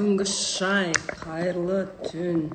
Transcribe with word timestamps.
түнгі 0.00 0.24
шай 0.24 0.94
қайырлы 1.20 1.82
түн 2.06 2.46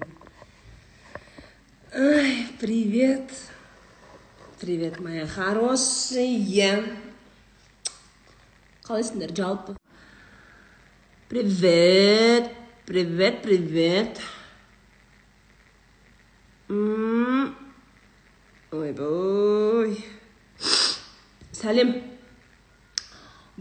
ай 1.93 2.47
привет. 2.57 3.29
Привет 4.57 4.97
моя 4.99 5.27
хорошая. 5.27 6.81
Қалайсыңдар 8.87 9.35
жалпы 9.37 9.77
привет 11.29 12.49
привет 12.87 13.43
привет. 13.43 14.17
Ойбой 18.73 20.01
сәлем 21.53 21.93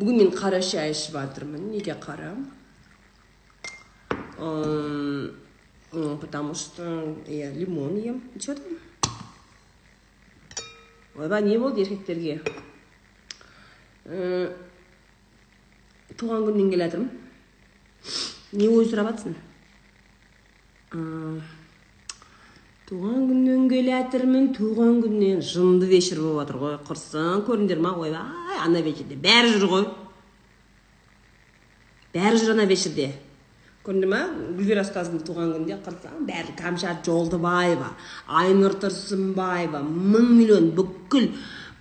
бүгін 0.00 0.24
мен 0.24 0.36
қара 0.40 0.64
шай 0.64 0.96
ішіп 0.96 1.20
жатырмын 1.20 1.68
неге 1.76 2.00
қара 2.00 2.32
потому 6.20 6.54
что 6.54 7.16
я 7.26 7.50
лимон 7.52 7.96
ем. 7.96 8.22
Че 8.40 8.54
там? 8.54 8.64
Ойбай 11.14 11.42
не 11.46 11.58
болды 11.58 11.84
еркектерге 11.84 12.40
туған 16.18 16.42
күннен 16.48 16.70
келе 16.72 16.88
жатырмын 16.88 17.10
не 18.58 18.66
ой 18.66 18.88
сұрап 18.90 19.12
жатсың 19.12 19.36
туған 22.90 23.28
күннен 23.30 23.68
келе 23.70 23.94
жатырмын 23.94 24.50
туған 24.58 24.98
күннен 25.04 25.38
жынды 25.46 25.86
вечер 25.86 26.18
болып 26.20 26.42
жатыр 26.42 26.58
ғой. 26.64 26.74
Құрсын 26.88 27.46
көрдіңдер 27.46 27.78
ма? 27.78 27.94
Ойбай 27.94 28.58
ана 28.66 28.82
вечерде. 28.82 29.14
Бәрі 29.14 29.54
жүр 29.54 29.70
ғой. 29.70 29.86
Бәрі 32.14 32.42
жүр 32.42 32.56
ана 32.58 32.66
вечерде. 32.66 33.12
Көрдіңдер 33.84 34.08
ма 34.08 34.20
гүлвира 34.56 34.82
ұстаздың 34.84 35.20
туған 35.26 35.50
күнінде 35.54 35.76
қарасаң 35.84 36.24
бәрі 36.28 36.54
кәмшат 36.58 37.04
жолдыбаева 37.04 37.90
айнұр 38.40 38.78
тұрсынбаева 38.82 39.82
мың 39.84 40.30
миллион 40.38 40.70
бүкіл 40.78 41.26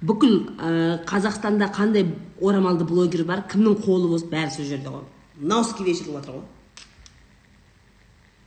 бүкіл 0.03 0.33
ә, 0.59 0.99
қазақстанда 1.07 1.69
қандай 1.75 2.09
орамалды 2.41 2.83
блогер 2.87 3.23
бар 3.27 3.45
кімнің 3.51 3.79
қолы 3.85 4.09
болсын 4.11 4.33
бәрі 4.33 4.51
сол 4.55 4.67
жерде 4.67 4.91
ғой 4.91 5.05
науский 5.39 5.87
вечер 5.87 6.09
болып 6.11 6.25
жатыр 6.25 6.41
ғой 6.41 6.47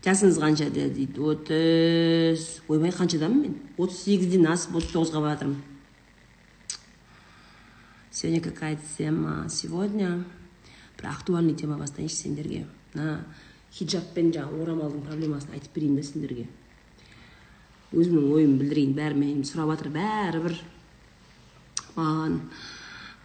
жасыңыз 0.04 0.42
қанша 0.42 0.68
дейді 0.74 1.06
отыз 1.32 2.44
ойбай 2.68 2.92
қаншадамын 2.92 3.40
мен 3.40 3.56
отыз 3.78 4.04
сегізден 4.04 4.44
асып 4.52 4.76
отыз 4.82 4.92
тоғызға 4.92 5.24
бара 5.24 5.38
жатырмын 5.38 5.64
сегодня 8.16 8.40
какая 8.40 8.78
тема. 8.96 9.46
Сегодня 9.50 10.24
бір 10.96 11.06
актуальный 11.08 11.54
тема 11.54 11.76
бастайыншы 11.76 12.16
сендерге. 12.16 12.66
Хиджаб 13.76 14.06
пен 14.16 14.32
жаңағы 14.32 14.62
орамалдың 14.64 15.02
проблемасын 15.04 15.52
айтып 15.56 15.72
берейін 15.76 15.96
да 15.98 16.02
сендерге? 16.06 16.46
Өзімнің 17.92 18.32
ойымды 18.32 18.58
білдірейін 18.64 18.94
бәрі 18.96 19.14
менен 19.20 19.44
сұрап 19.46 19.68
жатыр 19.74 19.88
бәрібір. 19.94 20.54
Маған 21.96 22.34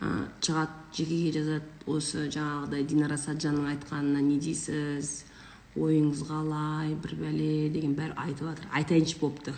ә, 0.01 0.03
шығады 0.43 0.75
жекеге 0.97 1.31
жазады 1.39 1.67
осы 1.91 2.19
жаңағыдай 2.35 2.81
динара 2.87 3.17
саджанның 3.19 3.65
айтқанына 3.75 4.21
не 4.27 4.37
дейсіз? 4.43 5.07
Ойыңыз 5.79 6.19
қалай 6.27 6.89
бір 6.99 7.15
бәле 7.15 7.69
деген 7.71 7.95
бәрі 7.95 8.13
айтып 8.19 8.43
жатыр. 8.49 8.65
Айтайыншы 8.75 9.17
болыпты 9.21 9.53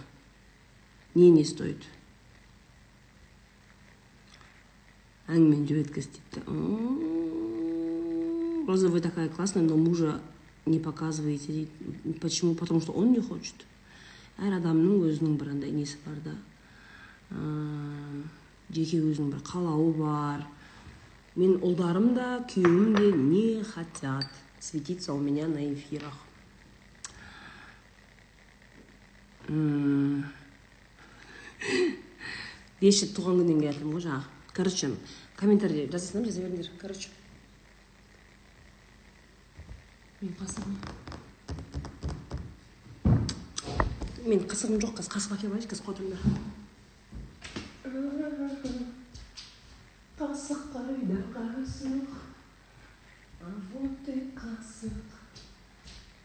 не 1.15 1.29
не 1.33 1.43
стоит? 1.45 1.81
Әңгімені 5.27 5.65
жіберткіз 5.69 6.07
депті 6.13 6.39
«М, 6.47 6.57
роза 8.67 8.89
вы 8.89 8.99
такая 9.01 9.29
классная 9.29 9.63
но 9.63 9.77
мужа 9.77 10.21
не 10.65 10.79
показываете 10.79 11.51
дейді 11.53 11.71
почему? 12.21 12.55
Потому 12.55 12.81
что 12.81 12.91
он 12.93 13.11
не 13.11 13.19
хочет. 13.19 13.55
Әр 14.37 14.53
адамның 14.57 15.03
өзінің 15.09 15.37
бір 15.37 15.49
андай 15.53 15.71
несі 15.71 15.97
бар 16.05 16.17
да. 16.25 16.33
Жеке 18.73 18.97
өзінің 19.03 19.29
бір 19.33 19.41
қалауы 19.45 19.93
бар. 19.97 20.45
Мен 21.35 21.59
ұлдарым 21.61 22.13
да 22.15 22.45
күйеуім 22.49 22.95
де 22.97 23.11
не 23.11 23.63
хотят 23.63 24.29
светиться 24.59 25.13
у 25.13 25.19
меня 25.19 25.47
на 25.47 25.73
эфирах. 25.73 26.17
Бес 32.83 32.99
туған 33.15 33.37
күннен 33.39 33.59
келе 33.59 33.71
жатырмын 33.71 33.95
ғой 33.95 34.03
жаңағы. 34.03 34.25
Короче 34.53 34.89
комментарий 35.39 35.85
жазасыңдар 35.87 36.27
жаза 36.27 36.41
беріңдер. 36.41 36.67
Короче. 36.81 37.09
Мен 40.23 40.33
қасығым 40.39 40.75
мен 44.31 44.41
қасығым 44.47 44.79
жоқ 44.87 44.97
қазір 45.01 45.11
қасық 45.17 45.37
әкеліп 45.37 45.51
алайыншы 45.51 45.71
қазір 45.75 45.83
қойыңдар 45.91 46.21
қасық 50.23 50.61
қайда 50.73 51.19
қасық? 51.35 52.07
А 53.41 53.45
вот 53.73 54.07
и 54.07 54.31
қасық. 54.35 54.91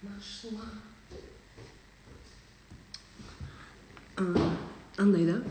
Нашла. 0.03 0.69
Андай 4.97 5.27
да? 5.27 5.43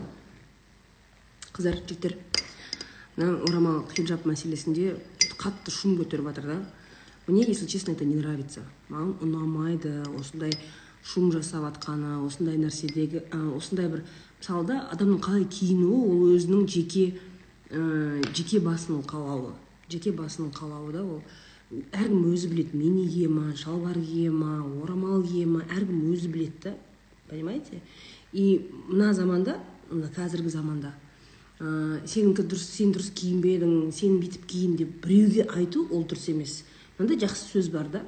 Қыздар 1.52 1.76
жігіттер 1.82 2.16
мына 3.16 3.42
орамал 3.48 3.84
хиджаб 3.92 4.24
мәселесінде 4.24 4.96
қатты 5.36 5.70
шум 5.70 5.98
көтеріп 6.00 6.30
жатыр 6.30 6.46
да. 6.48 6.58
Мне 7.28 7.44
если 7.46 7.66
честно 7.66 7.92
это 7.92 8.04
не 8.04 8.16
нравится. 8.16 8.62
Маған 8.88 9.18
ұнамайды 9.20 9.90
осындай 10.16 10.52
шум 11.04 11.30
жасап 11.32 11.66
жатқаны 11.66 12.24
осындай 12.26 12.56
нәрседегі 12.56 13.22
ә, 13.28 13.40
осындай 13.56 13.88
бір 13.92 14.04
мысалы 14.40 14.66
да 14.66 14.78
адамның 14.92 15.20
қалай 15.22 15.44
киінуі 15.44 15.98
ол 16.08 16.22
өзінің 16.34 16.66
жеке 16.68 17.18
ә, 17.70 18.22
жеке 18.32 18.60
басының 18.64 19.04
қалауы. 19.08 19.52
Жеке 19.92 20.12
басының 20.12 20.54
қалауы 20.56 20.92
да 20.92 21.04
ол. 21.04 21.22
Әркім 21.92 22.30
өзі 22.32 22.48
біледі 22.48 22.78
мини 22.80 23.04
кие 23.12 23.28
ма 23.28 23.52
шалбар 23.56 23.98
кие 24.00 24.30
ма 24.32 24.62
орамал 24.82 25.22
кие 25.22 25.44
ма 25.46 25.66
әркім 25.68 26.08
өзі 26.14 26.32
біледі 26.32 26.62
да. 26.64 26.74
Понимаете? 27.28 27.82
И 28.32 28.70
мына 28.88 29.12
заманда 29.12 29.58
мына 29.90 30.08
қазіргі 30.16 30.48
заманда 30.48 30.94
ә, 31.60 32.00
сенікі 32.06 32.44
дұрыс 32.48 32.64
сен 32.72 32.92
дұрыс 32.94 33.12
киінбедің 33.12 33.92
сен 33.92 34.18
бүйтіп 34.22 34.44
киін 34.48 34.76
деп 34.80 34.96
біреуге 35.04 35.44
айту 35.52 35.86
ол 35.90 36.04
дұрыс 36.08 36.28
емес. 36.32 36.62
Мынандай 36.98 37.18
жақсы 37.26 37.46
сөз 37.52 37.70
бар 37.70 37.88
да. 37.88 38.02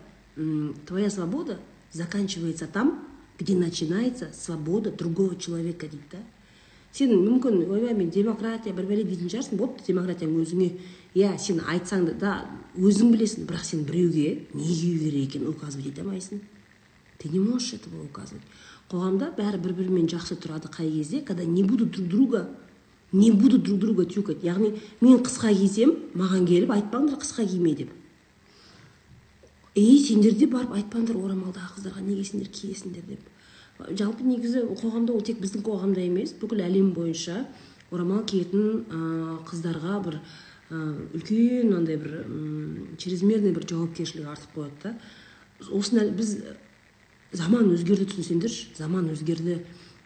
Твоя 0.87 1.11
свобода 1.11 1.59
заканчивается 1.93 2.67
там 2.67 3.07
где 3.39 3.57
начинается 3.57 4.31
свобода 4.35 4.91
другого 4.91 5.37
человека 5.37 5.87
дейді 5.89 6.05
да. 6.13 6.19
Сен 6.93 7.13
мүмкін 7.15 7.61
ойбай 7.71 7.95
мен 7.95 8.11
демократия 8.11 8.75
бір 8.75 8.89
бәле 8.89 9.05
дейтін 9.07 9.31
шығарсың 9.31 9.61
болыпты 9.61 9.93
демократияң 9.93 10.33
өзіңе 10.43 10.73
иә 11.15 11.37
сен 11.39 11.61
айтсаң 11.63 12.09
да, 12.09 12.15
да 12.19 12.33
өзің 12.75 13.13
білесің 13.15 13.47
бірақ 13.47 13.63
сен 13.69 13.85
біреуге 13.87 14.49
не 14.55 14.67
кию 14.67 14.99
керек 14.99 15.29
екенін 15.29 15.53
указывать 15.53 15.87
ете 15.87 16.03
алмайсың. 16.03 16.41
Ты 17.19 17.29
не 17.29 17.39
можешь 17.39 17.75
этого 17.75 18.03
указывать. 18.03 18.43
Қоғамда 18.91 19.31
бәрі 19.39 19.63
бір 19.63 19.77
бірімен 19.79 20.11
жақсы 20.11 20.35
тұрады 20.35 20.67
қай 20.67 20.91
кезде 20.91 21.21
когда 21.21 21.45
не 21.45 21.63
будут 21.63 21.93
друг 21.93 22.09
друга 22.09 22.49
не 23.13 23.31
будут 23.31 23.63
друг 23.63 23.79
друга 23.79 24.05
тюкать. 24.05 24.43
Яғни 24.43 24.75
мен 25.01 25.23
қысқа 25.23 25.55
кисем 25.55 25.95
маған 26.15 26.43
келіп 26.45 26.75
айтпаңдар 26.75 27.23
қысқа 27.23 27.47
киме 27.47 27.75
деп. 27.75 27.91
Ей 29.75 29.99
сендер 30.05 30.35
де 30.35 30.47
барып 30.51 30.75
айтпаңдар 30.75 31.19
орамалдағы 31.19 31.77
қыздарға 31.77 32.03
неге 32.05 32.25
сендер 32.25 32.51
киесіңдер 32.51 33.05
деп. 33.09 33.27
Жалпы 33.97 34.27
негізі 34.27 34.65
қоғамда 34.81 35.15
ол 35.15 35.23
тек 35.25 35.41
біздің 35.41 35.65
қоғамда 35.65 36.03
емес 36.05 36.35
бүкіл 36.41 36.65
әлем 36.67 36.93
бойынша 36.97 37.45
орамал 37.91 38.25
киетін 38.29 38.85
қыздарға 39.49 40.01
бір 40.07 40.19
үлкен 40.71 41.75
андай 41.77 41.97
бір 41.99 42.97
чрезмерный 42.99 43.55
бір 43.55 43.69
жауапкершілік 43.71 44.29
артып 44.31 44.59
қояды 44.59 44.83
да. 44.83 44.95
Осыны 45.71 46.09
біз 46.15 46.37
заман 47.33 47.71
өзгерді 47.75 48.09
түсінсеңдерші 48.11 48.75
заман 48.79 49.11
өзгерді. 49.15 49.61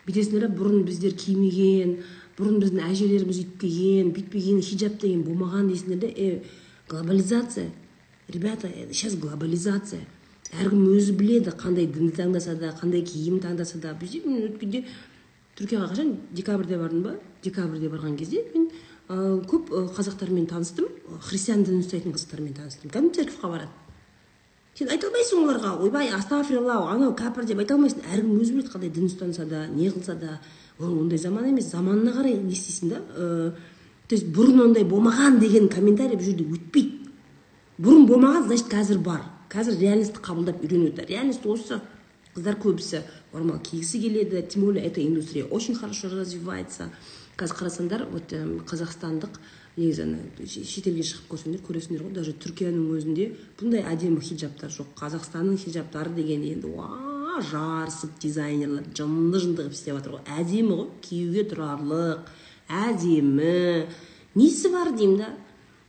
Бүйтесіңдер 0.05 0.50
бұрын 0.52 0.84
біздер 0.84 1.14
кимеген 1.17 1.99
бұрын 2.38 2.58
біздің 2.60 2.82
әжелеріміз 2.90 3.38
өйтіп 3.40 3.60
киген 3.62 4.10
бүйтпеген 4.12 4.60
хиджаб 4.64 4.99
деген 5.00 5.22
болмаған 5.25 5.70
дейсіңдер 5.70 6.00
да 6.02 6.10
э, 6.10 6.43
глобализация 6.88 7.70
ребята 8.28 8.68
сейчас 8.92 9.16
глобализация. 9.16 10.00
Әркім 10.54 10.84
өзі 10.94 11.14
біледі 11.18 11.52
қандай 11.58 11.86
дінді 11.90 12.14
таңдаса 12.14 12.54
да 12.54 12.70
қандай 12.78 13.02
киім 13.02 13.40
таңдаса 13.42 13.80
да. 13.82 13.94
Бізде 13.98 14.20
мен 14.24 14.44
өткенде 14.46 14.84
түркияға 15.58 15.88
қашан 15.90 16.12
декабрьде 16.32 16.78
бардым 16.78 17.02
ба? 17.02 17.14
Декабрьде 17.42 17.88
барған 17.90 18.14
кезде 18.16 18.44
мен 18.54 18.68
ә, 19.08 19.42
көп 19.50 19.72
ә, 19.72 19.88
қазақтармен 19.96 20.46
таныстым. 20.46 20.86
Христиан 21.26 21.64
дінін 21.66 21.82
ұстайтын 21.82 22.14
қыздармен 22.14 22.54
таныстым. 22.54 22.92
Кәдімгі 22.94 23.18
церковьқа 23.18 23.50
барады. 23.50 23.72
Сен 24.78 24.94
айта 24.94 25.10
алмайсың 25.10 25.42
оларға. 25.42 25.74
Ойбай 25.82 26.12
астафирилла 26.14 26.78
анау 26.92 27.16
кәпір 27.18 27.50
деп 27.50 27.64
айта 27.64 27.74
алмайсың. 27.74 28.06
Әркім 28.14 28.38
өзі 28.38 28.54
біледі 28.54 28.74
қандай 28.76 28.94
дін 28.94 29.10
ұстанса 29.10 29.48
да 29.48 29.66
не 29.66 29.90
қылса 29.90 30.14
да. 30.14 30.40
Ол 30.78 31.00
ондай 31.00 31.18
заман 31.18 31.50
емес. 31.50 31.72
Заманына 31.72 32.14
қарай 32.14 32.38
не 32.38 32.54
істейсің 32.54 32.94
да 32.94 33.54
то 34.04 34.14
есть 34.14 34.26
бұрын 34.36 34.66
ондай 34.66 34.84
болмаған 34.84 35.38
деген 35.40 35.70
комментарий 35.72 36.18
бұл 36.18 36.26
жерде 36.28 36.44
өтпейді. 36.44 36.94
Бұрын 37.78 38.06
болмаған 38.06 38.46
значит 38.46 38.70
қазір 38.70 39.00
бар. 39.02 39.24
Қазір 39.50 39.78
реальностьті 39.80 40.22
қабылдап 40.22 40.62
жатыр 40.62 41.08
реальность 41.08 41.46
осы 41.46 41.80
қыздар 42.34 42.56
көбісі 42.58 43.02
орамал 43.32 43.58
кигісі 43.58 44.00
келеді. 44.00 44.42
Тем 44.42 44.64
более 44.64 44.84
эта 44.84 45.00
индустрия 45.02 45.44
очень 45.44 45.74
хорошо 45.74 46.08
развивается. 46.08 46.90
Қазір 47.36 47.54
қарасаңдар 47.58 48.06
вот 48.10 48.30
қазақстандық 48.66 49.38
негізі 49.76 50.02
ана 50.02 50.18
шетелге 50.46 51.02
шығып 51.02 51.30
көрсеңдер 51.32 51.62
көресіңдер 51.66 52.04
ғой 52.06 52.12
даже 52.14 52.34
түркияның 52.38 52.92
өзінде 52.94 53.24
бұндай 53.58 53.82
әдемі 53.90 54.22
хиджабтар 54.22 54.70
жоқ. 54.70 54.92
Қазақстанның 55.00 55.58
хиджабтары 55.58 56.14
деген 56.14 56.44
енді 56.46 56.70
уа 56.70 57.40
жарысып 57.42 58.20
дизайнерлер 58.22 58.86
жынды 58.94 59.40
жынды 59.42 59.64
қылып 59.64 59.74
істеп 59.74 59.98
жатыр 59.98 60.14
ғой. 60.14 60.22
Әдемі 60.38 60.78
ғой 60.78 60.88
киюге 61.02 61.42
тұрарлық 61.50 62.30
әдемі. 62.70 63.88
Несі 64.38 64.70
бар 64.70 64.94
деймін 64.94 65.18
да? 65.24 65.32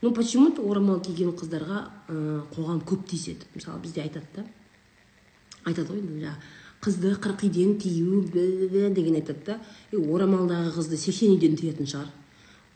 Ну 0.01 0.11
почему 0.13 0.51
то 0.51 0.65
орамал 0.69 0.99
киген 1.01 1.31
қыздарға 1.37 1.79
ә, 2.09 2.41
қоғам 2.55 2.81
көп 2.85 3.07
тиіседі. 3.09 3.47
Мысалы 3.55 3.79
бізде 3.81 4.01
айтады 4.03 4.27
да. 4.35 4.45
Айтады 5.65 5.95
ғой 5.95 6.35
қызды 6.85 7.15
қырық 7.17 7.45
үйден 7.47 7.79
тию 7.79 8.21
деген 8.29 9.15
айтады 9.15 9.45
да. 9.45 9.59
И 9.91 9.97
орамалдағы 9.97 10.75
қызды 10.75 10.97
сексен 10.97 11.33
үйден 11.33 11.57
тыятын 11.57 11.89
шығар. 11.89 12.11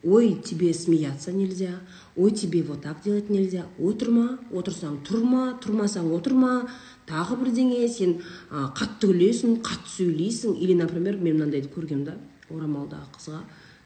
Ой 0.03 0.33
тебе 0.45 0.73
смеяться 0.73 1.33
нельзя 1.33 1.81
ой 2.15 2.31
тебе 2.31 2.63
вот 2.63 2.81
так 2.83 3.03
делать 3.03 3.29
нельзя 3.29 3.65
отырма 3.77 4.39
отырсаң 4.51 5.01
тұрма 5.03 5.59
тұрмасаң 5.59 6.07
отырма 6.15 6.69
тағы 7.05 7.35
бірдеңе 7.43 7.87
сен 7.91 8.21
ә, 8.49 8.71
қатты 8.71 9.11
күлесің 9.11 9.59
қатты 9.59 9.91
сөйлейсің. 9.97 10.55
Или 10.55 10.73
например 10.73 11.19
мен 11.19 11.35
мынандайды 11.35 11.67
көргенмін 11.75 12.05
да 12.05 12.17
орамалдағы 12.49 13.11
қызға 13.17 13.43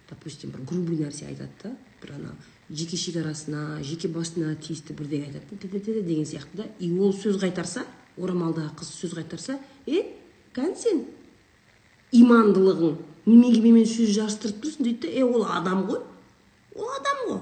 допустим 0.09 0.53
бір 0.53 0.67
грубый 0.69 1.01
нәрсе 1.01 1.27
айтады 1.31 1.49
да 1.63 1.75
бір 2.01 2.15
ана 2.19 2.35
жеке 2.73 2.97
шекарасына 2.97 3.83
жеке 3.85 4.09
басына 4.09 4.55
тиісті 4.55 4.95
бірдеңе 4.97 5.29
айтады. 5.29 6.03
Деген 6.03 6.25
сияқты 6.25 6.57
да 6.57 6.65
и 6.79 6.91
ол 6.97 7.13
сөз 7.13 7.37
қайтарса 7.41 7.85
орамалдағы 8.17 8.73
қыз 8.81 8.89
сөз 8.97 9.13
қайтарса 9.17 9.59
е 9.85 10.03
кәні 10.55 10.75
сен? 10.77 11.03
Имандылығың 12.13 12.97
неменеге 13.25 13.61
менімен 13.61 13.89
сөз 13.89 14.13
жарыстырып 14.17 14.63
тұрсың 14.63 14.87
дейді 14.89 15.07
да 15.07 15.13
е 15.13 15.23
ол 15.23 15.45
адам 15.45 15.85
ғой 15.89 16.01
ол 16.75 16.89
адам 16.97 17.25
ғой 17.29 17.41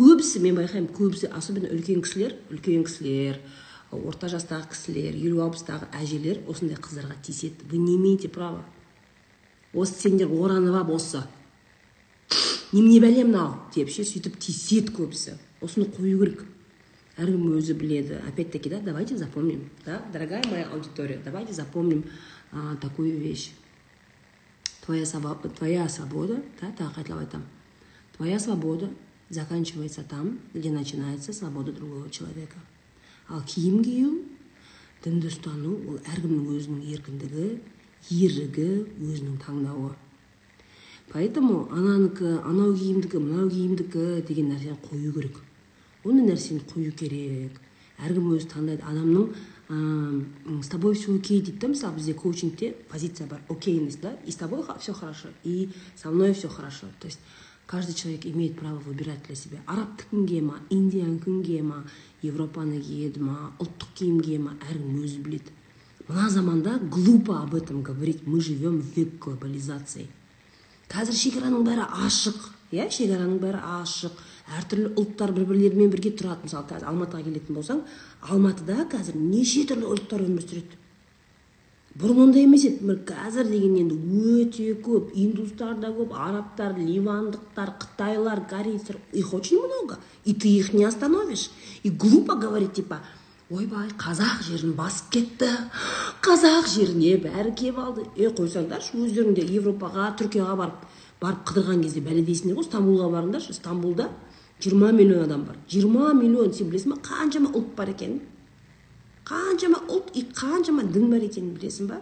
көбісі 0.00 0.40
мен 0.40 0.56
байқаймын 0.56 0.92
көбісі 0.96 1.28
особенно 1.36 1.68
үлкен 1.74 2.00
кісілер 2.04 2.36
үлкен 2.50 2.86
кісілер 2.88 3.40
орта 3.92 4.30
жастағы 4.32 4.70
кісілер 4.72 5.18
елу 5.18 5.42
алпыстағы 5.44 5.90
әжелер 6.00 6.40
осындай 6.48 6.78
қыздарға 6.80 7.18
тиіседі 7.26 7.66
вы 7.70 7.78
не 7.78 7.96
имеете 7.96 8.28
права. 8.28 8.64
Осы 9.74 9.98
сендер 10.00 10.30
оранып 10.30 10.74
алып 10.74 10.94
осы 10.96 11.24
немене 12.72 13.00
бәле 13.02 13.24
мынау 13.26 13.54
деп 13.74 13.90
ше 13.90 14.04
сөйтіп 14.04 14.38
тиіседі 14.40 14.94
көбісі. 14.96 15.36
Осыны 15.60 15.86
қою 15.90 16.18
керек. 16.20 16.44
Әркім 17.20 17.56
өзі 17.58 17.74
біледі. 17.74 18.20
Опять 18.28 18.50
таки 18.50 18.70
да 18.70 18.80
давайте 18.80 19.16
запомним 19.16 19.68
да 19.84 20.02
дорогая 20.12 20.42
моя 20.48 20.68
аудитория 20.70 21.20
давайте 21.24 21.52
запомним 21.52 22.04
а, 22.52 22.76
такую 22.76 23.18
вещь. 23.18 23.52
Твоя, 24.84 25.04
твоя 25.04 25.88
свобода, 25.88 26.42
да, 26.60 26.72
так 26.76 26.96
қайталап 26.96 27.20
айтамын 27.20 27.46
твоя 28.16 28.38
свобода 28.38 28.90
заканчивается 29.30 30.02
там 30.02 30.40
где 30.52 30.70
начинается 30.70 31.32
свобода 31.32 31.72
другого 31.72 32.10
человека. 32.10 32.56
Ал 33.28 33.40
киім 33.46 33.84
кию 33.84 34.24
дінді 35.04 35.30
ұстану 35.30 35.76
ол 35.88 36.00
әркімнің 36.02 36.48
өзінің 36.52 36.80
еркіндігі 36.92 37.44
ерігі 38.10 38.66
өзінің 38.98 39.38
таңдауы. 39.40 39.94
Поэтому 41.12 41.68
ананікі 41.70 42.40
анау 42.46 42.74
киімдікі 42.74 43.18
мынау 43.18 43.50
киімдікі 43.50 44.22
деген 44.28 44.52
нәрсені 44.54 44.76
қою 44.86 45.12
керек. 45.12 45.40
Ондай 46.04 46.32
нәрсені 46.32 46.62
қою 46.70 46.92
керек. 46.92 47.60
Әркім 48.00 48.30
өзі 48.32 48.48
таңдайды. 48.48 48.82
Адамның 48.86 49.34
с 49.70 50.68
тобой 50.68 50.94
все 50.94 51.14
окей 51.14 51.40
дейді 51.40 51.58
да 51.60 51.68
мысалы 51.68 51.94
бізде 51.94 52.14
коучингте 52.14 52.74
позиция 52.90 53.26
бар. 53.28 53.40
Окейность 53.48 54.00
да? 54.00 54.16
И 54.26 54.30
с 54.32 54.36
тобой 54.36 54.64
все 54.80 54.92
хорошо 54.92 55.28
и 55.44 55.70
со 55.94 56.10
мной 56.10 56.32
все 56.34 56.48
хорошо 56.48 56.86
то 56.98 57.06
есть 57.06 57.20
каждый 57.66 57.94
человек 57.94 58.26
имеет 58.26 58.58
право 58.58 58.78
выбирать 58.78 59.22
для 59.26 59.36
себя. 59.36 59.58
Арабтікін 59.66 60.44
ма 60.44 60.58
индиянікін 60.70 61.66
ма 61.66 61.84
европаны 62.22 62.80
киеді 62.82 63.20
ма 63.20 63.52
ұлттық 63.60 63.94
киім 63.94 64.20
кие 64.20 64.38
ма 64.38 64.56
әркім 64.66 65.04
өзі 65.04 65.22
біледі. 65.22 65.52
Мына 66.08 66.28
заманда 66.28 66.80
глупо 66.90 67.40
об 67.40 67.54
этом 67.54 67.82
говорить. 67.82 68.26
Мы 68.26 68.40
живем 68.40 68.80
в 68.80 68.96
век 68.96 69.20
глобализации. 69.20 70.08
Қазір 70.90 71.16
шекараның 71.16 71.64
бәрі 71.66 71.86
ашық 72.06 72.50
иә? 72.74 72.88
Шекараның 72.90 73.38
бәрі 73.42 73.62
ашық. 73.80 74.18
Әртүрлі 74.58 74.92
ұлттар 74.98 75.30
бір 75.36 75.46
бірлерімен 75.52 75.90
бірге 75.92 76.10
тұрады. 76.18 76.48
Мысалы 76.48 76.66
қазір 76.72 76.90
алматыға 76.90 77.22
келетін 77.28 77.58
болсаң 77.58 77.82
алматыда 78.26 78.86
қазір 78.90 79.18
неше 79.20 79.62
түрлі 79.70 79.92
ұлттар 79.94 80.24
өмір 80.26 80.46
сүреді? 80.46 80.80
Бұрын 82.00 82.20
ондай 82.24 82.46
емес 82.46 82.64
еді. 82.66 82.94
Қазір 83.06 83.48
деген 83.50 83.76
енді 83.80 83.96
өте 84.34 84.72
көп. 84.82 85.10
Индустар 85.18 85.74
да 85.82 85.90
көп 85.94 86.14
арабтар 86.14 86.76
ливандықтар 86.78 87.74
қытайлар 87.82 88.46
корейцтер 88.48 88.98
их 89.12 89.34
очень 89.34 89.58
много. 89.58 89.98
И 90.24 90.34
ты 90.34 90.48
их 90.48 90.72
не 90.72 90.84
остановишь. 90.84 91.50
И 91.82 91.90
глупо 91.90 92.34
говорить 92.34 92.74
типа 92.74 93.00
ойбай 93.50 93.88
қазақ 93.98 94.44
жерін 94.46 94.76
басып 94.78 95.10
кетті. 95.14 95.48
Қазақ 96.22 96.68
жеріне 96.70 97.16
бәрі 97.18 97.50
келіп 97.58 97.78
алды. 97.82 98.04
Е 98.14 98.30
қойсаңдаршы 98.30 98.94
өздерің 99.02 99.34
де 99.34 99.46
европаға 99.58 100.12
түркияға 100.20 100.54
барып 100.60 100.84
барып 101.20 101.42
қыдырған 101.50 101.82
кезде 101.82 102.00
бәле 102.04 102.22
дейсіңдер 102.22 102.60
ғой 102.60 102.68
стамбулға 102.68 103.08
барыңдаршы. 103.16 103.56
Стамбулда 103.58 104.06
жиырма 104.62 104.92
миллион 104.92 105.24
адам 105.24 105.44
бар. 105.48 105.58
Жиырма 105.68 106.12
миллион 106.14 106.54
сен 106.54 106.70
білесің 106.70 106.94
ба 106.94 107.00
қаншама 107.10 107.50
ұлт 107.50 107.74
бар 107.74 107.90
екенін 107.90 108.20
қаншама 109.26 109.82
ұлт 109.88 110.14
и 110.14 110.24
қаншама 110.30 110.86
дін 110.86 111.10
бар 111.10 111.26
екенін 111.26 111.56
білесің 111.58 111.90
ба? 111.90 112.00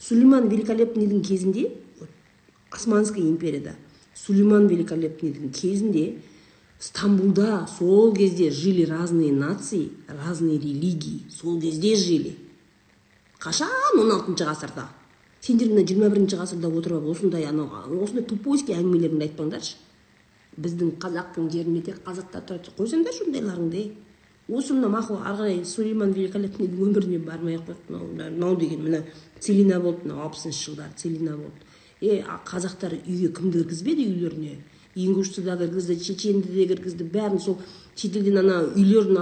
Сулейман 0.00 0.48
великолепныйдың 0.48 1.22
кезінде 1.24 1.70
османская 2.72 3.24
империяда 3.24 3.76
сулейман 4.14 4.66
великолепныйдың 4.68 5.52
кезінде 5.56 6.06
стамбулда 6.78 7.66
сол 7.78 8.14
кезде 8.14 8.50
жили 8.50 8.84
разные 8.84 9.32
нации 9.32 9.90
разные 10.08 10.58
религии. 10.58 11.24
Сол 11.30 11.60
кезде 11.60 11.96
жили. 11.96 12.36
Қашан 13.40 13.68
он 13.98 14.10
алтыншы 14.12 14.44
ғасырда? 14.44 14.88
Сендер 15.40 15.68
мына 15.68 15.84
жиырма 15.86 16.08
бірінші 16.10 16.38
ғасырда 16.40 16.70
отырып 16.72 17.02
алып 17.02 17.16
осындай 17.16 17.44
анау 17.46 17.68
осындай 18.02 18.24
тупойский 18.24 18.74
әңгімелеріңді 18.74 19.28
айтпаңдаршы. 19.28 19.76
Біздің 20.56 20.96
қазақтың 21.02 21.50
жерінде 21.52 21.82
тек 21.90 22.00
қазақтар 22.06 22.46
тұрады. 22.48 22.72
Қойсаңдаршы 22.78 23.26
ондайларыңды 23.28 23.82
осы 24.48 24.74
мына 24.74 24.88
мақұл 24.94 25.20
ары 25.20 25.36
қарай 25.36 25.64
сулейман 25.68 26.14
великолепныйдың 26.16 26.82
өміріне 26.88 27.18
бармай 27.18 27.58
ақ 27.58 27.68
қояйық 27.68 28.16
мынау 28.16 28.56
деген 28.56 28.82
міне 28.84 29.02
целина 29.38 29.80
болды 29.80 30.08
мынау 30.08 30.24
алпысыншы 30.26 30.70
жылдары 30.70 30.96
целина 30.96 31.36
болды. 31.36 31.60
Е 32.00 32.24
қазақтар 32.24 32.96
үйге 33.04 33.32
кімді 33.36 33.62
кіргізбеді 33.64 34.08
үйлеріне? 34.08 34.56
Ингушты 34.96 35.42
да 35.42 35.56
кіргізді 35.60 35.98
чеченді 36.00 36.48
де 36.56 36.66
кіргізді 36.72 37.08
бәрін 37.12 37.40
сол 37.40 37.58
шетелден 37.94 38.40
ана 38.42 38.62
үйлерін 38.74 39.20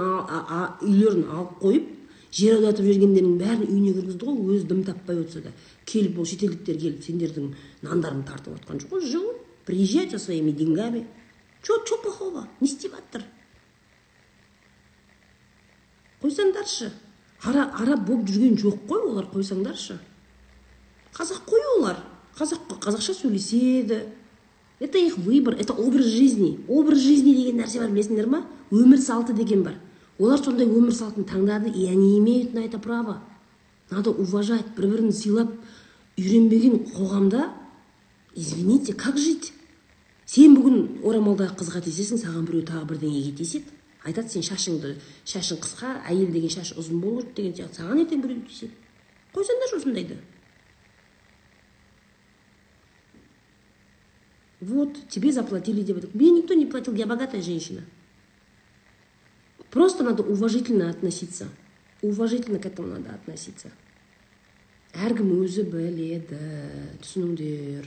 үйлерін 0.81 1.25
алып 1.29 1.57
қойып 1.61 1.89
жер 2.35 2.57
аудартып 2.57 2.87
жібергендердің 2.87 3.39
бәрін 3.39 3.65
үйіне 3.69 3.95
кіргізді 3.99 4.29
ғой 4.31 4.55
өзі 4.55 4.69
дым 4.71 4.83
таппай 4.87 5.19
отырса 5.21 5.45
да 5.45 5.55
келіп 5.85 6.19
ол 6.19 6.29
шетелдіктер 6.31 6.79
келіп 6.79 7.03
сендердің 7.05 7.51
нандарыңды 7.83 8.31
тартып 8.31 8.57
жатқан 8.59 8.81
жоқ 8.85 8.95
қой 8.95 9.43
приезжают 9.65 10.11
со 10.11 10.19
своими 10.19 10.51
деньгами. 10.51 11.07
Че 11.61 11.73
че 11.85 11.97
плохого? 12.01 12.47
Не 12.61 12.67
істеп 12.67 12.93
жатыр 12.93 13.25
қойсаңдаршы. 16.21 16.91
Ара 17.43 17.69
араб 17.81 18.05
болып 18.07 18.29
жүрген 18.29 18.55
жоқ 18.57 18.85
қой 18.89 19.01
олар 19.09 19.27
қойсаңдаршы. 19.33 19.97
Қазақ 21.13 21.43
қой 21.49 21.61
олар. 21.77 21.99
Қазақ 22.37 22.77
қазақша 22.81 23.13
сөйлеседі. 23.13 24.05
Это 24.79 24.97
их 24.97 25.17
выбор 25.17 25.55
это 25.55 25.73
образ 25.73 26.05
жизни. 26.05 26.59
Образ 26.67 26.99
жизни 26.99 27.33
деген 27.35 27.61
нәрсе 27.61 27.79
бар 27.79 27.91
білесіңдер 27.91 28.27
ма? 28.27 28.45
Өмір 28.71 28.99
салты 28.99 29.33
деген 29.33 29.63
бар. 29.63 29.75
Олар 30.19 30.39
сондай 30.43 30.67
өмір 30.67 30.93
салтын 30.93 31.23
таңдады 31.23 31.69
и 31.69 31.87
они 31.87 32.19
имеют 32.19 32.53
на 32.53 32.59
это 32.59 32.79
право. 32.79 33.21
Надо 33.89 34.11
уважать 34.11 34.75
бір 34.75 34.87
бірін 34.89 35.11
сыйлап 35.13 35.51
үйренбеген 36.17 36.87
қоғамда 36.95 37.51
извините 38.35 38.93
как 38.93 39.17
жить? 39.17 39.53
Сен 40.25 40.55
бүгін 40.57 41.03
орамалдағы 41.05 41.59
қызға 41.59 41.83
тиісесің 41.85 42.17
саған 42.23 42.47
біреу 42.47 42.65
тағы 42.65 42.87
бірдеңеге 42.89 43.35
тиіседі 43.37 43.75
айтады 44.05 44.31
сен 44.33 44.45
шашыңды 44.45 44.95
шашың 45.25 45.59
қысқа 45.61 45.91
әйел 46.09 46.31
деген 46.33 46.49
шашы 46.49 46.77
ұзын 46.81 46.97
болу 47.01 47.21
керек 47.21 47.35
деген 47.35 47.53
сияқты. 47.59 47.83
Саған 47.83 48.01
ертең 48.01 48.23
біреу 48.23 48.41
тиіседі 48.47 48.73
қойсаңдаршы 49.35 49.77
осындайды. 49.77 50.17
вот 54.60 54.96
тебе 55.08 55.32
заплатили 55.32 55.82
деп 55.82 55.96
айтады 55.96 56.16
мне 56.16 56.30
никто 56.30 56.54
не 56.54 56.66
платил 56.66 56.94
я 56.94 57.06
богатая 57.06 57.42
женщина 57.42 57.82
просто 59.70 60.04
надо 60.04 60.22
уважительно 60.22 60.90
относиться 60.90 61.48
уважительно 62.02 62.58
к 62.58 62.66
этому 62.66 62.88
надо 62.88 63.10
относиться 63.10 63.70
әркім 64.90 65.30
өзі 65.44 65.64
біледі 65.70 66.38
түсініңдер 67.02 67.86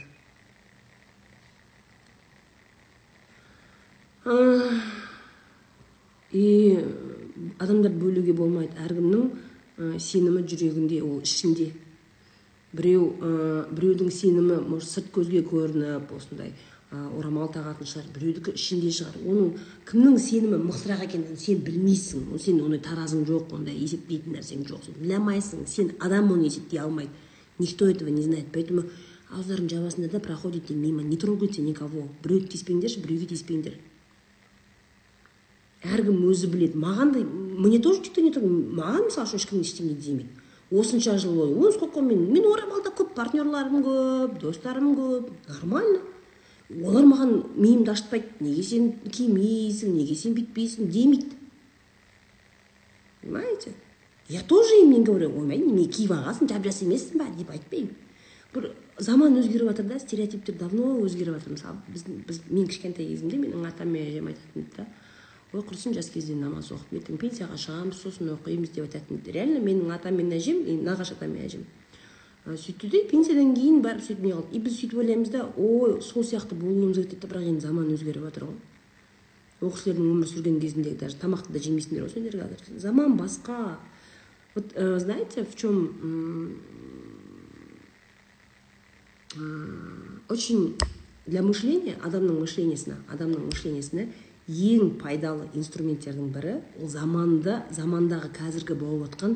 и 6.31 6.45
адамдарды 7.59 7.99
бөлуге 7.99 8.33
болмайды 8.37 8.79
әркімнің 8.85 9.25
ә, 9.27 9.99
сенімі 9.99 10.45
жүрегінде 10.47 11.01
ол 11.03 11.19
ішінде 11.27 11.73
біреу 12.72 13.12
ә, 13.20 13.30
біреудің 13.72 14.10
сенімі 14.12 14.58
может 14.68 14.90
сырт 14.90 15.08
көзге 15.14 15.40
көрініп 15.48 16.10
осындай 16.16 16.52
ә, 16.92 17.00
орамал 17.16 17.48
тағатын 17.52 17.88
шығар 17.88 18.08
біреудікі 18.14 18.52
ішінде 18.56 18.90
шығар. 18.92 19.16
Оның 19.24 19.54
кімнің 19.88 20.18
сенімі 20.20 20.60
мықтырақ 20.66 21.04
екенін 21.06 21.36
сен 21.40 21.62
білмейсің. 21.64 22.28
Сен 22.40 22.60
ондай 22.64 22.80
таразың 22.84 23.24
жоқ 23.28 23.54
ондай 23.56 23.76
есептейтін 23.76 24.36
нәрсең 24.36 24.64
жоқ. 24.68 24.84
Сен 24.86 24.98
біле 25.00 25.16
алмайсың. 25.16 25.66
Сен 25.68 25.92
адам 26.00 26.32
оны 26.32 26.48
есептей 26.48 26.80
алмайды. 26.80 27.12
Никто 27.58 27.88
этого 27.88 28.08
не 28.08 28.22
знает. 28.22 28.46
Поэтому 28.52 28.84
ауыздарың 29.32 29.68
жабасыңдар 29.68 30.12
да 30.12 30.20
проходите 30.20 30.74
мимо. 30.74 31.02
Не 31.02 31.16
трогайте 31.16 31.62
никого. 31.62 32.08
Біреуді 32.24 32.52
тиіспеңдерші 32.54 33.04
біреуге 33.04 33.32
тиіспеңдер. 33.32 33.78
Әркім 35.84 36.24
өзі 36.28 36.48
біледі. 36.52 36.78
Маған 36.80 37.12
да 37.12 37.24
мне 37.24 37.80
тоже 37.80 38.00
никто 38.00 38.20
не 38.20 38.32
маған 38.32 39.08
мысалы 39.08 39.28
үшін 39.28 39.40
ешкім 39.40 39.60
ештеңе 39.60 39.94
демейді 39.94 40.37
осынша 40.70 41.16
жыл 41.18 41.34
бойы 41.34 41.54
ой 41.56 41.72
сколько 41.72 42.00
мен 42.00 42.30
мен 42.32 42.44
орамалда 42.52 42.90
көп 42.90 43.14
партнерларым 43.14 43.82
көп 43.82 44.38
достарым 44.40 44.94
көп 44.96 45.30
нормально. 45.48 46.00
Олар 46.68 47.04
маған 47.08 47.30
миымды 47.56 47.92
ашытпайды 47.94 48.44
неге 48.44 48.62
сен 48.62 48.90
кимейсің 49.08 49.94
неге 49.96 50.14
сен 50.14 50.34
бүйтпейсің 50.36 50.90
демейді. 50.92 51.32
Понимаете? 53.22 53.72
Я 54.28 54.42
тоже 54.42 54.82
им 54.82 54.90
не 54.90 55.02
говорю 55.02 55.30
ойбай 55.30 55.56
немене 55.56 55.88
киіп 55.88 56.12
алғансың 56.12 56.50
жап 56.52 56.64
жас 56.64 56.82
емессің 56.82 57.18
ба? 57.18 57.30
деп 57.38 57.50
айтпаймын. 57.50 57.96
Бір 58.52 58.72
заман 58.98 59.40
өзгеріп 59.40 59.70
жатыр 59.70 59.88
да 59.88 59.98
стереотиптер 59.98 60.58
давно 60.60 60.98
өзгеріп 61.00 61.38
жатыр. 61.38 61.56
Мысалы 61.56 61.80
біз, 61.88 62.04
біз 62.28 62.42
мен 62.50 62.68
кішкентай 62.68 63.08
кезімде 63.08 63.40
менің 63.40 63.64
атам 63.68 63.88
мен 63.88 64.04
әжем 64.04 64.28
айтатын 64.28 64.66
еді 64.66 64.76
да 64.76 64.86
ой 65.52 65.62
құрысын 65.64 65.94
жас 65.96 66.10
кезде 66.12 66.34
намаз 66.36 66.72
оқып 66.74 66.98
ертең 67.00 67.20
пенсияға 67.20 67.56
шығамыз 67.56 68.02
сосын 68.02 68.32
оқимыз 68.34 68.74
деп 68.74 68.88
айтатын 68.88 69.22
реально 69.26 69.62
менің 69.64 69.94
атам 69.94 70.18
мен 70.20 70.32
әжем 70.36 70.64
нағашы 70.84 71.16
атам 71.16 71.32
мен 71.36 71.46
әжем 71.46 71.64
сөйтті 72.56 72.88
де 72.88 73.02
пенсиядан 73.10 73.54
кейін 73.56 73.82
барып 73.82 74.02
сөйтіп 74.04 74.24
не 74.24 74.32
қылды 74.32 74.56
и 74.56 74.60
біз 74.62 74.76
сөйтіп 74.78 74.98
ойлаймыз 75.02 75.30
да 75.32 75.44
ой 75.56 76.00
сол 76.02 76.24
сияқты 76.24 76.56
болуымыз 76.56 76.96
керек 76.96 77.10
дейді 77.10 77.28
бірақ 77.28 77.48
енді 77.50 77.66
заман 77.66 77.90
өзгеріп 77.92 78.24
жатыр 78.24 78.46
ғой. 78.48 78.56
Ол 79.60 79.72
кісілердің 79.74 80.10
өмір 80.14 80.30
сүрген 80.30 80.60
кезінде 80.62 80.94
даже 80.96 81.18
тамақты 81.20 81.52
да 81.52 81.58
жемейсіңдер 81.58 82.06
ғой 82.06 82.12
сендер 82.12 82.38
қазір. 82.38 82.78
Заман 82.78 83.16
басқа. 83.18 83.78
Вот 84.54 84.72
э, 84.74 84.98
знаете 84.98 85.44
в 85.44 85.56
чем 85.56 86.62
очень 90.28 90.76
для 91.26 91.42
мышления 91.42 91.98
адамның 92.02 92.40
мышлениясына 92.40 92.96
адамның 93.12 93.50
мышлениясына 93.50 94.06
ең 94.48 94.94
пайдалы 95.02 95.50
инструменттердің 95.52 96.32
бірі 96.32 96.54
ол 96.80 96.88
заманда 96.88 97.62
замандағы 97.74 98.30
қазіргі 98.32 98.78
болып 98.80 99.10
жатқан 99.10 99.34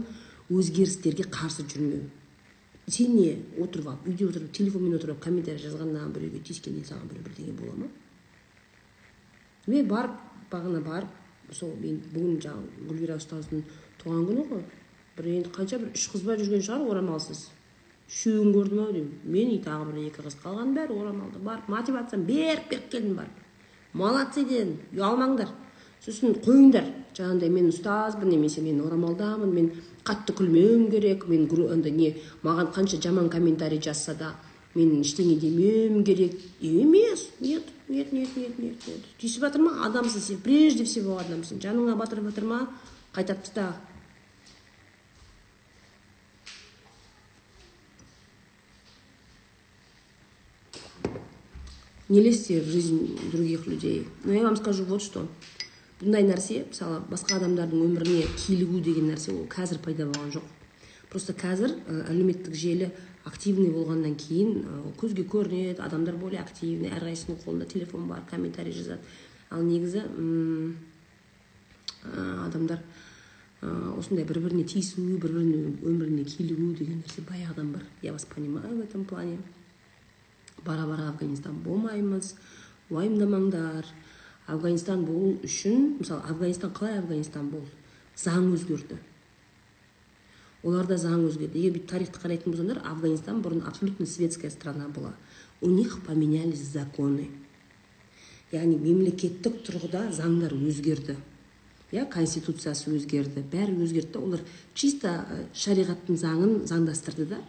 өзгерістерге 0.48 1.26
қарсы 1.28 1.66
жүрмеу. 1.68 2.06
Сен 2.88 3.14
не 3.16 3.36
отырып 3.60 3.90
алып 3.92 4.08
үйде 4.08 4.26
отырып 4.26 4.52
телефонмен 4.56 4.96
отырып 4.96 5.20
комментарий 5.20 5.60
жазғаннан 5.60 6.14
біреуге 6.16 6.40
тиіскеннен 6.40 6.88
саған 6.88 7.10
біреу 7.12 7.26
бірдеңе 7.28 7.52
бола 7.60 7.76
ма? 7.76 7.90
Мен 9.66 9.88
барып 9.88 10.16
бағана 10.50 10.80
барып 10.82 11.52
сол 11.52 11.76
мен 11.76 12.00
бүгін 12.14 12.40
жаңағы 12.40 12.88
гүлвира 12.88 13.20
ұстаздың 13.20 13.66
туған 14.00 14.24
күні 14.30 14.46
ғой. 14.48 14.64
Бір 15.16 15.28
енді 15.36 15.52
қанша 15.52 15.78
бір 15.78 15.92
үш 15.92 16.08
қыз 16.14 16.24
ба 16.24 16.38
жүрген 16.40 16.64
шығар 16.64 16.88
орамалсыз 16.88 17.50
үшеуін 18.08 18.52
көрдім 18.56 18.80
ау 18.80 18.92
деймін 18.96 19.12
мен 19.36 19.52
и 19.52 19.60
тағы 19.62 19.92
бір 19.92 20.02
екі 20.08 20.24
қыз 20.24 20.40
қалғанның 20.42 20.74
бәрі 20.80 20.98
орамалды 20.98 21.44
барып 21.44 21.68
мотивациям 21.68 22.24
беріп 22.26 22.68
беріп 22.70 22.90
келдім 22.90 23.16
барып. 23.20 23.41
Молодцы 23.92 24.44
дедім 24.44 24.78
ұялмаңдар. 24.94 25.50
Сосын 26.02 26.34
қойыңдар. 26.42 26.88
Жаңағыдай 27.14 27.50
мен 27.52 27.68
ұстазбын 27.70 28.32
немесе 28.32 28.62
мен 28.64 28.80
орамалдамын 28.82 29.52
мен 29.52 29.68
қатты 30.06 30.34
күлмеуім 30.34 30.88
керек. 30.90 31.28
Мен 31.28 31.46
андай 31.70 31.92
не 31.92 32.16
маған 32.42 32.72
қанша 32.74 33.00
жаман 33.02 33.28
комментарий 33.30 33.80
жазса 33.80 34.14
да 34.14 34.34
мен 34.74 35.00
ештеңе 35.00 35.36
демеуім 35.38 36.02
керек. 36.04 36.40
Емес. 36.60 37.28
Нет 37.40 37.62
нет 37.88 38.12
нет 38.12 38.36
нет 38.36 38.58
нет 38.58 38.86
нет. 38.86 39.00
Тиісіп 39.18 39.42
жатыр 39.42 39.62
ма? 39.62 39.86
Адамсың 39.86 40.20
сен. 40.20 40.40
Прежде 40.42 40.84
всего 40.84 41.18
адамсың. 41.18 41.60
Жаныңа 41.60 41.96
батырып 41.96 42.30
жатыр 42.32 42.44
ма? 42.44 42.68
Қайтарып 43.14 43.44
таста 43.44 43.74
не 52.12 52.20
лезьте 52.20 52.60
в 52.60 52.66
жизнь 52.66 53.18
других 53.32 53.66
людей. 53.66 54.06
Но 54.24 54.32
я 54.32 54.42
вам 54.42 54.56
скажу 54.56 54.84
вот 54.84 55.00
что. 55.00 55.26
Бұндай 56.02 56.26
нәрсе 56.26 56.64
мысалы 56.66 56.98
басқа 57.06 57.38
адамдардың 57.38 57.78
өміріне 57.86 58.26
килігу 58.34 58.80
деген 58.82 59.06
нәрсе 59.08 59.30
ол 59.30 59.46
қазір 59.46 59.78
пайда 59.80 60.08
болған 60.10 60.32
жоқ. 60.34 60.44
Просто 61.08 61.32
қазір 61.32 61.76
әлеуметтік 62.10 62.56
желі 62.58 62.90
активный 63.24 63.70
болғаннан 63.70 64.16
кейін 64.18 64.66
көзге 64.98 65.22
көрінеді 65.24 65.78
адамдар 65.78 66.18
более 66.18 66.42
активный 66.42 66.90
әрқайсысының 66.90 67.38
қолында 67.44 67.70
телефон 67.70 68.08
бар 68.10 68.26
комментарий 68.28 68.74
жазады. 68.74 68.98
Ал 69.48 69.62
негізі 69.62 70.02
адамдар 72.02 72.82
осындай 73.62 74.26
бір 74.26 74.42
біріне 74.42 74.66
тиісу 74.66 75.06
бір 75.06 75.38
бірінің 75.38 75.80
өміріне 75.86 76.26
килігу 76.26 76.74
деген 76.74 77.04
нәрсе 77.06 77.22
баяғыдан 77.30 77.72
бар. 77.78 77.86
Я 78.02 78.12
вас 78.12 78.26
понимаю 78.26 78.76
в 78.76 78.80
этом 78.80 79.04
плане. 79.04 79.38
Бара 80.64 80.86
бара 80.86 81.08
афганистан 81.10 81.62
болмаймыз 81.64 82.34
уайымдамаңдар. 82.90 83.86
Афганистан 84.46 85.04
болу 85.06 85.36
үшін 85.46 85.98
мысалы 86.00 86.22
афганистан 86.28 86.72
қалай 86.74 86.98
афганистан 86.98 87.48
болды 87.50 87.70
заң 88.16 88.52
өзгерді. 88.56 88.98
Оларда 90.62 90.98
заң 90.98 91.26
өзгерді. 91.26 91.58
Егер 91.58 91.76
бүйтіп 91.76 91.90
тарихты 91.90 92.20
қарайтын 92.22 92.52
болсаңдар 92.52 92.82
афганистан 92.86 93.40
бұрын 93.42 93.64
абсолютно 93.66 94.06
светская 94.06 94.50
страна 94.50 94.88
была. 94.88 95.14
У 95.60 95.68
них 95.68 96.02
поменялись 96.06 96.70
законы. 96.72 97.28
Яғни 98.52 98.76
мемлекеттік 98.78 99.62
тұрғыда 99.66 100.10
заңдар 100.12 100.52
өзгерді. 100.54 101.16
Иә 101.92 102.06
конституциясы 102.10 102.92
өзгерді. 102.92 103.42
Бәрі 103.50 103.78
өзгерді 103.82 104.20
олар 104.20 104.44
чисто 104.74 105.24
шариғаттың 105.54 106.18
заңын 106.20 106.66
заңдастырды 106.68 107.26
да 107.32 107.40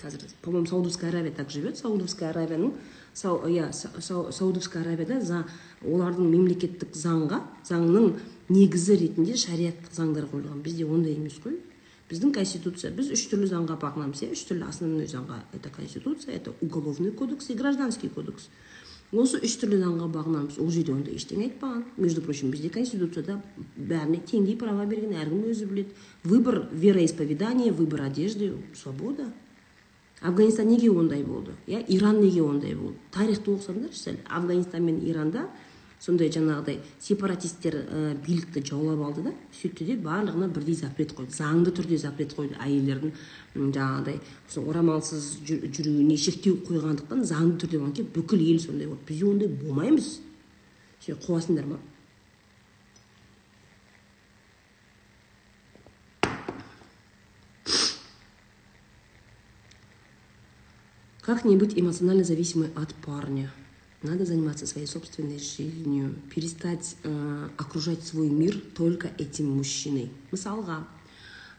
қазір 0.00 0.20
по 0.42 0.50
моему 0.50 0.66
саудовская 0.66 1.10
аравия 1.10 1.32
так 1.32 1.50
живет 1.50 1.78
саудовская 1.78 2.30
аравияның 2.30 2.72
иә 3.16 3.72
саудовская 3.72 4.82
аравияда 4.82 5.20
за, 5.20 5.44
олардың 5.84 6.28
мемлекеттік 6.28 6.96
заңға 6.96 7.40
заңның 7.64 8.16
негізі 8.48 8.96
ретінде 9.00 9.36
шариаттық 9.40 9.94
заңдар 9.96 10.28
қойылған. 10.30 10.60
Бізде 10.62 10.84
ондай 10.84 11.16
емес 11.16 11.38
қой. 11.42 11.58
Біздің 12.10 12.34
конституция 12.36 12.92
біз 12.94 13.10
үш 13.16 13.24
түрлі 13.30 13.48
заңға 13.50 13.78
бағынамыз 13.82 14.22
иә? 14.22 14.30
Үш 14.36 14.44
түрлі 14.46 14.68
основной 14.68 15.08
заңға. 15.10 15.40
Это 15.56 15.70
конституция 15.74 16.36
это 16.36 16.52
уголовный 16.60 17.10
кодекс 17.10 17.50
и 17.50 17.54
гражданский 17.54 18.08
кодекс. 18.08 18.48
Осы 19.12 19.40
үш 19.42 19.56
түрлі 19.62 19.80
заңға 19.80 20.06
бағынамыз 20.14 20.60
ол 20.62 20.70
жерде 20.70 20.92
ондай 20.92 21.16
ештеңе 21.16 21.48
айтпаған. 21.48 21.82
Между 21.96 22.22
прочим 22.22 22.52
бізде 22.52 22.70
конституцияда 22.70 23.40
бәріне 23.76 24.20
теңдей 24.22 24.58
права 24.60 24.86
берген 24.86 25.16
әркім 25.18 25.48
өзі 25.50 25.66
біледі. 25.66 25.96
Выбор 26.22 26.68
вероисповедания 26.70 27.72
выбор 27.72 28.02
одежды 28.02 28.52
свобода. 28.74 29.32
Афганистан 30.20 30.68
неге 30.68 30.90
ондай 30.90 31.22
болды? 31.22 31.52
Иә 31.66 31.84
иран 31.88 32.20
неге 32.20 32.42
ондай 32.42 32.74
болды? 32.74 32.96
Тарихты 33.12 33.50
оқысаңдаршы 33.52 34.02
сәл 34.02 34.20
афганистан 34.28 34.84
мен 34.84 35.00
иранда 35.04 35.48
сондай 36.00 36.28
жаңағыдай 36.30 36.78
сепаратисттер 37.00 37.76
ә, 37.76 38.14
билікті 38.26 38.62
жаулап 38.68 39.00
алды 39.06 39.22
да 39.26 39.32
сөйтті 39.56 39.86
де 39.88 39.96
барлығына 39.96 40.48
бірдей 40.52 40.76
запрет 40.76 41.14
қойды. 41.16 41.32
Заңды 41.32 41.72
түрде 41.74 41.98
запрет 41.98 42.34
қойды 42.36 42.56
әйелдердің 42.60 43.12
жаңағыдай 43.56 44.20
орамалсыз 44.60 45.40
жүруіне 45.46 46.16
шектеу 46.20 46.60
қойғандықтан 46.68 47.24
заңды 47.24 47.64
түрде 47.64 47.80
кейін 47.80 48.10
бүкіл 48.14 48.44
ел 48.44 48.60
сондай 48.60 48.86
болды. 48.86 49.02
Бізде 49.08 49.26
ондай 49.26 49.48
болмаймыз. 49.48 50.20
Сен 51.00 51.16
қуасыңдар 51.26 51.66
ма? 51.66 51.80
Как 61.25 61.45
не 61.45 61.55
быть 61.55 61.79
эмоционально 61.79 62.23
зависимой 62.23 62.69
от 62.75 62.95
парня? 62.95 63.51
Надо 64.01 64.25
заниматься 64.25 64.65
своей 64.65 64.87
собственной 64.87 65.37
жизнью, 65.37 66.15
перестать 66.33 66.95
э, 67.03 67.49
окружать 67.57 68.03
свой 68.03 68.29
мир 68.29 68.59
только 68.75 69.11
этим 69.19 69.51
мужчиной. 69.51 70.11
Мысалға, 70.31 70.87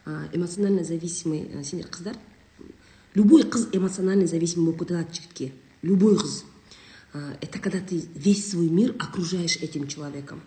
э, 0.05 0.27
эмоционально 0.33 0.83
зависимый 0.83 1.47
э, 1.47 1.63
сендер 1.63 1.87
қыздар, 1.87 2.17
любой 3.13 3.43
қыз 3.43 3.69
эмоционально 3.71 4.27
зависимый 4.27 4.73
болып 4.73 4.79
кете 4.79 5.07
жігітке. 5.13 5.53
Любой 5.81 6.15
қыз. 6.15 6.43
Э, 7.13 7.35
это 7.39 7.59
когда 7.59 7.79
ты 7.79 8.03
весь 8.13 8.51
свой 8.51 8.67
мир 8.67 8.93
окружаешь 8.99 9.55
этим 9.55 9.87
человеком. 9.87 10.41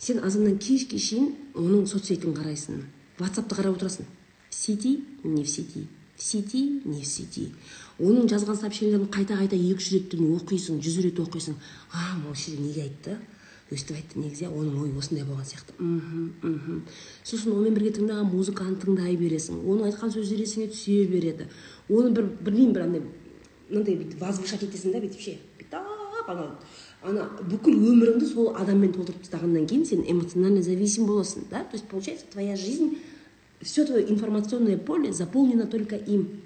Сен 0.00 0.18
азаннан 0.24 0.58
кешке 0.58 0.98
шейін 0.98 1.36
оның 1.54 1.86
соцсетін 1.86 2.34
қарайсың. 2.34 2.82
ватсапты 3.18 3.54
қарап 3.54 3.76
отырасың. 3.76 4.06
В 4.50 4.54
сети, 4.54 5.04
не 5.22 5.44
в 5.44 5.48
сети 5.48 5.86
Сети 6.17 6.81
не 6.85 7.03
сети 7.03 7.51
оның 8.01 8.27
жазған 8.31 8.57
сообщениелерін 8.57 9.09
қайта 9.13 9.37
қайта 9.37 9.57
екі 9.57 9.77
үш 9.77 9.91
реттен 9.93 10.25
оқисың 10.33 10.79
жүз 10.81 10.99
рет 11.05 11.19
оқисың. 11.21 11.55
А 11.93 12.15
мынау 12.17 12.33
неге 12.59 12.87
айтты? 12.87 13.17
Өйстіп 13.71 13.97
айтты 13.97 14.19
негізі 14.19 14.49
оның 14.49 14.81
ойы 14.83 14.97
осындай 14.97 15.25
болған 15.25 15.45
сияқты. 15.45 15.73
Мхм 15.77 16.31
мхм. 16.41 16.81
Сосын 17.23 17.53
онымен 17.53 17.77
бірге 17.77 17.93
тыңдаған 17.97 18.29
музыканы 18.33 18.77
тыңдай 18.81 19.15
бересің. 19.17 19.61
Оның 19.61 19.91
айтқан 19.91 20.13
сөздері 20.13 20.45
есіңе 20.45 20.67
түсе 20.73 21.05
береді. 21.09 21.47
Оны 21.89 22.11
бір 22.13 22.27
білмеймін 22.41 22.73
бір 22.73 22.85
андай 22.87 23.01
мынандай 23.69 23.97
бүйтіп 24.01 24.21
возвышать 24.21 24.65
етесің 24.67 24.93
да 24.93 25.01
бүйтіп 25.05 25.21
ше. 25.21 25.37
Бүйтіп 25.61 26.29
ана 26.29 26.49
ана 27.03 27.25
бүкіл 27.49 27.77
өміріңді 27.77 28.29
сол 28.29 28.53
адаммен 28.59 28.93
толтырып 28.93 29.25
тастағаннан 29.25 29.65
кейін 29.67 29.85
сен 29.85 30.05
эмоционально 30.07 30.61
зависим 30.61 31.07
боласың 31.07 31.49
да. 31.49 31.63
То 31.63 31.77
есть 31.77 31.87
получается 31.87 32.25
твоя 32.31 32.55
жизнь 32.55 32.97
все 33.63 33.85
твое 33.85 34.09
информационное 34.09 34.77
поле 34.77 35.13
заполнено 35.13 35.65
только 35.67 35.95
им. 35.95 36.41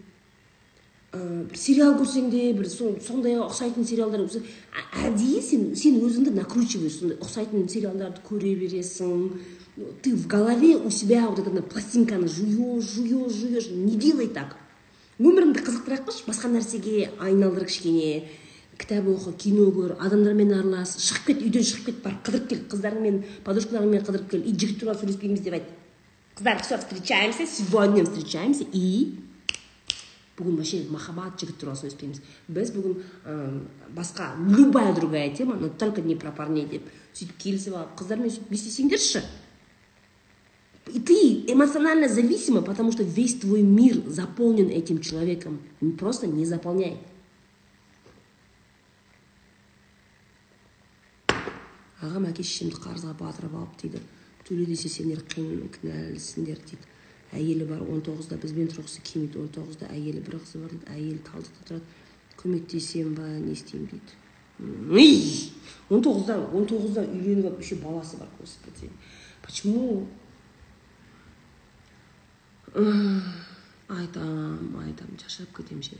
Бір 1.17 1.55
сериал 1.57 1.95
көрсең 1.97 2.27
де 2.29 2.51
бір 2.53 2.67
сондай 2.67 3.37
ұқсайтын 3.39 3.85
сериалдар 3.87 4.25
әдейі 4.27 5.39
сен 5.41 5.69
сен 5.79 6.01
өзіңді 6.03 6.33
накручиваешь 6.35 6.99
сондай 6.99 7.17
ұқсайтын 7.17 7.69
сериалдарды 7.71 8.21
көре 8.27 8.53
бересің. 8.59 9.31
Ты 10.03 10.15
в 10.15 10.27
голове 10.27 10.75
у 10.75 10.89
себя 10.89 11.27
вот 11.29 11.39
это 11.39 11.61
пластинканы 11.61 12.27
жуешь 12.27 12.83
жуешь 12.83 13.33
жуешь 13.33 13.69
не 13.71 13.95
делай 13.95 14.27
так. 14.27 14.57
Өміріңді 15.17 15.63
қызықтырақ 15.63 16.03
қылшы 16.09 16.27
басқа 16.27 16.51
нәрсеге 16.51 17.09
айналдыр 17.19 17.65
кішкене. 17.65 18.27
Кітап 18.77 19.07
оқы 19.09 19.31
кино 19.39 19.71
көр 19.73 19.95
адамдармен 19.97 20.51
аралас 20.53 20.99
шығып 21.01 21.31
кет 21.31 21.41
үйден 21.41 21.63
шығып 21.65 21.85
кет 21.87 22.03
барып 22.03 22.27
қыдырып 22.27 22.49
кел 22.51 22.59
қыздарыңмен 22.69 23.23
подружкаларыңмен 23.47 24.03
қыдырып 24.05 24.29
кел 24.29 24.43
и 24.43 24.53
жігіт 24.53 24.79
туралы 24.83 24.99
сөйлеспейміз 24.99 25.41
деп 25.41 25.57
айт. 25.57 25.71
Все 26.37 26.77
встречаемся 26.77 27.45
сегодня 27.47 28.03
встречаемся 28.05 28.65
и 28.71 29.23
бүгін 30.37 30.57
вообще 30.59 30.83
махаббат 30.93 31.39
жігіт 31.41 31.57
туралы 31.57 31.79
сөйлеспейміз 31.79 32.19
біз 32.47 32.69
бүгін 32.75 33.63
басқа 33.97 34.35
любая 34.37 34.93
другая 34.93 35.33
тема 35.33 35.55
но 35.57 35.69
только 35.69 36.01
не 36.05 36.15
про 36.15 36.29
парней 36.31 36.67
деп 36.69 36.85
сөйтіп 37.17 37.41
келісіп 37.41 37.73
алып 37.73 37.97
қыздармен 37.97 38.29
сөйтіп 38.29 39.25
и 40.93 40.99
ты 40.99 41.43
эмоционально 41.51 42.07
зависима, 42.07 42.61
потому 42.61 42.91
что 42.91 43.03
весь 43.03 43.35
твой 43.39 43.61
мир 43.61 44.07
заполнен 44.07 44.69
этим 44.69 45.01
человеком. 45.01 45.59
Просто 45.99 46.27
не 46.27 46.45
заполняй. 46.45 46.97
ағам 51.97 52.27
әке 52.29 52.43
шешемді 52.45 52.77
қарызға 52.77 53.15
батырып 53.17 53.55
алып 53.57 53.71
дейді 53.81 53.99
төле 54.47 54.65
десе 54.65 54.89
сендер 54.89 55.23
кінәлісіңдер 55.27 56.61
дейді 56.63 56.85
әйелі 57.35 57.67
бар 57.67 57.81
он 57.83 58.01
тоғызда 58.05 58.37
бізбен 58.41 58.69
тұрғысы 58.71 59.03
келмейді 59.03 59.41
он 59.41 59.49
тоғызда 59.55 59.89
әйелі 59.91 60.23
бір 60.23 60.39
қызы 60.39 60.61
бар 60.63 60.71
дейді 60.71 60.91
әйелі 60.93 61.19
талдықта 61.27 61.67
тұрады 61.67 61.85
көмектесем 62.39 63.15
ба 63.17 63.27
не 63.27 63.51
істеймін 63.57 63.89
дейді 63.91 64.15
он 65.89 66.03
тоғызда 66.03 66.37
он 66.55 66.67
тоғызда 66.69 67.03
үйленіп 67.03 67.49
алып 67.51 67.59
еще 67.61 67.75
баласы 67.81 68.17
бар 68.17 68.29
господи 68.39 68.89
почему? 69.43 70.07
Айтам 73.87 74.77
айтам 74.83 75.11
шаршап 75.19 75.51
кетемін 75.57 75.83
ше 75.83 75.99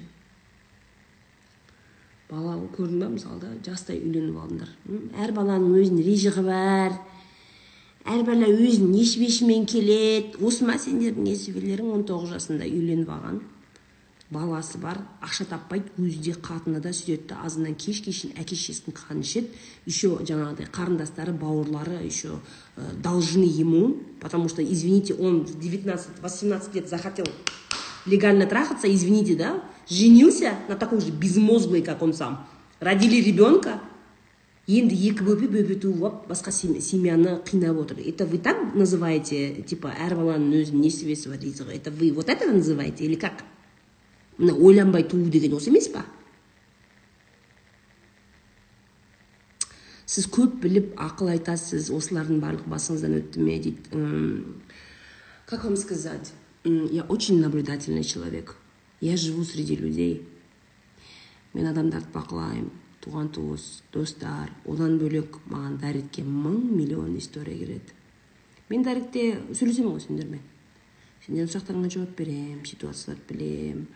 бала 2.30 2.58
көрдің 2.76 3.04
ба 3.04 3.12
мысалы 3.14 3.40
да 3.44 3.54
жастай 3.68 4.02
үйленіп 4.02 4.40
алдыңдар 4.42 4.74
әр 5.24 5.32
баланың 5.36 5.78
өзінің 5.80 6.04
ризығы 6.08 6.44
бар 6.48 6.98
әр 8.08 8.24
бала 8.28 8.48
өзінің 8.48 8.94
несібесімен 8.96 9.68
келеді? 9.68 10.40
Осы 10.40 10.66
ма 10.68 10.78
сендердің 10.80 11.28
несібелерің 11.28 11.94
он 11.94 12.04
тоғыз 12.08 12.38
жасында 12.38 12.68
үйленіп 12.68 13.12
алған? 13.12 13.42
Баласы 14.32 14.80
бар 14.80 14.98
ақша 15.24 15.46
таппайды 15.48 15.94
өзі 16.04 16.20
де 16.20 16.34
қатыны 16.36 16.82
да 16.84 16.92
сөйтеді 16.92 17.30
да 17.30 17.38
азаннан 17.48 17.78
кешке 17.80 18.12
шейін 18.12 18.34
әке 18.36 18.58
шешесінің 18.60 18.96
қанын 18.98 19.24
ішеді 19.24 19.62
еще 19.88 20.18
жаңағыдай 20.20 20.68
қарындастары 20.68 21.32
бауырлары 21.32 22.02
еще 22.04 22.34
э, 22.76 22.90
должны 23.04 23.48
ему 23.48 23.96
потому 24.20 24.50
что 24.50 24.62
извините 24.62 25.14
он 25.14 25.46
в 25.46 25.58
19 25.58 26.20
18 26.22 26.76
лет 26.76 26.90
захотел 26.90 27.26
легально 28.06 28.48
трахаться 28.48 28.94
извините 28.94 29.36
да? 29.36 29.64
Женился 29.90 30.56
на 30.68 30.76
такой 30.76 31.00
же 31.00 31.12
безмозглый 31.12 31.82
как 31.82 32.02
он 32.02 32.14
сам. 32.14 32.46
Родили 32.82 33.22
ребенка 33.22 33.80
енді 34.68 34.98
екі 35.10 35.24
бөпе 35.24 35.48
бөпе 35.48 35.78
туып 35.80 36.02
алып 36.04 36.26
басқа 36.28 36.52
семьяны 36.52 37.38
қинап 37.48 37.80
отыр. 37.80 38.02
Это 38.04 38.26
вы 38.26 38.38
так 38.38 38.76
называете 38.76 39.64
типа 39.64 39.94
әр 39.96 40.18
баланың 40.20 40.60
өзінің 40.60 40.84
несібесі 40.84 41.30
бар 41.32 41.40
ризығы 41.40 41.72
это 41.72 41.92
вы 41.92 42.12
вот 42.12 42.28
это 42.28 42.52
называете 42.52 43.06
или 43.06 43.16
как? 43.16 43.46
Мына 44.38 44.54
ойланбай 44.54 45.04
туу 45.04 45.24
деген 45.30 45.56
осы 45.56 45.70
емес 45.72 45.88
па? 45.88 46.04
Сіз 50.06 50.28
көп 50.28 50.60
біліп 50.64 50.94
ақыл 51.00 51.32
айтасыз 51.32 51.88
осылардың 51.92 52.42
барлық 52.44 52.68
басыңыздан 52.68 53.16
өтті 53.22 53.40
ме 53.44 53.60
дейді. 53.60 54.44
Как 55.46 55.64
вам 55.64 55.78
сказать? 55.78 56.34
Я 56.66 57.04
очень 57.04 57.40
наблюдательный 57.40 58.04
человек. 58.04 58.58
Я 59.00 59.16
живу 59.16 59.46
среди 59.46 59.78
людей. 59.78 60.28
Мен 61.54 61.68
адамдарды 61.68 62.08
бақылаймын. 62.14 62.87
Туған 63.08 63.32
туыс 63.32 63.82
достар 63.94 64.52
одан 64.68 64.98
бөлек 65.00 65.40
маған 65.48 65.80
дайректке 65.82 66.24
мың 66.24 66.60
миллион 66.76 67.18
история 67.18 67.58
келеді 67.58 67.94
мен 68.70 68.84
дайректте 68.84 69.40
сөйлесемін 69.54 69.94
ғой 69.94 70.02
сендермен 70.04 70.42
сендердің 71.26 71.52
сұрақтарыңа 71.54 71.92
жауап 71.94 72.18
беремін 72.18 72.66
ситуацияларды 72.68 73.24
білемін 73.32 73.88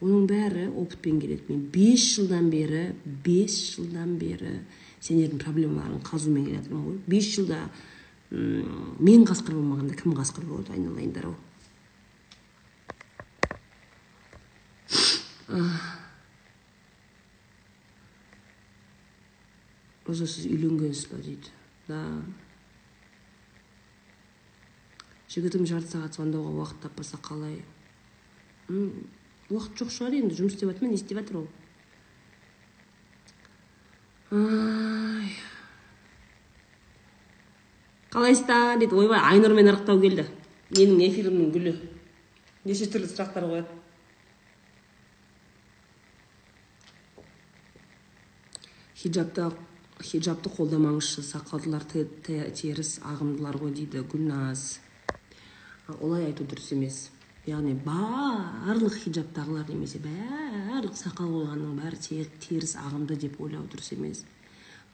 оның 0.00 0.26
бәрі 0.30 0.68
опытпен 0.72 1.20
келеді 1.20 1.42
мен 1.50 1.66
бес 1.72 2.14
жылдан 2.16 2.50
бері 2.52 2.94
бес 3.24 3.58
жылдан 3.74 4.16
бері 4.20 4.60
сендердің 5.00 5.42
проблемаларың 5.44 6.00
қазумен 6.06 6.48
келе 6.48 6.62
жатырмын 6.62 6.88
ғой 6.88 6.98
бес 7.12 7.30
жылда 7.34 7.60
мен 8.30 9.28
қасқыр 9.28 9.52
болмағанда 9.60 10.00
кім 10.00 10.16
қасқыр 10.16 10.48
болады 10.48 10.72
айналайындар 10.76 11.30
ау 11.30 11.36
өзі 20.06 20.26
сіз 20.30 20.46
үйленгенсіз 20.46 21.08
ба 21.10 21.18
дейді 21.18 21.50
да 21.88 22.00
жігітім 25.32 25.66
жарты 25.66 25.90
сағат 25.90 26.14
звондауға 26.14 26.52
уақыт 26.62 26.82
таппаса 26.84 27.18
қалай 27.22 27.58
уақыт 28.70 29.82
жоқ 29.82 29.90
шығар 29.94 30.18
енді 30.20 30.38
жұмыс 30.38 30.54
істеп 30.54 30.70
жатыр 30.70 30.86
ма 30.86 30.92
не 30.92 31.00
істеп 31.00 31.18
жатыр 31.18 31.36
ол 31.42 31.48
ай 34.30 35.34
қалайсыздар 38.14 38.78
дейді 38.78 38.94
ойбай 39.02 39.20
айнұрмен 39.34 39.74
ырықтау 39.74 40.00
келді 40.02 40.28
менің 40.70 41.02
эфирімнің 41.10 41.52
гүлі 41.54 41.74
неше 42.66 42.86
түрлі 42.90 43.10
сұрақтар 43.10 43.50
қояды 43.50 43.82
хиджабта 48.96 49.50
хиджабты 50.04 50.50
қолдамаңызшы 50.52 51.22
сақалдылар 51.24 51.84
теріс 51.88 52.98
ағымдылар 53.00 53.56
ғой 53.60 53.72
дейді 53.76 54.02
гүлназ. 54.04 54.78
Олай 56.00 56.26
айту 56.28 56.44
дұрыс 56.44 56.72
емес. 56.76 57.10
Яғни 57.46 57.76
барлық 57.86 58.98
хиджабтағылар 59.04 59.70
немесе 59.70 60.00
барлық 60.02 60.96
сақал 60.98 61.30
қойғанның 61.30 61.78
бәрі 61.80 62.26
теріс 62.42 62.76
ағымды 62.82 63.16
деп 63.22 63.40
ойлау 63.40 63.64
дұрыс 63.70 63.94
емес. 63.96 64.24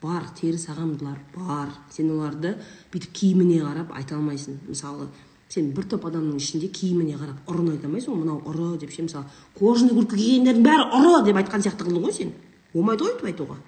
Бар 0.02 0.28
теріс 0.38 0.68
ағымдылар 0.70 1.18
бар. 1.34 1.74
Сен 1.90 2.12
оларды 2.12 2.54
бүйтіп 2.92 3.12
киіміне 3.12 3.62
қарап 3.64 3.92
айта 3.96 4.16
алмайсың. 4.18 4.60
Мысалы 4.68 5.08
сен 5.48 5.72
бір 5.74 5.88
топ 5.90 6.06
адамның 6.06 6.38
ішінде 6.38 6.68
киіміне 6.68 7.18
қарап 7.18 7.50
ұрыны 7.50 7.74
айта 7.76 7.88
алмайсың 7.88 8.14
ғой. 8.14 8.22
Мынау 8.22 8.42
ұры 8.52 8.78
деп 8.78 8.92
ше 8.92 9.06
мысалы 9.08 9.26
кожаный 9.58 9.96
куртка 9.96 10.16
кигендердің 10.16 10.66
бәрі 10.66 10.88
ұры 10.98 11.24
деп 11.26 11.42
айтқан 11.42 11.64
сияқты 11.64 11.88
қылдың 11.88 12.04
ғой 12.06 12.18
сен. 12.18 12.34
Болмайды 12.74 13.06
ғой 13.06 13.14
өйтіп 13.16 13.30
айтуға. 13.32 13.60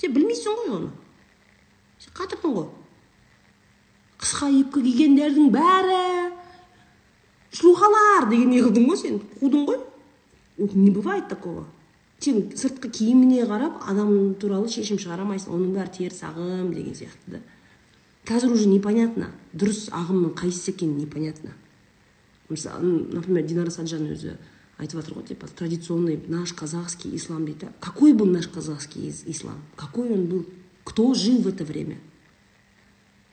Сен 0.00 0.14
білмейсің 0.14 0.58
ғой 0.60 0.74
оны 0.78 0.90
сен 1.98 2.14
қатырдың 2.18 2.54
ғой 2.58 2.68
қысқа 4.18 4.50
юбка 4.52 4.82
кигендердің 4.82 5.50
бәрі 5.54 6.02
шлюхалар 7.58 8.28
деген 8.30 8.54
не 8.54 8.62
қылдың 8.62 8.88
ғой 8.90 9.00
сен 9.00 9.20
қудың 9.40 9.66
ғой 9.68 9.80
не 10.58 10.90
бывает 10.90 11.28
такого 11.28 11.66
сен 12.20 12.50
сыртқы 12.50 12.90
киіміне 12.90 13.46
қарап 13.46 13.84
адам 13.90 14.34
туралы 14.40 14.68
шешім 14.70 14.98
шығара 14.98 15.22
алмайсың 15.22 15.54
оның 15.54 15.74
бәрі 15.78 15.94
теріс 15.98 16.22
ағым 16.26 16.72
деген 16.74 16.96
сияқты 16.98 17.36
да 17.36 17.40
қазір 18.28 18.52
уже 18.56 18.68
непонятно 18.68 19.30
дұрыс 19.54 19.86
ағымның 19.94 20.34
қайсысы 20.38 20.74
екені 20.74 21.04
непонятно 21.04 21.54
мысалы 22.48 22.90
например 23.14 23.46
динара 23.46 23.70
саджан 23.70 24.10
өзі 24.12 24.34
айтып 24.78 25.00
жатыр 25.00 25.18
ғой 25.18 25.26
типа 25.28 25.48
традиционный 25.48 26.20
наш 26.28 26.52
казахский 26.52 27.14
ислам 27.16 27.44
дейді 27.46 27.68
какой 27.80 28.12
был 28.12 28.26
наш 28.26 28.48
казахский 28.48 29.12
ислам? 29.26 29.58
Какой 29.76 30.10
он 30.10 30.26
был? 30.26 30.46
Кто 30.84 31.14
жил 31.14 31.42
в 31.42 31.48
это 31.48 31.64
время? 31.64 31.98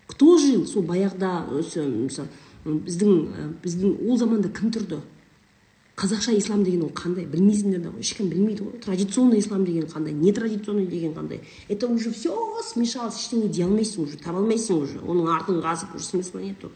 Кто 0.08 0.38
жил? 0.38 0.66
Сол 0.68 0.84
баяғыда 0.84 1.46
мысалы 1.50 2.28
біздің 2.66 3.60
біздің 3.62 4.00
ол 4.10 4.18
заманда 4.18 4.50
кім 4.50 4.72
тұрды? 4.74 5.02
Қазақша 5.96 6.34
ислам 6.36 6.64
деген 6.66 6.84
ол 6.84 6.92
қандай? 6.92 7.24
Білмейсіңдер 7.30 7.80
да 7.86 7.92
ғой. 7.94 8.02
Ешкім 8.04 8.28
білмейді 8.28 8.66
ғой. 8.66 8.80
Традиционный 8.84 9.40
ислам 9.40 9.64
деген 9.64 9.86
қандай? 9.88 10.12
Не 10.12 10.34
традиционный 10.34 10.88
деген 10.88 11.14
қандай? 11.14 11.40
Это 11.70 11.88
уже 11.88 12.12
все 12.12 12.36
смешалось. 12.64 13.16
Ештеңе 13.16 13.48
дей 13.48 13.64
алмайсың 13.64 14.04
уже 14.04 14.18
таба 14.18 14.42
алмайсың 14.42 14.82
уже. 14.82 15.00
Оның 15.00 15.32
артын 15.32 15.62
қазып 15.64 15.96
уже 15.96 16.04
смысла 16.04 16.40
нету. 16.40 16.72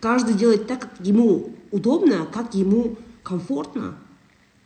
Каждый 0.00 0.34
делает 0.34 0.66
так 0.66 0.80
как 0.80 1.06
ему 1.06 1.50
удобно 1.70 2.26
как 2.32 2.54
ему 2.54 2.96
комфортно. 3.24 3.94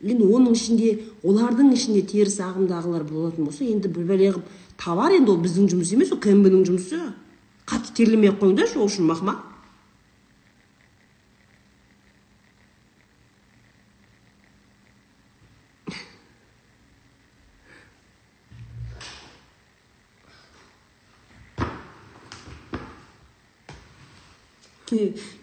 Енді 0.05 0.27
оның 0.29 0.53
ішінде 0.53 0.91
олардың 1.25 1.73
ішінде 1.73 2.03
теріс 2.05 2.37
ағымдағылар 2.45 3.07
болатын 3.09 3.49
болса 3.49 3.65
енді 3.65 3.89
бір 3.89 4.09
бәле 4.11 4.33
қылып 4.35 4.51
табар 4.77 5.15
енді 5.17 5.33
ол 5.33 5.39
біздің 5.41 5.71
жұмыс 5.73 5.93
емес 5.97 6.13
ол 6.13 6.21
кмб 6.21 6.51
ның 6.53 6.67
жұмысы. 6.69 7.01
Қатты 7.67 7.95
терлемей 7.97 8.31
ақ 8.31 8.43
қойыңдаршы 8.43 8.77
ол 8.77 8.91
үшін 8.91 9.09
мақма. 9.09 9.39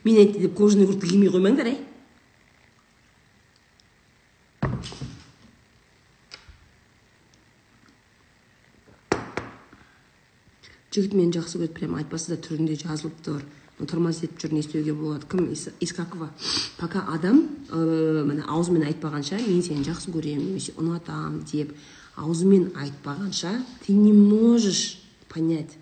Мен 0.03 0.17
айтты 0.17 0.39
деп 0.45 0.53
кожаный 0.55 0.87
куртка 0.87 1.07
кимей 1.07 1.29
қоймаңдар 1.29 1.67
әй. 1.73 1.81
Жігіт 10.93 11.13
мені 11.17 11.33
жақсы 11.33 11.57
көреді 11.57 11.73
прям 11.79 11.95
айтпаса 11.97 12.35
да 12.35 12.41
түрінде 12.41 12.77
жазылып 12.77 13.17
тұр. 13.25 13.41
Тормоз 13.89 14.21
етіп 14.21 14.37
жүр 14.39 14.53
не 14.53 14.61
істеуге 14.61 14.93
болады. 14.93 15.25
Кім 15.27 15.49
искакова? 15.81 16.29
Пока 16.77 17.03
адам 17.09 17.47
ә, 17.69 18.23
міне 18.23 18.45
аузымен 18.47 18.85
айтпағанша 18.87 19.41
мен 19.41 19.63
сені 19.65 19.83
жақсы 19.87 20.13
көремін 20.13 20.53
немесе 20.53 20.75
ұнатамын 20.77 21.41
деп 21.49 21.73
аузымен 22.15 22.71
айтпағанша 22.77 23.57
ты 23.85 23.93
не 23.93 24.13
можешь 24.13 25.01
понять 25.29 25.73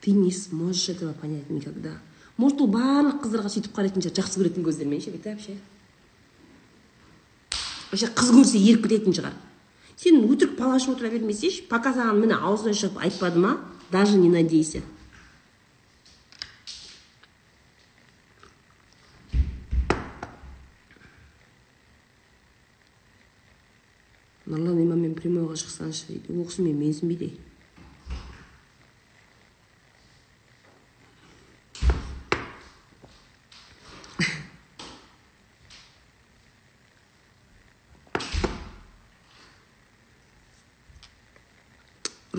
ты 0.00 0.12
не 0.12 0.30
сможешь 0.30 0.88
этого 0.90 1.12
понять 1.12 1.48
никогда 1.50 1.96
может 2.36 2.60
ол 2.60 2.68
барлық 2.68 3.22
қыздарға 3.24 3.50
сөйтіп 3.52 3.74
қарайтын 3.76 4.04
шығар 4.04 4.20
жақсы 4.20 4.40
көретін 4.40 4.66
көздермен 4.66 5.00
ше 5.00 5.12
бүйтіп 5.14 5.40
ше 5.44 5.56
вообще 7.90 8.06
қыз 8.06 8.30
көрсе 8.36 8.60
еріп 8.60 8.86
кететін 8.86 9.16
шығар. 9.16 9.34
Сен 9.96 10.22
өтірік 10.24 10.56
пал 10.56 10.76
ашып 10.76 10.94
отыра 10.94 11.10
бермесейші 11.12 11.66
пока 11.68 11.92
саған 11.96 12.20
міне 12.22 12.38
аузынан 12.38 12.76
шығып 12.76 13.00
айтпады 13.04 13.42
ма 13.42 13.56
даже 13.91 14.17
не 14.17 14.29
надейся 14.29 14.81
нұрлан 24.45 24.77
имаммен 24.83 25.15
прямойға 25.17 25.57
шықсаңшы 25.57 26.11
дейді 26.11 26.35
ол 26.37 26.45
кісі 26.49 26.65
мені 26.65 26.93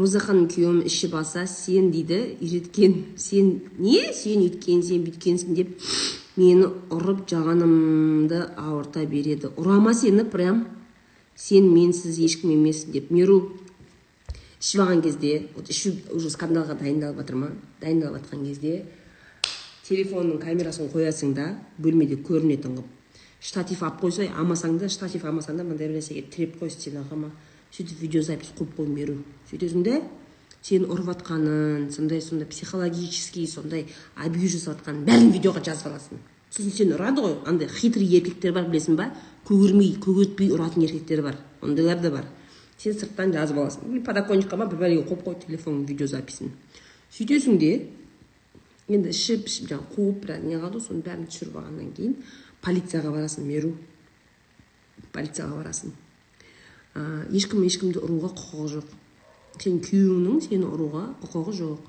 роза 0.02 0.20
ханым 0.20 0.48
күйеуім 0.50 0.82
іші 0.90 1.12
баса 1.14 1.46
сен 1.48 1.92
дейді 1.94 2.38
үйреткен. 2.42 2.96
Сен 3.18 3.60
не? 3.78 4.10
Сен 4.18 4.42
үйткен 4.48 4.82
сен 4.86 5.04
бүйткенсің 5.06 5.58
деп 5.58 5.76
мені 6.36 6.72
ұрып 6.90 7.28
жағанымды 7.30 8.42
ауырта 8.58 9.06
береді. 9.06 9.52
Ұрама 9.62 9.94
сені 9.94 10.26
прям 10.26 10.64
сен 11.36 11.70
менсіз 11.70 12.18
ешкім 12.18 12.56
емессің 12.56 12.96
деп. 12.96 13.12
Меру 13.14 13.52
ішіп 14.62 14.82
алған 14.82 15.04
кезде 15.06 15.48
вот 15.56 15.70
ішу 15.70 15.94
уже 16.16 16.34
скандалға 16.34 16.80
дайындалып 16.82 17.22
жатыр 17.22 17.38
ма? 17.44 17.52
Дайындалып 17.82 18.24
жатқан 18.24 18.48
кезде 18.48 18.82
телефонның 19.86 20.42
камерасын 20.42 20.90
қоясың 20.94 21.36
да 21.38 21.52
бөлмеде 21.78 22.18
көрінетін 22.26 22.78
қылып 22.80 22.98
штатив 23.42 23.82
алып 23.84 24.04
қойса 24.06 24.28
алмасаң 24.38 24.78
да 24.80 24.90
штатив 24.90 25.26
алмасаң 25.26 25.58
да 25.58 25.66
мындай 25.66 25.90
бір 25.90 25.98
нәрсеге 25.98 26.28
тіреп 26.30 26.60
қой 26.62 26.70
стенаға 26.70 27.18
ма? 27.18 27.32
Сөйтіп 27.72 28.02
видеозапись 28.02 28.54
қойып 28.58 28.76
қойып 28.78 28.96
беру. 28.96 29.18
Сөйтесің 29.52 29.86
сені 30.62 30.86
ұрып 30.94 31.08
жатқанын 31.10 31.88
сондай 31.90 32.22
сондай 32.22 32.48
психологический 32.48 33.48
сондай 33.48 33.88
абьюз 34.16 34.52
жасап 34.54 34.78
жатқанын 34.78 35.08
бәрін 35.08 35.32
видеоға 35.34 35.64
жазып 35.66 35.88
аласың. 35.90 36.20
Сосын 36.54 36.76
сені 36.76 36.94
ұрады 37.00 37.24
ғой 37.24 37.34
андай 37.50 37.68
хитрый 37.68 38.06
еркектер 38.06 38.54
бар 38.54 38.68
білесің 38.70 39.00
ба? 39.00 39.08
Көгермей 39.48 39.96
көгертпей 39.98 40.52
ұратын 40.54 40.86
еркектер 40.86 41.24
бар 41.26 41.40
ондайлар 41.66 41.98
да 42.04 42.12
бар. 42.12 42.28
Сен 42.78 42.94
сырттан 42.94 43.34
жазып 43.34 43.58
аласың. 43.58 44.04
Подоконникқа 44.06 44.58
ма 44.62 44.70
бір 44.70 44.84
бәлеге 44.84 45.08
қойып 45.10 45.26
қой 45.26 45.40
телефонның 45.48 45.88
видеозаписін 45.90 46.54
сөйтесің 47.12 47.58
де 47.60 47.72
енді 48.92 49.12
ішіп 49.12 49.50
ішіп 49.50 49.68
жаңағы 49.72 49.96
қуып 49.96 50.22
біраз 50.24 50.46
не 50.46 50.56
қылады 50.56 50.80
ғой 50.80 50.86
соның 50.86 51.04
бәрін 51.08 51.28
түсіріп 51.28 51.58
алғаннан 51.60 51.92
кейін 51.98 52.14
полицияға 52.64 53.12
барасың 53.18 53.48
меру. 53.48 53.74
Полицияға 55.12 55.60
барасың. 55.60 55.92
Ә, 56.96 57.28
ешкім 57.32 57.64
ешкімді 57.68 58.02
ұруға 58.04 58.34
құқығы 58.36 58.68
жоқ. 58.76 58.92
Сенің 59.62 59.82
күйеуіңнің 59.86 60.44
сені 60.48 60.68
ұруға 60.68 61.06
құқығы 61.24 61.56
жоқ. 61.60 61.88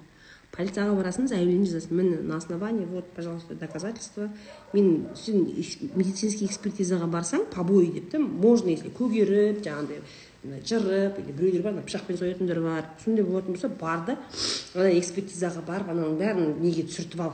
Полицияға 0.53 0.93
барасың 0.99 1.29
заявление 1.31 1.65
жазасың. 1.65 1.97
Міне 1.97 2.17
на 2.21 2.37
основании 2.37 2.85
вот 2.85 3.07
пожалуйста 3.17 3.55
доказательства. 3.55 4.29
Мен 4.75 5.09
сен 5.17 5.47
медицинский 5.97 6.45
экспертизаға 6.45 7.09
барсаң 7.09 7.47
побои 7.55 7.87
деп 7.95 8.11
та 8.11 8.19
можно 8.19 8.69
если 8.69 8.93
көгеріп 8.93 9.63
жаңағыдай 9.65 10.03
жырып 10.69 11.23
или 11.23 11.33
біреулер 11.33 11.63
бар 11.63 11.81
пышақпен 11.87 12.19
соятындар 12.19 12.61
бар. 12.61 12.85
Сондай 13.03 13.25
болатын 13.25 13.55
болса 13.55 13.69
бар 13.69 14.05
да 14.07 14.19
ана 14.75 14.93
экспертизаға 14.93 15.65
барып 15.65 15.89
ананың 15.89 16.19
бәрін 16.21 16.61
неге 16.61 16.85
түсіртіп 16.85 17.25
ал 17.25 17.33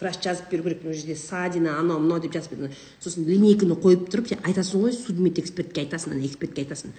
врач 0.00 0.22
жазып 0.24 0.50
беру 0.50 0.64
керек 0.64 0.84
мына 0.84 0.94
жерде 0.94 1.16
ссадина 1.16 1.78
анау 1.78 2.00
мынау 2.00 2.20
деп 2.20 2.32
жазып 2.32 2.54
берді 2.56 2.74
сосын 3.00 3.26
линейканы 3.28 3.76
қойып 3.76 4.08
тұрып 4.12 4.32
сен 4.32 4.40
айтасың 4.48 4.86
ғой 4.86 4.96
судмедэкспертке 4.96 5.84
айтасың 5.84 6.14
ана 6.16 6.24
экспертке 6.26 6.64
айтасың. 6.64 6.94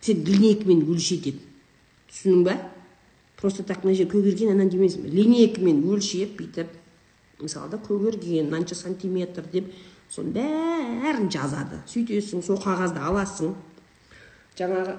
Сен 0.00 0.24
линейкамен 0.24 0.84
өлше 0.86 1.18
деп. 1.24 1.42
Түсіндің 2.12 2.44
ба? 2.46 2.56
Просто 3.36 3.62
так 3.62 3.84
мына 3.84 3.96
жер 3.98 4.08
көгерген 4.08 4.54
анан 4.54 4.70
демейсің 4.70 5.08
линейкамен 5.10 5.82
өлшеп 5.90 6.38
бүйтіп 6.38 6.70
мысалы 7.42 7.70
да 7.70 7.78
көгерген 7.78 8.48
мынанша 8.48 8.78
сантиметр 8.78 9.44
деп 9.52 9.72
соның 10.08 10.32
бәрін 10.38 11.30
жазады. 11.32 11.82
Сөйтесің 11.90 12.44
сол 12.46 12.60
қағазды 12.62 13.02
аласың 13.02 13.54
жаңағы 14.58 14.96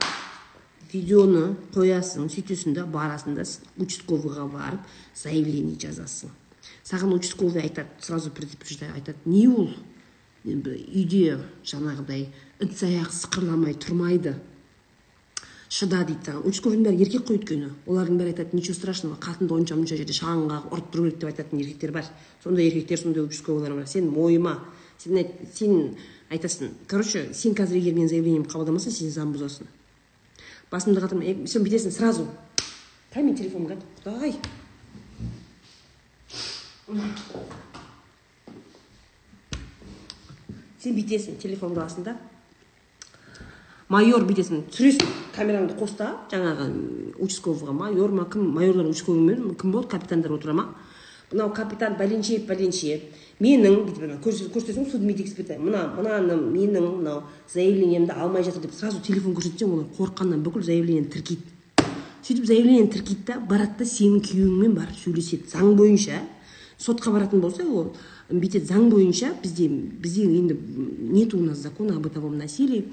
видеоны 0.91 1.45
қоясың 1.73 2.27
сөйтесің 2.33 2.75
да 2.75 2.85
барасың 2.85 3.37
да 3.39 3.45
участковыйға 3.79 4.49
барып 4.51 4.91
заявление 5.15 5.79
жазасың. 5.79 6.29
Саған 6.85 7.15
участковый 7.17 7.63
айтады 7.63 7.89
сразу 7.99 8.31
предупреждаю 8.31 8.93
айтады 8.93 9.17
не 9.25 9.47
ол 9.47 9.71
үйде 10.45 11.39
жаңағыдай 11.65 12.27
ыдыс 12.61 12.83
аяқ 12.85 13.11
сықырламай 13.11 13.73
тұрмайды 13.73 14.35
шыда 15.69 16.03
дейді. 16.05 16.21
Саған 16.29 16.45
участковыйдың 16.45 16.85
бәрі 16.85 17.01
еркек 17.01 17.25
қой 17.25 17.39
өйткені. 17.39 17.71
Олардың 17.89 18.19
бәрі 18.21 18.31
айтады 18.31 18.55
ничего 18.55 18.75
страшного 18.77 19.17
қатынды 19.19 19.57
онша 19.57 19.75
мұнша 19.75 19.97
жерде 19.97 20.13
шаң 20.13 20.45
қағып 20.47 20.75
ұрып 20.75 20.91
тұру 20.93 21.07
керек 21.07 21.19
деп 21.19 21.31
айтатын 21.31 21.59
еркектер 21.59 21.91
бар. 21.91 22.05
Сондай 22.43 22.69
еркектер 22.69 23.01
сондай 23.01 23.25
участковыйлар 23.25 23.73
бар. 23.73 23.87
Сен 23.89 24.07
мойыма 24.13 24.59
сен, 25.01 25.25
сен 25.53 25.97
айтасың 26.29 26.73
короче 26.87 27.29
сен 27.33 27.55
қазір 27.57 27.79
егер 27.79 27.95
менің 27.97 28.11
заявлениемді 28.11 28.51
қабылдамасаң 28.51 28.93
сен 28.95 29.11
заң 29.13 29.33
бұзасың 29.35 29.69
басымды 30.71 31.03
қатырмай 31.03 31.47
сен 31.49 31.65
бүйтесің 31.65 31.93
сразу 31.93 32.27
қай 33.13 33.23
менің 33.23 33.37
телефонымды 33.41 33.77
құдай! 34.03 34.37
Сен 40.77 40.93
бүйтесің 40.93 41.39
телефонды 41.41 41.81
аласың 41.81 42.05
да 42.05 42.13
майор 43.89 44.21
бүйтесің 44.27 44.67
түсіресің. 44.69 45.13
Камераңды 45.33 45.73
қос 45.79 45.95
та 45.97 46.11
жаңағы 46.29 46.67
участковыйға 47.25 47.73
майор 47.73 48.13
ма? 48.13 48.27
Кім? 48.29 48.51
Майорлар 48.53 48.91
участковый 48.91 49.35
кім 49.57 49.71
болады 49.73 49.89
капитандар 49.95 50.35
отыра 50.37 50.53
ма? 50.53 50.67
Мынау 51.31 51.49
капитан 51.57 51.97
бәленше 51.97 52.37
бәленше 52.45 52.99
менің 53.41 53.81
бүйтіп 53.87 54.21
көрсетесің 54.53 54.85
судмедэксперт 54.91 55.57
мына 55.57 55.87
мынаны 55.97 56.37
менің 56.37 56.85
мынау 56.99 57.23
заявлениемді 57.49 58.13
алмай 58.13 58.45
жатыр 58.45 58.67
деп 58.67 58.77
сразу 58.77 59.01
телефон 59.01 59.33
көрсетсең 59.33 59.73
олар 59.73 59.89
қорыққаннан 59.97 60.45
бүкіл 60.45 60.61
заявлениені 60.69 61.09
тіркейді. 61.09 61.41
Сөйтіп 62.21 62.45
заявлениені 62.45 62.93
тіркейді 62.93 63.25
да 63.25 63.39
барады 63.41 63.81
да 63.81 63.89
сенің 63.89 64.21
күйеуіңмен 64.21 64.77
барып 64.77 65.01
сөйлеседі. 65.01 65.49
Заң 65.49 65.75
бойынша 65.75 66.21
сотқа 66.77 67.11
баратын 67.11 67.41
болса 67.41 67.63
ол 67.63 67.93
бүйтеді 68.29 68.65
заң 68.65 68.89
бойынша 68.89 69.33
бізде 69.43 69.69
бізде 69.69 70.25
енді 70.25 70.57
нет 70.99 71.33
у 71.33 71.39
нас 71.39 71.57
закона 71.57 71.97
о 71.97 71.99
бытовом 71.99 72.38
насилии 72.38 72.85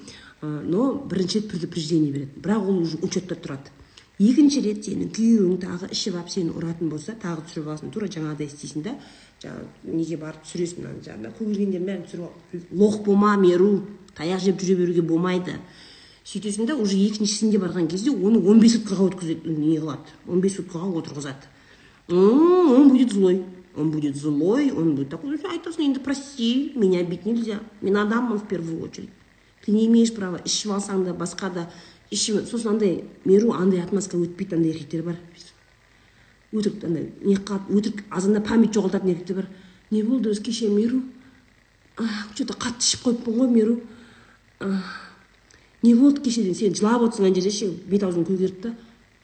но 0.43 0.95
бірінші 0.95 1.39
рет 1.39 1.49
предупреждение 1.49 2.13
береді. 2.13 2.31
Бірақ 2.43 2.69
ол 2.69 2.83
уже 2.83 2.99
учетта 3.03 3.35
тұрады. 3.35 3.71
Екінші 4.19 4.61
рет 4.61 4.83
сенің 4.85 5.13
күйеуің 5.15 5.61
тағы 5.63 5.89
ішіп 5.95 6.17
алып 6.19 6.31
сені 6.31 6.51
ұратын 6.51 6.91
болса 6.91 7.15
тағы 7.15 7.47
түсіріп 7.47 7.69
аласың 7.71 7.93
тура 7.95 8.09
жаңағыдай 8.11 8.51
істейсің 8.51 8.83
да 8.83 8.97
жаңағы 9.43 9.95
неге 9.97 10.19
барып 10.19 10.43
түсіресің 10.43 10.83
мына 10.83 11.05
жаңағы 11.07 11.33
көгергендердің 11.39 11.87
бәрін 11.87 12.05
түсіріп 12.11 12.75
лох 12.83 12.99
болма 13.07 13.37
меру 13.37 13.71
таяқ 14.19 14.43
жеп 14.43 14.61
жүре 14.61 14.77
беруге 14.83 15.03
болмайды. 15.03 15.57
Сөйтесің 16.27 16.67
да 16.67 16.77
уже 16.77 16.99
екіншісінде 16.99 17.59
барған 17.63 17.89
кезде 17.91 18.11
оны 18.11 18.43
он 18.43 18.61
бес 18.61 18.77
суткаға 18.77 19.09
өткізеді 19.11 19.49
не 19.49 19.79
қылады. 19.79 20.11
он 20.29 20.41
бес 20.41 20.57
суткаға 20.59 20.91
отырғызады. 20.91 21.47
Он 22.09 22.91
будет 22.91 23.13
злой. 23.13 23.45
Он 23.77 23.91
будет 23.91 24.17
злой 24.17 24.71
он 24.71 24.95
будет 24.95 25.11
такой 25.11 25.37
айтасың 25.37 25.85
енді 25.89 26.01
прости 26.05 26.73
меня 26.75 27.03
бить 27.05 27.27
нельзя 27.27 27.61
мен 27.81 27.97
адаммын 27.97 28.39
в 28.39 28.49
первую 28.49 28.83
очередь 28.83 29.11
ты 29.65 29.73
не 29.73 29.87
имеешь 29.87 30.13
права. 30.15 30.41
Ішіп 30.45 30.75
алсаң 30.77 31.05
да 31.07 31.15
басқа 31.15 31.51
да 31.55 31.67
ішіп 32.11 32.47
сосын 32.51 32.75
андай 32.75 33.05
меру 33.25 33.53
андай 33.55 33.83
отмазка 33.83 34.19
өтпейді 34.19 34.59
андай 34.59 34.73
еркектер 34.75 35.05
бар. 35.07 35.19
Өтірік 36.53 36.85
андай 36.85 37.13
не 37.23 37.37
қылады 37.37 37.79
өтірік 37.79 38.03
азанда 38.11 38.43
память 38.43 38.75
жоғалтатын 38.75 39.15
еркектер 39.15 39.43
бар. 39.43 39.49
Не 39.91 40.03
болды 40.03 40.33
өзі 40.33 40.43
кеше 40.43 40.69
меру 40.69 41.03
че 42.35 42.45
то 42.45 42.55
қатты 42.59 42.83
ішіп 42.83 43.07
қойыппын 43.07 43.39
ғой 43.39 43.49
меру 43.55 43.79
не 45.83 45.95
болды 45.95 46.23
кеше 46.27 46.55
сен 46.55 46.75
жылап 46.75 47.07
отырсың 47.07 47.29
ана 47.29 47.35
жерде 47.35 47.55
ше 47.55 47.71
бет 47.87 48.03
аузың 48.03 48.27
көгеріп 48.27 48.63
та 48.67 48.75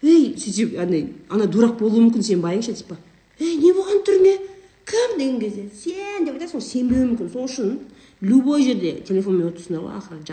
ей 0.02 0.36
сөйтіп 0.38 0.78
андай 0.78 1.14
ана 1.28 1.46
дурак 1.50 1.78
болуы 1.80 2.04
мүмкін 2.06 2.22
сен 2.22 2.42
байыңша 2.44 2.78
типа. 2.78 2.96
Ей 3.38 3.56
не 3.56 3.72
болған 3.72 4.04
түріңе 4.06 4.36
кім 4.88 5.18
деген 5.18 5.40
кезде 5.40 5.68
сен 5.74 6.26
деп 6.26 6.38
айтасың 6.38 6.60
ғой 6.60 6.66
сенбеуі 6.68 7.08
мүмкін 7.10 7.32
сол 7.32 7.44
үшін 7.48 7.74
любой 8.22 8.64
жерде 8.66 8.96
телефонмен 9.08 9.50
отырсыңдар 9.52 9.84
ғой 9.84 9.98
ақыры 10.00 10.24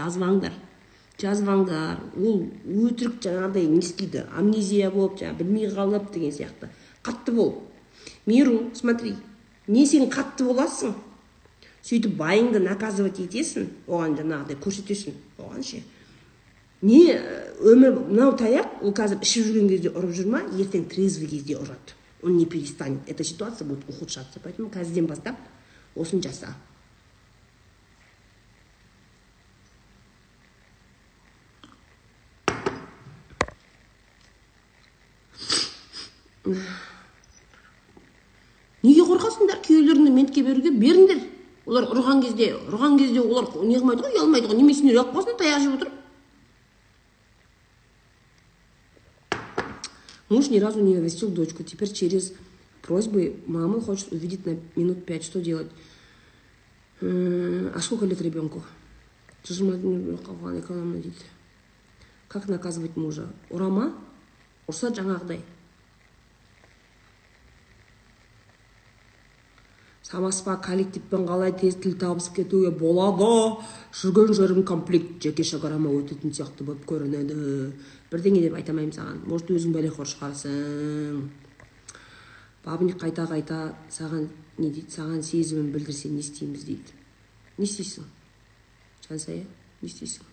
жазып 1.22 1.48
алыңдар 1.48 2.02
ол 2.20 2.42
өтірік 2.88 3.22
жаңағыдай 3.24 3.68
не 3.72 3.80
істейді 3.80 4.26
амнезия 4.36 4.90
болып 4.92 5.20
жаңағы 5.22 5.44
білмей 5.44 5.70
қалып 5.72 6.12
деген 6.12 6.34
сияқты 6.36 6.70
қатты 7.04 7.32
бол 7.32 7.54
миру 8.26 8.72
смотри 8.74 9.16
не 9.68 9.86
сен 9.88 10.10
қатты 10.12 10.44
боласың 10.44 10.96
сөйтіп 11.86 12.18
байыңды 12.20 12.60
наказывать 12.60 13.22
етесің 13.24 13.70
оған 13.88 14.18
жаңағыдай 14.20 14.60
көрсетесің 14.60 15.16
оған 15.40 15.64
ше 15.64 15.84
не 16.82 17.16
өмір 17.62 18.00
мынау 18.10 18.36
таяқ 18.38 18.82
ол 18.84 18.94
қазір 18.98 19.22
ішіп 19.24 19.48
жүрген 19.48 19.70
кезде 19.72 19.94
ұрып 19.94 20.16
жүр 20.18 20.32
ма 20.34 20.42
ертең 20.52 20.90
трезвый 20.92 21.30
кезде 21.32 21.56
ұрады 21.62 21.96
он 22.26 22.38
не 22.38 22.46
перестанет. 22.46 23.02
Эта 23.08 23.24
ситуация 23.24 23.68
будет 23.68 23.88
ухудшаться. 23.88 24.40
Поэтому 24.44 24.70
қазірден 24.70 25.06
бастап 25.06 25.36
осыны 25.96 26.22
жаса 26.24 26.56
неге 38.84 39.02
қорқасыңдар 39.02 39.62
күйеулеріңді 39.66 40.12
ментке 40.14 40.44
беруге? 40.46 40.70
Беріңдер. 40.70 41.22
Олар 41.66 41.88
ұрған 41.90 42.22
кезде 42.22 42.52
ұрған 42.56 43.00
кезде 43.00 43.22
олар 43.22 43.50
не 43.66 43.80
қылмайды 43.80 44.06
ғой 44.06 44.18
ұялмайды 44.20 44.50
ғой. 44.52 44.58
Немене 44.60 44.78
сендер 44.78 45.00
ұялып 45.00 45.16
қаласыңдар 45.16 45.40
таяқ 45.42 45.64
жеп 45.64 45.78
отырып 45.80 45.95
Муж 50.30 50.50
ни 50.50 50.60
разу 50.60 50.82
не 50.82 50.96
навестил 50.96 51.30
дочку. 51.30 51.64
Теперь 51.64 51.92
через 51.92 52.34
просьбы 52.82 53.40
мамы 53.46 53.82
хочет 53.82 54.12
увидеть 54.12 54.46
на 54.46 54.58
минут 54.76 55.06
пять. 55.06 55.24
Что 55.24 55.42
делать? 55.42 55.68
А 57.02 57.80
сколько 57.82 58.06
лет 58.06 58.22
ребенку? 58.22 58.64
Как 62.28 62.48
наказывать 62.48 62.96
мужа? 62.96 63.32
Урама? 63.50 63.94
Ұрса 64.66 64.90
жаңағыдай 64.90 65.44
санаспа 70.06 70.56
коллективпен 70.62 71.26
қалай 71.26 71.52
тез 71.58 71.80
тіл 71.82 71.96
табысып 71.98 72.36
кетуге 72.38 72.70
болады? 72.70 73.58
Жүрген 73.96 74.34
жерім 74.38 74.62
комплект 74.68 75.24
жеке 75.24 75.44
шекарама 75.44 75.90
өтетін 75.98 76.34
сияқты 76.36 76.68
болып 76.68 76.86
көрінеді. 76.86 77.72
Бірдеңе 78.12 78.44
деп 78.44 78.54
айта 78.60 78.74
алмаймын 78.74 78.94
саған. 78.94 79.24
Может 79.26 79.50
өзің 79.56 79.74
бәлеқор 79.74 80.06
шығарсың 80.12 81.24
бабник 82.66 83.00
қайта 83.02 83.26
қайта 83.32 83.58
саған 83.90 84.28
не 84.60 84.70
дейді? 84.70 84.92
Саған 84.94 85.26
сезімін 85.26 85.72
білдірсе 85.74 86.14
не 86.14 86.22
істейміз 86.22 86.68
дейді. 86.70 86.94
Не 87.58 87.66
істейсің? 87.66 88.06
Жансая 89.10 89.42
не 89.82 89.90
істейсің? 89.90 90.30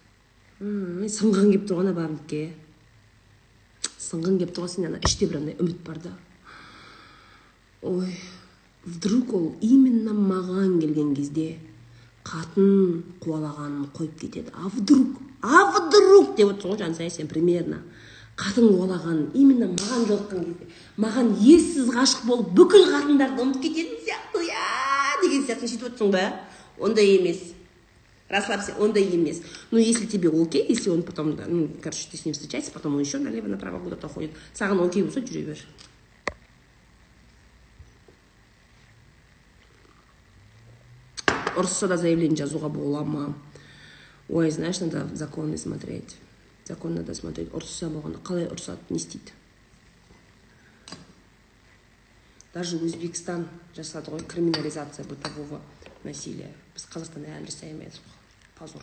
Сынғың 0.61 1.48
келіп 1.48 1.66
тұр 1.70 1.80
ғой 1.80 1.87
ана 1.87 1.96
бабникке. 1.96 2.52
Сынғың 3.96 4.37
келіп 4.37 4.52
тұр 4.52 4.66
ғой 4.66 4.74
сен 4.76 4.90
ана 4.90 5.00
іште 5.00 5.26
бір 5.32 5.40
андай 5.40 5.56
үміт 5.56 5.80
бар 5.87 6.04
да. 6.04 6.14
Ой. 7.82 8.12
Вдруг 8.85 9.33
ол 9.35 9.55
именно 9.61 10.12
маған 10.12 10.81
келген 10.81 11.14
кезде 11.14 11.59
қатын 12.25 13.03
қуалағанын 13.23 13.90
қойып 13.95 14.18
кетеді. 14.21 14.51
А 14.55 14.68
вдруг 14.68 15.18
а 15.42 15.71
вдруг 15.75 16.37
деп 16.37 16.49
отырсың 16.53 16.75
ғой 16.75 16.79
жансая 16.79 17.11
сен 17.11 17.29
примерно. 17.29 17.83
Қатын 18.37 18.68
қуалағанын 18.73 19.31
именно 19.35 19.71
маған 19.71 20.07
жолыққан 20.11 20.45
кезде 20.47 20.66
маған 20.99 21.33
ессіз 21.38 21.90
ғашық 21.95 22.27
болып 22.27 22.53
бүкіл 22.59 22.87
қатындарды 22.90 23.42
ұмытып 23.42 23.62
кететін 23.62 23.99
сияқты 24.07 24.47
я 24.49 24.66
деген 25.23 25.47
сияқты 25.47 25.68
сөйтіп 25.68 25.90
отырсың 25.92 26.12
ба? 26.14 26.25
Ондай 26.79 27.16
емес. 27.18 27.53
Расслабься 28.29 28.75
ондай 28.79 29.05
емес. 29.05 29.42
Ну 29.71 29.79
если 29.79 30.07
тебе 30.07 30.29
окей 30.31 30.64
если 30.68 30.90
он 30.90 31.03
потом 31.03 31.37
ну 31.49 31.68
короче 31.83 32.09
ты 32.11 32.16
с 32.16 32.25
ним 32.25 32.35
встречаешься 32.35 32.73
потом 32.73 32.95
он 32.95 33.01
еще 33.01 33.18
налево 33.18 33.47
направо 33.47 33.79
куда 33.79 33.97
то 33.97 34.09
ходит. 34.09 34.31
Саған 34.55 34.87
окей 34.87 35.03
болса 35.03 35.21
жүре 35.21 35.42
бер. 35.42 35.59
Ұрысса 41.56 41.88
да 41.88 41.96
заявление 41.96 42.38
жазуға 42.44 42.68
бола 42.72 43.04
ма 43.04 43.34
ой 44.28 44.50
знаешь 44.50 44.80
надо 44.80 45.08
законы 45.14 45.56
смотреть. 45.58 46.16
Закон 46.64 46.94
надо 46.94 47.14
смотреть. 47.14 47.50
Ұрысса 47.50 47.90
болғанда 47.90 48.20
қалай 48.24 48.48
ұрысады 48.48 48.80
не 48.90 49.02
істейді 49.02 49.32
даже 52.52 52.76
өзбекстан 52.76 53.46
жасады 53.74 54.12
ғой 54.12 54.24
криминализация 54.28 55.06
бытового 55.08 55.60
насилия. 56.04 56.50
Біз 56.74 56.84
қазақстанда 56.92 57.32
әлі 57.38 57.48
жасай 57.48 57.72
алмай 57.72 57.88
ғой 57.88 58.00
позор. 58.58 58.82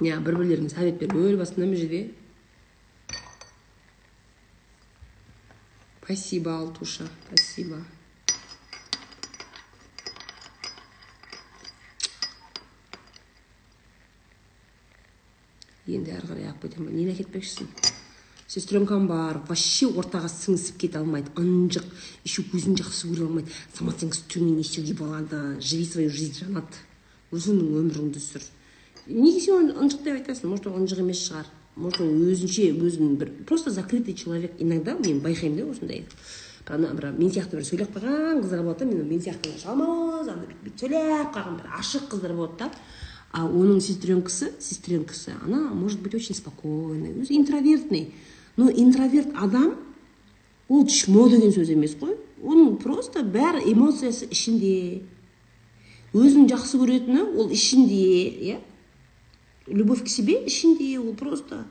Не 0.00 0.14
бір 0.18 0.38
бірлеріңе 0.40 0.70
совет 0.70 0.98
беріп 0.98 1.14
өл 1.18 1.38
басында 1.38 1.66
мына 1.66 1.78
жерде 1.78 2.02
Спасибо, 6.08 6.56
Алтуша, 6.56 7.04
спасибо. 7.26 7.76
енді 15.84 16.14
әрі 16.16 16.30
қарай 16.30 16.46
алып 16.48 16.64
кетемін 16.64 16.96
нені 16.96 17.12
әкетпекшісің. 17.12 17.68
Сестренкам 18.48 19.04
бар 19.10 19.42
вообще 19.50 19.90
ортаға 19.92 20.32
сіңісіп 20.32 20.80
кете 20.80 21.02
алмайды 21.02 21.28
ынжық 21.36 21.84
еще 22.24 22.46
өзін 22.56 22.80
жақсы 22.80 23.12
көре 23.12 23.28
алмайды. 23.28 23.52
Самооценкасы 23.76 24.40
не 24.40 24.62
істеуге 24.64 24.96
болады 24.96 25.60
живи 25.60 25.84
свою 25.84 26.08
жизнь 26.08 26.40
жанат 26.40 26.80
өзіңнің 27.36 27.84
өміріңді 27.84 28.24
сүр. 28.24 28.48
Неге 29.12 29.44
сен 29.44 29.72
ынжық 29.76 30.08
деп 30.08 30.22
айтасың? 30.22 30.56
Может 30.56 30.72
ол 30.72 30.80
ынжық 30.80 31.04
емес 31.04 31.24
шығар. 31.28 31.52
Может 31.78 32.00
ол 32.02 32.10
өзінше 32.10 32.72
өзін 32.74 33.16
бір 33.16 33.30
просто 33.46 33.70
закрытый 33.70 34.14
человек. 34.14 34.52
Иногда 34.58 34.94
мен 34.98 35.20
байқаймын 35.22 35.56
да 35.56 35.70
осындай. 35.70 36.04
Ана 36.66 36.92
бір 36.92 37.12
мен 37.16 37.30
сияқты 37.30 37.56
бір 37.56 37.64
сөйлеп 37.64 37.94
қалған 37.94 38.42
қыздар 38.42 38.62
болады 38.66 38.84
да 38.84 39.04
мен 39.04 39.22
сияқты 39.22 39.54
жалмауыз 39.62 40.28
ана 40.28 40.44
бүйтіп 40.50 40.80
сөйлеп 40.82 41.30
қалған 41.32 41.60
бір 41.62 41.70
ашық 41.78 42.08
қыздар 42.12 42.34
болады 42.36 42.58
да. 42.58 42.70
А 43.30 43.44
оның 43.46 43.80
сестренкасы 43.80 44.52
сестренкасы 44.58 45.34
она 45.44 45.68
может 45.72 46.00
быть 46.00 46.14
очень 46.14 46.34
спокойный 46.34 47.12
өзі 47.12 47.36
интровертный. 47.36 48.12
Но 48.56 48.70
интроверт 48.70 49.28
адам 49.36 49.76
ол 50.68 50.86
чмо 50.86 51.28
деген 51.28 51.52
сөз 51.52 51.72
емес 51.72 51.94
қой. 52.00 52.16
Оның 52.42 52.76
просто 52.82 53.22
бәрі 53.22 53.64
эмоциясы 53.72 54.28
ішінде. 54.30 55.02
Өзін 56.12 56.48
жақсы 56.48 56.80
көретіні 56.80 57.24
ол 57.36 57.52
ішінде 57.52 58.02
иә. 58.48 58.58
любовь 59.67 60.03
к 60.03 60.07
себе 60.07 60.43
ішінде 60.45 60.99
ол 60.99 61.13
просто 61.15 61.65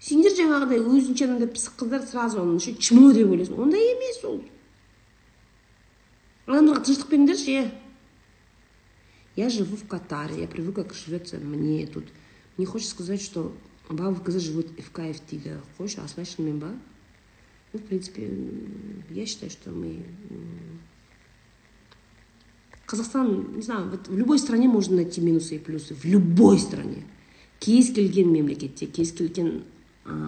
сендер 0.00 0.32
жаңағыдай 0.36 0.80
өзінше 0.80 1.26
анандай 1.26 1.48
пысық 1.48 1.80
қыздар 1.82 2.04
сразу 2.06 2.42
оны 2.42 2.60
ше 2.60 2.74
чмо 2.76 3.12
деп 3.16 3.30
ойлайсың 3.32 3.60
ондай 3.66 3.84
емес 3.94 4.22
ол 4.28 4.40
адамдарға 6.46 6.84
тыныштық 6.86 7.12
беріңдерші 7.12 7.54
иә 7.56 7.64
я 9.36 9.48
живу 9.50 9.76
в 9.76 9.86
катаре 9.88 10.42
я 10.42 10.48
привыкла 10.48 10.82
как 10.82 10.94
живется 10.94 11.38
мне 11.38 11.86
тут 11.86 12.04
мне 12.56 12.66
хочется 12.66 12.94
сказать 12.94 13.22
что 13.22 13.52
бабы 13.88 14.14
в 14.14 14.22
кз 14.22 14.40
живут 14.40 14.68
в 14.80 14.90
кайф 14.90 15.20
дейді 15.30 15.60
қойшы 15.78 16.00
асылай 16.04 16.26
шынымен 16.26 16.58
ба 16.58 16.72
ну 17.72 17.78
в 17.78 17.82
принципе 17.82 18.30
я 19.10 19.26
считаю 19.26 19.50
что 19.50 19.70
мы 19.70 20.04
қазақстан 22.91 23.55
не 23.55 23.61
знаю 23.61 23.89
вот 23.89 24.07
в 24.09 24.17
любой 24.17 24.37
стране 24.37 24.67
можно 24.67 24.97
найти 24.97 25.21
минусы 25.21 25.55
и 25.55 25.59
плюсы. 25.59 25.95
В 25.95 26.03
любой 26.03 26.59
стране. 26.59 27.05
Кез 27.59 27.91
келген 27.93 28.31
мемлекетте 28.33 28.85
кез 28.85 29.13
келген 29.13 29.63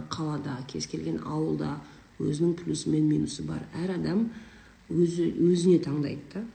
қалада 0.09 0.57
кез 0.71 0.87
келген 0.87 1.19
ауылда 1.25 1.81
өзінің 2.19 2.53
плюсы 2.55 2.89
мен 2.89 3.07
минусы 3.09 3.43
бар. 3.43 3.67
Әр 3.75 3.97
адам 3.97 4.29
өзі 4.89 5.27
өзіне 5.43 5.79
таңдайды 5.83 6.21
да. 6.33 6.45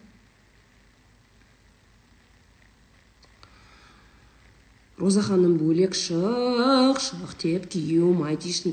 Роза 4.99 5.23
ханым 5.23 5.59
бөлек 5.61 5.93
шық 5.95 6.97
шық 6.99 7.35
деп 7.43 7.69
күйеуім 7.71 8.25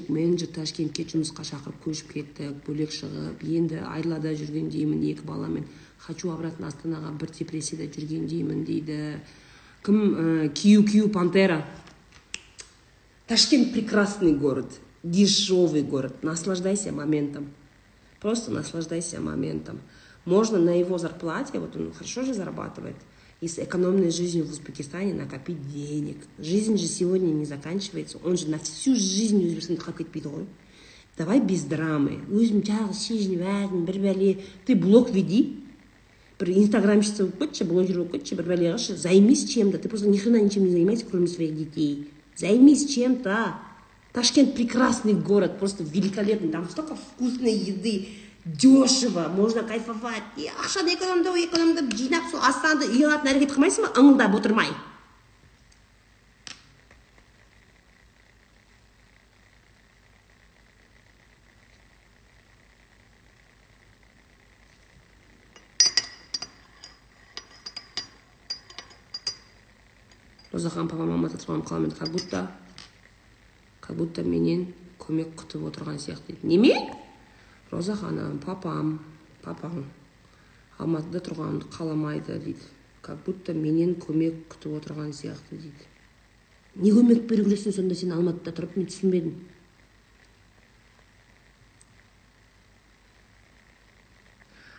менеджер 0.10 0.48
ташкентке 0.56 1.04
жұмысқа 1.04 1.44
шақырып 1.46 1.84
көшіп 1.84 2.14
кеттік 2.16 2.64
бөлек 2.66 2.96
шығып 2.96 3.44
енді 3.46 3.84
айлада 3.86 4.32
жүргендеймін 4.34 5.04
екі 5.12 5.28
баламен. 5.28 5.68
хочу 5.99 6.31
обратно 6.31 6.69
астанаға 6.71 7.13
бір 7.19 7.33
депрессияда 7.37 7.89
жүргендеймін 7.93 8.65
дейді 8.65 8.99
кім 9.87 9.99
ә, 9.99 10.49
кию 10.49 10.85
кию 10.85 11.11
пантера 11.11 11.65
ташкент 13.27 13.73
прекрасный 13.73 14.33
город 14.33 14.81
дешевый 15.03 15.83
город 15.83 16.23
наслаждайся 16.23 16.93
моментом 16.93 17.51
просто 18.21 18.51
наслаждайся 18.51 19.21
моментом 19.21 19.81
можно 20.25 20.59
на 20.59 20.79
его 20.79 20.99
зарплате 20.99 21.59
вот 21.59 21.77
он 21.77 21.93
хорошо 21.93 22.23
же 22.23 22.35
зарабатывает 22.35 22.97
и 23.41 23.49
с 23.49 23.59
экономной 23.59 24.11
жизнью 24.11 24.45
в 24.45 24.51
Узбекистане 24.51 25.15
накопить 25.15 25.67
денег. 25.73 26.19
Жизнь 26.39 26.77
же 26.77 26.87
сегодня 26.87 27.33
не 27.33 27.47
заканчивается. 27.47 28.19
Он 28.23 28.37
же 28.37 28.51
на 28.51 28.59
всю 28.59 28.95
жизнь 28.95 29.41
өзбекстанда 29.41 29.81
қалып 29.81 30.03
кетпейді 30.03 30.29
ғой 30.29 30.45
давай 31.21 31.41
без 31.45 31.65
драмы 31.69 32.19
өзім 32.29 32.63
жалғыз 32.65 33.01
шешініп 33.05 33.43
әркім 33.45 33.85
бір 33.89 33.99
бәле 34.05 34.31
ты 34.67 34.77
блог 34.77 35.11
веди 35.13 35.41
бір 36.39 36.53
инстаграмщица 36.57 37.25
болып 37.25 37.41
кетші 37.47 37.65
блогер 37.65 38.03
болып 38.03 38.13
кетші 38.19 38.39
бір 38.41 38.53
бәле 38.53 38.71
қылшы 38.75 38.97
займись 38.97 39.45
чем 39.49 39.73
то 39.73 39.79
ты 39.79 39.89
просто 39.89 40.09
ни 40.09 40.19
хрена 40.19 40.41
ничем 40.41 40.65
не 40.65 40.71
занимайся 40.71 41.05
кроме 41.11 41.27
своих 41.27 41.57
детей 41.57 42.11
займись 42.37 42.87
чем 42.95 43.17
то 43.17 43.55
Ташкент 44.13 44.57
прекрасный 44.57 45.15
город, 45.15 45.61
просто 45.61 45.85
великолепный. 45.85 46.51
Там 46.51 46.69
столько 46.69 46.97
вкусной 46.97 47.53
еды, 47.53 48.09
дешево 48.45 49.29
можно 49.29 49.63
кайфовать 49.63 50.23
и 50.37 50.51
ақшаны 50.65 50.95
экономдау 50.95 51.37
экономдап 51.37 51.95
жинап 51.95 52.25
сол 52.31 52.41
астанада 52.41 52.87
үй 52.89 53.05
алатын 53.05 53.35
әрекет 53.35 53.53
қылмайсың 53.53 53.85
ба 53.85 53.91
ыңылдап 54.01 54.37
отырмай 54.39 54.71
розахан 70.66 70.88
папа 70.88 71.06
мама 71.06 71.30
татырмам 71.30 71.62
қаламын 71.62 71.92
как 71.96 72.10
будто 72.10 72.52
как 73.82 73.96
будто 73.96 74.24
менен 74.24 74.74
көмек 74.98 75.36
күтіп 75.38 75.62
отырған 75.70 76.00
сияқты. 76.02 76.34
Дейді 76.34 76.48
неме? 76.48 76.74
Роза 77.70 77.94
ханым 77.96 78.40
папам 78.40 79.00
папаң 79.44 79.84
алматыда 80.80 81.22
тұрғанымды 81.22 81.70
қаламайды 81.70 82.40
дейді. 82.40 82.66
Как 83.04 83.22
будто 83.26 83.54
менен 83.54 83.94
көмек 83.94 84.48
күтіп 84.50 84.80
отырған 84.80 85.14
сияқты 85.14 85.60
дейді. 85.60 85.86
Не 86.76 86.92
көмек 86.92 87.28
беру 87.30 87.46
керексің 87.46 87.76
сонда 87.76 87.94
сен 87.96 88.16
алматыда 88.18 88.56
тұрып? 88.58 88.76
Мен 88.76 88.90
түсінбедім. 88.90 89.36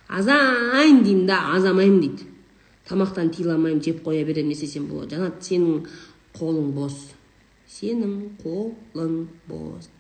Азайын 0.09 1.05
деймін 1.05 1.29
да 1.31 1.45
азамаймын 1.55 2.01
дейді. 2.01 2.33
Тамақтан 2.89 3.33
тыйыла 3.35 3.57
алмаймын 3.57 3.83
жеп 3.83 4.05
қоя 4.07 4.25
беремін 4.25 4.53
не 4.53 4.55
істесем 4.55 4.87
болады. 4.91 5.17
Жанат 5.17 5.43
сенің 5.43 5.87
қолың 6.37 6.71
бос. 6.77 6.95
Сенің 7.71 8.39
қолың 8.43 9.27
бос. 9.49 9.91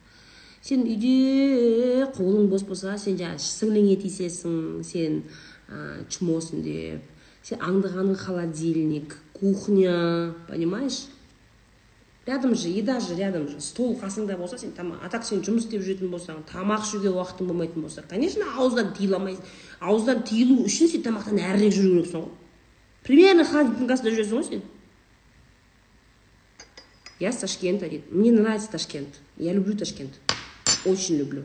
Сен 0.62 0.86
үйде 0.86 2.06
қолың 2.16 2.48
бос 2.50 2.64
болса 2.66 2.96
сен 2.98 3.18
жаңағы 3.18 3.42
сіңліңе 3.42 3.98
тиісесің 4.02 4.56
сен 4.86 5.20
ә, 5.68 6.06
чмосың 6.10 6.62
деп. 6.66 7.12
Сен 7.46 7.60
аңдығаның 7.62 8.16
холодильник 8.18 9.18
кухня 9.32 10.34
понимаешь? 10.48 11.06
Рядом 12.26 12.56
же 12.56 12.68
еда 12.68 12.98
же 12.98 13.14
рядом 13.14 13.46
же 13.48 13.60
стол 13.60 13.94
қасыңда 13.94 14.36
болса 14.36 14.58
сен 14.58 14.72
тамақ 14.74 15.04
а 15.04 15.08
так 15.08 15.22
сен 15.24 15.44
жұмыс 15.46 15.68
істеп 15.68 15.84
жүретін 15.86 16.10
болсаң 16.10 16.40
тамақ 16.50 16.82
ішуге 16.82 17.12
уақытың 17.14 17.46
болмайтын 17.46 17.82
болса 17.86 18.02
конечно 18.02 18.42
ауыздан 18.58 18.90
тыйыла 18.98 19.20
алмайсың. 19.20 19.44
Ауыздан 19.78 20.24
тыйылу 20.26 20.64
үшін 20.66 20.90
сен 20.90 21.04
тамақтан 21.06 21.38
әрірек 21.38 21.76
жүру 21.78 22.00
керексің 22.00 22.24
ғой. 22.24 22.34
примерно 23.05 23.45
холодильниктің 23.45 23.89
қасында 23.89 24.13
жүресің 24.15 24.35
ғой 24.37 24.45
сен 24.49 24.61
я 27.21 27.31
с 27.31 27.37
ташкента 27.37 27.89
дейді 27.89 28.03
мне 28.11 28.31
нравится 28.31 28.71
ташкент 28.71 29.19
я 29.37 29.53
люблю 29.53 29.77
ташкент 29.77 30.19
очень 30.85 31.17
люблю 31.17 31.43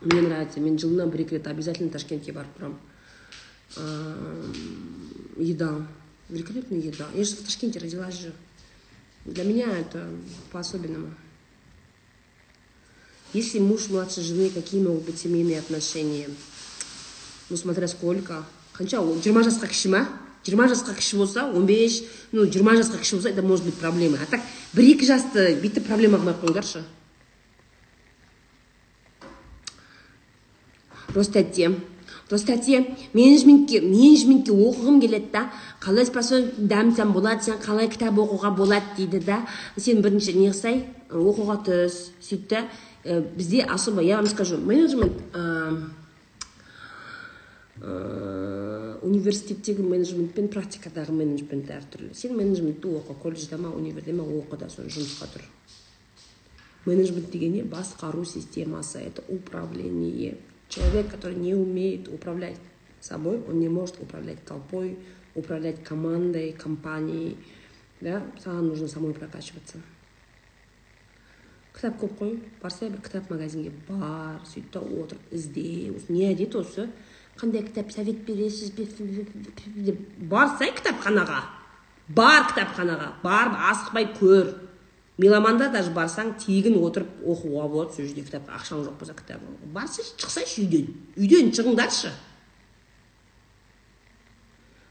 мне 0.00 0.20
нравится 0.22 0.60
мен 0.60 0.78
жылына 0.78 1.06
бір 1.06 1.26
екі 1.26 1.36
рет 1.36 1.46
обязательно 1.46 1.90
ташкентке 1.90 2.32
барып 2.32 2.56
тұрамын 2.58 2.78
еда 5.36 5.86
великолепная 6.28 6.78
еда 6.78 7.06
я 7.14 7.24
же 7.24 7.36
в 7.36 7.44
ташкенте 7.44 7.78
родилась 7.78 8.14
же 8.14 8.32
для 9.24 9.44
меня 9.44 9.66
это 9.78 10.08
по-особенному 10.52 11.14
если 13.32 13.58
муж 13.58 13.88
младше 13.88 14.22
жены 14.22 14.50
какие 14.50 14.82
могут 14.82 15.04
быть 15.04 15.18
семейные 15.18 15.58
отношения 15.58 16.28
Ну 17.49 17.57
смотря 17.57 17.87
сколько. 17.87 18.43
Қанша 18.75 18.99
ол 18.99 19.15
жиырма 19.23 19.43
жасқа 19.45 19.69
кіші 19.71 19.93
ма 19.93 20.03
жиырма 20.45 20.67
жасқа 20.67 20.93
кіші 20.97 21.17
болса 21.17 21.45
он 21.47 21.65
беш 21.65 22.01
ну 22.31 22.45
жиырма 22.45 22.75
жасқа 22.75 22.99
кіші 22.99 23.15
болса 23.15 23.29
это 23.29 23.41
может 23.41 23.65
быть 23.65 23.79
проблема 23.79 24.17
а 24.21 24.25
так 24.29 24.41
бір 24.73 24.91
екі 24.91 25.07
жасты 25.07 25.55
бүйтіп 25.61 25.87
проблема 25.87 26.19
қылмай 26.19 26.35
ақ 26.35 26.43
қойыңдаршы 26.43 26.83
ростәте 31.15 31.71
ростәте 32.29 32.81
менеджментке 33.13 33.81
менеджментке 33.81 34.51
оқығым 34.51 34.99
келеді 35.01 35.31
да 35.33 35.45
қалай 35.79 36.05
способ 36.05 36.51
дамысам 36.57 37.13
болады 37.15 37.47
сен 37.47 37.61
қалай 37.63 37.87
кітап 37.89 38.19
оқуға 38.19 38.51
болады 38.55 38.97
дейді 38.97 39.23
да. 39.25 39.45
Сен 39.77 40.01
бірінші 40.01 40.33
не 40.35 40.49
қылсай 40.51 40.83
оқуға 41.09 41.61
түс 41.63 42.09
сөйт 42.19 42.47
та 42.49 42.65
бізде 43.37 43.65
особо 43.65 44.01
я 44.01 44.17
вам 44.17 44.27
скажу 44.27 44.57
менеджмент 44.57 45.13
университеттегі 47.75 49.83
менеджмент 49.83 50.31
пен 50.35 50.47
практикадағы 50.47 51.11
менеджмент 51.11 51.69
әртүрлі. 51.75 52.13
Сен 52.15 52.37
менеджментті 52.37 52.87
оқы 52.87 53.15
колледжде 53.19 53.57
ма 53.59 53.69
универде 53.75 54.13
ма 54.15 54.23
оқы 54.23 54.57
да 54.61 54.69
соны 54.71 54.87
жұмысқа 54.87 55.27
тұр. 55.33 55.43
Менеджмент 56.85 57.31
деген 57.31 57.53
не 57.53 57.63
басқару 57.63 58.23
системасы 58.23 58.99
это 58.99 59.23
управление. 59.27 60.37
Человек 60.69 61.11
который 61.11 61.35
не 61.35 61.53
умеет 61.53 62.07
управлять 62.07 62.55
собой 63.01 63.41
он 63.47 63.59
не 63.59 63.69
может 63.69 63.99
управлять 63.99 64.43
толпой 64.45 64.97
управлять 65.35 65.83
командой 65.83 66.53
компанией 66.53 67.37
да? 68.01 68.23
Саған 68.43 68.69
нужно 68.69 68.87
самой 68.87 69.13
прокачиваться. 69.13 69.79
Кітап 71.75 71.99
көп 71.99 72.17
қой. 72.19 72.39
Барса 72.61 72.89
бір 72.89 73.01
кітап 73.03 73.29
магазинге 73.29 73.71
бар 73.87 74.39
сөйт 74.47 74.71
та 74.71 74.79
отырып 74.79 75.21
ізде 75.31 75.91
не 76.07 76.31
әдет 76.31 76.55
осы. 76.55 76.89
Қандай 77.39 77.65
кітап 77.67 77.91
совет 77.91 78.23
бересіз 78.25 78.71
деп 78.75 79.99
барсай 80.29 80.71
кітапханаға. 80.75 81.41
Бар 82.07 82.45
кітапханаға. 82.51 83.09
Барып 83.23 83.57
асықпай 83.71 84.07
көр. 84.19 84.53
Меломанда 85.17 85.69
даже 85.71 85.91
барсаң 85.95 86.35
тегін 86.39 86.77
отырып 86.83 87.11
оқуға 87.23 87.67
болады 87.71 87.95
сол 87.95 88.07
жерде 88.07 88.23
кітап. 88.23 88.47
Ақшаң 88.51 88.85
жоқ 88.85 88.97
болса 88.99 89.13
кітап 89.17 89.43
барсайшы 89.73 90.15
шықсайшы 90.19 90.63
үйден. 90.63 90.89
Үйден 91.17 91.51
шығыңдаршы. 91.55 92.11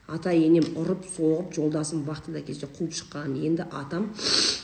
Ата 0.09 0.33
енем 0.37 0.67
ұрып 0.77 1.07
соғып 1.15 1.55
жолдасым 1.57 2.05
вахтада 2.05 2.43
кезде 2.45 2.69
қуып 2.69 2.93
шыққан. 2.93 3.39
Енді 3.41 3.65
атам 3.73 4.11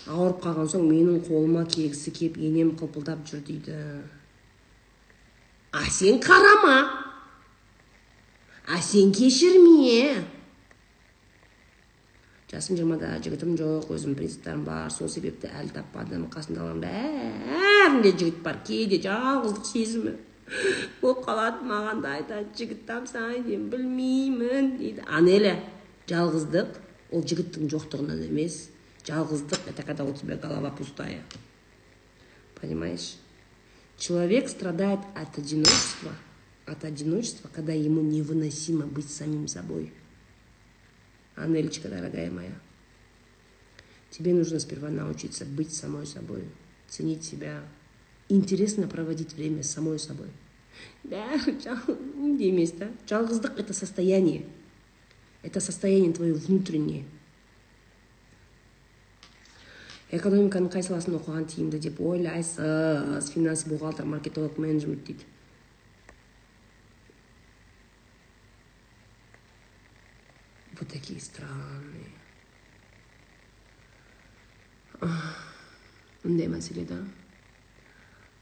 ауырып 0.08 0.42
қалған 0.44 0.68
соң 0.68 0.84
менің 0.84 1.22
қолыма 1.28 1.64
келгісі 1.64 2.12
келіп 2.12 2.36
енем 2.44 2.74
қылпылдап 2.76 3.24
жүр 3.28 3.40
дейді. 3.46 3.78
А 5.72 5.84
сен 5.88 6.20
қарама. 6.20 7.09
А 8.70 8.78
сен 8.78 9.10
кешірме. 9.10 10.22
Жасым 12.50 12.78
жиырмада 12.78 13.16
жігітім 13.22 13.54
жоқ 13.58 13.90
өзім 13.94 14.14
принциптарым 14.18 14.62
бар. 14.66 14.90
Сол 14.94 15.10
себепті 15.10 15.50
әлі 15.50 15.74
таппадым 15.74 16.26
қасымдағылардың 16.30 16.82
бәрінде 16.82 18.12
жігіт 18.14 18.40
бар. 18.46 18.60
Кейде 18.66 18.98
жалғыздық 19.02 19.66
сезімі. 19.66 20.14
Болып 21.02 21.22
қалады 21.26 21.66
маған 21.66 22.02
да 22.02 22.16
айтады 22.18 22.50
жігіт 22.58 22.86
тапсаң 22.86 23.44
деймін 23.46 23.68
білмеймін 23.74 24.72
дейді. 24.78 25.06
Анеля 25.06 25.56
жалғыздық 26.10 26.78
ол 27.14 27.26
жігіттің 27.26 27.70
жоқтығынан 27.74 28.24
емес. 28.26 28.68
Жалғыздық 29.06 29.70
это 29.70 29.82
когда 29.82 30.04
у 30.04 30.12
тебя 30.12 30.36
голова 30.36 30.70
пустая. 30.70 31.22
Понимаешь? 32.60 33.14
Человек 33.96 34.48
страдает 34.48 35.00
от 35.14 35.38
одиночества. 35.38 36.12
от 36.69 36.83
одиночества, 36.83 37.49
когда 37.53 37.73
ему 37.73 38.01
невыносимо 38.01 38.85
быть 38.85 39.09
самим 39.09 39.47
собой. 39.47 39.93
Анелечка, 41.35 41.89
дорогая 41.89 42.31
моя, 42.31 42.57
тебе 44.09 44.33
нужно 44.33 44.59
сперва 44.59 44.89
научиться 44.89 45.45
быть 45.45 45.73
самой 45.73 46.05
собой, 46.05 46.45
ценить 46.87 47.23
себя, 47.23 47.61
интересно 48.29 48.87
проводить 48.87 49.33
время 49.33 49.63
с 49.63 49.71
самой 49.71 49.99
собой. 49.99 50.29
бәрі 51.05 51.55
неде 52.19 52.49
емес 52.49 52.73
да 52.79 52.89
жалғыздық 53.09 53.59
это 53.61 53.73
состояние 53.73 54.45
это 55.43 55.61
состояние 55.61 56.13
твое 56.13 56.33
внутреннее 56.33 57.05
экономиканың 60.15 60.71
қай 60.73 60.85
саласын 60.85 61.17
оқыған 61.19 61.47
тиімді 61.51 61.79
деп 61.85 62.01
ойлайсыз 62.01 63.29
финанс 63.35 63.65
бухгалтер 63.69 64.05
маркетолог 64.09 64.57
менеджмент 64.57 65.05
дейді 65.05 65.25
вы 70.80 70.86
такие 70.86 71.20
странные 71.20 72.10
мындай 76.24 76.48
мәселе 76.48 76.84
да? 76.88 76.98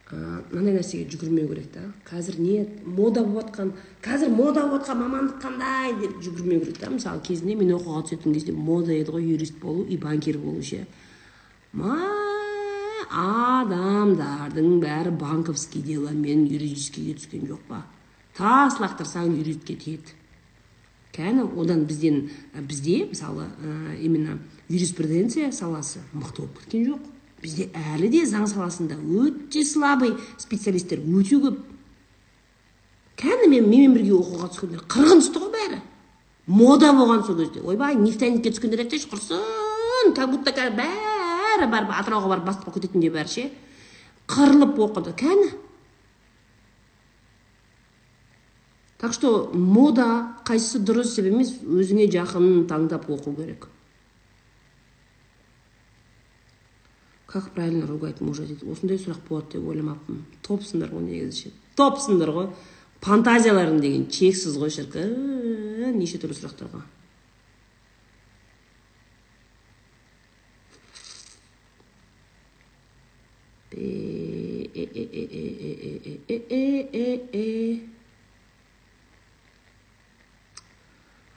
Мынандай 0.09 0.79
нәрсеге 0.79 1.11
жүгірмеу 1.13 1.51
керек 1.51 1.69
та 1.75 1.83
қазір 2.09 2.39
не 2.41 2.63
мода 2.85 3.25
болып 3.27 3.51
жатқан 3.51 3.75
қазір 4.03 4.33
мода 4.33 4.65
болып 4.67 4.87
жатқан 4.87 5.03
мамандық 5.03 5.43
қандай 5.43 5.93
деп 6.01 6.17
жүгірмеу 6.25 6.63
керек 6.65 6.79
та 6.81 6.91
мысалы 6.95 7.21
кезінде 7.27 7.59
мен 7.61 7.75
оқуға 7.77 8.07
түсетін 8.09 8.35
кезде 8.35 8.55
мода 8.57 8.95
еді 8.97 9.13
ғой 9.19 9.29
юрист 9.35 9.61
болу 9.61 9.85
и 9.85 9.99
банкир 10.01 10.39
болу 10.39 10.63
ше 10.63 10.87
ма 11.73 11.99
адамдардың 13.09 14.81
бәрі 14.81 15.13
банковский 15.21 15.83
деломен 15.83 16.47
юридическийге 16.47 17.15
түскен 17.21 17.47
жоқ 17.49 17.63
па. 17.69 17.83
Тас 18.37 18.81
лақтырсаң 18.81 19.37
юридке 19.37 19.77
тиеді 19.77 20.17
кәні 21.17 21.47
одан 21.59 21.85
бізден 21.89 22.29
бізде 22.55 23.07
мысалы 23.11 23.47
именно 24.01 24.39
юриспруденция 24.69 25.53
саласы 25.53 26.01
мықты 26.13 26.43
болып 26.43 26.59
кеткен 26.63 26.87
жоқ. 26.93 27.01
Бізде 27.43 27.69
әлі 27.95 28.09
де 28.11 28.25
заң 28.27 28.47
саласында 28.51 28.97
өте 28.99 29.65
слабый 29.65 30.15
специалисттер 30.39 31.01
өте 31.01 31.39
көп. 31.43 31.61
Кәні 33.19 33.49
мен 33.51 33.69
менімен 33.71 33.95
бірге 33.97 34.17
оқуға 34.19 34.51
түскендер 34.53 34.85
қырғын 34.91 35.23
түсті 35.23 35.43
ғой 35.45 35.53
бәрі. 35.55 35.81
Мода 36.47 36.93
болған 36.97 37.25
сол 37.27 37.39
кезде. 37.39 37.63
Ойбай 37.63 37.97
нефтяникке 37.99 38.53
түскендер 38.53 38.85
айтсайшы 38.85 39.09
құрсын 39.11 40.15
как 40.15 40.31
будто 40.31 40.53
бәрі 40.53 41.71
барып 41.71 41.91
атырауға 41.95 42.29
барып 42.35 42.47
бастық 42.47 42.69
болып 42.69 42.79
кететіндей 42.79 43.11
бәрі 43.11 43.29
ше. 43.29 43.51
Қырылып 44.29 44.79
оқыды 44.79 45.15
кәні 45.19 45.51
так 48.99 49.15
что 49.15 49.51
мода 49.55 50.37
қайсысы 50.45 50.83
дұрыс 50.83 51.15
деп 51.17 51.31
емес 51.31 51.55
өзіңе 51.63 52.09
жақынын 52.11 52.67
таңдап 52.71 53.07
оқу 53.09 53.35
керек. 53.37 53.69
Как 57.29 57.53
правильно 57.53 57.87
ругать 57.87 58.21
мужа 58.21 58.47
дейді. 58.47 58.67
Осындай 58.73 58.97
сұрақ 58.97 59.21
болады 59.29 59.59
деп 59.59 59.69
ойламаппын. 59.69 60.23
Топсыңдар 60.43 60.91
ғой 60.91 61.05
негізі. 61.05 61.51
Ше 61.51 61.51
топсыңдар 61.77 62.33
ғой. 62.33 62.47
Фантазияларың 63.05 63.83
деген 63.85 64.07
шексіз 64.11 64.57
ғой 64.59 64.73
шіркін. 64.73 65.93
Неше 65.99 66.19
түрлі 66.19 66.35
сұрақтарға. 66.41 66.83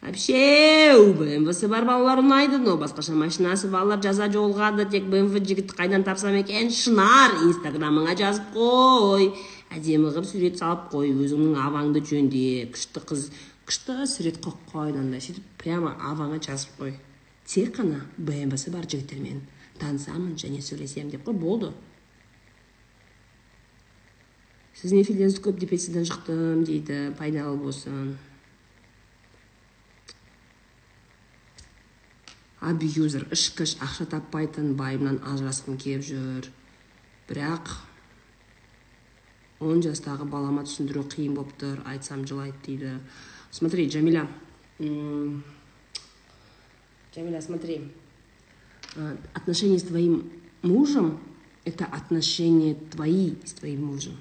Вообще 0.01 0.97
бмвсы 1.13 1.67
бар 1.69 1.85
балалар 1.85 2.19
ұнайды 2.23 2.57
но 2.57 2.73
басқаша 2.81 3.13
машинасы 3.13 3.69
балалар 3.69 4.01
жаза 4.01 4.27
жолығады 4.33 4.87
тек 4.89 5.05
бмв 5.05 5.37
жігітті 5.37 5.77
қайдан 5.77 6.03
тапсам 6.03 6.33
екен? 6.39 6.71
Шынар 6.73 7.37
инстаграмыңа 7.45 8.15
жазып 8.17 8.49
қой. 8.55 9.29
Әдемі 9.71 10.09
қылып 10.09 10.25
сурет 10.25 10.57
салып 10.57 10.89
қой 10.91 11.13
өзіңнің 11.13 11.59
аваңды 11.67 12.01
жөндеп. 12.01 12.73
Күшті 12.73 13.05
қыз 13.11 13.29
күшті 13.69 14.07
сурет 14.09 14.41
қойып 14.41 14.73
қой 14.73 14.91
мынандай 14.91 15.21
сөйтіп 15.21 15.53
прямо 15.61 15.93
аваңа 16.01 16.41
жазып 16.41 16.81
қой. 16.81 16.97
Тек 17.45 17.77
қана 17.77 18.01
бмвсы 18.17 18.73
бар 18.73 18.89
жігіттермен 18.89 19.45
танысамын 19.79 20.33
және 20.35 20.65
сөйлесемін 20.65 21.13
деп 21.13 21.29
қой 21.29 21.37
болды. 21.37 21.71
Сіздің 24.81 25.05
эфирлеріңіз 25.05 25.39
көп 25.45 25.61
депрессиядан 25.61 26.09
шықтым 26.09 26.65
дейді 26.65 27.11
пайдалы 27.19 27.57
болсын. 27.61 28.15
Абьюзер 32.61 33.25
ішкіш 33.33 33.79
ақша 33.81 34.05
таппайтын 34.13 34.75
байымнан 34.77 35.17
ажырасқым 35.25 35.79
келіп 35.81 36.05
жүр. 36.05 36.49
Бірақ 37.25 37.73
он 39.61 39.81
жастағы 39.81 40.27
балама 40.29 40.63
түсіндіру 40.67 41.03
қиын 41.09 41.33
болып 41.37 41.57
тұр 41.61 41.81
айтсам 41.89 42.25
жылайды 42.29 42.57
дейді. 42.65 42.93
Смотри 43.51 43.87
джамиля 43.89 44.27
джамиля 47.13 47.41
смотри. 47.41 47.91
Отношения 49.33 49.79
с 49.79 49.83
твоим 49.83 50.31
мужем 50.61 51.19
это 51.65 51.85
отношения 51.85 52.75
твои 52.91 53.35
с 53.43 53.53
твоим 53.53 53.85
мужем. 53.85 54.17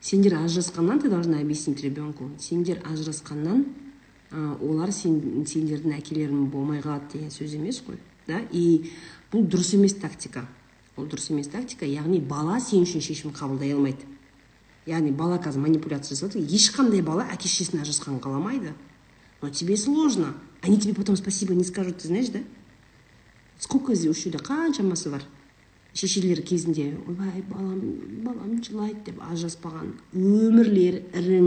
Сендер 0.00 0.34
ажырасқаннан 0.34 1.00
ты 1.00 1.10
должна 1.10 1.40
объяснить 1.40 1.82
ребенку 1.82 2.30
сендер 2.38 2.80
ажырасқаннан 2.84 3.66
олар 4.32 4.92
сен, 4.92 5.44
сендердің 5.46 5.94
әкелерің 5.98 6.48
болмай 6.50 6.80
қалады 6.82 7.12
деген 7.12 7.30
сөз 7.30 7.54
емес 7.56 7.82
қой 7.86 7.98
да? 8.26 8.40
И 8.50 8.90
бұл 9.32 9.46
дұрыс 9.46 9.74
емес 9.76 9.94
тактика. 10.00 10.46
Ол 10.96 11.06
дұрыс 11.06 11.30
емес 11.30 11.48
тактика 11.52 11.86
яғни 11.86 12.20
бала 12.20 12.58
сен 12.60 12.82
үшін 12.86 13.04
шешім 13.04 13.34
қабылдай 13.36 13.74
алмайды. 13.74 14.06
Яғни 14.86 15.12
бала 15.12 15.38
қазір 15.42 15.62
манипуляция 15.62 16.16
жасап 16.16 16.36
ешқандай 16.40 17.02
бала 17.02 17.26
әке 17.32 17.48
шешесінің 17.48 17.82
ажырасқанын 17.84 18.20
қаламайды. 18.22 18.74
Но 19.42 19.50
тебе 19.50 19.76
сложно. 19.76 20.34
Они 20.62 20.78
тебе 20.78 20.94
потом 20.94 21.16
спасибо 21.16 21.54
не 21.54 21.64
скажут 21.64 21.98
ты 21.98 22.08
знаешь 22.08 22.28
да? 22.28 22.40
Сколько 23.58 23.92
осы 23.92 24.12
жерде 24.14 24.38
қаншамасы 24.38 25.10
бар 25.10 25.22
шешелері 25.96 26.42
кезінде 26.42 26.96
ойбай 27.08 27.42
балам 27.48 27.80
балам 28.24 28.58
жылайды 28.62 29.06
деп 29.06 29.22
ажыраспаған 29.24 29.94
өмірлері 30.12 31.00
ірің 31.16 31.46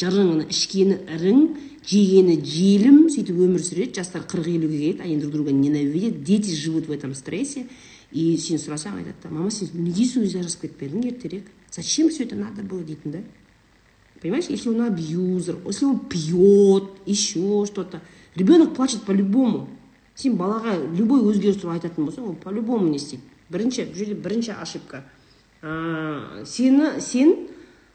жырың 0.00 0.46
ішкені 0.48 0.96
ірің 1.16 1.42
жегені 1.86 2.38
желім 2.46 3.08
сөйтіп 3.10 3.38
өмір 3.42 3.62
сүреді 3.62 3.98
жастар 3.98 4.22
қырық 4.28 4.48
елуге 4.54 4.78
келеді 4.78 5.02
они 5.02 5.16
друг 5.20 5.32
друга 5.32 5.52
ненавидят 5.52 6.22
дети 6.22 6.54
живут 6.54 6.86
в 6.86 6.92
этом 6.92 7.14
стрессе. 7.14 7.66
И 8.12 8.36
сен 8.36 8.58
сұрасаң 8.60 8.98
айтады 9.00 9.32
мама 9.32 9.50
сен 9.50 9.68
неге 9.72 10.04
сол 10.04 10.22
кезде 10.22 10.40
ажырасып 10.40 10.66
кетпедің 10.66 11.06
ертерек? 11.08 11.46
Зачем 11.70 12.10
все 12.10 12.24
это 12.24 12.36
надо 12.36 12.62
было? 12.62 12.82
дейтін 12.82 13.12
да. 13.12 13.18
Понимаешь 14.20 14.46
если 14.48 14.68
он 14.68 14.82
абьюзер 14.82 15.56
если 15.66 15.86
он 15.86 15.98
пьет 15.98 16.84
еще 17.06 17.64
что 17.66 17.84
то 17.84 18.02
ребенок 18.34 18.74
плачет 18.74 19.02
по 19.02 19.12
любому 19.12 19.68
сен 20.14 20.36
балаға 20.36 20.76
любой 20.96 21.22
өзгеріс 21.24 21.60
туралы 21.60 21.80
айтатын 21.80 22.04
болсаң 22.04 22.28
ол 22.28 22.34
по 22.34 22.50
любому 22.50 22.86
не 22.88 22.96
істейді 22.96 23.24
бірінші 23.52 23.88
бұл 23.90 23.96
жерде 23.96 24.14
бірінші 24.14 24.54
ошибка. 24.62 25.04
Сені 26.44 27.00
сен 27.00 27.36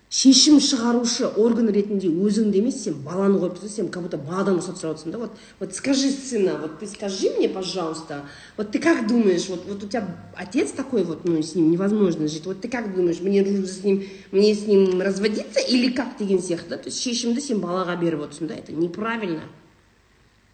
шешім 0.07 0.61
шығарушы 0.63 1.27
орган 1.35 1.67
ретінде 1.75 2.07
өзіңді 2.07 2.61
емес 2.61 2.77
сен 2.85 2.93
баланы 3.03 3.41
қойып 3.41 3.57
тұрсың 3.57 3.71
сен 3.73 3.87
как 3.91 4.05
будто 4.05 4.15
баладан 4.17 4.55
рұқсат 4.55 4.79
сұрап 4.79 4.95
отырсың 4.95 5.11
да. 5.11 5.17
Вот 5.19 5.31
вот 5.59 5.75
скажи 5.75 6.11
сына 6.11 6.53
вот 6.61 6.79
ты 6.79 6.87
скажи 6.87 7.29
мне 7.37 7.49
пожалуйста 7.49 8.23
вот 8.55 8.71
ты 8.71 8.79
как 8.79 9.05
думаешь 9.05 9.49
вот 9.49 9.65
вот 9.67 9.83
у 9.83 9.87
тебя 9.87 10.07
отец 10.37 10.71
такой 10.71 11.03
вот 11.03 11.25
ну 11.25 11.41
с 11.41 11.55
ним 11.55 11.71
невозможно 11.71 12.29
жить 12.29 12.45
вот 12.45 12.61
ты 12.61 12.69
как 12.69 12.95
думаешь 12.95 13.19
мне 13.19 13.41
нужно 13.43 13.67
с 13.67 13.83
ним 13.83 14.05
мне 14.31 14.55
с 14.55 14.65
ним 14.65 15.01
разводиться 15.01 15.59
или 15.59 15.91
как 15.91 16.17
деген 16.17 16.39
сияқты 16.39 16.69
да? 16.69 16.77
То 16.77 16.87
есть 16.87 17.01
шешімді 17.03 17.41
сен 17.41 17.59
балаға 17.59 17.99
беріп 17.99 18.23
отырсың 18.29 18.47
да 18.47 18.55
это 18.55 18.71
неправильно. 18.71 19.43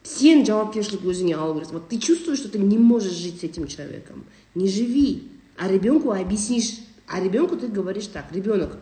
Сен 0.01 0.41
жауапкершілік 0.47 1.05
өзіңе 1.05 1.35
алу 1.37 1.59
керексің. 1.59 1.73
Вот 1.73 1.89
ты 1.89 1.99
чувствуешь 1.99 2.39
что 2.39 2.49
ты 2.49 2.57
не 2.57 2.79
можешь 2.79 3.13
жить 3.13 3.41
с 3.41 3.43
этим 3.43 3.67
человеком. 3.67 4.25
Не 4.55 4.67
живи. 4.67 5.29
А 5.57 5.67
ребенку 5.67 6.11
объяснишь. 6.11 6.79
А 7.07 7.21
ребенку 7.21 7.55
ты 7.55 7.67
говоришь 7.67 8.07
так 8.07 8.25
ребенок 8.31 8.79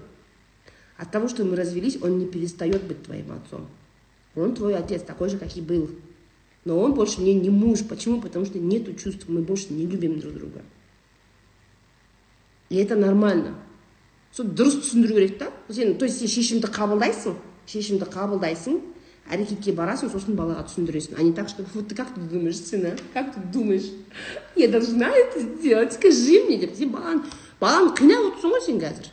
От 1.01 1.11
того, 1.11 1.29
что 1.29 1.45
мы 1.45 1.57
развелись, 1.57 1.99
он 2.01 2.19
не 2.19 2.27
перестает 2.27 2.83
быть 2.85 3.03
твоим 3.03 3.33
отцом. 3.33 3.67
Он 4.35 4.55
твой 4.55 4.77
отец, 4.77 5.03
такой 5.03 5.29
же, 5.29 5.39
как 5.39 5.57
и 5.57 5.61
был. 5.61 5.91
Но 6.65 6.79
он 6.81 6.95
больше 6.95 7.21
мне 7.21 7.35
не 7.35 7.51
муж. 7.51 7.81
Почему? 7.89 8.21
Потому 8.21 8.45
что 8.45 8.59
нету 8.59 8.95
чувств, 8.95 9.25
мы 9.29 9.43
больше 9.43 9.73
не 9.73 9.87
любим 9.87 10.19
друг 10.19 10.35
друга. 10.35 10.63
И 12.69 12.77
это 12.77 12.97
нормально. 12.97 13.55
сол 14.37 14.51
дұрыс 14.53 14.83
түсіндіру 14.83 15.17
керек 15.17 15.39
та 15.41 15.49
сен 15.73 15.95
то 15.97 16.05
есть 16.05 16.19
сен 16.21 16.29
шешімді 16.29 16.69
қабылдайсың 16.69 17.39
шешімді 17.73 18.09
қабылдайсың 18.13 18.81
әрекетке 19.33 19.73
барасың 19.73 20.11
сосын 20.13 20.37
балаға 20.37 20.67
түсіндіресің 20.69 21.17
а 21.17 21.25
не 21.25 21.33
так 21.33 21.49
что 21.49 21.65
вот 21.73 21.89
ты 21.89 21.95
как 21.95 22.13
ты 22.15 22.21
думаешь 22.21 22.61
сына 22.61 22.93
как 23.15 23.33
ты 23.35 23.41
думаешь 23.41 23.89
я 24.55 24.69
должна 24.69 25.09
это 25.09 25.41
сделать 25.41 25.95
скажи 25.95 26.45
мне 26.45 26.59
деп 26.59 26.77
сен 26.77 26.93
баланы 26.93 27.23
баланы 27.61 27.95
қинап 27.97 28.29
отырсың 28.29 28.53
ғой 28.53 28.65
сен 28.67 28.83
қазір 28.83 29.09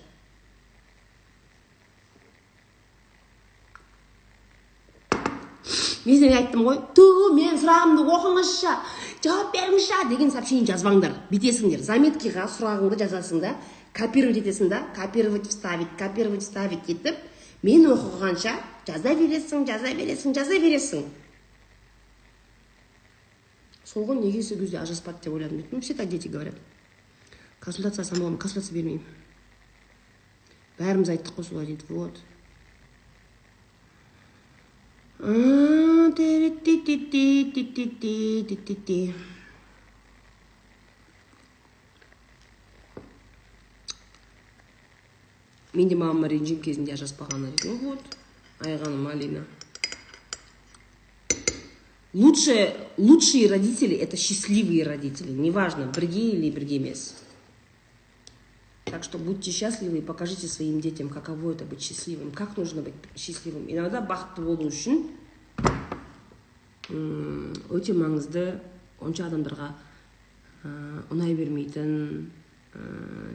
мен 6.08 6.16
сізге 6.16 6.36
айттым 6.38 6.64
ғой 6.64 6.78
ту 6.96 7.04
мен 7.36 7.58
сұрағымды 7.60 8.04
оқыңызшы 8.08 8.72
жауап 9.24 9.52
беріңізші 9.52 10.06
деген 10.08 10.30
сообщение 10.32 10.66
жазбаңдар 10.70 11.12
бүйтесіңдер 11.28 11.82
заметкиға 11.84 12.46
сұрағыңды 12.54 12.98
жазасың 13.02 13.42
да 13.44 13.54
копировать 13.92 14.40
етесің 14.40 14.70
да 14.72 14.80
копировать 14.96 15.48
вставить 15.50 15.92
копировать 15.98 16.42
вставить 16.42 16.88
етіп 16.88 17.18
мен 17.62 17.84
оқығанша 17.92 18.54
жаза 18.88 19.14
бересің 19.18 19.66
жаза 19.68 19.92
бересің 19.98 20.36
жаза 20.38 20.60
бересің 20.62 21.04
сол 23.84 24.08
ғой 24.08 24.22
неге 24.22 24.42
сол 24.42 24.62
кезде 24.62 24.78
ажыраспады 24.80 25.24
деп 25.24 25.34
ойладым 25.34 25.64
ну 25.70 25.80
все 25.80 25.94
так 25.94 26.08
дети 26.08 26.28
говорят 26.28 26.54
консультация 27.60 28.06
болады 28.16 28.38
консультация 28.38 28.74
бермеймін 28.74 29.04
бәріміз 30.78 31.12
айттық 31.16 31.36
қой 31.36 31.44
солай 31.44 31.66
дейді 31.66 31.84
вот 31.90 32.22
мен 45.73 45.87
де 45.89 45.95
мамама 45.95 46.27
ренжимін 46.27 46.61
кезінде 46.61 46.93
ажыраспағанына 46.93 47.49
дейді 47.55 47.77
вот 47.81 48.17
айғаным 48.61 49.07
алина 49.09 49.41
лучшие 52.13 52.75
лучшие 52.97 53.47
родители 53.49 53.95
это 53.95 54.17
счастливые 54.17 54.83
родители 54.83 55.31
неважно 55.31 55.91
бірге 55.95 56.29
или 56.29 56.51
бірге 56.51 56.75
емес 56.75 57.15
так 58.90 59.04
что 59.04 59.18
будьте 59.18 59.50
счастливы 59.50 59.98
и 59.98 60.02
покажите 60.02 60.48
своим 60.48 60.80
детям 60.80 61.08
каково 61.08 61.52
это 61.52 61.64
быть 61.64 61.82
счастливым 61.82 62.32
как 62.32 62.56
нужно 62.56 62.82
быть 62.82 62.94
счастливым. 63.16 63.64
Иногда 63.68 64.00
бақытты 64.00 64.42
болу 64.42 64.68
үшін 64.68 65.06
өте 66.88 67.92
маңызды 67.92 68.60
онша 69.00 69.26
адамдарға 69.28 69.72
ә, 70.64 70.70
ұнай 71.12 71.34
бермейтін 71.36 72.30
ә, 72.72 72.80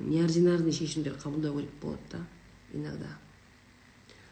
неординарный 0.08 0.74
шешімдер 0.74 1.20
қабылдау 1.22 1.60
керек 1.60 1.76
болады 1.82 2.02
да 2.12 2.26
иногда. 2.74 3.08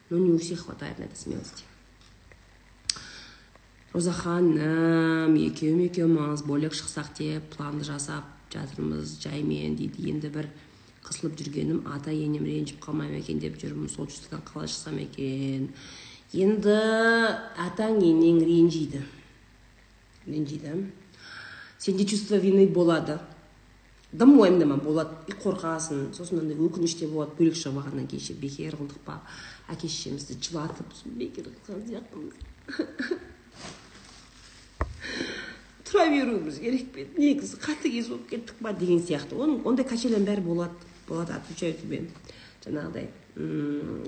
Но 0.10 0.18
не 0.18 0.32
у 0.32 0.40
всех 0.40 0.66
хватает 0.66 1.00
на 1.00 1.04
это 1.04 1.16
смелости. 1.16 1.64
Роза 3.94 4.12
ханым 4.12 5.36
екеум 5.36 5.82
екеуміз 5.84 6.44
бөлек 6.48 6.74
шықсақ 6.74 7.12
деп 7.18 7.44
план 7.56 7.84
жасап 7.84 8.24
жатырмыз 8.54 9.18
жаймен 9.20 9.76
дейді. 9.76 10.10
Енді 10.10 10.30
бір 10.32 10.48
қысылып 11.12 11.36
жүргенім 11.42 11.84
ата 11.92 12.14
енем 12.16 12.46
ренжіп 12.48 12.80
қалмай 12.86 13.12
ма 13.12 13.20
екен 13.20 13.40
деп 13.44 13.60
жүрмін 13.60 13.92
солтүстіктен 13.92 14.42
қалай 14.48 14.72
шықсам 14.72 14.98
екен. 15.04 15.68
Енді 16.32 16.78
атаң 17.60 18.00
енең 18.00 18.40
ренжиді. 18.48 19.04
Ренжиді. 20.26 20.88
Сенде 21.78 22.06
чувство 22.06 22.40
вины 22.40 22.68
болады. 22.68 23.20
Дым 24.12 24.40
уайымдама 24.40 24.78
болады 24.78 25.16
и 25.28 25.34
қорқасың. 25.36 26.14
Сосын 26.16 26.40
андай 26.44 26.58
өкініш 26.60 26.98
те 27.00 27.08
болады 27.08 27.36
бөлек 27.38 27.56
шығып 27.56 27.80
алғаннан 27.80 28.08
кейін 28.12 28.24
ше 28.26 28.34
бекер 28.40 28.76
қылдық 28.76 29.00
па 29.06 29.22
әке 29.72 29.88
шешемізді 29.88 30.36
жылатып 30.44 30.96
бекер 31.16 31.48
қылған 31.66 31.86
сияқтымыз. 31.88 32.36
Тұра 35.88 36.06
беруіміз 36.12 36.60
керек 36.60 36.92
пе 36.92 37.06
еді? 37.06 37.20
Негізі 37.24 37.60
қатыгез 37.64 38.12
болып 38.12 38.30
кеттік 38.30 38.60
па 38.64 38.76
деген 38.76 39.00
сияқты. 39.00 39.36
Оның 39.36 39.64
ондай 39.68 39.88
качеляның 39.88 40.28
бәрі 40.28 40.44
болады. 40.46 40.91
Болады 41.12 41.36
отвечаю 41.36 41.76
тебе 41.76 42.06
жаңағыдай 42.64 43.10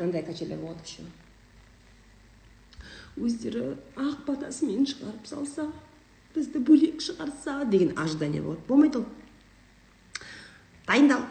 андай 0.04 0.24
качеля 0.24 0.58
болады 0.58 0.80
еще 0.88 1.04
өздері 3.20 3.66
ақ 3.99 4.24
батасымен 4.28 4.88
шығарып 4.89 5.28
салса 5.30 5.68
бізді 6.36 6.64
бөлек 6.66 7.04
шығарса 7.04 7.64
деген 7.70 7.93
ожидание 7.99 8.41
болады 8.41 8.68
болмайды 8.68 8.99
ол 8.99 9.06
дайындал 10.88 11.26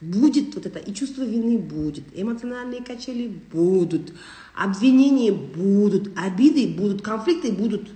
будет 0.00 0.54
вот 0.54 0.66
это 0.66 0.78
и 0.78 0.94
чувство 0.94 1.22
вины 1.22 1.58
будет 1.58 2.04
эмоциональные 2.14 2.82
качели 2.82 3.28
будут 3.52 4.12
обвинения 4.54 5.32
будут 5.32 6.10
обиды 6.16 6.68
будут 6.68 7.02
конфликты 7.02 7.52
будут 7.52 7.90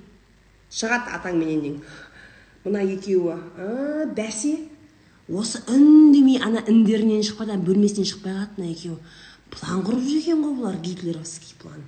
шығады 0.71 1.17
атаң 1.17 1.41
менен 1.41 1.65
нең 1.65 1.81
мына 2.67 2.85
екеуі 2.85 4.13
бәсе 4.17 4.57
осы 5.29 5.61
үндемей 5.73 6.41
ана 6.43 6.61
індерінен 6.69 7.23
шықпай 7.25 7.57
бөлмесінен 7.57 8.09
шықпай 8.09 8.35
қалады 8.35 8.61
мына 8.61 8.73
екеуі. 8.73 8.99
План 9.55 9.85
құрып 9.87 10.03
жүр 10.05 10.19
екен 10.21 10.43
ғой 10.45 10.57
бұлар 10.59 10.79
гитлеровский 10.85 11.57
план. 11.63 11.81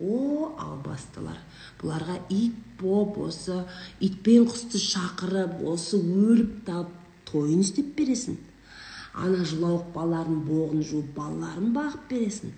О 0.00 0.54
албастылар. 0.56 1.38
Бұларға 1.80 2.18
ит 2.30 2.56
боп 2.80 3.18
осы 3.26 3.64
итпен 4.00 4.46
құсты 4.48 4.80
шақырып 4.80 5.60
осы 5.68 5.98
өліп 5.98 6.64
талып 6.66 6.92
тойын 7.28 7.60
істеп 7.60 7.94
бересің. 7.98 8.38
Ана 9.18 9.44
жылауық 9.44 9.90
балалардың 9.94 10.44
боғын 10.46 10.84
жуып 10.86 11.14
балаларын 11.16 11.72
бағып 11.74 12.08
бересің. 12.12 12.52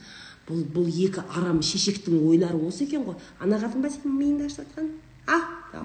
Бұл 0.46 0.66
бұл 0.74 0.90
екі 0.90 1.24
арам 1.34 1.62
шешектің 1.64 2.20
ойлары 2.28 2.60
осы 2.68 2.84
екен 2.84 3.06
ғой. 3.06 3.16
Ана 3.40 3.58
қатын 3.62 3.82
ба 3.82 3.90
сенің 3.90 4.18
миыңды 4.18 4.50
ашып 4.50 4.66
жатқан 4.66 4.92
а? 5.26 5.40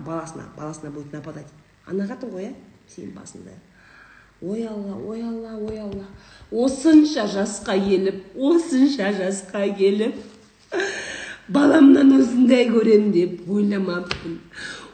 Баласына 0.06 0.50
баласына 0.58 0.92
будет 0.92 1.14
нападать. 1.14 1.48
Ана 1.86 2.10
қатын 2.10 2.34
ғой 2.34 2.50
иә 2.50 2.54
сенің 2.90 3.14
басында 3.16 3.56
ой 4.42 4.66
алла 4.68 4.98
ой 5.08 5.22
алла 5.22 5.58
ой 5.58 5.80
алла. 5.80 6.06
Осынша 6.52 7.26
жасқа 7.28 7.78
келіп 7.80 8.36
осынша 8.36 9.12
жасқа 9.16 9.68
келіп 9.78 10.16
баламнан 11.48 12.12
осындай 12.20 12.68
көрем 12.70 13.12
деп 13.14 13.50
ойламаппын. 13.50 14.40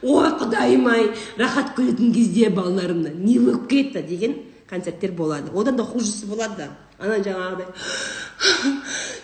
Ой 0.02 0.30
құдайым 0.40 0.88
ай 0.92 1.10
рахат 1.38 1.76
көретін 1.78 2.14
кезде 2.14 2.50
балаларымнан 2.50 3.20
не 3.24 3.40
болып 3.40 3.68
кетті 3.70 4.02
деген 4.04 4.38
концерттер 4.70 5.12
болады. 5.12 5.52
Одан 5.54 5.76
да 5.76 5.84
хужесі 5.84 6.26
болады 6.26 6.56
да. 6.58 6.70
Ана 7.00 7.18
жаңағыдай 7.20 7.68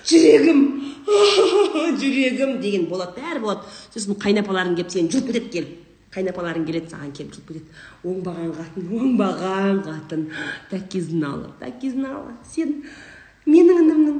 жүрегім 0.07 0.63
жүрегім 2.01 2.59
деген 2.61 2.87
болады. 2.89 3.19
Бәрі 3.21 3.43
болады. 3.43 3.75
Сосын 3.93 4.17
қайнапаларың 4.19 4.75
келіп 4.77 4.91
сені 4.91 5.11
жұлып 5.13 5.31
кетеді 5.31 5.53
келіп. 5.53 5.75
Қайнапаларың 6.17 6.65
келеді 6.65 6.89
саған 6.91 7.13
келіп 7.13 7.35
жұлып 7.35 7.51
кетеді. 7.51 7.77
Оңбаған 8.09 8.51
қатын 8.57 8.89
оңбаған 8.97 9.81
қатын. 9.85 10.25
Так 10.71 10.97
знала 11.05 11.51
так 11.59 11.81
знала 11.81 12.33
сен 12.53 12.81
менің 13.45 13.83
інімнің 13.83 14.19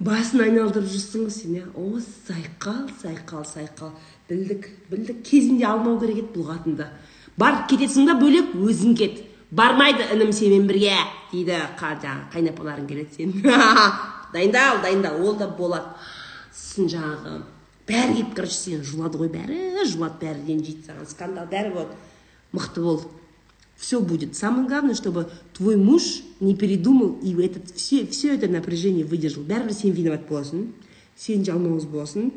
басын 0.00 0.42
айналдырып 0.48 0.90
жүрсің 0.90 1.26
ғой 1.26 1.34
сен 1.36 1.56
иә. 1.60 1.66
О 1.74 2.00
сайқал 2.26 2.90
сайқал 3.02 3.46
сайқал. 3.46 3.94
Білдік 4.28 4.68
білдік. 4.90 5.22
Кезінде 5.24 5.66
алмау 5.70 6.00
керек 6.00 6.24
еді 6.24 6.34
бұл 6.34 6.50
қатынды 6.50 6.90
бар 7.38 7.64
кетесің 7.70 8.10
ба 8.10 8.18
бөлек 8.20 8.54
өзің 8.56 8.96
кет. 8.98 9.22
Бармайды 9.50 10.02
інім 10.12 10.32
сенімен 10.34 10.66
бірге 10.66 10.96
дейді 11.30 11.60
жаңағы 11.78 12.32
қайнапаларың 12.34 12.88
келеді 12.90 13.14
сен. 13.14 13.36
Дайындал 14.32 14.82
дайындал. 14.82 15.22
Ол 15.22 15.36
да 15.38 15.46
болады. 15.48 15.94
Сосын 16.52 16.90
жаңағы 16.90 17.42
бәрі 17.86 18.14
келіп 18.16 18.34
короче 18.34 18.56
сені 18.56 18.82
жуады 18.84 19.20
ғой 19.20 19.30
бәрі 19.30 19.86
жуады 19.86 20.20
бәрі 20.24 20.42
ренжиді 20.48 20.86
саған 20.86 21.08
скандал 21.10 21.46
бәрі 21.50 21.72
болады. 21.74 21.94
Мықты 22.52 22.82
бол. 22.82 23.02
Все 23.76 24.00
будет. 24.00 24.34
Самое 24.36 24.66
главное 24.66 24.94
чтобы 24.94 25.30
твой 25.52 25.76
муж 25.76 26.22
не 26.40 26.54
передумал 26.56 27.18
и 27.22 27.34
этот 27.44 27.70
все 27.76 28.06
все 28.06 28.34
это 28.34 28.48
напряжение 28.48 29.04
выдержал. 29.04 29.44
Бәрібір 29.44 29.74
сен 29.74 29.92
виноват 29.92 30.26
боласың 30.28 30.72
сен 31.16 31.44
жалмауыз 31.44 31.84
боласың 31.84 32.32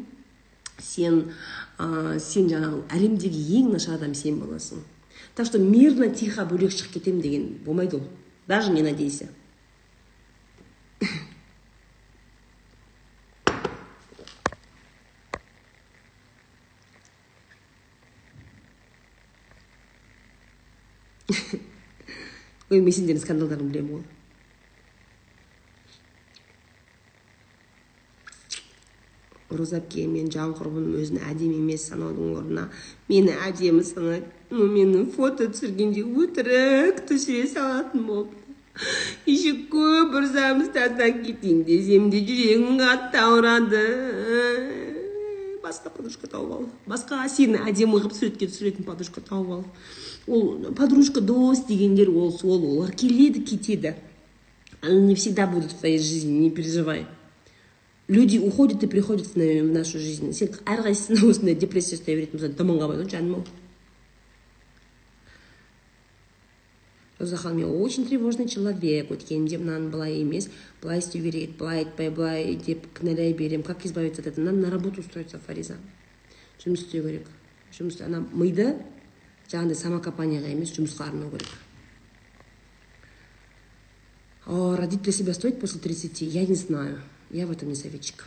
сен 0.80 1.32
ә, 1.78 2.20
сен 2.20 2.50
жаңағы 2.52 2.84
әлемдегі 2.92 3.60
ең 3.60 3.72
нашар 3.74 3.96
адам 3.96 4.14
сен 4.14 4.40
боласың. 4.40 4.84
Так 5.36 5.46
что 5.46 5.60
мирно 5.60 6.10
тихо 6.10 6.44
бөлек 6.44 6.74
шығып 6.76 7.00
кетемін 7.00 7.22
деген 7.22 7.48
болмайды 7.66 7.98
ол. 7.98 8.04
Даже 8.48 8.72
не 8.72 8.82
надейся. 8.82 9.30
Ой 21.30 22.80
мен 22.82 22.94
сендердің 22.94 23.22
скандалдарыңды 23.22 23.74
білемін 23.74 24.00
ғой 24.00 24.04
роза 29.60 29.80
әпке 29.80 30.06
мен 30.10 30.30
жан 30.34 30.54
құрбым 30.58 30.96
өзін 31.02 31.22
әдемі 31.30 31.58
емес 31.62 31.88
санаудың 31.90 32.36
орнына 32.40 32.66
мені 33.10 33.34
әдемі 33.48 33.84
санайды 33.86 34.28
мені 34.74 35.06
фото 35.16 35.50
түсіргенде 35.54 36.04
өтірік 36.06 37.02
түсіре 37.10 37.48
салатын 37.54 38.06
болыпты 38.10 38.38
еще 39.30 39.56
көп 39.74 40.14
ұрсамыз 40.22 40.70
тастап 40.76 41.24
кетейін 41.26 41.66
десем 41.68 42.10
де 42.14 42.22
жүрегім 42.26 42.78
қатты 42.82 43.22
ауырады 43.26 43.86
басқа 45.70 45.94
подружка 45.94 46.28
тауып 46.28 46.52
ал 46.58 46.68
басқа 46.90 47.24
сені 47.30 47.62
әдемі 47.70 48.00
қылып 48.02 48.18
суретке 48.18 48.50
түсіретін 48.50 48.88
подружка 48.88 49.22
тауып 49.22 49.52
ал 49.56 49.64
ол 50.28 50.74
подружка 50.78 51.22
дос 51.22 51.66
дегендер 51.70 52.10
ол 52.10 52.32
сол 52.32 52.64
олар 52.74 52.92
келеді 52.92 53.46
кетеді. 53.46 53.96
Они 54.82 55.02
не 55.02 55.16
всегда 55.16 55.46
будут 55.46 55.72
в 55.72 55.80
твоей 55.80 56.00
жизни 56.00 56.32
не 56.32 56.52
переживай. 56.52 57.06
Люди 58.08 58.38
уходят 58.38 58.82
и 58.84 58.88
приходят 58.88 59.28
в 59.28 59.38
нашу 59.38 60.00
жизнь. 60.00 60.32
Сен 60.34 60.50
әрқайсысына 60.66 61.30
осындай 61.30 61.56
депрессия 61.56 62.00
ұстай 62.00 62.16
беретін 62.16 62.40
болса 62.40 62.54
дымың 62.56 62.80
қалмайды 62.80 63.04
ғой 63.04 63.12
жаным 63.12 63.36
ау 63.36 63.44
роза 67.19 67.37
ханым 67.37 67.59
я 67.59 67.67
очень 67.69 68.07
тревожный 68.07 68.49
человек 68.49 69.11
өткенімде 69.11 69.59
мынаны 69.59 69.91
былай 69.91 70.19
емес 70.21 70.49
былай 70.83 70.99
істеу 70.99 71.23
керек 71.23 71.43
еді 71.43 71.59
былай 71.59 71.79
айтпай 71.85 72.11
былай 72.11 72.57
деп 72.57 72.87
кінәлай 72.99 73.33
беремін 73.33 73.63
как 73.63 73.87
избавиться 73.87 74.23
от 74.23 74.29
этого 74.29 74.45
надо 74.45 74.59
на 74.59 74.71
работу 74.71 75.01
устроиться 75.01 75.39
фариза 75.39 75.77
жұмыс 76.65 76.85
істеу 76.87 77.05
керек 77.05 77.29
жұмыс 77.73 78.03
ана 78.05 78.25
миды 78.33 78.75
жаңағыдай 79.49 79.79
самокопанияға 79.79 80.51
емес 80.51 80.75
жұмысқа 80.75 81.09
арнау 81.09 81.31
керек 81.31 81.49
родить 84.79 85.03
для 85.03 85.13
себя 85.13 85.35
стоит 85.35 85.61
после 85.61 85.81
30 85.81 86.23
я 86.23 86.47
не 86.47 86.55
знаю 86.55 87.01
я 87.31 87.47
в 87.47 87.53
этом 87.53 87.69
не 87.69 87.75
советчик 87.75 88.27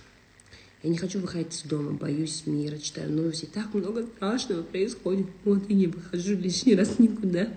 я 0.83 0.91
не 0.91 0.97
хочу 0.97 1.19
выходить 1.19 1.55
из 1.55 1.63
дома, 1.63 1.93
боюсь 1.93 2.43
мира, 2.45 2.77
читаю 2.77 3.11
новости. 3.11 3.49
Так 3.51 3.73
много 3.73 4.05
страшного 4.05 4.61
происходит. 4.61 5.25
Вот 5.43 5.67
и 5.69 5.73
не 5.73 5.87
выхожу 5.87 6.35
лишний 6.37 6.75
раз 6.75 6.99
никуда. 6.99 7.49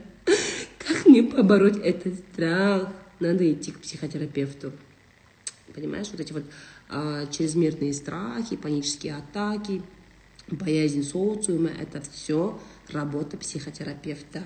Как 0.88 1.06
мне 1.06 1.24
побороть 1.24 1.78
этот 1.78 2.16
страх? 2.16 2.90
Надо 3.20 3.52
идти 3.52 3.72
к 3.72 3.80
психотерапевту. 3.80 4.72
Понимаешь, 5.74 6.08
вот 6.12 6.20
эти 6.20 6.32
вот 6.32 6.44
а, 6.90 7.26
чрезмерные 7.28 7.94
страхи, 7.94 8.56
панические 8.56 9.16
атаки, 9.16 9.82
боязнь 10.48 11.04
социума, 11.04 11.70
это 11.70 12.02
все 12.02 12.60
работа 12.90 13.38
психотерапевта. 13.38 14.44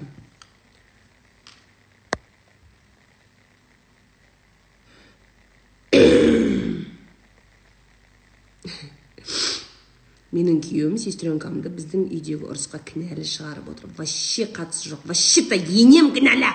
Менің 10.35 10.59
күйеуім 10.61 10.97
сестренкамды 11.01 11.71
біздің 11.73 12.07
үйдегі 12.09 12.49
ұрысқа 12.49 12.81
кінәлі 12.85 13.25
шығарып 13.25 13.71
отыр 13.71 13.93
вообще 13.97 14.45
қатысы 14.53 14.91
жоқ 14.93 15.07
вообще 15.09 15.45
то 15.49 15.55
енем 15.55 16.11
кінәлі. 16.13 16.51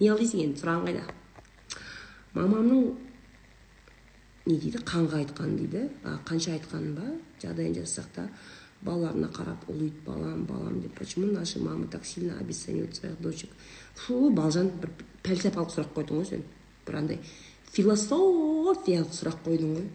Не 0.00 0.10
қыл 0.10 0.20
дейсің 0.20 0.42
енді 0.44 0.60
сұрағың 0.60 0.88
қайда? 0.88 1.04
Мамамның 2.34 2.82
не 4.46 4.58
дейді? 4.58 4.82
Қанға 4.84 5.22
айтқан 5.22 5.56
дейді. 5.56 5.86
А, 6.04 6.18
қанша 6.28 6.56
айтқанын 6.56 6.96
ба? 6.96 7.08
Жағдайын 7.40 7.76
жасасақ 7.78 8.12
та 8.16 8.28
балаларына 8.82 9.30
қарап 9.32 9.64
ұлиды 9.70 10.02
балам 10.04 10.44
балам 10.44 10.80
деп. 10.82 10.98
Почему 10.98 11.26
наши 11.32 11.58
мамы 11.58 11.86
так 11.86 12.04
сильно 12.04 12.38
обесценивают 12.38 12.96
своих 12.96 13.20
дочек? 13.20 13.50
Фу 13.94 14.30
балжан 14.30 14.70
бір 14.80 14.90
пәлсапалық 15.22 15.70
сұрақ 15.70 15.92
қойдың 15.94 16.18
ғой 16.18 16.28
сен. 16.28 16.42
Бір 16.86 16.98
андай 16.98 17.20
философиялық 17.72 19.14
сұрақ 19.14 19.44
қойдың 19.46 19.76
ғой. 19.76 19.86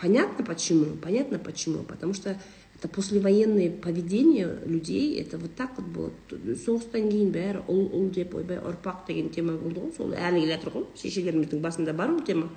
Понятно 0.00 0.44
почему? 0.44 0.96
Понятно 0.96 1.38
почему? 1.38 1.82
Потому 1.82 2.14
что 2.14 2.36
это 2.80 2.88
послевоенное 2.88 3.70
поведение 3.70 4.58
людей 4.64 5.20
это 5.20 5.36
вот 5.36 5.54
так 5.54 5.70
вот 5.76 5.86
было 5.86 6.10
соғыстан 6.56 7.10
кейін 7.12 7.28
бәрі 7.34 7.60
ұл 7.68 7.82
ұл 7.92 8.06
деп 8.08 8.32
ойбай 8.34 8.56
ұрпақ 8.56 9.04
деген 9.08 9.28
тема 9.28 9.52
болды 9.60 9.82
ғой 9.82 9.92
сол 9.96 10.14
әлі 10.16 10.40
келе 10.40 10.54
жатыр 10.54 10.72
ғой 10.72 10.86
шешелеріміздің 10.96 11.60
басында 11.60 11.92
бар 11.92 12.14
ол 12.14 12.22
тема 12.24 12.48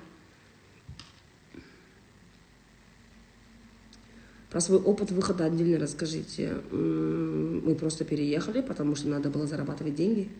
Про 4.54 4.60
свой 4.60 4.78
опыт 4.78 5.10
выхода 5.10 5.46
отдельно 5.46 5.80
расскажите. 5.80 6.62
Мы 6.70 7.74
просто 7.74 8.04
переехали, 8.04 8.60
потому 8.60 8.94
что 8.94 9.08
надо 9.08 9.28
было 9.28 9.48
зарабатывать 9.48 9.96
деньги. 9.96 10.30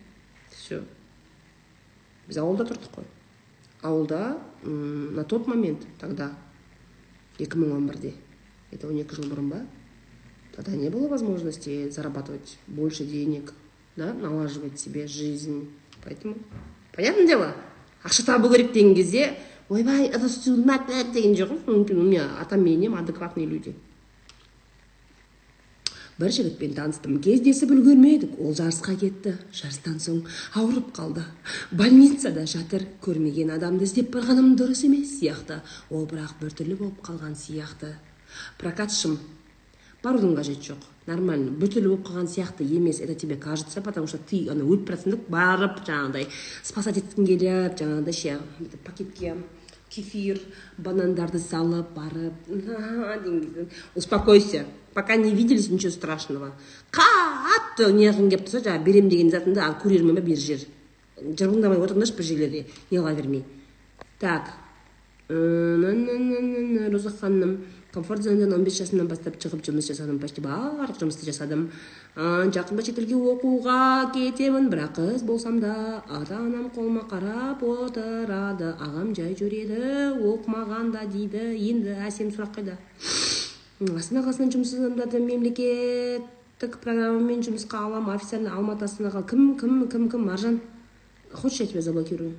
Все. 0.51 0.85
Біз 2.25 2.37
ауылда 2.39 2.63
тұрдық 2.63 2.93
қой. 2.95 3.09
Ауылда 3.83 4.39
на 4.63 5.25
тот 5.25 5.47
момент 5.47 5.83
тогда 5.99 6.31
2011 7.46 8.14
это 8.70 8.90
екі 8.92 9.16
жыл 9.16 9.30
бұрын 9.32 9.48
ба 9.50 9.60
тогда 10.54 10.72
не 10.76 10.90
было 10.90 11.08
возможности 11.08 11.88
зарабатывать 11.88 12.58
больше 12.66 13.04
денег 13.04 13.54
да 13.96 14.12
налаживать 14.12 14.78
себе 14.78 15.06
жизнь. 15.06 15.70
Поэтому 16.04 16.36
понятное 16.94 17.26
дело 17.26 17.54
ақша 18.02 18.24
табу 18.24 18.50
керек 18.50 18.72
деген 18.72 18.94
кезде 18.94 19.36
ойбай 19.68 20.08
деген 20.08 21.34
жоқ 21.34 21.64
мүмкін 21.66 21.98
у 21.98 22.02
меня 22.02 22.28
атам 22.40 22.64
мен 22.64 22.74
енем 22.74 22.94
адекватные 22.94 23.46
люди 23.46 23.74
бір 26.20 26.32
жігітпен 26.36 26.74
таныстым. 26.76 27.16
Кездесіп 27.24 27.72
үлгермедік. 27.72 28.36
Ол 28.42 28.52
жарысқа 28.56 28.94
кетті. 29.00 29.34
Жарыстан 29.56 29.96
соң 30.02 30.20
ауырып 30.58 30.90
қалды. 30.96 31.24
Больницада 31.72 32.44
жатыр. 32.50 32.84
Көрмеген 33.00 33.54
адамды 33.56 33.88
іздеп 33.88 34.12
барғаным 34.14 34.52
дұрыс 34.60 34.84
емес 34.88 35.16
сияқты. 35.16 35.62
Ол 35.88 36.04
бірақ 36.10 36.36
біртүрлі 36.42 36.76
болып 36.76 37.00
қалған 37.06 37.36
сияқты. 37.40 37.94
Прокатшым 38.60 39.16
барудың 40.04 40.36
қажеті 40.36 40.74
жоқ. 40.74 40.84
Нормально. 41.08 41.54
Біртүрлі 41.56 41.94
болып 41.94 42.10
қалған 42.10 42.28
сияқты 42.28 42.68
емес. 42.68 43.00
Это 43.00 43.14
тебе 43.14 43.36
кажется 43.36 43.80
потому 43.80 44.06
что 44.06 44.18
ты 44.18 44.48
ана 44.50 44.64
өліп 44.64 44.92
бара 45.28 45.56
барып 45.68 45.80
жаңағыдай 45.88 46.28
спасать 46.62 47.00
еткің 47.00 47.26
келіп 47.26 47.80
жаңағыдай 47.80 48.12
ше 48.12 48.38
пакетке 48.84 49.36
кефир 49.90 50.40
банандарды 50.78 51.38
салып 51.38 51.94
барып 51.96 52.46
деген 52.46 53.68
успокойся. 53.94 54.66
Пока 54.94 55.16
не 55.16 55.34
виделись 55.34 55.70
ничего 55.70 55.92
страшного. 55.92 56.52
Қатты 56.90 57.92
неғылғың 57.92 58.30
келіп 58.30 58.46
тұрса 58.48 58.64
жаңағы 58.66 58.84
беремін 58.84 59.10
деген 59.10 59.30
затыңды 59.30 59.60
ал 59.60 59.74
ба 60.14 60.20
бер 60.20 60.36
жер. 60.36 60.66
Жырғыңдамай 61.20 61.78
отырыңдаршы 61.78 62.16
бір 62.16 62.24
жерлерде 62.24 62.66
неғыла 62.90 63.14
бермей 63.14 63.44
так 64.20 64.52
роза 65.28 67.10
ханым 67.20 67.64
комфорт 67.92 68.22
зонадан 68.22 68.52
он 68.52 68.64
бес 68.64 68.76
жасымнан 68.78 69.08
бастап 69.08 69.38
шығып 69.40 69.62
жұмыс 69.66 69.88
жасадым 69.88 70.18
почти 70.22 70.42
барлық 70.44 70.98
жұмысты 71.00 71.26
жасадым. 71.26 71.70
Жақында 72.16 72.84
шетелге 72.86 73.14
оқуға 73.14 74.12
кетемін 74.14 74.68
бірақ 74.70 74.98
қыз 74.98 75.24
болсам 75.26 75.60
да 75.62 76.02
ата 76.08 76.36
анам 76.36 76.70
қолыма 76.74 77.06
қарап 77.10 77.62
отырады. 77.66 78.74
Ағам 78.78 79.14
жай 79.16 79.34
жүреді 79.38 80.14
оқымағанда 80.18 81.06
дейді 81.10 81.54
енді 81.70 81.96
әсем 82.06 82.30
сұрақ 82.34 82.58
қайда? 82.58 82.78
Астана 83.80 84.20
қаласынан 84.20 84.50
жұмыссыз 84.52 84.82
адамдарды 84.82 85.22
мемлекеттік 85.24 86.74
программамен 86.82 87.40
жұмысқа 87.46 87.78
аламын 87.86 88.12
официально 88.12 88.52
алматы 88.52 88.84
астанаға. 88.84 89.22
Кім 89.24 89.56
кім 89.56 89.86
кім 89.88 90.10
кім? 90.10 90.26
Маржан. 90.26 90.60
Хочешь 91.32 91.60
я 91.60 91.66
тебя 91.66 91.80
заблокирую? 91.80 92.34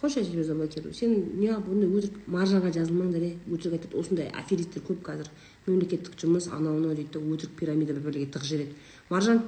Хочешь 0.00 0.16
я 0.16 0.24
тебя 0.24 0.42
заблокирую? 0.42 0.92
Сен 0.92 1.14
неғып 1.38 1.68
ондай 1.70 1.86
өтірік 1.86 2.26
маржанға 2.26 2.72
жазылмаңдар 2.74 3.22
е. 3.22 3.36
Өтірік 3.46 3.78
айтады 3.78 4.00
осындай 4.00 4.32
аферисттер 4.34 4.82
көп 4.82 5.06
қазір. 5.06 5.30
Мемлекеттік 5.68 6.18
жұмыс 6.18 6.50
анау 6.50 6.74
мынау 6.74 6.98
дейді 6.98 7.14
да 7.14 7.22
өтірік 7.22 7.54
пирамида 7.54 7.94
бір 7.94 8.08
бірлерге 8.08 8.32
тығып 8.34 8.50
жібереді. 8.50 8.74
Маржан 9.08 9.44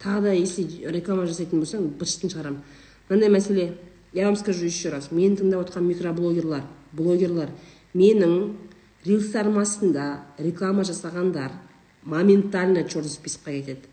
тағы 0.00 0.30
да 0.30 0.32
если 0.32 0.64
реклама 0.88 1.28
жасайтын 1.28 1.60
болсаң 1.60 1.92
быт 1.92 2.08
шығарамын. 2.08 2.62
Мынандай 3.10 3.28
мәселе. 3.28 3.74
Я 4.14 4.26
вам 4.26 4.36
скажу 4.36 4.64
еще 4.64 4.88
раз. 4.88 5.10
Мені 5.10 5.36
тыңдап 5.36 5.68
отқан 5.68 5.84
микроблогерлар 5.84 6.62
блогерлар 6.92 7.50
менің 7.94 8.54
рилстарым 9.04 9.58
астында 9.58 10.24
реклама 10.38 10.84
жасағандар 10.84 11.52
моментально 12.04 12.84
черный 12.84 13.10
списокқа 13.10 13.52
кетеді 13.52 13.88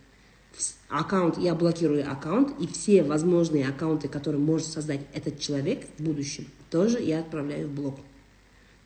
аккаунт, 0.89 1.37
я 1.37 1.55
блокирую 1.55 2.09
аккаунт, 2.09 2.59
и 2.59 2.67
все 2.67 3.03
возможные 3.03 3.67
аккаунты, 3.67 4.09
которые 4.09 4.41
может 4.41 4.67
создать 4.67 5.01
этот 5.13 5.39
человек 5.39 5.87
в 5.97 6.03
будущем, 6.03 6.45
тоже 6.69 6.99
я 6.99 7.19
отправляю 7.19 7.69
в 7.69 7.71
блок. 7.71 7.99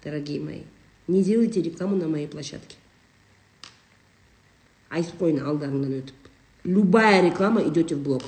Дорогие 0.03 0.39
мои, 0.39 0.61
не 1.07 1.23
делайте 1.23 1.63
рекламу 1.63 1.95
на 1.95 2.07
моей 2.07 2.27
площадке. 2.27 2.77
айтып 4.95 5.19
қояйын 5.19 5.43
алдарыңнан 5.49 5.95
өтіп 5.99 6.29
любая 6.63 7.21
реклама 7.25 7.63
идете 7.67 7.95
в 7.95 8.03
блок 8.03 8.23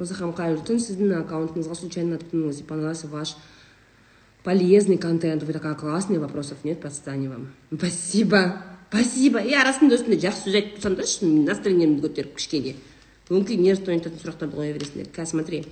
роза 0.00 0.14
ханым 0.14 0.34
қайырлы 0.36 0.64
түн 0.66 0.80
сіздің 0.80 1.14
аккаунтыңызға 1.22 1.74
случайно 1.74 2.16
наткнулась 2.16 2.60
и 2.60 2.64
понравился 2.64 3.08
ваш 3.08 3.36
полезный 4.44 4.98
контент 4.98 5.42
вы 5.42 5.52
такая 5.52 5.74
классный 5.74 6.18
вопросов 6.18 6.58
нет 6.64 6.80
подстань 6.80 7.28
вам 7.28 7.48
спасибо 7.74 8.62
спасибо 8.90 9.40
я 9.40 9.64
расында 9.64 9.96
осындай 9.96 10.20
жақсы 10.20 10.46
сөз 10.46 10.54
айтып 10.54 10.76
тұрсам 10.78 10.96
да 10.96 11.06
шын 11.06 11.44
настроениемді 11.44 12.06
көтеріп 12.06 12.36
кішкене 12.36 12.76
өңкей 13.28 13.58
нервті 13.58 13.90
оятатын 13.90 14.20
сұрақтарды 14.22 14.54
қоя 14.54 14.74
бересіңдер 14.76 15.08
қазір 15.16 15.32
смотри 15.32 15.64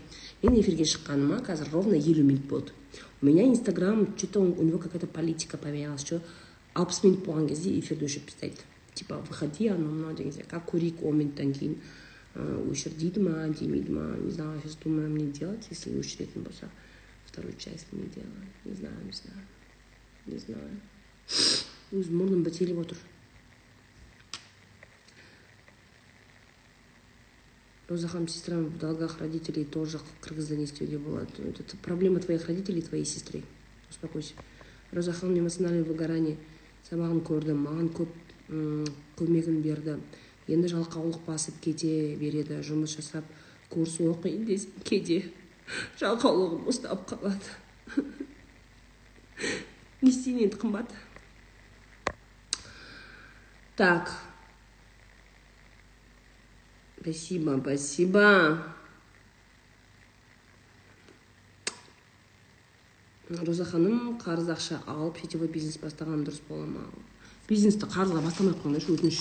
мен 0.43 0.59
эфирге 0.61 0.89
шыққаныма 0.91 1.39
қазір 1.47 1.71
ровно 1.73 1.95
елу 1.95 2.25
минут 2.25 2.49
болды 2.51 2.73
у 3.23 3.27
меня 3.27 3.45
инстаграм 3.45 4.09
что 4.17 4.27
то 4.27 4.41
у 4.41 4.63
него 4.63 4.79
какая 4.79 4.99
то 4.99 5.07
политика 5.07 5.57
поменялась 5.57 6.01
что 6.01 6.21
алпыс 6.75 7.05
минут 7.05 7.25
болған 7.25 7.47
кезде 7.49 7.79
эфирді 7.79 8.09
өшіріп 8.09 8.33
тастайды 8.33 8.67
типа 8.95 9.23
выходи 9.29 9.69
анау 9.69 9.93
мынау 9.93 10.17
деген 10.17 10.33
сияқты 10.33 10.51
как 10.51 10.67
көрейік 10.73 11.07
он 11.07 11.19
минуттан 11.19 11.53
кейін 11.53 11.79
өшір 12.39 12.95
дейді 12.99 13.21
ма 13.21 13.49
демейді 13.49 13.93
ма 13.93 14.17
не 14.19 14.31
знаю 14.31 14.61
сейчас 14.61 14.77
думаю 14.83 15.11
мне 15.11 15.27
делать 15.27 15.67
если 15.71 15.95
өшіретін 15.95 16.43
болса 16.43 16.69
вторую 17.27 17.55
часть 17.57 17.93
не 17.93 18.07
делаю 18.09 18.47
не 18.65 18.75
знаю 18.75 18.97
не 19.05 19.13
знаю 19.13 19.43
не 20.27 20.39
знаю 20.39 20.71
өзім 21.93 22.19
мұрным 22.19 22.43
бітеліп 22.43 22.81
отыр 22.83 22.99
роза 27.89 28.09
ханым 28.09 28.29
сестрам 28.29 28.67
в 28.67 28.79
долгах 28.79 29.21
родителей 29.21 29.65
тоже 29.65 30.01
кыргызда 30.21 30.57
не 30.57 30.65
істеуге 30.65 30.99
болады 30.99 31.43
это 31.43 31.77
проблема 31.77 32.19
твоих 32.19 32.47
родителей 32.49 32.83
твоей 32.83 33.05
сестры 33.05 33.45
успокойся 33.91 34.35
роза 34.91 35.13
ханым 35.13 35.39
эмоциональное 35.39 35.85
выгорание 35.85 36.37
сабағын 36.89 37.23
көрдім 37.25 37.63
маған 37.65 37.89
көп 37.97 38.11
көмегін 39.19 39.63
берді 39.63 39.99
Енді 40.50 40.72
жалқаулық 40.74 41.22
басып 41.28 41.60
кете 41.64 42.16
береді 42.20 42.62
жұмыс 42.66 42.98
жасап 42.98 43.26
курс 43.70 44.00
оқиын 44.02 44.46
десем 44.50 44.74
кейде 44.84 45.22
жалқаулығым 46.02 46.66
ұстап 46.72 47.06
қалады. 47.10 47.54
Не 50.02 50.10
істейін 50.10 50.46
енді 50.48 50.58
қымбат. 50.58 50.90
Так. 53.78 54.12
Спасибо 57.00 57.60
спасибо. 57.62 58.26
Роза 63.30 63.64
ханым 63.64 64.18
қарыз 64.18 64.50
ақша 64.50 64.82
алып 64.90 65.22
сетевой 65.22 65.48
бизнес 65.54 65.78
бастаған 65.78 66.26
дұрыс 66.26 66.42
бола 66.50 66.66
ма? 66.66 66.88
Бизнесті 67.48 67.86
қарызға 67.86 68.24
бастамай 68.26 68.56
ақ 68.56 68.64
қойыңдаршы 68.64 68.96
өтініш. 68.98 69.20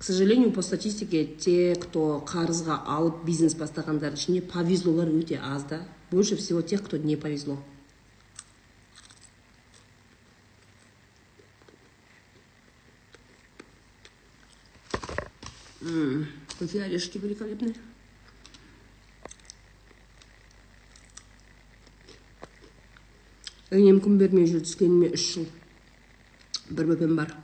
К 0.00 0.02
сожалению 0.02 0.50
по 0.50 0.62
статистике 0.62 1.26
те 1.26 1.74
кто 1.76 2.24
қарызға 2.24 2.78
алып 2.88 3.18
бизнес 3.26 3.52
бастағандар 3.52 4.14
ішінде 4.16 4.40
повезлолар 4.40 5.10
өте 5.12 5.36
аз 5.36 5.64
да. 5.64 5.82
Больше 6.10 6.36
всего 6.36 6.62
тех 6.62 6.82
кто 6.82 6.96
не 6.96 7.16
повезло. 7.16 7.62
Какие 16.58 16.80
орешки 16.80 17.18
великолепные. 17.18 17.74
Енем 23.70 24.00
күн 24.00 24.16
бермей 24.16 24.48
жүр 24.48 24.64
түскеніме 24.64 25.12
үш 25.12 25.28
жыл. 25.34 25.46
Бір 26.72 26.88
бөпем 26.94 27.14
бар. 27.20 27.36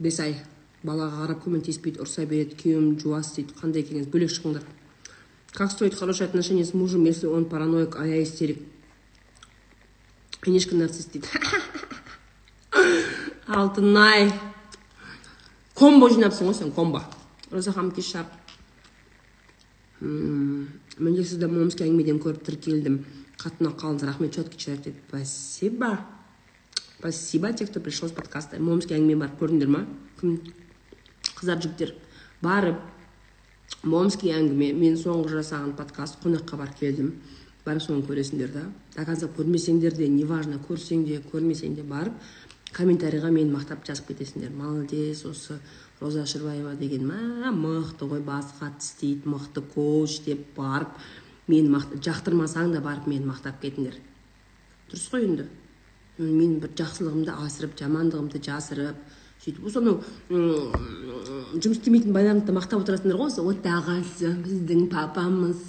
Бес 0.00 0.24
ай. 0.24 0.40
Балаға 0.84 1.24
қарап 1.24 1.44
көмектеспейді 1.44 2.04
ұрса 2.04 2.26
береді. 2.28 2.56
Күйеуім 2.62 2.96
жуас 3.00 3.34
дейді 3.36 3.56
қандай 3.60 3.86
кеңес 3.88 4.06
бөлек 4.12 4.32
шығыңдар 4.32 4.64
как 5.54 5.70
строить 5.70 5.94
хорошие 5.94 6.26
отношения 6.26 6.64
с 6.64 6.74
мужем 6.74 7.04
если 7.04 7.26
он 7.26 7.44
параноик 7.44 7.96
а 7.96 8.06
я 8.06 8.22
истерик? 8.22 8.60
Инешка 10.44 10.74
нарцисс 10.74 11.06
дейді. 11.06 11.28
Алтынай 13.46 14.32
комбо 15.74 16.10
жинапсың 16.10 16.50
ғой 16.50 16.58
сен 16.58 16.72
комбо 16.72 17.04
роза 17.50 17.72
кеш 17.94 18.14
мен 20.00 21.14
де 21.14 21.24
сізді 21.24 21.46
момский 21.46 21.86
әңгімеден 21.86 22.18
көріп 22.20 22.44
тіркелдім. 22.44 22.98
Қатты 23.38 23.64
ұнап 23.64 23.78
қалдыңыз 23.80 24.04
рахмет 24.06 24.34
четкий 24.34 24.58
человек 24.58 24.84
дейді 24.84 24.98
спасибо 25.08 26.00
спасибо 26.98 27.52
те 27.52 27.66
кто 27.66 27.80
пришел 27.80 28.08
с 28.08 28.12
подкаста. 28.12 28.58
Момский 28.58 28.98
әңгіме 28.98 29.16
барып 29.16 29.40
көрдіңдер 29.40 29.66
ма? 29.68 29.86
Кім? 30.20 30.38
Қыздар 31.44 31.60
жігіттер 31.60 31.94
барып 32.40 32.80
момский 33.84 34.32
әңгіме 34.32 34.72
мен 34.76 34.96
соңғы 34.96 35.36
жасаған 35.38 35.74
подкаст 35.76 36.22
қонаққа 36.24 36.56
барып 36.56 36.78
келдім 36.80 37.10
барып 37.66 37.82
соны 37.84 38.04
көресіңдер 38.08 38.52
да. 38.52 38.62
До 38.96 39.04
конца 39.04 39.28
көрмесеңдер 39.28 39.96
де 39.96 40.08
неважно 40.08 40.60
көрсең 40.68 41.04
де 41.04 41.20
көрмесең 41.32 41.76
де 41.76 41.82
барып 41.84 42.14
комментарийға 42.72 43.30
мені 43.32 43.52
мақтап 43.52 43.84
жазып 43.86 44.08
кетесіңдер. 44.12 44.54
Молодец 44.56 45.24
осы 45.28 45.58
роза 46.00 46.24
шырбаева 46.26 46.74
деген 46.80 47.04
мә 47.08 47.52
мықты 47.52 48.08
ғой 48.08 48.24
басы 48.24 48.56
қатты 48.60 48.88
істейді 48.88 49.28
мықты 49.28 49.62
коуч 49.74 50.22
деп 50.24 50.46
барып 50.56 50.96
мені 51.46 51.68
мақта 51.76 52.00
жақтырмасаң 52.08 52.72
да 52.72 52.80
барып 52.80 53.06
мені 53.06 53.28
мақтап 53.28 53.60
кетіңдер. 53.60 54.00
Дұрыс 54.90 55.10
қой 55.12 55.28
енді. 55.28 55.48
Мен 56.18 56.58
бір 56.62 56.72
жақсылығымды 56.78 57.36
асырып 57.44 57.78
жамандығымды 57.78 58.42
жасырып 58.44 59.13
сөйтіп 59.44 59.68
сонау 59.70 60.00
жұмыс 60.30 61.78
істемейтін 61.78 62.16
байларыңды 62.16 62.48
да 62.48 62.56
мақтап 62.56 62.82
отырасыңдар 62.82 63.20
ғой 63.20 63.30
осы 63.30 63.44
отағасы 63.44 64.32
біздің 64.40 64.88
папамыз 64.92 65.62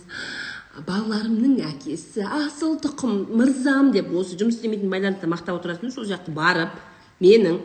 балаларымның 0.88 1.60
әкесі 1.70 2.26
асыл 2.26 2.80
тұқым 2.84 3.26
мырзам 3.36 3.92
деп 3.96 4.12
осы 4.16 4.40
жұмыс 4.40 4.58
істемейтін 4.60 4.92
байларды 4.92 5.28
мақтап 5.32 5.60
отырасыңдар 5.60 5.94
сол 5.94 6.08
жаққа 6.10 6.34
барып 6.36 6.80
менің 7.24 7.62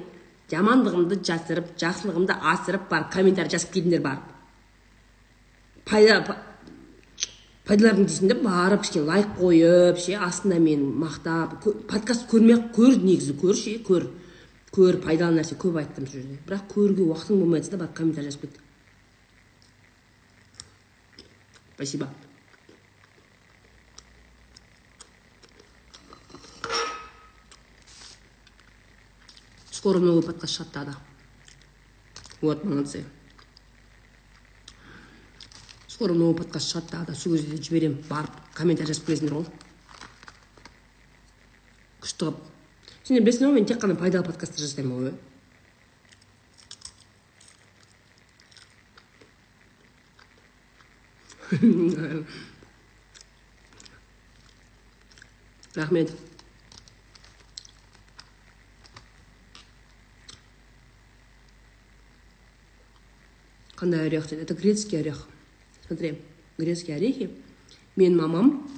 жамандығымды 0.51 1.21
жасырып 1.27 1.73
жақсылығымды 1.79 2.37
асырып 2.53 2.89
барып 2.91 3.11
комментарий 3.15 3.55
жазып 3.55 3.75
кетіңдер 3.75 4.03
барып. 4.05 4.25
Пайда 5.87 6.37
пайдалардың 7.67 8.09
дейсің 8.09 8.43
барып 8.45 8.83
кішкене 8.85 9.07
лайк 9.07 9.35
қойып 9.39 10.01
ше 10.03 10.17
астына 10.19 10.59
мен 10.63 10.87
мақтап 11.03 11.59
подкаст 11.91 12.27
көрмей 12.31 12.59
ақ 12.59 12.73
көр 12.75 12.99
негізі 12.99 13.37
көр 13.43 13.59
ше 13.59 13.77
көр. 13.87 14.09
Көр 14.75 15.01
пайдалы 15.03 15.41
нәрсе 15.41 15.57
көп 15.59 15.77
айттым 15.81 16.07
сол 16.07 16.21
жерде. 16.21 16.39
бірақ 16.47 16.67
көруге 16.75 17.03
уақытың 17.03 17.41
болмай 17.41 17.61
жатса 17.61 17.77
да 17.77 17.85
барып 17.85 17.97
комментарий 17.97 18.31
жазып 18.31 18.43
кет 18.43 18.61
спасибо. 21.75 22.09
Скоро 29.71 29.99
новый 29.99 30.23
подкаст 30.23 30.59
шығады 30.59 30.73
тағы 30.75 30.91
да. 30.93 30.97
Вот 32.43 32.65
молодцы. 32.65 33.05
Скоро 35.89 36.13
новый 36.13 36.37
подкаст 36.37 36.69
шығады 36.69 36.93
тағы 36.93 37.07
да. 37.07 37.15
Сол 37.15 37.33
кезде 37.33 37.57
жіберемін 37.57 38.05
барып 38.11 38.37
комментарий 38.53 38.93
жазып 38.93 39.09
келесіңдер 39.09 39.39
ғой 39.39 39.49
күшті 42.05 42.27
қылып 42.27 42.50
сендер 43.11 43.25
білесіңдер 43.27 43.49
ғой 43.51 43.57
мен 43.59 43.65
тек 43.67 43.81
қана 43.83 43.97
пайдалы 43.99 44.23
подкасттар 44.23 44.63
жасаймын 44.63 44.95
ғой 45.03 45.11
рахмет. 55.75 56.13
Қандай 63.75 64.07
орех 64.07 64.29
дейді? 64.29 64.43
Это 64.43 64.55
грецкий 64.55 65.01
орех. 65.01 65.27
Смотри 65.89 66.23
грецкие 66.59 66.97
орехи. 66.97 67.31
Менің 67.97 68.17
мамам 68.23 68.71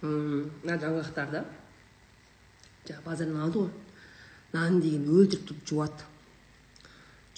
мына 0.00 0.78
жаңғақтарды 0.78 1.42
жаңағы 2.88 3.04
базардан 3.04 3.40
алады 3.40 3.58
ғой 3.58 3.70
нан 4.54 4.80
деген 4.80 5.08
өлтіріп 5.10 5.48
тұрып 5.48 5.68
жуады 5.68 6.08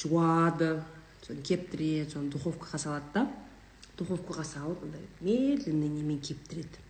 жуады 0.02 0.70
соны 1.26 1.42
кептіреді 1.42 2.12
соны 2.12 2.30
духовкаға 2.30 2.78
салады 2.78 3.12
да 3.14 3.26
духовкаға 3.98 4.44
салып 4.44 4.82
андай 4.84 5.06
медленный 5.20 5.88
немен 5.88 6.20
кептіреді 6.20 6.84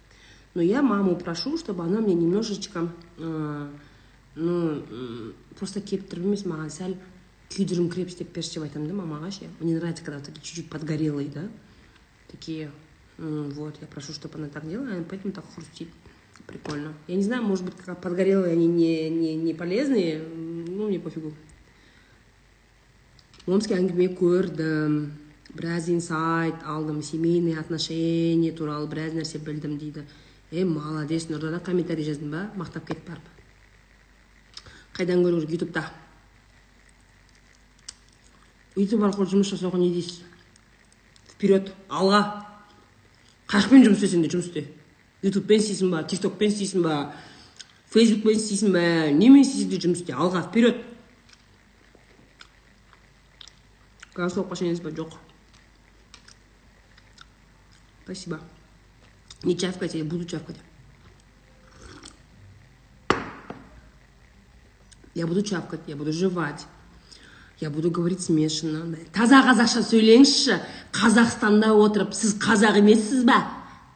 но 0.55 0.63
я 0.63 0.83
маму 0.83 1.17
прошу 1.17 1.59
чтобы 1.59 1.85
она 1.85 2.01
мне 2.01 2.15
немножечко 2.15 2.89
ну 4.37 4.83
просто 5.59 5.81
кептіріп 5.81 6.25
емес 6.25 6.47
маған 6.49 6.73
сәл 6.73 6.97
күйдіріңкіреп 7.53 8.11
істеп 8.11 8.35
берші 8.35 8.59
деп 8.59 8.67
айтамын 8.67 8.89
да 8.91 8.97
мамаға 8.99 9.31
ше 9.31 9.49
мне 9.61 9.77
нравится 9.77 10.05
когда 10.05 10.19
вот 10.19 10.43
чуть 10.43 10.57
чуть 10.57 10.71
подгорелые 10.71 11.29
да 11.29 11.49
такие 12.29 12.71
вот 13.19 13.77
я 13.81 13.87
прошу 13.87 14.13
чтобы 14.13 14.39
она 14.39 14.49
так 14.49 14.69
делала 14.69 15.05
поэтому 15.09 15.33
так 15.33 15.45
хрустит 15.55 15.89
прикольно. 16.47 16.94
Я 17.07 17.16
не 17.16 17.22
знаю 17.22 17.42
может 17.42 17.64
быть 17.64 17.74
подгорелые 17.74 18.53
они 18.53 18.66
не 18.66 19.11
не 19.11 19.34
не 19.36 19.55
полезные 19.55 20.18
ну 20.18 20.88
мне 20.88 21.01
пофигу. 21.01 21.32
Омский 23.47 23.76
әңгіме 23.78 24.09
көрдім 24.18 24.94
біраз 25.55 25.88
инсайт 25.88 26.57
алдым 26.66 27.03
семейный 27.03 27.59
отношения 27.59 28.51
туралы 28.53 28.88
біраз 28.90 29.14
нәрсе 29.14 29.38
білдім 29.38 29.78
дейді 29.78 30.03
е 30.51 30.64
молодец 30.64 31.28
нұрдадан 31.30 31.62
комментарий 31.62 32.05
жаздың 32.05 32.30
ба 32.34 32.51
мақтап 32.59 32.88
кетіп 32.88 33.07
барып 33.07 33.30
қайдан 34.99 35.22
керек 35.22 35.51
ютубта 35.51 35.84
ютуб 38.76 39.05
арқылы 39.07 39.30
жұмыс 39.30 39.51
жасауға 39.55 39.80
не 39.80 39.90
дейсіз? 39.94 40.20
Вперед 41.32 41.72
алға 41.88 42.20
қашпен 43.49 43.84
жұмыс 43.86 44.03
істесең 44.03 44.24
де 44.24 44.30
жұмыс 44.32 44.51
істе. 44.51 44.64
Ютубпен 45.23 45.62
істейсің 45.62 45.95
ба 45.95 46.03
тиктокпен 46.05 46.53
істейсің 46.53 46.85
ба 46.85 46.99
фейсбукпен 47.95 48.37
істейсің 48.37 48.75
ба 48.75 48.85
немен 49.14 49.45
істесең 49.45 49.71
де 49.73 49.81
жұмыс 49.87 50.03
істе 50.03 50.17
алға 50.17 50.45
вперед 50.49 50.83
голосовка 54.17 54.57
сенесіз 54.57 54.81
ба 54.81 54.91
жоқ. 54.91 55.12
Спасибо. 58.05 58.41
Не 59.43 59.57
чавкайте 59.59 59.99
я 59.99 60.05
буду 60.05 60.25
чавкать. 60.25 60.57
Я 65.14 65.27
буду 65.27 65.43
чавкать 65.43 65.81
я 65.87 65.97
буду 65.97 66.12
жевать. 66.12 66.67
Я 67.59 67.71
буду 67.71 67.91
говорить 67.91 68.21
смешанно 68.21 68.97
таза 69.12 69.41
қазақша 69.41 69.81
сөйлеңізші 69.81 70.59
қазақстанда 70.93 71.73
отырып 71.73 72.12
сіз 72.12 72.35
қазақ 72.37 72.79
емессіз 72.83 73.25
ба? 73.25 73.56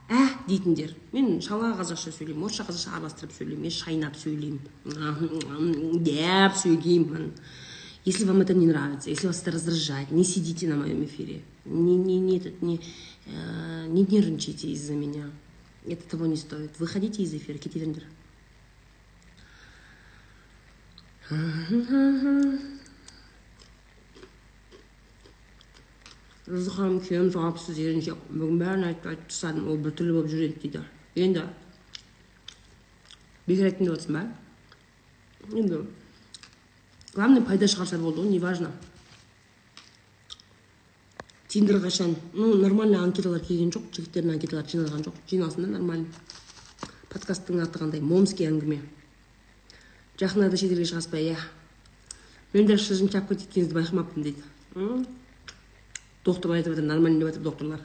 ә 0.09 0.19
дейтіндер 0.47 0.93
мен 1.13 1.41
шала 1.41 1.73
қазақша 1.79 2.11
сөйлеймін 2.13 2.45
орысша 2.45 2.65
қазақша 2.67 2.93
араластырып 2.97 3.33
сөйлеймін 3.33 3.65
мен 3.65 3.73
шайнап 3.73 4.15
сөйлеймін 4.19 6.03
деп 6.05 6.59
сөйлеймін 6.61 7.31
если 8.05 8.25
вам 8.25 8.41
это 8.41 8.53
не 8.53 8.67
нравится 8.67 9.09
если 9.09 9.27
вас 9.27 9.41
это 9.41 9.51
раздражает 9.51 10.11
не 10.11 10.23
сидите 10.23 10.67
на 10.67 10.75
моем 10.75 11.03
эфире 11.05 11.41
не 11.65 11.97
не 11.97 12.19
не 12.19 12.37
этот 12.37 12.61
не 12.61 12.79
э, 13.25 13.87
не 13.87 14.05
нервничайте 14.05 14.69
из-за 14.71 14.93
меня 14.93 15.31
это 15.87 16.07
того 16.09 16.27
не 16.27 16.35
стоит 16.35 16.79
выходите 16.79 17.23
из 17.23 17.33
эфира 17.33 17.57
кете 17.57 17.79
ханым 26.50 26.98
күйеуім 27.04 27.30
жауапсыз 27.30 27.78
еріншек 27.78 28.18
бүгін 28.30 28.58
бәрін 28.58 28.86
айтып 28.90 29.10
айтып 29.12 29.28
тастадым 29.30 29.68
ол 29.70 29.78
біртүрлі 29.84 30.16
болып 30.16 30.30
жүреді 30.32 30.60
дейді 30.64 30.82
енді 31.14 31.44
бекер 33.46 33.70
айттым 33.70 33.86
деп 33.86 33.94
отырсың 33.94 34.16
ба 34.18 34.24
енді 35.54 35.82
главное 37.14 37.42
пайда 37.46 37.68
шығарса 37.70 37.98
болды 37.98 38.22
ғой 38.22 38.30
неважно. 38.34 38.70
Тиндер 41.48 41.80
қашан 41.82 42.14
ну 42.32 42.54
нормальный 42.54 42.98
анкеталар 42.98 43.40
келген 43.40 43.72
жоқ 43.74 43.88
жігіттердің 43.96 44.36
анкеталары 44.36 44.70
жиналған 44.70 45.06
жоқ. 45.06 45.16
Жиналсын 45.30 45.64
да 45.64 45.70
нормально. 45.78 46.06
Подкасттың 47.10 47.62
аты 47.64 47.78
қандай? 47.78 48.00
Момский 48.00 48.46
әңгіме. 48.46 48.78
Жақын 50.20 50.44
арада 50.44 50.60
шетелге 50.60 50.86
шығасыз 50.86 51.10
ба? 51.10 51.18
Иә. 51.18 51.38
Мен 52.52 52.66
даже 52.66 52.84
шыжым 52.84 53.10
шапка 53.10 53.34
титкеніңізді 53.34 53.74
байқамаппын 53.74 54.28
дейді. 54.28 55.10
Доктор 56.24 56.52
айтып 56.52 56.74
жатыр 56.74 56.84
нормально 56.84 57.18
деп 57.20 57.28
жатыр 57.28 57.42
докторлар 57.42 57.80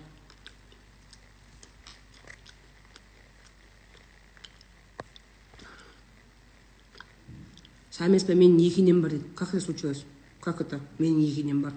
сәл 7.95 8.09
емес 8.09 8.27
менің 8.27 8.59
екі 8.65 8.83
енем 8.83 9.01
бар 9.01 9.15
дейді 9.15 9.31
как 9.35 9.53
это 9.53 9.63
случилось 9.63 10.03
как 10.41 10.61
это 10.61 10.81
менің 10.99 11.21
екі 11.29 11.45
енем 11.45 11.61
бар 11.61 11.73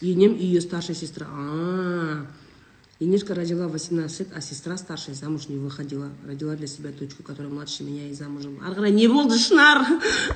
енем 0.00 0.34
и 0.34 0.44
ее 0.44 0.60
старшая 0.60 0.96
сестра 0.96 1.26
а 1.30 2.26
Енешка 3.00 3.32
родила 3.32 3.68
18 3.68 4.18
лет, 4.18 4.28
а 4.34 4.40
сестра 4.40 4.76
старшая 4.76 5.14
замуж 5.14 5.48
не 5.48 5.56
выходила. 5.56 6.10
Родила 6.26 6.56
для 6.56 6.66
себя 6.66 6.90
дочку, 6.90 7.22
которая 7.22 7.52
младше 7.52 7.84
меня 7.84 8.08
и 8.08 8.12
замужем. 8.12 8.58
Ары 8.60 8.74
қарай 8.74 8.90
не 8.90 9.06
болды 9.06 9.38
шынар! 9.38 9.86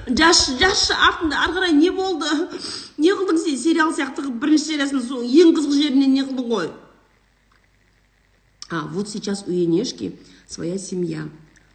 Жас 0.07 0.47
жас 0.61 0.93
артында 0.95 1.43
қарай 1.51 1.73
не 1.73 1.91
болды! 1.91 2.31
Не 2.99 3.11
қылдың 3.19 3.43
сен 3.43 3.59
сериал 3.59 3.91
сияқты 3.91 4.23
қылып 4.23 4.39
бірінші 4.45 4.71
сериясының 4.71 5.03
соң 5.09 5.27
ең 5.27 5.53
қызық 5.59 5.75
жерінен 5.75 6.15
не 6.15 6.23
қылдың 6.23 6.49
ғой? 6.55 6.71
А 8.71 8.87
вот 8.87 9.09
сейчас 9.09 9.45
у 9.49 9.51
Енешки 9.51 10.17
своя 10.47 10.79
семья 10.79 11.29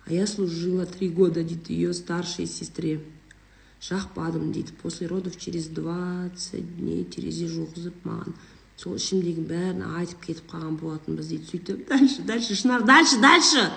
а 0.05 0.13
я 0.13 0.25
служила 0.25 0.85
три 0.85 1.09
года 1.09 1.43
дейді 1.43 1.73
ее 1.73 1.93
старшей 1.93 2.47
сестре. 2.47 3.03
Жақпадым 3.81 4.53
дейді 4.53 4.71
после 4.81 5.05
родов 5.05 5.37
через 5.37 5.67
20 5.67 6.77
дней 6.77 7.03
терезе 7.03 7.45
жуғызып 7.45 8.07
маған 8.07 8.33
сол 8.77 8.97
ішімдегінің 8.97 9.47
бәрін 9.49 9.85
айтып 9.97 10.21
кетіп 10.27 10.51
қалған 10.51 10.77
болатынбыз 10.81 11.31
дейді. 11.31 11.49
Сөйтіп 11.49 11.87
дальше 11.89 12.25
дальше 12.27 12.55
шынар 12.55 12.85
дальше 12.85 13.19
дальше! 13.21 13.67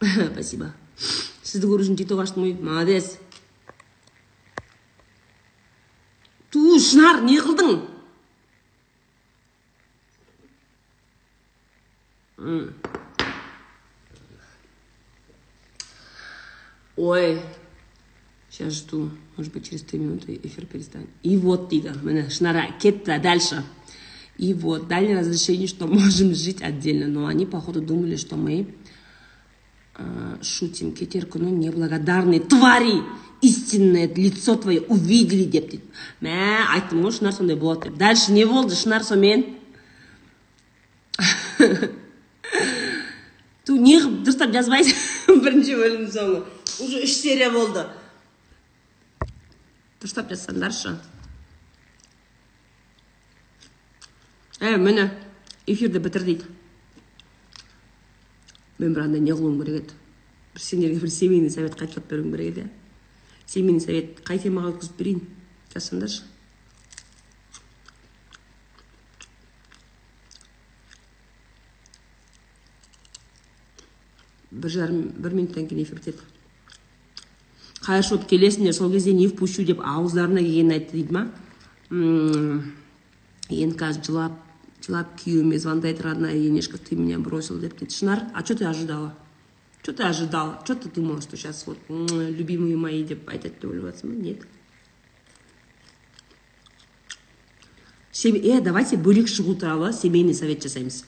Спасибо. 0.32 0.72
Сізді 1.44 1.68
көру 1.70 1.84
үшін 1.84 1.98
тикток 1.98 2.24
аштым 2.24 2.44
ғой. 2.44 2.54
Молодец. 2.58 3.14
Ту 6.50 6.78
шынар 6.82 7.22
не 7.26 7.38
қылдың? 7.42 7.82
Ой. 16.96 17.40
Сейчас 18.54 18.74
жду. 18.74 19.10
Может 19.36 19.52
быть, 19.52 19.68
через 19.68 19.82
три 19.82 19.98
минуты 19.98 20.38
эфир 20.40 20.64
перестанет. 20.66 21.08
И 21.24 21.36
вот, 21.36 21.68
дейді 21.68 21.90
міне 22.04 22.30
шынара 22.30 22.68
кетті 22.78 23.18
дальше. 23.18 23.64
И 24.38 24.54
вот, 24.54 24.86
дали 24.86 25.12
разрешение, 25.12 25.66
что 25.66 25.86
можем 25.88 26.34
жить 26.36 26.62
отдельно. 26.62 27.08
Но 27.08 27.26
они, 27.26 27.46
походу, 27.46 27.80
думали, 27.80 28.14
что 28.14 28.36
мы 28.36 28.68
э, 29.98 30.36
шутим. 30.40 30.92
Кетер 30.92 31.26
күні 31.26 31.50
неблагодарные 31.50 32.38
твари 32.38 33.02
истинное 33.42 34.06
лицо 34.14 34.54
твое 34.54 34.82
увидели 34.82 35.44
деп 35.50 35.70
дейді 35.70 35.82
мә 36.22 36.70
айттым 36.76 37.02
ғой 37.02 37.12
шынар 37.12 37.34
сондай 37.34 37.56
болады 37.56 37.90
деп 37.90 37.98
дальше 37.98 38.32
не 38.32 38.46
болды 38.46 38.74
шынар 38.74 39.02
сонымен 39.02 39.44
ту 43.66 43.76
не 43.88 43.98
қылып 43.98 44.22
дұрыстап 44.24 44.54
жазбайсың 44.54 45.42
бірінші 45.42 45.76
бөлімнің 45.76 46.10
соңы 46.14 46.40
уже 46.80 47.02
үш 47.04 47.18
серия 47.18 47.50
болды 47.50 47.84
дұрыстап 50.04 50.28
жазсаңдаршы 50.28 50.90
ә 54.60 54.74
міне 54.76 55.06
эфирді 55.64 56.02
бітір 56.04 56.26
дейді 56.26 56.50
мен 58.76 58.92
бір 58.92 59.06
андай 59.06 59.24
не 59.24 59.32
қылуым 59.32 59.62
керек 59.62 59.86
еді. 59.86 59.96
Бір 60.52 60.60
сендерге 60.60 61.00
бір 61.00 61.10
семейный 61.10 61.50
совет 61.50 61.78
қайталап 61.80 62.10
беруім 62.10 62.36
керек 62.36 62.52
еді 62.52 62.66
семейный 63.46 63.80
совет 63.80 64.20
қай 64.28 64.42
темаға 64.44 64.74
өткізіп 64.74 65.00
берейін 65.00 65.24
жазсаңдаршы 65.72 66.28
бір 74.52 74.76
жарым 74.76 75.08
бір 75.16 75.40
минуттан 75.40 75.64
кейін 75.72 75.86
эфир 75.88 75.96
бітеді. 76.02 76.33
Қайыршы 77.84 78.16
болып 78.16 78.28
келесіңдер 78.30 78.72
сол 78.72 78.92
кезде 78.92 79.12
не 79.12 79.28
впущу 79.28 79.64
деп 79.68 79.82
ауыздарына 79.84 80.40
келгенін 80.40 80.72
айтты 80.78 80.96
дейді 80.96 81.12
ма? 81.14 81.22
Енді 83.50 83.76
қазір 83.76 84.08
жылап 84.08 84.38
жылап 84.84 85.12
күйеуіме 85.20 85.58
звондайды 85.58 86.02
родная 86.02 86.34
енешка 86.34 86.78
ты 86.78 86.96
меня 86.96 87.18
бросил 87.18 87.58
деп 87.60 87.78
дейді 87.78 87.94
шынар 87.94 88.24
а 88.34 88.44
что 88.44 88.56
ты 88.56 88.64
ожидала? 88.64 89.14
Что 89.82 89.92
ты 89.92 90.02
ожидала? 90.02 90.60
Что 90.64 90.74
ты 90.74 90.88
думала 90.88 91.20
что 91.20 91.36
сейчас 91.36 91.66
вот 91.66 91.78
любимые 91.88 92.76
мои 92.76 93.04
деп 93.04 93.28
айтады 93.28 93.54
деп 93.60 93.70
ойлап 93.70 93.92
жатрсың 93.92 94.08
ба 94.08 94.14
нет 94.14 94.46
е 98.24 98.60
давайте 98.60 98.96
бөлек 98.96 99.28
шығу 99.28 99.58
туралы 99.60 99.92
семейный 99.92 100.34
совет 100.34 100.62
жасаймыз 100.62 101.04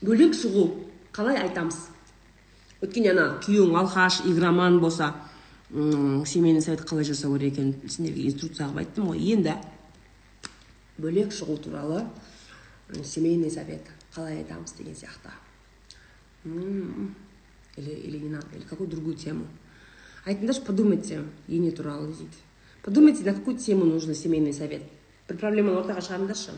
бөлек 0.00 0.34
шығу 0.34 0.70
қалай 1.12 1.36
айтамыз? 1.42 1.95
Өйткені 2.82 3.12
ана 3.12 3.26
күйеуің 3.44 3.76
алқаш 3.80 4.20
игроман 4.28 4.80
болса 4.80 5.14
семейный 5.70 6.62
совет 6.62 6.84
қалай 6.86 7.04
жасау 7.04 7.36
керек 7.38 7.54
екенін 7.54 7.88
сендерге 7.88 8.26
инструкция 8.28 8.68
қылып 8.68 8.82
айттым 8.84 9.08
ғой. 9.10 9.18
Енді 9.18 9.54
бөлек 10.98 11.32
шығу 11.32 11.56
туралы 11.64 12.04
семейный 13.02 13.50
совет 13.50 13.88
қалай 14.14 14.42
айтамыз 14.42 14.72
деген 14.78 14.94
сияқты. 14.94 15.32
Или 17.76 17.90
или 17.90 18.18
не 18.18 18.28
надо 18.28 18.46
или 18.54 18.64
какую 18.64 18.88
другую 18.88 19.16
тему. 19.16 19.46
Айтыңдаршы 20.24 20.64
подумайте 20.64 21.24
ене 21.48 21.70
туралы 21.70 22.08
дейді. 22.08 22.38
Подумайте 22.82 23.24
на 23.24 23.34
какую 23.34 23.58
тему 23.58 23.84
нужно 23.84 24.14
семейный 24.14 24.52
совет. 24.52 24.82
Бір 25.28 25.38
проблеманы 25.40 25.80
ортаға 25.80 26.04
шығарыңдаршы. 26.06 26.52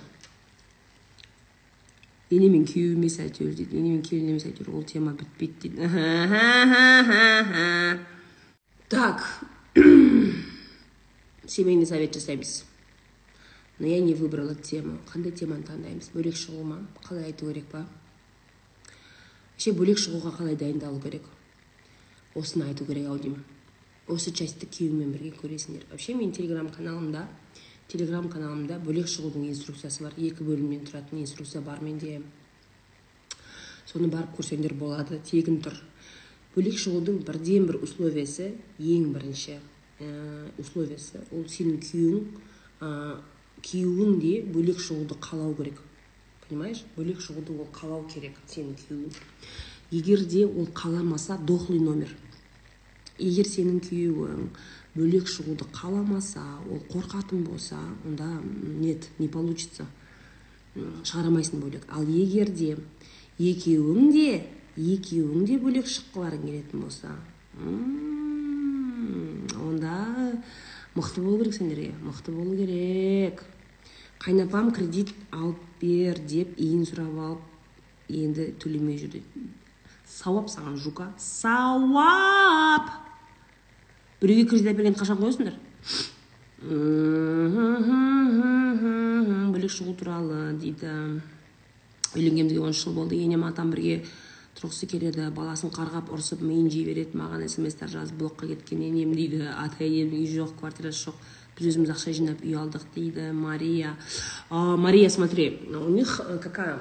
Ене 2.31 2.49
мен 2.53 2.65
күйеу 2.69 2.95
емес 2.97 3.19
әйтеуір 3.25 3.55
дейді 3.57 3.79
ене 3.79 3.91
мен 3.97 4.03
келін 4.03 4.35
емес 4.35 4.47
әйтеуір 4.49 4.75
ол 4.75 4.85
тема 4.85 5.13
бітпейді 5.19 5.69
дейді 5.69 5.89
так. 8.89 9.23
Семейный 11.47 11.87
совет 11.87 12.15
жасаймыз 12.15 12.65
но 13.79 13.87
я 13.87 14.01
не 14.01 14.15
выбрала 14.15 14.55
тему. 14.55 14.99
Қандай 15.07 15.31
теманы 15.31 15.63
таңдаймыз? 15.63 16.11
Бөлек 16.11 16.35
шығу 16.35 16.65
ма? 16.67 16.81
Қалай 17.05 17.29
айту 17.31 17.47
керек 17.47 17.69
па? 17.71 17.85
Вообще 19.53 19.71
бөлек 19.73 20.01
шығуға 20.03 20.33
қалай 20.35 20.57
дайындалу 20.59 20.99
керек? 21.01 21.23
Осыны 22.35 22.67
айту 22.67 22.85
керек 22.89 23.07
ау 23.07 23.19
деймін 23.23 23.45
осы 24.09 24.33
частьті 24.33 24.67
күйеуіңмен 24.67 25.13
бірге 25.13 25.35
көресіңдер. 25.37 25.85
Вообще 25.91 26.15
менің 26.17 26.33
телеграм 26.37 26.69
каналымда 26.73 27.27
телеграм 27.89 28.29
каналымда 28.29 28.79
бөлек 28.85 29.09
шығудың 29.09 29.47
инструкциясы 29.49 30.05
бар. 30.05 30.17
Екі 30.21 30.45
бөлімнен 30.45 30.85
тұратын 30.89 31.23
инструкция 31.23 31.63
бар 31.65 31.81
менде. 31.81 32.21
Соны 33.89 34.11
барып 34.13 34.37
көрсеңдер 34.37 34.75
болады. 34.77 35.21
Тегін 35.25 35.63
тұр. 35.65 35.77
Бөлек 36.55 36.77
шығудың 36.81 37.23
бірден 37.25 37.67
бір 37.69 37.81
условиясы 37.87 38.51
ең 38.79 39.13
бірінші 39.15 39.57
ә, 39.57 40.09
условиясы 40.61 41.23
ол 41.33 41.47
сенің 41.49 41.81
күйеуің 41.85 42.25
ә, 42.85 42.91
күйеуің 43.65 44.19
де 44.21 44.35
бөлек 44.45 44.81
шығуды 44.85 45.17
қалау 45.25 45.55
керек. 45.57 45.81
Понимаешь? 46.45 46.85
Бөлек 46.97 47.23
шығуды 47.25 47.57
ол 47.57 47.69
қалау 47.73 48.05
керек 48.13 48.37
сенің 48.53 48.77
күйеуің. 48.83 49.17
Егер 49.91 50.25
де 50.29 50.45
ол 50.47 50.69
қаламаса 50.75 51.39
дохлый 51.39 51.81
номер. 51.81 52.13
Егер 53.19 53.49
сенің 53.49 53.81
күйеуің 53.89 54.51
бөлек 54.95 55.29
шығуды 55.29 55.67
қаламаса 55.73 56.43
ол 56.71 56.81
қорқатын 56.91 57.45
болса 57.45 57.79
онда 58.05 58.29
нет 58.45 59.09
не 59.19 59.29
получится. 59.29 59.87
Шығара 60.77 61.29
алмайсың 61.29 61.61
бөлек. 61.63 61.85
Ал 61.89 62.05
егер 62.05 62.51
де 62.51 62.77
екеуің 63.39 64.13
де 64.13 64.47
екеуің 64.77 65.47
де 65.47 65.59
бөлек 65.59 65.87
шыққыларың 65.91 66.45
келетін 66.47 66.83
болса 66.87 67.15
онда 69.59 69.95
мықты 70.95 71.23
болу 71.23 71.39
керек 71.39 71.55
сендерге 71.55 71.95
мықты 72.03 72.33
болу 72.33 72.57
керек. 72.57 73.45
Қайнапам 74.19 74.73
кредит 74.75 75.15
алып 75.31 75.59
бер 75.81 76.19
деп 76.19 76.59
иін 76.59 76.83
сұрап 76.87 77.19
алып 77.23 78.09
енді 78.09 78.53
төлемей 78.59 78.99
жүр. 78.99 79.15
Дейді 79.15 79.51
сауап 80.09 80.49
саған 80.51 80.79
жука. 80.81 81.13
Сауап! 81.19 83.08
Біреуге 84.21 84.49
кредит 84.51 84.73
әпергенді 84.75 84.99
қашан 84.99 85.19
қоясыңдар 85.23 85.55
бөлек 89.59 89.73
шығу 89.75 89.95
туралы 89.99 90.55
дейді. 90.59 91.21
Үйленгенімізге 92.17 92.61
он 92.61 92.73
жыл 92.73 92.95
болды. 92.95 93.17
Енем 93.17 93.45
атам 93.45 93.71
бірге 93.71 94.05
тұрғысы 94.57 94.89
келеді. 94.89 95.29
Баласын 95.35 95.73
қарғап 95.75 96.13
ұрсып 96.15 96.43
миын 96.43 96.71
жей 96.71 96.87
береді. 96.87 97.19
Маған 97.19 97.49
смстар 97.49 97.91
жазып 97.93 98.17
блокқа 98.19 98.49
кеткен 98.49 98.81
енем 98.83 99.13
дейді. 99.15 99.45
Ата 99.53 99.85
енемнің 99.85 100.23
үйі 100.23 100.39
жоқ 100.39 100.57
квартирасы 100.61 101.09
жоқ. 101.09 101.21
Біз 101.59 101.73
өзіміз 101.73 101.91
ақша 101.91 102.15
жинап 102.15 102.43
үй 102.47 102.55
алдық 102.55 102.87
дейді. 102.95 103.33
Мария. 103.33 103.97
А, 104.49 104.77
мария 104.77 105.11
смотри. 105.11 105.61
У 105.69 105.91
них 105.91 106.21
э, 106.25 106.39
какая 106.39 106.81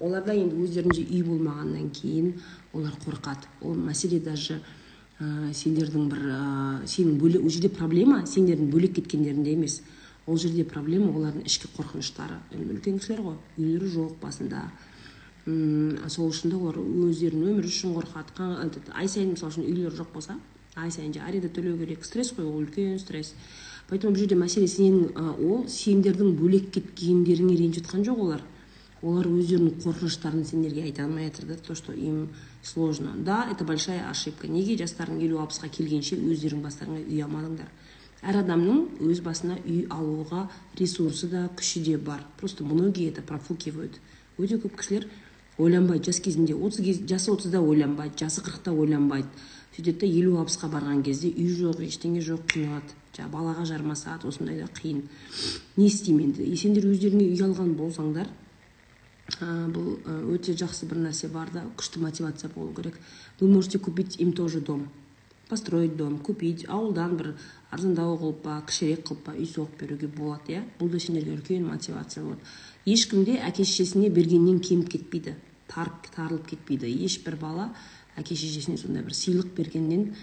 оларда 0.00 0.34
енді 0.36 0.62
өздерінде 0.62 1.02
үй 1.02 1.22
болмағаннан 1.24 1.90
кейін 1.90 2.34
олар 2.72 2.92
қорқады. 3.04 3.48
Ол 3.62 3.74
мәселе 3.74 4.20
даже 4.20 4.60
ә, 5.20 5.52
сендердің 5.54 6.08
бір 6.10 6.26
ә, 6.32 6.42
сенің 6.86 7.18
бөлек 7.20 7.44
ол 7.44 7.50
жерде 7.50 7.70
проблема 7.72 8.24
сендердің 8.26 8.70
бөлек 8.70 8.94
кеткендерінде 8.98 9.54
емес. 9.56 9.80
Ол 10.26 10.36
жерде 10.36 10.64
проблема 10.68 11.10
олардың 11.16 11.46
ішкі 11.48 11.70
қорқыныштары. 11.76 12.36
Үлкен 12.52 12.98
кісілер 13.00 13.22
ғой 13.24 13.38
үйлері 13.56 13.88
жоқ 13.94 14.18
басында. 14.20 14.66
Сол 16.12 16.28
үшін 16.28 16.52
де 16.52 16.58
олар 16.58 16.76
өздерінің 16.76 17.54
өмірі 17.54 17.70
үшін 17.70 17.94
қорқады 17.96 18.82
ай 18.92 19.08
сайын 19.08 19.32
мысалы 19.32 19.54
үшін 19.54 19.64
үйлері 19.64 19.96
жоқ 19.96 20.12
болса 20.12 20.36
ай 20.76 20.90
сайын 20.92 21.16
аренда 21.24 21.48
төлеу 21.48 21.78
керек. 21.78 22.04
Стресс 22.04 22.34
қой 22.36 22.44
ол 22.44 22.60
үлкен 22.60 22.98
стресс. 22.98 23.32
Поэтому 23.88 24.12
бұл 24.12 24.20
жерде 24.20 24.36
мәселе 24.36 24.68
сенің 24.68 25.16
ол 25.16 25.64
сендердің 25.66 26.36
бөлек 26.36 26.68
кеткендеріңе 26.76 27.56
ренжіп 27.56 27.86
жатқан 27.86 28.04
жоқ 28.04 28.20
олар. 28.20 28.42
Олар 29.00 29.26
өздерінің 29.32 29.80
қорқыныштарын 29.80 30.44
сендерге 30.44 30.84
айта 30.84 31.06
алмай 31.06 31.30
жатыр 31.30 31.46
да 31.48 31.56
то 31.56 31.74
что 31.74 31.92
им 31.92 32.28
сложно 32.62 33.12
да? 33.16 33.46
Это 33.50 33.64
большая 33.64 34.08
ошибка. 34.10 34.48
Неге 34.48 34.76
жастарың 34.76 35.20
елу 35.22 35.42
алпысқа 35.42 35.68
келгенше 35.68 36.16
өздерің 36.16 36.62
бастарыңа 36.62 37.04
үй 37.04 37.22
алмадыңдар 37.24 37.70
әр 38.22 38.40
адамның 38.40 38.98
өз 39.06 39.20
басына 39.22 39.58
үй 39.62 39.84
алуға 39.94 40.48
ресурсы 40.78 41.28
да 41.30 41.48
күші 41.56 41.82
де 41.84 41.96
бар. 41.96 42.24
Просто 42.38 42.64
многие 42.64 43.10
это 43.10 43.22
профукивают. 43.22 44.00
Өте 44.38 44.58
көп 44.58 44.78
кісілер 44.78 45.06
ойланбайды. 45.58 46.10
Жас 46.10 46.20
кезінде 46.20 46.54
отыз 46.54 46.82
кез, 46.84 47.00
жасы 47.06 47.30
отызда 47.30 47.60
ойланбайды 47.60 48.18
жасы 48.18 48.42
қырықта 48.42 48.74
ойланбайды. 48.74 49.28
Сөйтеді 49.76 50.00
да 50.00 50.06
елу 50.06 50.38
алпысқа 50.42 50.70
барған 50.72 51.04
кезде 51.06 51.30
үй 51.30 51.54
жоқ 51.54 51.82
ештеңе 51.86 52.22
жоқ 52.24 52.46
қиналады. 52.50 52.96
Жаңағы 53.14 53.32
балаға 53.32 53.64
жармасады 53.66 54.28
осындайда 54.28 54.66
қиын. 54.74 55.04
Не 55.76 55.86
істеймін 55.86 56.32
енді. 56.32 56.56
Сендер 56.56 56.86
өздеріңе 56.90 57.30
үй 57.30 57.42
алған 57.46 57.74
болсаңдар 57.78 58.30
ә, 59.36 59.68
бұл 59.68 59.98
өте 60.34 60.54
жақсы 60.56 60.88
бір 60.88 61.02
нәрсе 61.08 61.28
бар 61.28 61.50
да 61.52 61.64
күшті 61.76 62.00
мотивация 62.00 62.50
болу 62.54 62.72
керек. 62.74 62.98
Вы 63.40 63.48
можете 63.48 63.78
купить 63.78 64.16
им 64.20 64.32
тоже 64.32 64.60
дом 64.60 64.88
построить 65.48 65.96
дом 65.96 66.18
купить 66.18 66.66
ауылдан 66.68 67.16
бір 67.16 67.34
арзандау 67.70 68.18
қылып 68.20 68.42
па 68.44 68.62
кішірек 68.68 69.06
қылып 69.08 69.22
па 69.24 69.32
үй 69.32 69.46
соғып 69.48 69.80
беруге 69.80 70.08
болады 70.08 70.52
иә? 70.52 70.62
Бұл 70.78 70.90
да 70.92 71.00
сендерге 71.00 71.36
үлкен 71.36 71.64
мотивация 71.64 72.24
болады. 72.24 72.40
Ешкім 72.84 73.24
де 73.24 73.38
әке 73.40 73.64
шешесіне 73.64 74.10
бергеннен 74.10 74.60
кеміп 74.60 74.88
кетпейді 74.92 75.34
тарылып 75.68 76.46
кетпейді. 76.48 76.88
Ешбір 77.04 77.36
бала 77.40 77.70
әке 78.16 78.36
шешесіне 78.36 78.76
сондай 78.76 79.02
бір 79.04 79.16
сыйлық 79.16 79.54
бергеннен 79.56 80.14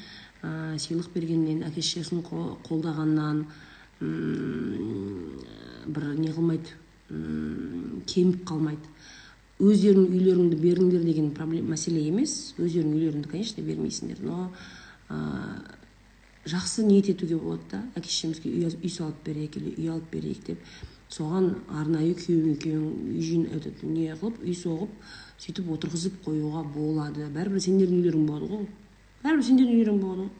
ә, 0.43 0.77
сыйлық 0.77 1.09
бергеннен 1.13 1.63
әке 1.65 1.81
шешесін 1.81 2.21
қолдағаннан 2.25 3.45
бір 5.85 6.09
не 6.19 6.33
қылмайды 6.33 6.69
кеміп 7.09 8.45
қалмайды. 8.49 8.94
Өздеріңнің 9.59 10.11
үйлеріңді 10.11 10.57
беріңдер 10.59 11.05
деген 11.05 11.31
проблема 11.35 11.75
мәселе 11.75 12.01
емес. 12.09 12.53
Өздеріңнің 12.59 12.97
үйлеріңді 12.99 13.31
конечно 13.31 13.63
бермейсіңдер 13.63 14.23
но 14.25 14.51
ә, 15.09 15.19
жақсы 16.45 16.83
ниет 16.85 17.09
етуге 17.09 17.37
болады 17.39 17.63
да. 17.71 17.83
Әке 17.95 18.09
шешемізге 18.09 18.51
үй, 18.51 18.67
үй 18.83 18.91
салып 18.91 19.21
берейік 19.25 19.57
или 19.61 19.75
үй 19.77 19.91
алып 19.93 20.11
берейік 20.11 20.45
деп. 20.49 20.65
Соған 21.09 21.53
арнайы 21.69 22.15
күйеуің 22.19 22.55
екеуің 22.57 22.89
үй 23.15 23.45
этот 23.55 23.83
не 23.87 24.09
қылып 24.19 24.41
үй 24.43 24.55
соғып 24.57 24.91
сөйтіп 25.39 25.69
отырғызып 25.77 26.17
қоюға 26.25 26.65
болады. 26.75 27.29
Бәрібір 27.31 27.63
сендердің 27.63 28.01
үйлерің 28.01 28.25
болады 28.27 28.51
ғой. 28.51 28.67
Бәрібір 29.23 29.47
сендердің 29.47 29.77
үйлерің 29.77 30.01
болады 30.01 30.25
ғой. 30.25 30.33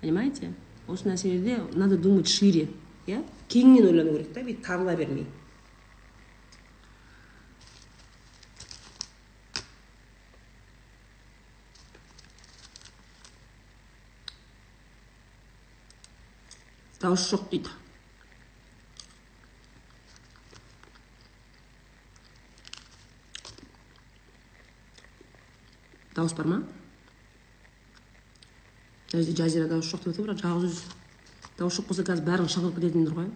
Понимаете? 0.00 0.52
Осы 0.88 1.08
нәрселерде 1.08 1.60
надо 1.74 1.96
думать 1.96 2.28
шире 2.28 2.68
иә? 3.06 3.22
Кеңінен 3.48 3.86
ойлану 3.90 4.16
керек 4.16 4.32
та 4.34 4.42
бүйтіп 4.42 4.64
тарыла 4.66 4.96
бермей. 4.96 5.26
Дауыс 17.00 17.30
жоқ 17.30 17.48
дейді. 17.50 17.70
Дауыс 26.14 26.34
бар 26.36 26.46
ма? 26.46 26.58
Мына 29.10 29.22
жерде 29.24 29.42
жазира 29.42 29.68
дауыс 29.68 29.86
жоқ 29.88 30.00
деп 30.04 30.12
отыр 30.12 30.24
бірақ 30.28 30.40
жалғыз 30.44 30.84
дауыс 31.56 31.74
жоқ 31.80 31.86
болса 31.88 32.04
қазір 32.04 32.24
бәрің 32.28 32.48
шыңғырып 32.52 32.76
кететіндер 32.76 33.14
ғой. 33.16 33.28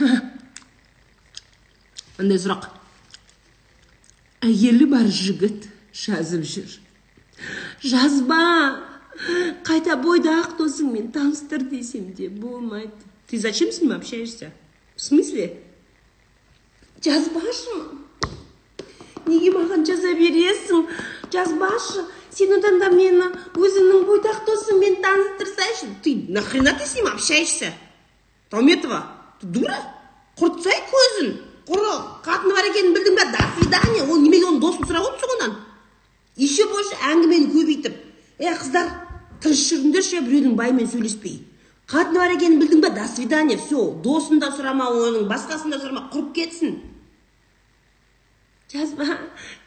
Мындай 2.18 2.38
сұрақ. 2.40 2.79
Әйелі 4.40 4.86
бар 4.88 5.08
жігіт 5.08 5.68
жазып 5.92 6.44
жүр. 6.48 6.76
Жазба 7.84 8.40
қайта 9.66 9.96
бойдақ 10.00 10.56
досыңмен 10.58 11.10
таныстыр 11.12 11.64
десем 11.68 12.12
де 12.14 12.28
болмайды. 12.28 12.92
Ты 13.28 13.38
зачем 13.38 13.70
с 13.70 13.80
ним 13.80 13.92
общаешься? 13.92 14.52
В 14.96 15.00
смысле? 15.00 15.62
Жазбашы? 17.04 17.76
Неге 19.26 19.52
маған 19.54 19.84
жаза 19.86 20.14
бересің? 20.16 20.88
Жазбашы 21.32 22.06
сен 22.32 22.56
одан 22.56 22.80
да 22.80 22.88
мені 22.90 23.28
өзіңнің 23.54 24.08
бойдақ 24.08 24.42
досыңмен 24.48 24.98
таныстырсайшы. 25.04 25.92
Ты 26.02 26.16
нахрена 26.28 26.74
ты 26.74 26.86
с 26.86 26.96
ним 26.96 27.06
общаешься? 27.06 27.72
Тауметова 28.48 29.04
ты 29.40 29.46
дура? 29.46 29.78
Құртсай 30.40 30.80
көзін. 30.90 31.36
Құры 31.70 31.92
қатыны 32.26 32.54
бар 32.56 32.66
екенін 32.70 32.94
білдің 32.96 33.16
ба 33.18 33.26
до 33.30 33.44
свидания 33.56 34.02
ол 34.02 34.18
неменеге 34.18 34.48
оның 34.48 34.60
досын 34.64 34.88
сұрап 34.88 35.06
отырсың 35.06 35.34
одан 35.36 35.54
еще 36.36 36.66
больше 36.72 36.98
әңгімені 37.12 37.50
көбейтіп 37.54 37.94
е 38.42 38.54
қыздар 38.58 38.90
тыныш 39.44 39.62
жүріңдерші 39.70 40.24
біреудің 40.26 40.58
байымен 40.58 40.90
сөйлеспей 40.90 41.40
қатыны 41.90 42.18
бар 42.18 42.34
екенін 42.34 42.58
білдің 42.64 42.82
ба 42.82 42.90
до 42.98 43.06
свидания 43.14 43.58
все 43.60 43.86
досын 44.02 44.42
да 44.42 44.50
сұрама 44.56 44.90
оның 44.90 45.28
басқасын 45.30 45.70
да 45.70 45.78
сұрама 45.78 46.08
құрып 46.10 46.34
кетсін 46.40 46.80
жазба 48.72 49.06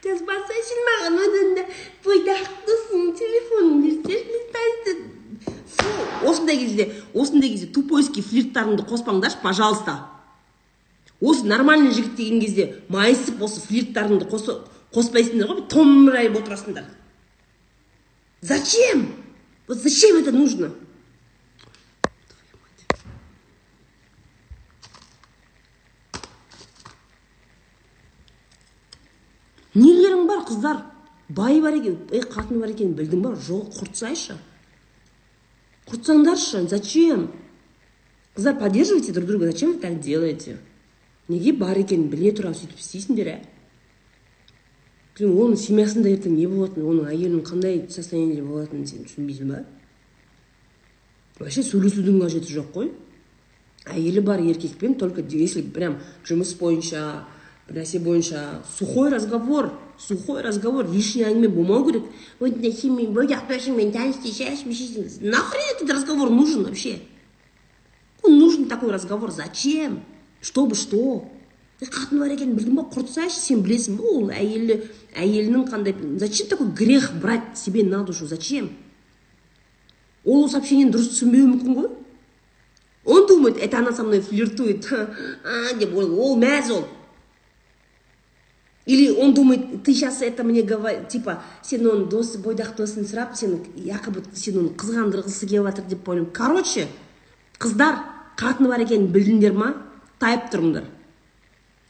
жазбасайшы 0.04 0.80
маған 0.90 1.20
одан 1.26 1.52
да 1.58 1.68
бойдақ 2.04 2.48
досың 2.68 3.12
телефонын 3.16 3.82
берсеші 3.84 4.34
осындай 6.24 6.56
кезде 6.58 6.92
осындай 7.14 7.50
кезде 7.50 7.66
тупойский 7.72 8.22
флирттарыңды 8.24 8.86
қоспаңдаршы 8.88 9.40
пожалуйста 9.42 10.13
осы 11.20 11.46
нормальный 11.46 11.92
жігіт 11.92 12.16
деген 12.16 12.40
кезде 12.40 12.66
майысып 12.88 13.42
осы 13.42 13.60
флирттарыңды 13.66 14.28
қоспайсыңдар 14.94 15.50
ғой 15.50 15.66
томырайып 15.68 16.38
отырасыңдар. 16.40 16.84
Зачем? 18.40 19.08
Вот 19.66 19.78
зачем 19.78 20.18
это 20.18 20.32
нужно? 20.32 20.70
Нелерің 29.74 30.26
бар 30.28 30.44
қыздар? 30.46 30.82
Бай 31.28 31.60
бар 31.60 31.74
екен 31.80 31.96
ей 32.12 32.20
қатыны 32.20 32.60
бар 32.60 32.74
екенін 32.74 32.94
білдің 32.98 33.24
ба? 33.24 33.32
Жоқ 33.34 33.72
құртсайшы. 33.80 34.36
Құртсаңдаршы 35.88 36.68
зачем? 36.68 37.32
Қыздар 38.36 38.58
поддерживайте 38.58 39.12
друг 39.12 39.26
друга 39.26 39.46
зачем 39.46 39.72
вы 39.72 39.78
так 39.78 40.00
делаете? 40.00 40.58
Неге 41.28 41.52
бар 41.56 41.78
екенін 41.80 42.10
біле 42.12 42.32
тұра 42.36 42.52
сөйтіп 42.54 42.80
істейсіңдер 42.80 43.30
ә? 43.32 43.36
Сен 45.14 45.30
оның 45.30 45.56
семьясында 45.60 46.10
ертең 46.10 46.34
не 46.34 46.48
болатынын 46.50 46.88
оның 46.90 47.10
әйелінің 47.12 47.44
қандай 47.46 47.76
состояниеде 47.92 48.42
болатынын 48.42 48.88
сен 48.90 49.04
түсінбейсің 49.06 49.52
ба? 49.52 49.62
Вообще 51.38 51.62
сөйлесудің 51.66 52.18
қажеті 52.24 52.56
жоқ 52.56 52.72
қой. 52.74 52.90
Әйелі 53.84 54.24
бар 54.26 54.42
еркекпен 54.42 54.98
только 54.98 55.22
если 55.22 55.62
прям 55.62 56.00
жұмыс 56.26 56.54
бойынша 56.58 57.24
бір 57.68 57.80
нәрсе 57.80 58.00
бойынша 58.00 58.62
сухой 58.76 59.10
разговор 59.10 59.72
сухой 59.98 60.42
разговор 60.42 60.88
лишний 60.90 61.24
әңгіме 61.24 61.48
болмау 61.48 61.84
керек. 61.86 62.04
Вот 62.40 62.58
сен 62.74 62.96
бойдақ 63.14 63.46
досыңмен 63.48 63.92
таныс 63.92 64.16
нахрен 65.20 65.76
этот 65.76 65.90
разговор 65.90 66.30
нужен 66.30 66.64
вообще? 66.64 66.98
Нужен 68.22 68.66
такой 68.66 68.90
разговор. 68.90 69.30
Зачем? 69.30 70.02
Чтобы 70.44 70.76
что? 70.76 71.24
Қатын 71.80 72.20
бар 72.20 72.32
екенін 72.32 72.54
білдің 72.56 72.76
ба? 72.78 72.84
Құртсайшы 72.92 73.40
сен 73.40 73.62
білесің. 73.64 73.96
Ба 73.98 74.06
ол 74.06 74.30
әйелі 74.32 74.76
әйелінің 75.18 75.64
қандай 75.68 75.94
зачем 76.20 76.48
такой 76.48 76.68
грех 76.68 77.12
брать 77.20 77.58
себе 77.58 77.82
на 77.82 78.04
душу 78.04 78.26
зачем? 78.26 78.70
Ол 80.24 80.48
сообщениені 80.48 80.92
дұрыс 80.94 81.10
түсінбеуі 81.12 81.48
мүмкін 81.50 81.78
ғой. 81.80 81.88
Он 83.04 83.26
думает 83.26 83.58
это 83.58 83.78
она 83.78 83.92
со 83.92 84.02
мной 84.02 84.20
флиртует 84.20 84.88
деп 85.78 85.94
ол 85.94 86.36
мәз 86.36 86.70
ол. 86.70 86.86
Или 88.86 89.10
он 89.10 89.34
думает 89.34 89.82
ты 89.82 89.92
сейчас 89.92 90.22
это 90.22 90.44
мне 90.44 90.62
говоришь 90.62 91.08
типа 91.08 91.42
сен 91.62 91.84
оның 91.86 92.08
дос 92.08 92.36
бойдақ 92.36 92.76
досын 92.76 93.04
сұрап 93.04 93.34
сен 93.34 93.58
якобы 93.74 94.22
сен 94.34 94.60
оны 94.60 94.76
қызғандырғысы 94.76 95.48
келіп 95.48 95.68
жатыр 95.68 95.84
деп 95.88 96.08
ойлаймын. 96.08 96.32
Короче 96.32 96.88
қыздар 97.58 97.98
қатыны 98.38 98.68
бар 98.68 98.86
екенін 98.86 99.10
білдіңдер 99.12 99.52
ма? 99.52 99.74
Тайып 100.24 100.48
тұрыңдар. 100.52 100.88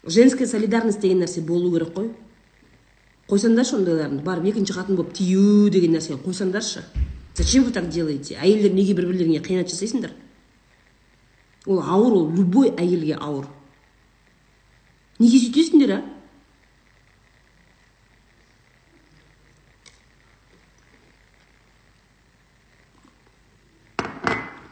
Женская 0.07 0.47
солидарность 0.51 1.01
деген 1.01 1.23
нәрсе 1.23 1.41
болу 1.47 1.71
керек 1.73 1.95
қой. 1.95 2.11
Қойсаңдаршы 3.31 3.79
ондайларды 3.79 4.25
барып 4.27 4.51
екінші 4.51 4.75
қатын 4.75 4.99
болып 4.99 5.15
тию 5.15 5.71
деген 5.71 5.95
нәрсені 5.95 6.19
қойсаңдаршы. 6.25 6.83
Зачем 7.35 7.65
вы 7.65 7.73
так 7.73 7.89
делаете? 7.89 8.37
Әйелдер 8.37 8.75
неге 8.75 8.95
бір 8.95 9.09
бірлеріңе 9.09 9.41
қиянат 9.43 9.71
жасайсыңдар? 9.71 10.13
Ол 11.67 11.81
ауыр 11.81 12.19
ол 12.19 12.29
любой 12.35 12.75
әйелге 12.75 13.17
ауыр. 13.17 13.47
Неге 15.19 15.39
сөйтесіңдер 15.39 15.95
а? 15.95 16.03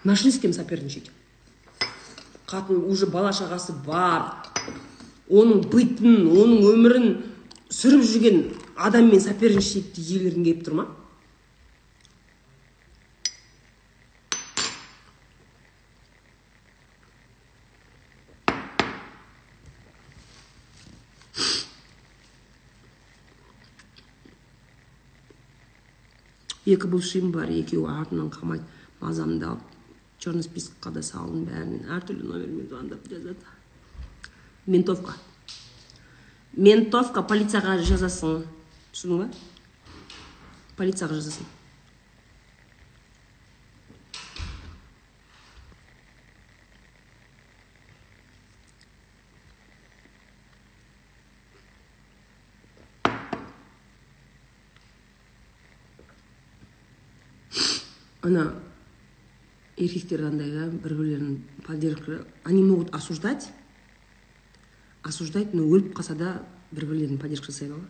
Нашли 0.04 0.32
с 0.32 0.38
кем 0.38 0.52
соперничать? 0.52 1.10
Қатын 2.53 2.84
уже 2.84 3.07
бала 3.09 3.32
шағасы 3.32 3.74
бар. 3.86 4.28
Оның 5.32 5.64
бытын 5.72 6.26
оның 6.28 6.66
өмірін 6.68 7.07
сүріп 7.72 8.03
жүрген 8.05 8.42
адаммен 8.76 9.22
соперничать 9.24 9.96
етгілерің 9.96 10.44
келіп 10.44 10.66
тұр 10.66 10.82
ма? 10.82 10.90
Екі 26.62 26.86
бывшиым 26.88 27.32
бар 27.34 27.50
екеуі 27.50 27.90
артынан 27.90 28.28
қалмайды 28.30 28.68
мазамды 29.00 29.48
алып. 29.48 29.82
Черный 30.22 30.44
списокқа 30.46 30.92
да 30.94 31.02
салдым 31.02 31.48
бәрін 31.48 31.88
әртүрлі 31.90 32.28
номермен 32.28 32.68
звондап 32.70 33.08
жазады 33.10 33.42
ментовка. 34.70 35.16
Ментовка 36.54 37.24
полицияға 37.26 37.80
жазасың 37.82 38.44
түсіндің 38.94 39.24
ба 39.24 39.26
полицияға 40.78 41.18
жазасың 41.18 41.50
ана 58.22 58.71
еркектер 59.78 60.25
андай 60.25 60.51
да 60.51 60.67
бір 60.71 60.95
бірлерін 60.95 61.43
поддержка 61.65 62.25
они 62.43 62.63
могут 62.63 62.93
осуждать 62.95 63.49
осуждать 65.03 65.53
но 65.53 65.63
өліп 65.63 65.93
қалса 65.93 66.15
да 66.15 66.45
бір 66.71 66.86
бірлерін 66.86 67.17
поддержка 67.21 67.51
жасайды 67.51 67.73
ғой 67.78 67.86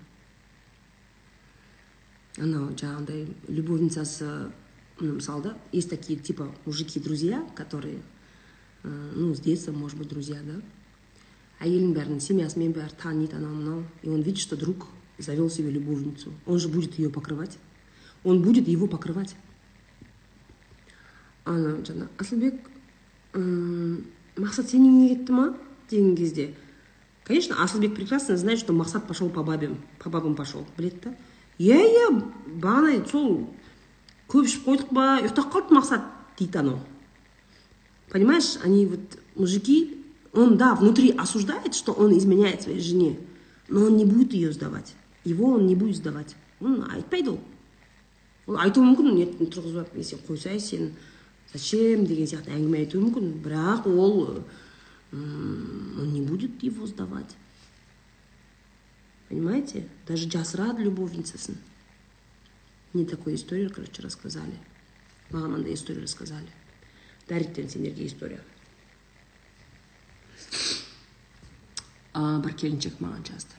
анау 2.44 2.74
жаңағындай 2.76 3.28
любовницасы 3.48 4.52
мысалы 5.00 5.44
да 5.44 5.58
есть 5.72 5.90
такие 5.90 6.20
типа 6.20 6.54
мужики 6.66 7.00
друзья 7.00 7.48
которые 7.56 8.02
ну 8.84 9.34
с 9.34 9.40
детства 9.40 9.72
может 9.72 9.98
быть 9.98 10.10
друзья 10.10 10.38
да 10.44 10.60
әйелінің 11.64 11.94
бәрін 11.96 12.20
семьясымен 12.22 12.74
бәрі 12.74 13.00
таниды 13.02 13.36
анау 13.38 13.56
мынау 13.56 13.84
и 14.04 14.10
он 14.10 14.22
видит 14.22 14.42
что 14.42 14.58
друг 14.58 14.88
завел 15.18 15.50
себе 15.50 15.72
любовницу 15.72 16.34
он 16.46 16.60
же 16.60 16.68
будет 16.68 17.00
ее 17.00 17.10
покрывать 17.10 17.58
он 18.24 18.42
будет 18.42 18.68
его 18.68 18.88
покрывать 18.88 19.36
Ана 21.45 21.79
жаңа. 21.87 22.09
Асылбек 22.21 22.61
мақсат 23.35 24.71
сенің 24.71 24.93
үйіңе 24.93 25.09
кетті 25.15 25.33
ма 25.37 25.47
деген 25.91 26.15
кезде? 26.17 26.55
Конечно 27.25 27.63
асылбек 27.63 27.95
прекрасно 27.95 28.37
знает 28.37 28.59
что 28.59 28.73
мақсат 28.73 29.07
пошел 29.07 29.31
по 29.31 29.43
бабам 29.43 29.79
по 29.99 30.11
бабам 30.11 30.35
пошел. 30.35 30.67
Біледі 30.77 31.01
да? 31.05 31.15
Иә 31.59 31.81
иә 31.81 32.09
бағана 32.61 33.03
сол 33.09 33.49
көп 34.29 34.47
ішіп 34.47 34.67
қойдық 34.69 34.95
па 34.95 35.19
ұйықтап 35.21 35.53
қалды 35.53 35.77
мақсат 35.77 36.07
дейді 36.39 36.59
анау. 36.59 36.81
Понимаешь 38.11 38.57
они 38.63 38.87
вот 38.87 39.19
мужики 39.35 40.05
он 40.33 40.57
да 40.57 40.75
внутри 40.75 41.11
осуждает 41.11 41.75
что 41.75 41.93
он 41.93 42.17
изменяет 42.17 42.63
своей 42.63 42.81
жене 42.81 43.19
но 43.69 43.85
он 43.87 43.97
не 43.97 44.05
будет 44.05 44.33
ее 44.35 44.53
сдавать. 44.53 44.95
Его 45.25 45.53
он 45.53 45.67
не 45.67 45.75
будет 45.75 45.97
сдавать. 45.97 46.37
Он 46.61 46.85
айтпайды 46.91 47.31
ол. 47.31 47.41
Ол 48.47 48.59
айтуы 48.59 48.85
мүмкін 48.85 49.21
ертең 49.23 49.49
тұрғызып 49.55 49.95
алып 49.95 50.05
сен 50.05 50.21
қойсай 50.27 50.59
сен 50.61 50.93
зачем? 51.53 52.07
Деген 52.07 52.27
сияқты 52.27 52.53
әңгіме 52.57 52.83
айтуы 52.83 53.03
мүмкін 53.05 53.31
бірақ 53.45 53.87
ол 53.87 54.45
он 55.13 56.13
не 56.13 56.23
будет 56.23 56.63
его 56.63 56.87
сдавать. 56.87 57.37
Понимаете? 59.29 59.89
Даже 60.07 60.31
жасырады 60.31 60.83
любовницасын 60.83 61.57
мне 62.93 63.05
такую 63.07 63.37
историю 63.37 63.73
короче 63.73 64.03
рассказали. 64.03 64.59
Маған 65.31 65.57
мындай 65.57 65.75
история 65.75 66.03
рассказали. 66.03 66.49
Дариктен 67.29 67.69
сендерге 67.69 68.07
история. 68.07 68.41
Бір 72.13 72.53
келіншек 72.61 72.99
маған 73.01 73.23
жазды 73.25 73.57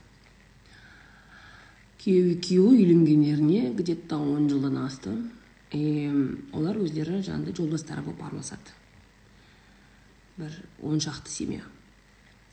күйеуі 2.03 2.33
екеуі 2.35 2.83
үйленгендеріне 2.83 3.71
где 3.77 3.95
то 3.95 4.17
он 4.19 4.49
жылдан 4.51 4.77
асты 4.81 5.13
олар 5.73 6.77
өздері 6.77 7.21
жаңағыдай 7.25 7.55
жолдастары 7.57 8.03
болып 8.05 8.21
араласады. 8.23 8.73
Бір 10.37 10.51
он 10.81 10.99
шақты 11.01 11.29
семья. 11.29 11.61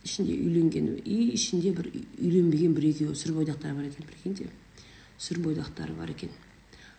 Ішінде 0.05 0.32
үйленген 0.32 0.94
и 1.05 1.34
ішінде 1.36 1.72
бір 1.76 1.90
үйленбеген 1.92 2.74
бір 2.74 2.88
екеуі 2.90 3.16
сүрбойдақтар 3.16 3.74
бар 3.76 3.90
екен 3.90 4.06
прикиньте 4.09 4.48
сүрбойдақтары 5.20 5.97
бар 5.98 6.10
екен. 6.14 6.30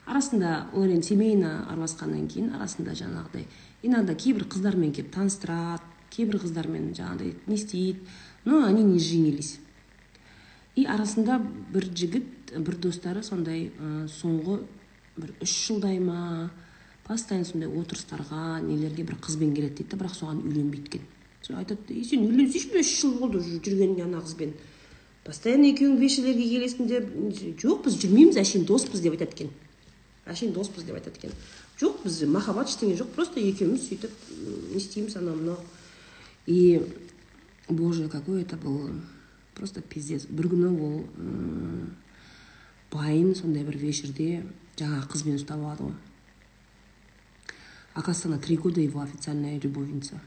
Арасында 0.06 0.70
олар 0.74 0.94
енді 0.94 1.08
семейно 1.08 1.54
араласқаннан 1.72 2.28
кейін 2.30 2.54
арасында 2.58 2.94
жаңағыдай 2.98 3.48
иногда 3.82 4.14
кейбір 4.14 4.46
қыздармен 4.46 4.94
келіп 4.94 5.14
таныстырады 5.16 5.86
кейбір 6.14 6.42
қыздармен 6.44 6.92
жаңағыдай 6.98 7.36
не 7.48 7.56
істейді 7.56 8.06
но 8.46 8.66
они 8.66 8.84
не 8.84 9.00
женились. 9.00 9.60
И 10.76 10.86
арасында 10.86 11.40
бір 11.74 11.90
жігіт 11.94 12.54
бір 12.64 12.78
достары 12.80 13.24
сондай 13.24 13.72
соңғы 14.08 14.62
бір 15.22 15.34
үш 15.42 15.54
жылдай 15.68 16.00
ма 16.04 16.50
постоянно 17.08 17.46
сондай 17.46 17.70
отырыстарға 17.70 18.62
нелерге 18.66 19.06
бір 19.08 19.18
қызбен 19.22 19.56
келеді 19.56 19.82
дейді 19.82 19.90
да 19.94 20.02
бірақ 20.02 20.18
соған 20.18 20.44
үйленбейді 20.46 20.88
екен. 20.88 21.08
Сол 21.42 21.58
айтады 21.58 21.96
ей 21.96 22.06
сен 22.06 22.28
үйленсейші 22.28 22.78
үш 22.82 22.92
жыл 23.02 23.18
болды 23.20 23.42
жүргеніңе 23.42 24.06
ана 24.06 24.22
қызбен. 24.22 24.54
Постоянно 25.26 25.70
екеуің 25.70 26.00
вечерлерге 26.02 26.48
келесіңдер 26.50 27.10
жоқ 27.62 27.84
біз 27.86 27.98
жүрмейміз 28.02 28.40
әшейін 28.42 28.66
доспыз 28.70 29.04
деп 29.04 29.18
айтады 29.18 29.36
екен. 29.36 29.52
Әшейін 30.26 30.54
доспыз 30.56 30.86
деп 30.88 30.98
айтады 30.98 31.20
екен. 31.20 31.36
Жоқ 31.82 32.04
біз 32.06 32.22
махаббат 32.30 32.70
ештеңе 32.70 32.98
жоқ 32.98 33.14
просто 33.16 33.42
екеуміз 33.42 33.88
сөйтіп 33.90 34.12
не 34.72 34.78
істейміз 34.78 35.18
анау 35.18 35.36
мынау 35.36 35.58
и 36.46 36.82
боже 37.70 38.10
какой 38.10 38.42
это 38.42 38.58
был 38.58 38.90
просто 39.56 39.82
пиздец. 39.82 40.26
Бір 40.30 40.50
күні 40.54 40.70
ол 40.74 41.06
байын 42.92 43.36
сондай 43.36 43.64
бір 43.64 43.78
вечерде 43.78 44.44
жаңағы 44.82 45.12
қызбен 45.14 45.38
ұстап 45.38 45.62
алады 45.62 45.90
ғой. 45.90 46.00
Оказывается 47.94 48.28
она 48.30 48.38
три 48.38 48.58
года 48.58 48.82
его 48.82 49.02
официальная 49.02 49.60
любовница. 49.60 50.20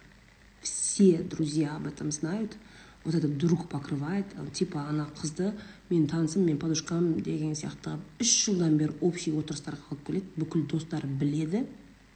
Все 0.60 1.22
друзья 1.22 1.76
об 1.76 1.86
этом 1.86 2.12
знают. 2.12 2.56
Вот 3.05 3.14
это 3.14 3.26
вдруг 3.26 3.68
покрывает 3.68 4.26
типа 4.52 4.86
ана 4.89 5.09
қызды 5.20 5.52
менің 5.90 6.06
танысым 6.09 6.47
менің 6.47 6.59
подружкам 6.59 7.20
деген 7.20 7.55
сияқты. 7.55 7.98
Үш 8.20 8.32
жылдан 8.47 8.78
бері 8.78 8.97
общий 9.01 9.32
отырыстарға 9.32 9.81
қалып 9.89 10.06
келеді. 10.06 10.26
Бүкіл 10.36 10.66
достары 10.68 11.09
біледі. 11.09 11.66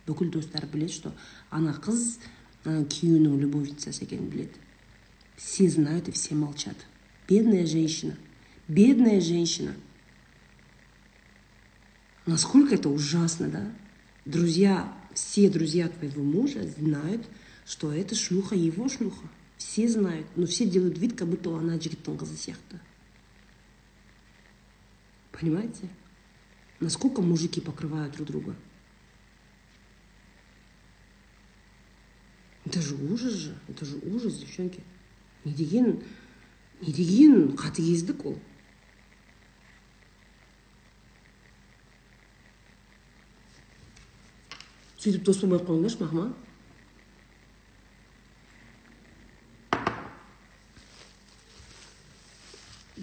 Бүкіл 0.07 0.31
достары 0.33 0.69
біледі 0.73 0.93
что 0.93 1.13
ана 1.51 1.75
қыз 1.77 2.19
ана 2.65 2.85
күйеуінің 2.85 3.41
любовницасы 3.41 4.05
екенін 4.05 4.31
біледі. 4.33 4.57
Все 5.37 5.69
знают 5.69 6.09
и 6.09 6.13
все 6.13 6.35
молчат. 6.35 6.77
Бедная 7.29 7.67
женщина. 7.67 8.17
Бедная 8.67 9.21
женщина. 9.21 9.75
насколько 12.28 12.76
это 12.76 12.90
ужасно 12.90 13.50
да 13.50 13.72
друзья 14.26 14.94
все 15.14 15.50
друзья 15.50 15.90
твоего 15.90 16.24
мужа 16.24 16.68
знают 16.68 17.26
что 17.66 17.92
это 17.92 18.16
шлюха 18.16 18.56
его 18.56 18.90
шлюха 18.90 19.28
все 19.58 19.88
знают 19.88 20.28
но 20.36 20.46
все 20.46 20.66
делают 20.66 20.98
вид 20.98 21.18
как 21.18 21.28
будто 21.28 21.56
ана 21.58 21.78
жігіттің 21.80 22.18
қызы 22.20 22.38
сияқты 22.38 22.80
понимаете 25.32 25.90
насколько 26.80 27.22
мужики 27.22 27.62
покрывают 27.62 28.16
друг 28.16 28.28
друга 28.28 28.56
это 32.66 32.82
же 32.82 32.96
ужас 32.96 33.34
же 33.34 33.56
это 33.68 33.86
же 33.86 33.98
ужас 33.98 34.38
девчонки 34.38 34.82
не 35.46 35.54
деген 35.54 36.04
не 36.82 36.94
деген 36.94 37.56
қатыгездік 37.56 38.26
ол 38.26 38.40
сөйтіп 44.99 45.25
дос 45.25 45.43
болмай 45.43 45.61
ақ 45.61 45.69
қойыңдаршы 45.69 46.03
мақұл 46.03 46.19
ма 46.19 46.35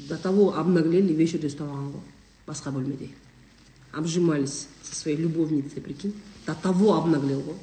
до 0.09 0.17
того 0.22 0.51
обнаглели 0.59 1.15
алған 1.15 1.91
ғой 1.93 2.03
басқа 2.47 2.72
бөлмеде. 2.72 3.09
Обжимались 3.91 4.67
со 4.84 4.93
своей 4.93 5.17
любовницей 5.17 5.81
прикинь. 5.81 6.13
До 6.45 6.53
того 6.53 6.95
обнаглел 6.95 7.41
ғой 7.41 7.55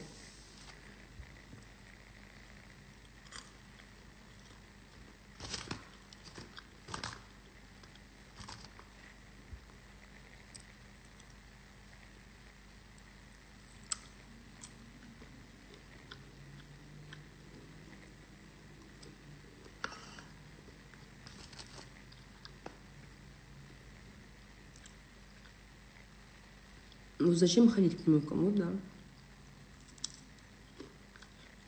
зачем 27.35 27.69
ходить 27.69 27.97
к 27.97 28.05
помойкам 28.05 28.45
вот 28.45 28.57
да? 28.57 28.69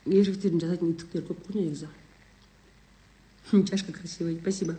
Ер 0.07 0.25
жігіттердің 0.27 0.61
жасайтын 0.61 0.91
иттіктері 0.93 1.25
көп 1.31 1.47
қой 1.47 1.63
негізі 1.63 1.89
чашка 3.71 3.93
красивая 3.93 4.37
спасибо. 4.41 4.75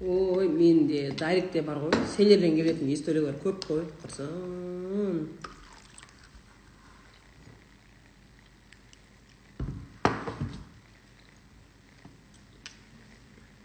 Ой 0.00 0.48
менде 0.48 1.14
дайректте 1.16 1.62
бар 1.62 1.78
ғой 1.86 1.96
сендерден 2.16 2.56
келетін 2.58 2.92
историялар 2.92 3.40
көп 3.40 3.64
қой 3.64 3.86
құрсын 4.02 5.24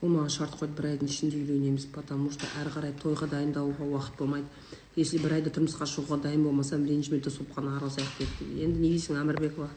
ол 0.01 0.09
маған 0.13 0.31
шарт 0.31 0.55
қойды 0.55 0.75
бір 0.77 0.85
айдың 0.93 1.09
ішінде 1.11 1.35
үйленеміз 1.41 1.89
потому 1.91 2.31
что 2.31 2.47
әрі 2.61 2.71
қарай 2.71 2.93
тойға 3.01 3.27
дайындалуға 3.27 3.83
уақыт 3.83 4.15
болмайды. 4.19 4.47
Если 4.95 5.19
бір 5.19 5.33
айда 5.35 5.51
тұрмысқа 5.51 5.83
шығуға 5.91 6.21
дайын 6.23 6.43
болмасам 6.43 6.85
ренжіментте 6.87 7.29
соғып 7.33 7.57
қана 7.57 7.75
араласайық 7.77 8.13
деді 8.19 8.63
енді 8.63 8.79
не 8.79 8.93
дейсің 8.93 9.19
әмірбекова? 9.19 9.67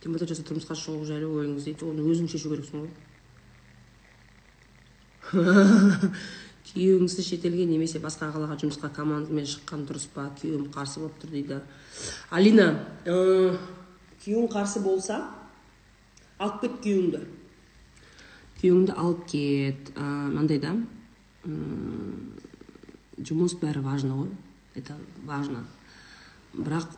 Тем 0.00 0.12
более 0.12 0.28
жаста 0.30 0.46
тұрмысқа 0.46 0.78
шығу 0.78 1.04
жайлы 1.10 1.26
ойыңыз 1.40 1.66
дейді 1.66 1.90
оны 1.90 2.06
өзің 2.06 2.30
шешу 2.30 2.54
керексің 2.54 2.86
ғой. 2.86 2.90
Күйеуіңізді 6.70 7.22
шетелге 7.26 7.66
немесе 7.66 7.98
басқа 7.98 8.30
қалаға 8.30 8.54
жұмысқа 8.62 8.92
командамен 8.94 9.46
шыққан 9.50 9.84
дұрыс 9.90 10.06
па? 10.14 10.28
Күйеуім 10.38 10.70
қарсы 10.70 11.02
болып 11.02 11.18
тұр 11.18 11.34
дейді. 11.34 11.60
Алина 12.30 12.70
ә, 13.04 13.58
күйеуің 14.22 14.48
қарсы 14.54 14.82
болса 14.84 15.18
алып 16.40 16.62
кет 16.62 16.78
күйеуіңді 16.84 17.20
күйеуіңді 18.60 18.96
алып 18.96 19.26
кет 19.28 19.92
мынандай 19.96 20.60
да 20.62 20.72
жұмыс 23.28 23.56
бәрі 23.60 23.84
важно 23.84 24.22
ғой 24.22 24.32
это 24.80 24.96
важно 25.28 25.64
бірақ 26.56 26.96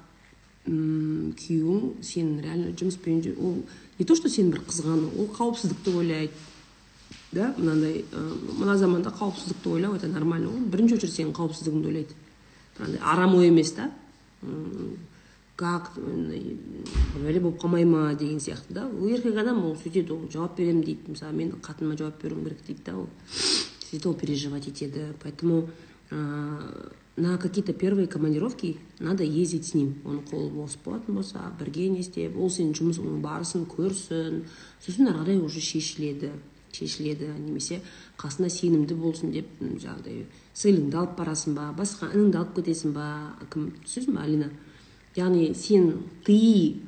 күйеуің 0.66 2.02
сенің 2.06 2.40
реально 2.44 2.72
жұмыспен 2.78 3.22
ол 3.34 3.56
не 3.98 4.06
то 4.06 4.14
что 4.14 4.30
сені 4.30 4.54
бір 4.54 4.62
қызғану 4.68 5.10
ол 5.18 5.30
қауіпсіздікті 5.34 5.96
ойлайды 5.98 6.32
да 7.32 7.50
мынандай 7.58 8.04
мына 8.60 8.76
заманда 8.78 9.10
қауіпсіздікті 9.10 9.74
ойлау 9.74 9.96
это 9.98 10.06
нормально 10.06 10.52
ғой 10.54 10.68
бірінші 10.70 11.00
очередь 11.00 11.16
сенің 11.16 11.34
қауіпсіздігіңді 11.34 11.90
ойлайды 11.90 12.14
андай 12.78 13.00
арам 13.02 13.34
ой 13.34 13.48
емес 13.48 13.72
та 13.74 13.90
как 15.62 15.92
бәле 15.96 17.40
болып 17.40 17.60
қалмай 17.62 17.84
ма 17.86 18.14
деген 18.18 18.40
сияқты 18.42 18.74
да. 18.74 18.86
Ол 18.88 19.06
еркек 19.06 19.36
адам 19.38 19.64
ол 19.64 19.76
сөйтеді 19.76 20.12
ол 20.12 20.28
жауап 20.32 20.56
беремін 20.58 20.82
дейді. 20.82 21.14
Мысалы 21.14 21.36
мен 21.38 21.54
қатыныма 21.62 21.96
жауап 21.98 22.22
беруім 22.22 22.44
керек 22.48 22.66
дейді 22.66 22.82
да 22.86 22.96
ол 22.98 23.08
сөйтіп 23.30 24.06
ол 24.10 24.14
переживать 24.14 24.68
етеді. 24.68 25.12
Поэтому 25.22 25.68
на 26.10 27.38
какие 27.38 27.62
то 27.64 27.72
первые 27.72 28.06
командировки 28.06 28.78
надо 28.98 29.22
ездить 29.22 29.66
с 29.66 29.74
ним. 29.74 29.94
Оның 30.04 30.24
қолы 30.30 30.50
бос 30.50 30.76
болатын 30.84 31.14
болса 31.14 31.52
бірге 31.58 31.88
не 31.88 32.00
істеп 32.00 32.36
ол 32.36 32.50
сенің 32.50 32.74
жұмысыңның 32.74 33.20
барысын 33.22 33.66
көрсін. 33.66 34.42
Сосын 34.80 35.08
ары 35.08 35.22
қарай 35.22 35.44
уже 35.44 35.60
шешіледі 35.60 36.32
шешіледі 36.72 37.28
немесе 37.38 37.82
қасына 38.16 38.48
сенімді 38.48 38.96
болсын 38.96 39.32
деп 39.32 39.46
жаңағыдай 39.60 40.24
сіңліңді 40.56 40.96
алып 40.96 41.18
барасың 41.18 41.56
ба 41.56 41.68
басқа 41.76 42.08
ініңді 42.14 42.38
алып 42.40 42.54
кетесің 42.56 42.94
ба 42.96 43.06
кім 43.52 43.74
түсінесің 43.84 44.16
ба 44.16 44.22
алина? 44.24 44.48
Яғни 45.16 45.54
сен 45.54 46.02
ты 46.24 46.80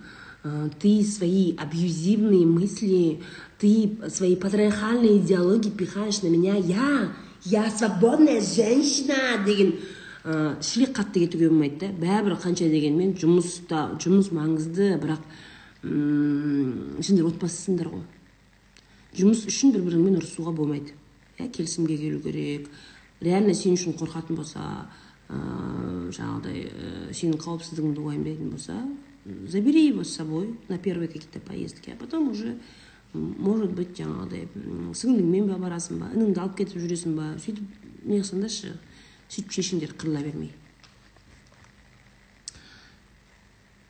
ты 0.80 1.02
свои 1.05 1.56
абьюзивные 1.56 2.44
мысли 2.44 3.20
ты 3.59 3.96
свои 4.09 4.36
патриархальные 4.36 5.18
идеологии 5.18 5.70
пихаешь 5.70 6.22
на 6.22 6.28
меня. 6.28 6.56
Я 6.56 7.12
я 7.44 7.70
свободная 7.70 8.40
женщина 8.40 9.42
деген 9.44 9.76
ә, 10.24 10.62
шілек 10.62 10.98
қатты 10.98 11.20
кетуге 11.20 11.48
болмайды 11.48 11.88
да. 11.88 11.92
Бәрібір 11.92 12.36
қанша 12.40 12.68
дегенмен 12.68 13.14
жұмыста 13.16 13.96
жұмыс 14.01 14.32
маңызды. 14.32 14.98
Бірақ 15.01 15.24
м 15.82 17.01
сендер 17.01 17.28
отбасысыңдар 17.30 17.88
ғой. 17.88 18.05
Жұмыс 19.16 19.46
үшін 19.48 19.72
бір 19.72 19.84
біріңмен 19.88 20.20
ұрысуға 20.20 20.52
болмайды 20.52 20.92
иә 21.38 21.48
келісімге 21.48 21.96
келу 21.96 22.20
керек. 22.20 22.68
Реально 23.20 23.55
сен 23.55 23.76
үшін 23.76 23.96
қорқатын 23.96 24.36
болса 24.36 24.90
жаңағыдай 25.28 27.12
сенің 27.16 27.38
қауіпсіздігіңді 27.44 28.05
уайымдайтын 28.05 28.51
болса 28.51 28.76
забери 29.48 29.86
его 29.88 30.05
с 30.05 30.14
собой 30.14 30.59
на 30.68 30.78
первые 30.78 31.09
какие 31.09 31.30
то 31.32 31.40
поездки 31.40 31.90
а 31.90 31.96
потом 31.96 32.28
уже 32.28 32.59
может 33.14 33.72
быть 33.72 33.96
жаңағыдай 33.98 34.48
сіңліңмен 34.92 35.48
ба 35.48 35.59
барасың 35.62 36.02
ба 36.02 36.10
ініңді 36.14 36.40
алып 36.40 36.59
кетіп 36.59 36.82
жүресің 36.82 37.16
ба. 37.16 37.30
Сөйтіп 37.38 38.05
не 38.05 38.20
қылсаңдаршы 38.20 38.74
сөйтіп 39.28 39.55
шешіңдер 39.55 39.94
қырыла 39.96 40.22
бермей 40.26 40.52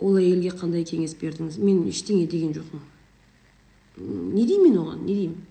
ол 0.04 0.18
әйелге 0.20 0.52
қандай 0.58 0.84
кеңес 0.84 1.14
бердіңіз 1.16 1.56
мен 1.62 1.84
ештеңе 1.88 2.26
деген 2.28 2.52
жоқпын. 2.56 2.82
Не 3.96 4.44
деймін 4.44 4.74
мен 4.74 4.80
оған 4.82 5.04
не 5.06 5.14
деймін. 5.14 5.46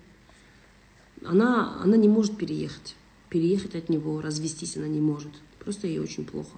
Она 1.24 1.80
она 1.82 1.96
не 1.96 2.08
может 2.08 2.36
переехать. 2.36 2.94
Переехать 3.30 3.74
от 3.74 3.88
него 3.88 4.20
развестись 4.20 4.76
она 4.76 4.86
не 4.86 5.00
может. 5.00 5.32
просто 5.63 5.87
ей 5.87 5.99
очень 5.99 6.25
плохо 6.25 6.57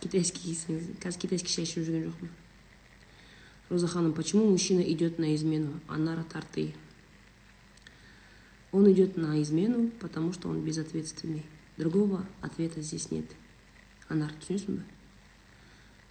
китайский 0.00 0.52
қазір 0.52 1.20
китайский 1.20 1.52
шай 1.52 1.64
ішіп 1.64 1.84
жүрген 1.86 2.08
жоқпын 2.10 2.30
роза 3.70 3.88
ханым 3.88 4.12
почему 4.12 4.50
мужчина 4.50 4.80
идет 4.80 5.18
на 5.18 5.34
измену 5.34 5.80
анара 5.88 6.24
тарты 6.24 6.74
он 8.72 8.90
идет 8.90 9.16
на 9.16 9.40
измену 9.42 9.90
потому 10.00 10.32
что 10.32 10.48
он 10.48 10.64
безответственный 10.64 11.44
другого 11.76 12.26
ответа 12.40 12.82
здесь 12.82 13.10
нет 13.10 13.26
анар 14.08 14.32
түсінесің 14.42 14.80
ба 14.80 14.84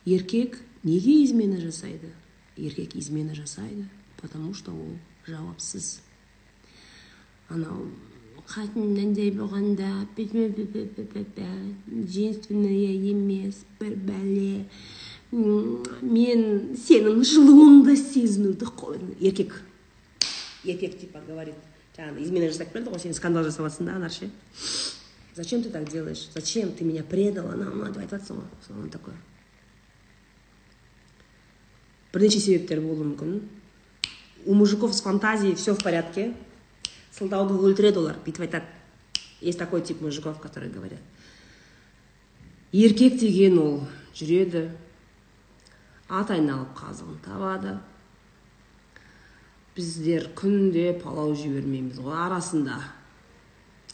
еркек 0.06 0.58
неге 0.84 1.24
измена 1.26 1.60
жасайды 1.60 2.14
еркек 2.56 2.96
измена 2.96 3.36
жасайды 3.36 3.90
потому 4.18 4.54
что 4.54 4.72
ол 4.72 4.98
жауапсыз 5.28 6.02
анау 7.50 7.92
қатын 8.47 8.83
мынандай 8.93 9.31
болғанда 9.35 10.07
женственная 12.07 12.93
емес 13.11 13.65
бір 13.81 13.97
бәле 14.07 14.65
мен 15.33 16.77
сенің 16.79 17.25
жылуыңды 17.27 17.97
сезінуді 17.99 18.69
еркек 19.21 19.57
еркек 20.65 20.99
типа 21.01 21.23
говорит 21.27 21.55
жаңағы 21.97 22.23
измена 22.23 22.51
жасап 22.53 22.73
келді 22.73 22.93
ғой 22.93 23.03
сен 23.03 23.15
скандал 23.15 23.45
жасап 23.45 23.67
жатрсың 23.67 23.91
да 23.91 23.97
анар 23.97 24.13
ше 24.13 24.31
зачем 25.35 25.63
ты 25.63 25.71
так 25.71 25.89
делаешь 25.91 26.29
зачем 26.35 26.73
ты 26.73 26.85
меня 26.85 27.03
предал 27.03 27.51
анау 27.51 27.75
мынау 27.75 27.93
деп 27.93 28.05
айтып 28.05 28.21
жатрсың 28.21 28.37
ғой 28.37 28.49
соған 28.69 28.91
такое 28.95 29.17
бірнеше 32.13 32.41
себептер 32.41 32.81
болуы 32.81 33.11
мүмкін 33.11 33.41
у 34.47 34.55
мужиков 34.55 34.95
с 34.95 35.03
фантазией 35.03 35.55
все 35.55 35.75
в 35.75 35.83
порядке 35.83 36.33
сылтауды 37.17 37.57
өлтіреді 37.57 38.03
олар 38.03 38.19
бүйтіп 38.25 38.45
айтады 38.47 38.67
есть 39.41 39.59
такой 39.59 39.83
тип 39.83 40.01
мужиков 40.01 40.41
которые 40.41 40.71
говорят. 40.73 41.01
Еркек 42.73 43.19
деген 43.19 43.59
ол 43.59 43.87
жүреді 44.15 44.71
ат 46.09 46.31
айналып 46.31 46.75
қазығын 46.77 47.19
табады. 47.25 47.77
Біздер 49.77 50.31
күнде 50.37 50.93
палау 51.03 51.35
жібермейміз 51.37 51.99
ғой 52.01 52.17
арасында 52.27 52.79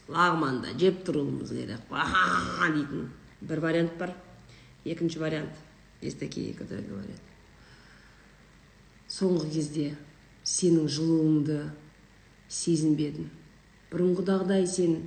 лағманда 0.09 0.77
жеп 0.78 1.03
тұруымыз 1.07 1.51
керек. 1.55 1.86
Дейтін 1.90 3.11
бір 3.40 3.61
вариант 3.61 3.99
бар. 3.99 4.15
Екінші 4.85 5.19
вариант 5.19 5.55
есть 6.01 6.19
такие 6.19 6.55
которые 6.55 6.86
говорят. 6.89 7.20
Соңғы 9.09 9.51
кезде 9.53 9.97
сенің 10.44 10.89
жылуыңды 10.89 11.59
сезінбедім. 12.52 13.30
Бұрынғыдағыдай 13.92 14.66
сен 14.68 15.02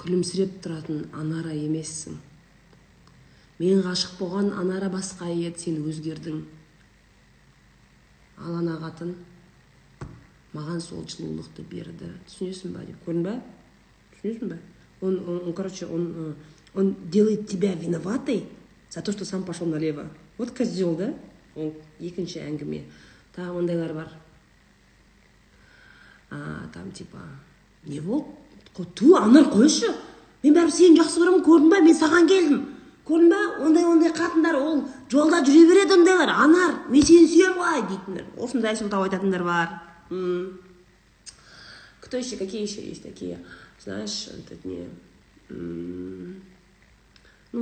күлімсіреп 0.00 0.60
тұратын 0.62 1.06
анара 1.16 1.54
емессің. 1.54 2.16
Мен 3.58 3.80
ғашық 3.86 4.18
болған 4.20 4.52
анара 4.60 4.90
басқа 4.92 5.30
еді 5.32 5.64
сен 5.64 5.80
өзгердің. 5.88 6.42
Ал 8.36 8.58
ана 8.58 8.76
қатын 8.82 9.14
маған 10.52 10.82
сол 10.84 11.06
жылулықты 11.08 11.64
берді. 11.70 12.10
Түсінесің 12.28 12.74
ба 12.76 12.84
деп. 12.84 12.98
Көрдің 13.06 13.24
ба? 13.24 13.38
Түсінесің 14.16 14.52
ба? 14.52 14.58
Он, 15.00 15.18
он, 15.28 15.40
он 15.48 15.54
короче 15.54 15.86
он, 15.86 16.12
э, 16.16 16.34
он 16.74 16.94
делает 17.10 17.48
тебя 17.48 17.74
виноватой 17.74 18.46
за 18.90 19.02
то 19.02 19.12
что 19.12 19.24
сам 19.24 19.44
пошел 19.44 19.66
налево. 19.66 20.10
Вот 20.38 20.50
козел 20.50 20.96
да? 20.96 21.14
Ол 21.56 21.72
екінші 21.98 22.42
әңгіме. 22.44 22.84
Тағы 23.36 23.56
ондайлар 23.62 23.94
бар. 23.96 24.12
А, 26.36 26.68
там 26.74 26.92
типа 26.92 27.18
не 27.84 28.00
болды 28.00 28.28
ту 28.94 29.14
анар 29.16 29.48
қойшы 29.48 29.88
мен 30.42 30.54
бәрібір 30.54 30.72
сені 30.72 31.00
жақсы 31.00 31.22
көремін 31.22 31.44
көрдің 31.46 31.70
ба 31.72 31.80
мен 31.80 31.96
саған 31.96 32.28
келдім 32.28 32.60
көрдің 33.08 33.32
ба 33.32 33.64
ондай 33.64 33.88
ондай 33.88 34.12
қатындар 34.12 34.58
ол 34.60 34.82
жолда 35.10 35.40
жүре 35.46 35.64
береді 35.70 35.96
ондайлар 35.96 36.34
анар 36.34 36.76
мен 36.92 37.02
сені 37.02 37.30
сүйемін 37.32 37.58
ғой 37.62 37.82
дейтіндер 37.88 38.28
осындай 38.36 38.76
сылтау 38.76 39.08
айтатындар 39.08 39.46
бар. 39.46 39.80
Кто 42.06 42.18
еще? 42.18 42.36
Какие 42.36 42.62
еще 42.62 42.86
есть 42.86 43.02
такие? 43.02 43.44
Знаешь, 43.82 44.28
это 44.28 44.68
не... 44.68 44.88
Ну, 45.48 46.36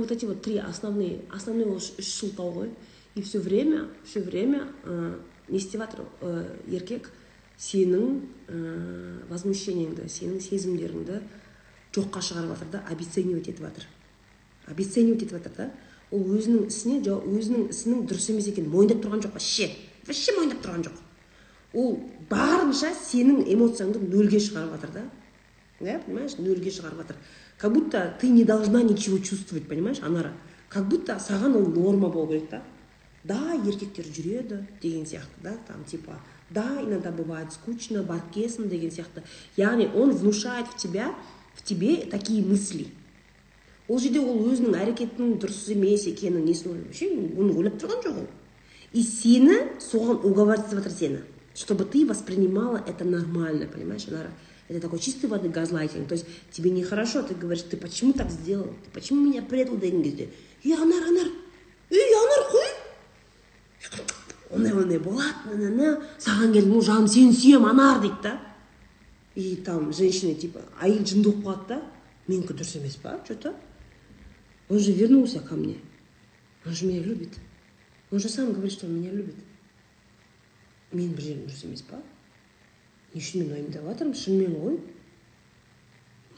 вот 0.01 0.11
эти 0.11 0.25
вот 0.25 0.43
три 0.43 0.57
основные, 0.57 1.21
основные 1.31 1.65
ол 1.65 1.77
үш 1.77 1.93
сылтау 1.99 2.53
ғой. 2.53 2.69
И 3.15 3.21
все 3.21 3.39
время, 3.39 3.87
все 4.03 4.19
время 4.19 4.67
ә, 4.83 5.19
не 5.47 5.57
істеп 5.57 5.81
жатыр 5.81 6.01
ә, 6.21 6.45
еркек 6.67 7.09
сенің 7.61 8.05
ә, 8.49 8.59
возмущениеңді 9.29 10.09
сенің 10.11 10.41
сезімдеріңді 10.43 11.19
жоққа 11.95 12.21
шығарып 12.27 12.55
жатыр 12.55 12.71
да 12.73 12.83
обесценивать 12.91 13.47
етіп 13.47 13.63
жатыр. 13.67 13.87
Обесценивать 14.67 15.23
етіп 15.23 15.37
жатыр 15.37 15.53
да 15.57 15.69
ол 16.11 16.25
өзінің 16.35 16.67
ісіне 16.69 16.99
өзінің 17.05 17.69
ісінің 17.73 18.03
дұрыс 18.09 18.29
емес 18.33 18.49
екенін 18.51 18.71
мойындап 18.73 19.01
тұрған 19.03 19.23
жоқ 19.25 19.37
вообще 19.37 19.69
вообще 20.05 20.35
мойындап 20.37 20.61
тұрған 20.65 20.85
жоқ. 20.89 20.99
Ол 21.73 21.97
барынша 22.29 22.91
сенің 22.95 23.45
эмоцияңды 23.55 24.03
нөлге 24.03 24.39
шығарып 24.43 24.75
жатыр 24.75 24.93
да. 24.93 25.05
Да 25.79 25.97
понимаешь 26.05 26.37
нөлге 26.37 26.71
шығарып 26.71 27.01
жатыр. 27.03 27.17
Как 27.57 27.73
будто 27.73 28.15
ты 28.19 28.29
не 28.29 28.43
должна 28.43 28.81
ничего 28.83 29.17
чувствовать 29.19 29.67
понимаешь 29.67 30.01
анара? 30.01 30.33
Как 30.69 30.87
будто 30.87 31.17
саған 31.19 31.55
ол 31.55 31.67
норма 31.67 32.09
болу 32.09 32.27
керек 32.27 32.49
та. 32.49 32.63
Да 33.23 33.53
еркектер 33.65 34.05
жүреді 34.05 34.65
деген 34.81 35.05
сияқты 35.05 35.41
да 35.43 35.57
там 35.67 35.83
типа 35.85 36.19
да 36.50 36.80
иногда 36.82 37.10
бывает 37.10 37.52
скучно 37.52 38.02
барып 38.02 38.32
келсін 38.34 38.68
деген 38.68 38.90
сияқты 38.90 39.22
яғни 39.56 39.90
он 39.94 40.10
внушает 40.10 40.66
в 40.66 40.76
тебя 40.76 41.14
в 41.54 41.62
тебе 41.62 41.96
такие 42.10 42.42
мысли 42.44 42.88
ол 43.88 43.98
жерде 43.98 44.20
ол 44.20 44.44
өзінің 44.50 44.76
әрекетінің 44.82 45.38
дұрыс 45.42 45.68
емес 45.74 46.06
екенін 46.10 46.44
несін 46.44 46.76
вообще 46.86 47.10
оны 47.10 47.54
ойлап 47.56 47.78
тұрған 47.82 48.04
жоқ 48.06 48.22
ол 48.24 48.28
и 48.92 49.02
сені 49.02 49.56
соған 49.78 50.24
уговаривать 50.26 50.66
етіп 50.66 50.78
жатыр 50.82 50.92
сені 50.92 51.18
чтобы 51.54 51.84
ты 51.84 52.06
воспринимала 52.06 52.82
это 52.86 53.04
нормально 53.04 53.66
понимаешь 53.66 54.06
анара 54.08 54.30
это 54.68 54.80
такой 54.80 54.98
чистой 54.98 55.26
воды 55.26 55.48
газлайтинг 55.48 56.08
то 56.08 56.14
есть 56.14 56.26
тебе 56.50 56.70
нехорошо 56.70 57.22
ты 57.22 57.34
говоришь 57.34 57.62
ты 57.62 57.76
почему 57.76 58.12
так 58.12 58.30
сделал 58.30 58.66
ты 58.84 58.90
почему 58.92 59.28
меня 59.28 59.42
предал 59.42 59.76
деген 59.76 60.02
кезде 60.02 60.30
ей 60.62 60.74
анар 60.74 61.02
анар 61.02 61.28
ей 61.90 62.14
анар 62.14 62.50
қой 62.50 62.73
ондай 64.51 64.73
ондай 64.73 64.99
болады 64.99 65.57
на 65.57 65.69
на 65.69 65.89
саған 66.19 66.53
келдім 66.53 66.75
ғой 66.77 66.85
жаным 66.89 67.07
сені 67.07 67.33
сүйемін 67.33 67.69
анар 67.69 68.01
дейді 68.01 68.21
да 68.23 68.39
и 69.35 69.55
там 69.55 69.91
женщина 69.93 70.35
типа 70.35 70.61
әйел 70.81 71.05
жынды 71.05 71.31
болып 71.31 71.43
қалады 71.45 71.67
да 71.67 71.81
менікі 72.27 72.53
дұрыс 72.53 72.77
емес 72.79 72.95
па 73.01 73.19
че 73.27 73.35
то 73.35 73.55
он 74.69 74.79
же 74.79 74.91
вернулся 74.91 75.39
ко 75.39 75.55
мне 75.55 75.77
он 76.65 76.73
же 76.73 76.85
меня 76.85 77.01
любит 77.03 77.39
он 78.11 78.19
же 78.19 78.29
сам 78.29 78.53
говорит 78.53 78.71
что 78.71 78.85
он 78.87 78.99
меня 78.99 79.11
любит 79.11 79.35
менің 80.91 81.15
бір 81.15 81.23
жерім 81.23 81.47
дұрыс 81.47 81.65
емес 81.65 81.81
па 81.81 82.01
не 83.13 83.21
үшін 83.21 83.43
мен 83.43 83.51
уайымдап 83.55 83.89
жатырмын 83.89 84.19
шынымен 84.21 84.55
ғой 84.61 84.79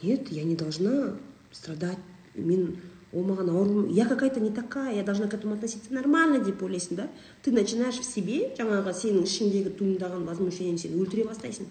нет 0.02 0.32
я 0.32 0.44
не 0.44 0.56
должна 0.56 1.16
страдать 1.52 1.98
мен 2.34 2.80
ол 3.12 3.24
маған 3.24 3.50
ауыр 3.50 3.88
я 3.96 4.04
какая 4.06 4.30
то 4.30 4.40
не 4.40 4.50
такая 4.50 4.94
я 4.96 5.02
должна 5.02 5.28
к 5.28 5.34
этому 5.34 5.54
относиться 5.54 5.92
нормально 5.94 6.44
деп 6.44 6.62
ойлайсың 6.62 6.96
да? 6.96 7.08
Ты 7.42 7.52
начинаешь 7.52 7.98
в 7.98 8.04
себе 8.04 8.52
жаңағы 8.58 8.92
сенің 8.92 9.24
ішіңдегі 9.24 9.72
туындаған 9.78 10.26
возмущениені 10.28 10.78
сен 10.78 10.98
өлтіре 11.00 11.24
бастайсың. 11.24 11.66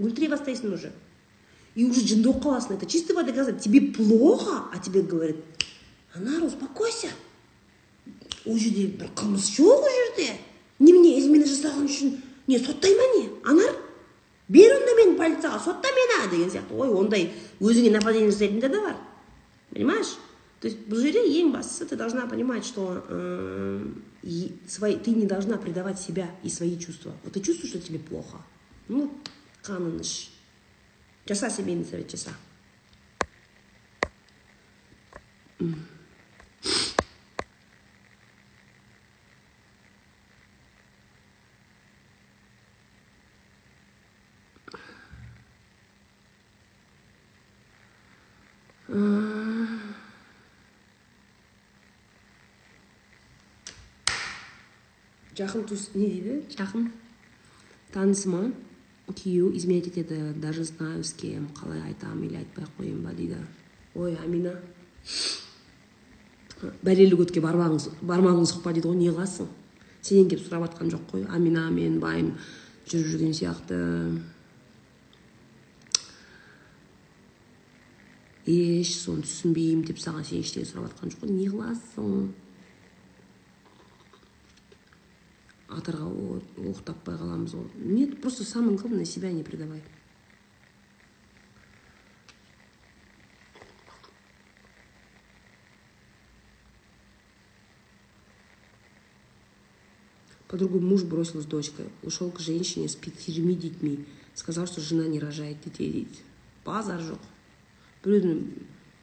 Өлтіре 0.00 0.30
бастайсың 0.32 0.72
уже. 0.72 0.92
И 1.74 1.84
уже 1.84 2.00
жынды 2.00 2.30
болып 2.30 2.44
қаласың. 2.44 2.76
Это 2.76 2.86
чистой 2.86 3.12
воды 3.12 3.32
газа. 3.32 3.52
Тебе 3.52 3.92
плохо 3.92 4.64
а 4.72 4.78
тебе 4.78 5.02
говорят 5.02 5.36
анар 6.14 6.42
успокойся 6.42 7.08
ол 8.46 8.56
жерде 8.56 8.86
бір 8.86 9.10
қылмыс 9.14 9.50
жоқ 9.58 9.82
ол 9.82 9.96
жерде. 9.98 10.38
Немене 10.78 11.18
измена 11.18 11.44
жасаған 11.44 11.84
үшін 11.88 12.16
не 12.46 12.58
соттай 12.58 12.94
ма 12.94 13.06
не 13.16 13.28
анар 13.44 13.74
бер 14.48 14.76
онда 14.76 14.94
мені 14.94 15.16
полицияға 15.18 15.58
сотта 15.64 15.90
мені 15.96 16.30
деген 16.30 16.50
сияқты 16.50 16.76
ой 16.78 16.88
ондай 16.88 17.32
өзіңе 17.60 17.90
нападение 17.90 18.30
жасайтындар 18.30 18.70
да 18.70 18.80
бар 18.80 18.96
понимаешь? 19.72 20.14
То 20.66 20.70
есть 20.70 20.88
бұл 20.90 20.98
жерде 20.98 21.20
ең 21.22 21.52
ты 21.88 21.94
должна 21.94 22.26
понимать 22.26 22.66
что 22.66 23.04
э, 23.08 23.86
свои, 24.66 24.96
ты 24.96 25.12
не 25.12 25.24
должна 25.24 25.58
предавать 25.58 26.00
себя 26.00 26.28
и 26.42 26.48
свои 26.48 26.76
чувства. 26.76 27.14
Вот 27.22 27.34
ты 27.34 27.40
чувствуешь 27.40 27.70
что 27.70 27.80
тебе 27.80 28.00
плохо? 28.00 28.38
Ну 28.88 29.14
қанын 29.62 30.00
іш 30.00 30.30
жаса 31.28 31.50
семейный 31.50 31.84
совет 31.84 32.10
жаса 32.10 32.34
жақын 55.36 55.66
туыс 55.68 55.90
не 55.94 56.08
дейді? 56.08 56.38
Жақын 56.56 56.88
танысыма 57.92 58.52
күйеуі 59.06 59.56
изменять 59.56 59.86
етеді. 59.88 60.32
Даже 60.40 60.64
знаю 60.64 61.04
с 61.04 61.12
кем. 61.12 61.48
Қалай 61.54 61.82
айтамын 61.82 62.24
или 62.26 62.36
айтпай 62.36 62.64
ақ 62.64 62.70
қояйын 62.78 63.02
ба 63.02 63.12
дейді. 63.12 63.36
Ой 63.94 64.16
амина. 64.16 64.56
Бәлелі 66.82 67.18
көтке 67.20 67.42
бармағың 67.44 68.00
бармағың 68.00 68.48
сұқпа 68.48 68.72
дейді 68.72 68.88
ғой 68.88 68.96
не 68.96 69.10
қыласың? 69.12 69.50
Сенен 70.00 70.30
келіп 70.30 70.46
сұрап 70.46 70.70
жатқан 70.70 70.90
жоқ 70.90 71.04
қой. 71.12 71.26
Амина 71.28 71.68
мен 71.70 72.00
байым 72.00 72.32
жүріп 72.88 73.12
жүрген 73.12 73.36
сияқты. 73.36 73.78
Еш 78.46 78.94
соны 79.02 79.26
түсінбеймін 79.26 79.84
деп 79.84 80.00
саған 80.00 80.24
сен 80.24 80.40
ештеңе 80.40 80.66
сұрап 80.66 80.88
жатқан 80.90 81.12
жоқ 81.12 81.26
қой. 81.26 81.34
Не 81.36 81.48
қыласың? 81.52 82.45
қатарға 85.68 86.06
оқ 86.70 86.82
таппай 86.86 87.18
қаламыз 87.18 87.54
ғой 87.58 87.68
нет 87.74 88.20
просто 88.20 88.44
самое 88.44 88.76
главное 88.78 89.04
себя 89.04 89.32
не 89.32 89.42
предавай 89.42 89.82
Подругу 100.48 100.78
муж 100.78 101.02
бросил 101.02 101.42
с 101.42 101.44
дочкой. 101.44 101.86
Ушел 102.04 102.30
к 102.30 102.38
женщине 102.38 102.88
с 102.88 102.94
пятерьми 102.94 103.56
детьми. 103.56 104.06
Сказал, 104.32 104.68
что 104.68 104.80
жена 104.80 105.04
не 105.08 105.18
рожает 105.18 105.60
детей. 105.60 106.08
Базар 106.64 107.00
жоқ. 107.00 107.18
Біреудің 108.06 108.42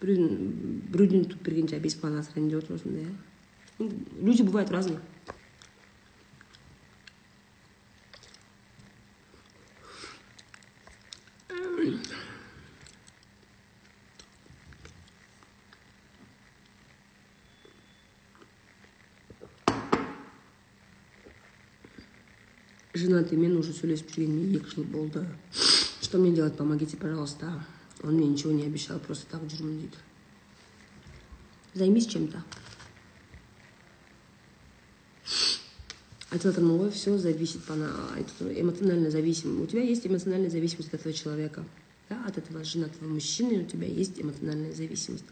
біреудің 0.03 1.25
туып 1.31 1.43
бергенше 1.43 1.79
бес 1.83 1.95
баланы 1.99 2.21
асырайын 2.23 2.49
деп 2.51 2.63
отыр 2.63 2.77
осындай 2.77 3.03
иә 3.03 3.89
люди 4.21 4.43
бывают 4.43 4.71
разные 4.71 4.99
женатыймен 23.32 23.56
уже 23.56 23.72
сөйлесіп 23.72 24.12
жүргеніме 24.12 24.58
екі 24.58 24.74
жыл 24.74 24.84
болды 24.84 25.24
что 26.02 26.18
мне 26.18 26.34
делать 26.34 26.56
помогите 26.56 26.96
пожалуйста 26.96 27.64
он 28.02 28.14
мне 28.14 28.28
ничего 28.28 28.52
не 28.52 28.64
обещал 28.64 28.98
просто 28.98 29.26
так 29.30 29.42
жүрмін 29.48 29.80
дейді 29.80 29.96
займись 31.74 32.06
чем 32.06 32.28
то 32.28 32.42
айтып 36.30 36.50
жатырмын 36.50 36.78
ғой 36.82 36.90
все 36.90 37.16
зависит 37.18 37.62
эмоционально 37.70 39.10
зависим 39.10 39.62
у 39.62 39.66
тебя 39.66 39.82
есть 39.82 40.06
эмоциональная 40.06 40.50
зависимость 40.50 40.92
от 40.92 41.00
этого 41.00 41.14
человека 41.14 41.64
да, 42.08 42.22
от 42.26 42.36
этого 42.38 42.64
женатого 42.64 43.08
мужчины 43.08 43.62
у 43.62 43.66
тебя 43.66 43.86
есть 43.86 44.20
эмоциональная 44.20 44.72
зависимость 44.72 45.24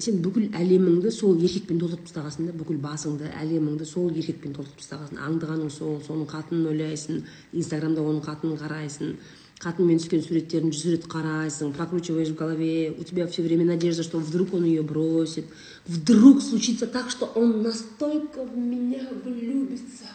Сен 0.00 0.22
бүкіл 0.24 0.54
әлеміңді 0.56 1.10
сол 1.12 1.36
еркекпен 1.36 1.80
толтырып 1.82 2.06
тастағансың 2.08 2.46
да 2.48 2.54
бүкіл 2.56 2.78
басыңды 2.80 3.28
әлеміңді 3.42 3.84
сол 3.84 4.08
еркекпен 4.08 4.54
толтырып 4.56 4.80
тастағансың. 4.80 5.20
Аңдығаның 5.26 5.72
сол 5.74 5.98
соның 6.06 6.30
қатынын 6.30 6.70
ойлайсың 6.70 7.20
инстаграмда 7.52 8.00
оның 8.00 8.24
қатынын 8.24 8.56
қарайсың 8.62 9.12
қатынмен 9.60 10.00
түскен 10.00 10.22
суреттерін 10.24 10.72
жүз 10.72 10.94
рет 10.94 11.04
қарайсың 11.12 11.74
прокручиваешь 11.76 12.30
в 12.32 12.38
голове 12.38 12.94
у 12.96 13.04
тебя 13.04 13.26
все 13.26 13.42
время 13.42 13.66
надежда 13.66 14.02
что 14.02 14.18
вдруг 14.18 14.54
он 14.54 14.64
ее 14.64 14.82
бросит. 14.82 15.44
Вдруг 15.86 16.40
случится 16.40 16.86
так 16.86 17.10
что 17.10 17.26
он 17.26 17.62
настолько 17.62 18.44
в 18.44 18.56
меня 18.56 19.06
влюбится 19.22 20.08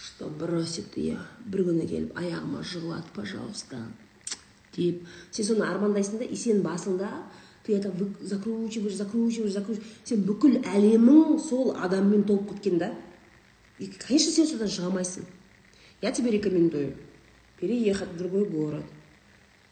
что 0.00 0.30
бросит 0.30 0.96
ее 0.96 1.18
бір 1.50 1.66
күні 1.66 1.88
келіп 1.90 2.14
аяғыма 2.14 2.62
жығылады 2.62 3.10
пожалуйста. 3.14 3.82
Деп 4.76 5.02
сен 5.34 5.46
соны 5.50 5.66
армандайсың 5.66 6.22
да 6.22 6.24
и 6.30 6.38
сенің 6.38 6.62
басыңда 6.62 7.10
ты 7.69 7.75
это 7.75 7.91
закручиваешь 8.21 8.95
закручиваешь 8.95 9.53
закручиваешь 9.53 9.91
сен 10.03 10.21
бүкіл 10.27 10.59
әлемің 10.61 11.39
сол 11.41 11.73
адаммен 11.75 12.23
толып 12.23 12.53
кеткен 12.53 12.77
да 12.77 12.91
и 13.79 13.87
конечно 13.87 14.31
сен 14.31 14.47
содан 14.47 14.69
шыға 14.69 14.91
алмайсың 14.91 15.25
я 16.01 16.11
тебе 16.11 16.31
рекомендую 16.31 16.93
переехать 17.59 18.09
в 18.09 18.17
другой 18.17 18.45
город 18.45 18.83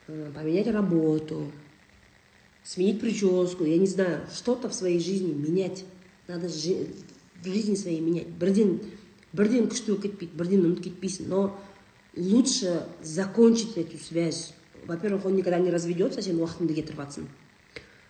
поменять 0.08 0.68
работу 0.68 1.52
сменить 2.64 3.00
прическу 3.00 3.66
я 3.66 3.78
не 3.78 3.88
знаю 3.88 4.26
что-то 4.34 4.70
в 4.70 4.74
своей 4.74 5.00
жизни 5.00 5.34
менять 5.34 5.86
надо 6.28 6.48
в 6.48 7.46
жизни 7.46 7.76
своей 7.76 8.00
менять 8.00 8.28
бірден 8.28 8.80
бірден 9.34 9.70
күшті 9.70 9.94
болып 9.94 10.04
кетпейді 10.08 10.38
бірден 10.38 10.66
ұмытып 10.66 10.90
кетпейсің 10.90 11.30
но 11.30 11.60
лучше 12.16 12.86
закончить 13.02 13.78
эту 13.78 13.98
связь 13.98 14.54
во-первых 14.86 15.26
он 15.26 15.36
никогда 15.36 15.60
не 15.60 15.72
разведется 15.72 16.22
сен 16.22 16.38
уақытыңды 16.38 16.78
кетіріп 16.78 17.02
жатрсың 17.02 17.28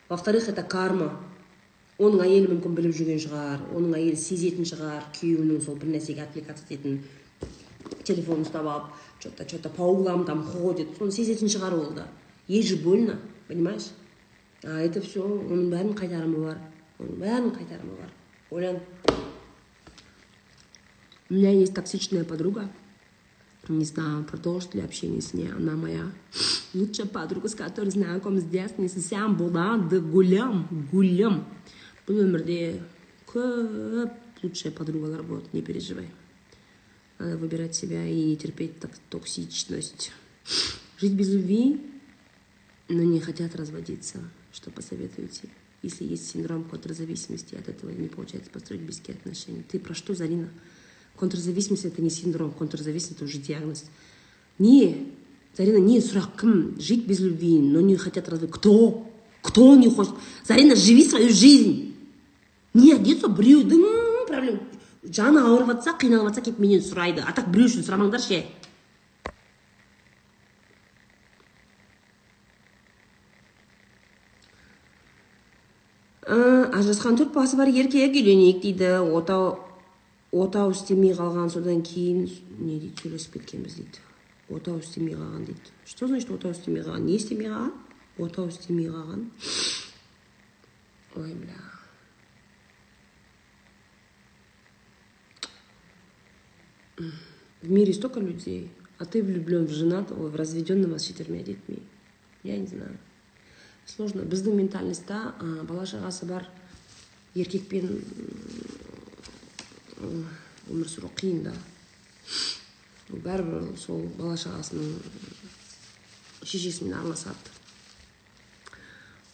во 0.09 0.16
вторых 0.16 0.48
это 0.48 0.62
карма. 0.62 1.12
Оның 1.98 2.22
әйелі 2.22 2.52
мүмкін 2.52 2.76
біліп 2.78 2.94
жүрген 2.94 3.18
шығар 3.18 3.62
оның 3.74 3.97
әйелі 3.98 4.18
сезетін 4.22 4.68
шығар 4.70 5.09
күйеуінің 5.16 5.64
сол 5.64 5.74
бір 5.80 5.97
нәрсеге 5.97 6.22
отвлекаться 6.22 6.62
ететінін 6.68 7.01
телефон 8.06 8.44
ұстап 8.44 8.68
алып 8.70 8.93
че 9.18 9.30
то 9.30 9.44
че 9.44 9.59
то 9.59 9.68
по 9.68 9.82
углам 9.82 10.24
там 10.24 10.44
ходит. 10.44 10.97
Соны 10.98 11.10
сезетін 11.10 11.48
шығар 11.51 11.74
ол 11.74 11.90
да. 11.94 12.06
Ей 12.47 12.62
же 12.62 12.76
больно 12.76 13.18
понимаешь? 13.48 13.90
А 14.62 14.78
это 14.78 15.01
все 15.01 15.20
оның 15.26 15.72
бәрінің 15.72 15.98
қайтарымы 15.98 16.44
бар. 16.44 16.59
Оның 16.98 17.18
бәрінің 17.18 17.52
қайтарымы 17.59 17.98
бар. 17.98 18.10
Ойлан 18.51 18.78
у 21.30 21.35
меня 21.35 21.51
есть 21.51 21.74
токсичная 21.74 22.24
подруга. 22.24 22.70
Не 23.69 23.85
знаю 23.85 24.24
продолжит 24.24 24.74
ли 24.74 24.81
общение 24.81 25.20
с 25.20 25.35
ней. 25.35 25.51
Она 25.51 25.77
моя 25.77 26.11
лучшая 26.74 27.07
подруга 27.07 27.49
с 27.49 27.55
которой 27.55 27.90
знаком 27.90 28.39
с 28.39 28.45
детства. 28.45 28.86
Совсем 28.89 29.36
болады 29.36 30.01
гулям 30.01 30.69
гулям. 30.90 31.45
Бұл 32.09 32.23
өмірде 32.24 32.81
көп 33.28 34.15
лучшая 34.43 34.73
подругалар 34.73 35.23
болады 35.23 35.45
не 35.53 35.61
переживай. 35.61 36.09
Надо 37.19 37.36
выбирать 37.36 37.74
себя 37.74 38.07
и 38.07 38.24
не 38.24 38.36
терпеть 38.36 38.81
токсичность. 39.11 40.12
Жить 40.99 41.12
без 41.12 41.28
любви 41.28 41.85
но 42.89 43.03
не 43.03 43.20
хотят 43.20 43.55
разводиться. 43.55 44.19
Что 44.53 44.70
посоветуете? 44.70 45.49
Если 45.82 46.05
есть 46.05 46.31
синдром 46.31 46.65
контрзависимости 46.65 47.55
от 47.55 47.69
этого 47.69 47.90
не 47.90 48.09
получается 48.09 48.51
построить 48.51 48.82
близкие 48.82 49.16
отношения. 49.16 49.62
Ты 49.62 49.78
про 49.78 49.95
что 49.95 50.15
зарина 50.15 50.49
контрзависимость 51.19 51.85
это 51.85 52.03
не 52.03 52.11
синдром 52.11 52.53
контрзависимость 52.53 53.16
это 53.16 53.24
уже 53.24 53.39
диагноз. 53.39 53.85
Не 54.59 55.09
зарина 55.57 55.78
не 55.78 55.99
сұрақ 56.01 56.39
кім 56.40 56.81
жить 56.81 57.07
без 57.07 57.20
любви 57.20 57.59
но 57.59 57.81
не 57.81 57.97
хотят 57.97 58.28
разводиться 58.28 58.59
кто? 58.59 59.07
Кто 59.43 59.77
не 59.77 59.89
хочет? 59.90 60.15
Зарина 60.45 60.77
живи 60.77 61.05
свою 61.05 61.31
жизнь! 61.31 61.95
Не 62.74 62.93
одеться 62.95 63.28
біреудің 63.28 64.27
проблема 64.28 64.61
жаны 65.03 65.40
ауырып 65.40 65.73
жатса 65.73 65.95
қиналып 65.99 66.28
жатса 66.28 66.45
келіп 66.45 66.59
менен 66.62 66.82
сұрайды 66.85 67.24
а 67.24 67.32
так 67.32 67.49
біреу 67.51 67.69
үшін 67.70 67.86
сұрамаңдаршы 67.86 68.43
ажырасқан 76.28 77.16
төрт 77.19 77.32
баласы 77.32 77.57
бар 77.57 77.70
еркек 77.73 78.12
үйленейік 78.12 78.61
дейді 78.62 78.90
отау 79.16 79.57
отау 80.32 80.70
істемей 80.72 81.14
қалған 81.16 81.50
содан 81.52 81.82
кейін 81.82 82.26
не 82.59 82.78
дейді 82.78 83.02
сөйлесіп 83.02 83.38
кеткенбіз 83.38 83.78
дейді. 83.80 84.05
Отау 84.48 84.78
істемей 84.78 85.14
қалған 85.16 85.46
дейді. 85.46 85.72
Что 85.86 86.09
значит 86.09 86.30
отау 86.30 86.52
істемей 86.52 86.82
қалған 86.82 87.06
не 87.06 87.16
істемей 87.16 87.48
қалған? 87.48 87.72
Отау 88.18 88.48
істемей 88.48 88.88
қалған. 88.88 89.28
Ой 91.16 91.34
бля. 91.34 91.59
В 97.62 97.70
мире 97.70 97.92
столько 97.92 98.20
людей 98.20 98.70
а 98.98 99.05
ты 99.05 99.22
влюблен 99.22 99.66
в 99.66 99.70
женатого 99.70 100.28
в 100.28 100.36
разведенного 100.36 100.98
с 100.98 101.05
четырьмя 101.05 101.42
детьми. 101.42 101.78
Я 102.42 102.59
не 102.59 102.66
знаю. 102.66 102.98
Сложно. 103.86 104.20
Біздің 104.20 104.59
ментальностьта 104.59 105.34
бала 105.64 105.86
шағасы 105.88 106.26
бар 106.28 106.44
еркекпен 107.34 108.02
өмір 109.99 110.89
сүру 110.89 111.11
қиын 111.19 111.43
да. 111.49 111.55
Бәрібір 113.09 113.70
сол 113.81 114.05
бала 114.19 114.37
шағасының 114.37 114.99
шешесімен 116.45 116.95
араласады. 116.99 117.57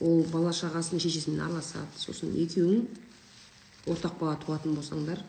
Ол 0.01 0.23
бала 0.31 0.53
шағасының 0.55 1.03
шешесімен 1.03 1.43
араласады. 1.45 1.91
Сосын 1.99 2.35
екеуің 2.39 2.86
ортақ 3.91 4.19
бала 4.20 4.39
туатын 4.45 4.77
болсаңдар 4.78 5.20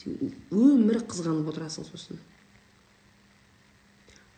сен 0.00 0.16
өмір 0.50 1.02
қызғанып 1.08 1.50
отырасың 1.52 1.86
сосын. 1.88 2.20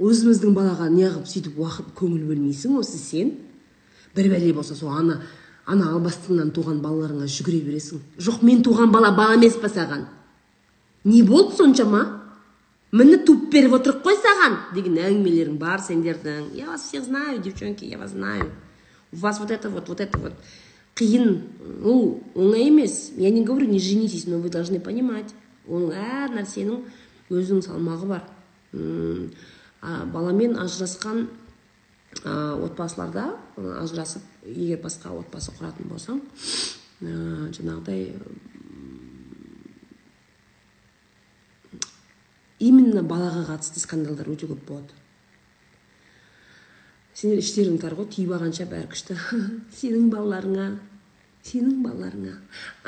Өзіміздің 0.02 0.56
балаға 0.56 0.88
неғып 0.90 1.28
сөйтіп 1.30 1.60
уақыт 1.62 1.92
көңіл 1.98 2.26
бөлмейсің 2.30 2.80
осы 2.80 2.98
сен. 2.98 3.36
Бір 4.16 4.32
бәле 4.32 4.50
болса 4.56 4.74
сол 4.74 4.90
ана 4.90 5.20
ана 5.70 5.92
албастыңнан 5.94 6.50
туған 6.56 6.80
балаларыңа 6.82 7.28
жүгіре 7.30 7.62
бересің. 7.68 8.02
Жоқ 8.18 8.42
мен 8.42 8.64
туған 8.66 8.90
бала 8.92 9.12
бала 9.14 9.36
емес 9.38 9.54
па 9.62 9.70
саған? 9.70 10.08
Не 11.04 11.22
болды 11.22 11.56
соншама? 11.56 12.20
Міне 12.92 13.16
туып 13.24 13.46
беріп 13.52 13.78
отырық 13.78 14.02
қой 14.04 14.18
саған 14.20 14.58
деген 14.74 14.98
әңгімелерің 15.00 15.56
бар 15.58 15.80
сендердің. 15.80 16.50
Я 16.54 16.66
вас 16.66 16.82
всех 16.88 17.04
знаю 17.04 17.40
девчонки 17.40 17.84
я 17.84 17.98
вас 17.98 18.10
знаю. 18.10 18.50
У 19.12 19.16
вас 19.16 19.40
вот 19.40 19.50
это 19.50 19.70
вот 19.70 19.88
вот 19.88 20.00
это 20.00 20.18
вот. 20.18 20.32
Қиын. 20.94 21.40
Ол 21.84 22.22
оңай 22.34 22.68
емес. 22.68 23.12
Я 23.16 23.30
не 23.30 23.44
говорю 23.44 23.66
не 23.66 23.80
женитесь 23.80 24.26
но 24.26 24.38
вы 24.38 24.50
должны 24.50 24.78
понимать. 24.78 25.32
Оның 25.66 25.94
әр 25.96 26.34
нәрсенің 26.36 26.84
өзінің 27.30 27.62
салмағы 27.64 28.06
бар. 28.06 28.28
Баламен 30.12 30.58
ажырасқан 30.60 31.28
отбасыларда 32.22 33.38
ажырасып 33.56 34.22
егер 34.44 34.82
басқа 34.82 35.14
отбасы 35.16 35.52
құратын 35.56 35.88
болсаң 35.88 36.20
жаңағыдай 37.00 38.12
именно 42.62 43.02
балаға 43.02 43.42
қатысты 43.50 43.82
скандалдар 43.82 44.30
өте 44.30 44.46
көп 44.50 44.62
болады. 44.68 44.94
Сендер 47.12 47.42
іштерің 47.42 47.76
ғой 47.82 48.08
тиіп 48.14 48.32
алғанша 48.36 48.66
бәрі 48.70 48.88
күшті. 48.92 49.18
Сенің 49.78 50.08
балаларыңа 50.12 50.70
сенің 51.44 51.82
балаларыңа 51.84 52.34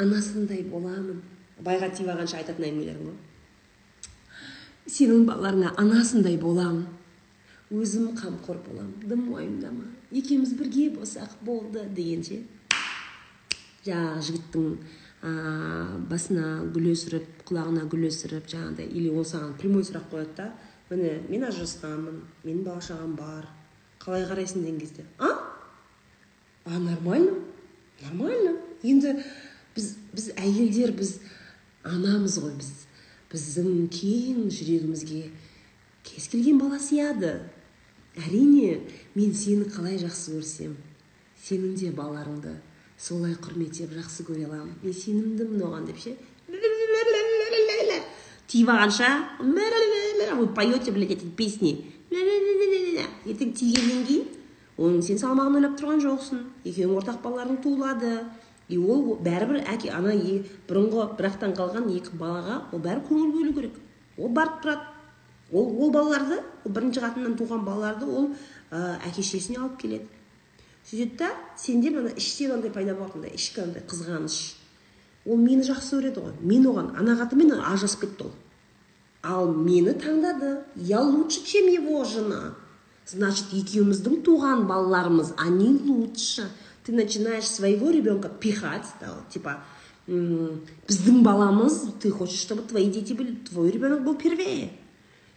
анасындай 0.00 0.62
боламын. 0.70 1.20
Байға 1.64 1.90
тиіп 1.90 2.10
алғанша 2.14 2.40
айтатын 2.40 2.68
әңгімелерің 2.70 3.10
ғой. 3.10 3.18
Сенің 4.86 5.26
балаларыңа 5.28 5.74
анасындай 5.82 6.38
боламын. 6.40 6.86
Өзім 7.74 8.12
қамқор 8.18 8.62
боламын. 8.68 8.96
Дым 9.10 9.28
уайымдама. 9.34 9.90
Екеуміз 10.14 10.54
бірге 10.58 10.90
болсақ 10.94 11.40
болды 11.44 11.84
дегенше 11.94 12.44
жаңағы 13.84 14.22
жігіттің 14.28 14.68
ә, 15.24 15.32
басына 16.08 16.44
гүл 16.72 16.92
өсіріп 16.92 17.33
құлағына 17.48 17.88
гүл 17.92 18.06
өсіріп 18.08 18.46
жаңағыдай 18.50 18.88
или 18.88 19.10
ол 19.12 19.26
саған 19.28 19.56
прямой 19.60 19.84
сұрақ 19.84 20.08
қояды 20.12 20.36
да 20.38 20.46
міне 20.90 21.18
мен 21.28 21.44
ажырасқанмын 21.48 22.20
менің 22.44 22.62
бала 22.64 22.84
шағам 22.84 23.16
бар 23.18 23.48
қалай 24.00 24.26
қарайсың 24.28 24.64
деген 24.64 24.80
кезде 24.80 25.04
а 25.18 25.32
а 26.64 26.78
нормально 26.78 27.34
нормально 28.02 28.56
енді 28.82 29.16
біз 29.76 29.94
біз 30.12 30.30
әйелдер 30.36 30.94
біз 30.96 31.18
анамыз 31.84 32.38
ғой 32.40 32.56
біз 32.60 32.72
біздің 33.32 33.88
кең 33.92 34.48
жүрегімізге 34.54 35.24
кез 36.06 36.28
келген 36.32 36.60
бала 36.60 36.78
сияды 36.78 37.34
әрине 38.16 38.78
мен 39.14 39.34
сені 39.34 39.66
қалай 39.72 39.98
жақсы 40.00 40.36
көрсем 40.36 40.76
сенің 41.44 41.74
де 41.80 41.90
балаларыңды 41.96 42.54
солай 42.96 43.34
құрметтеп 43.34 43.96
жақсы 43.96 44.26
көре 44.28 44.46
аламын 44.46 44.76
мен 44.82 44.94
сенімдімін 44.94 45.64
оған 45.66 45.88
деп 45.88 45.98
ше? 45.98 46.14
Тиіп 48.48 48.70
алғанша 48.70 49.10
вы 49.40 50.46
поете 50.54 50.92
блять 50.92 51.12
эти 51.16 51.26
песни 51.26 51.74
ертең 52.14 53.52
тигеннен 53.56 54.06
кейін 54.06 54.24
оның 54.78 55.02
сен 55.06 55.20
салмағын 55.20 55.60
ойлап 55.60 55.76
тұрған 55.78 56.02
жоқсың 56.02 56.40
екеуің 56.66 56.96
ортақ 56.98 57.20
балаларың 57.22 57.60
туылады 57.64 58.14
и 58.68 58.78
ол 58.78 59.14
бәрібір 59.22 59.62
әке 59.74 59.92
ана 59.94 60.14
бұрынғы 60.68 61.06
бірақтан 61.18 61.54
қалған 61.58 61.88
екі 61.94 62.16
балаға 62.18 62.60
ол 62.72 62.82
бәрі 62.82 63.04
көңіл 63.08 63.32
бөлу 63.36 63.54
керек 63.58 63.78
ол 64.18 64.32
барып 64.34 64.60
тұрады 64.64 64.94
ол 65.52 65.70
ол 65.84 65.92
балаларды 65.94 66.40
ол 66.64 66.72
бірінші 66.72 67.04
қатыннан 67.04 67.38
туған 67.38 67.64
балаларды 67.66 68.06
ол 68.08 68.30
ә, 68.70 68.98
әке 69.06 69.22
шешесіне 69.22 69.60
алып 69.60 69.78
келеді 69.82 70.06
сөйтеді 70.88 71.18
да 71.20 71.30
сенде 71.56 71.90
мына 71.90 72.14
іште 72.16 72.48
мынандай 72.48 72.72
пайда 72.74 72.96
болады 72.98 73.20
мындай 73.20 73.34
ішкі 73.38 73.62
андай 73.66 73.84
қызғаныш 73.88 74.38
ол 75.24 75.36
мені 75.36 75.64
жақсы 75.64 75.98
көреді 75.98 76.24
ғой. 76.24 76.34
Мен 76.40 76.66
оған 76.68 76.92
ана 76.98 77.16
қатынмен 77.20 77.54
ажырасып 77.56 78.04
кетті 78.04 78.28
ол. 78.28 78.32
Ал 79.22 79.52
мені 79.52 79.94
таңдады. 79.96 80.64
Я 80.76 81.00
лучше 81.00 81.44
чем 81.44 81.68
его 81.68 82.04
жена. 82.04 82.54
Значит 83.06 83.52
екеуміздің 83.52 84.22
туған 84.24 84.66
балаларымыз 84.68 85.34
они 85.36 85.76
лучше. 85.84 86.48
Ты 86.84 86.92
начинаешь 86.92 87.44
своего 87.44 87.90
ребенка 87.90 88.28
пихать 88.28 88.86
да, 89.00 89.14
типа 89.30 89.62
біздің 90.06 91.22
баламыз 91.22 91.94
ты 92.00 92.10
хочешь 92.10 92.40
чтобы 92.40 92.62
твои 92.62 92.90
дети 92.90 93.14
были 93.14 93.36
твой 93.36 93.70
ребенок 93.70 94.04
был 94.04 94.14
первее. 94.16 94.70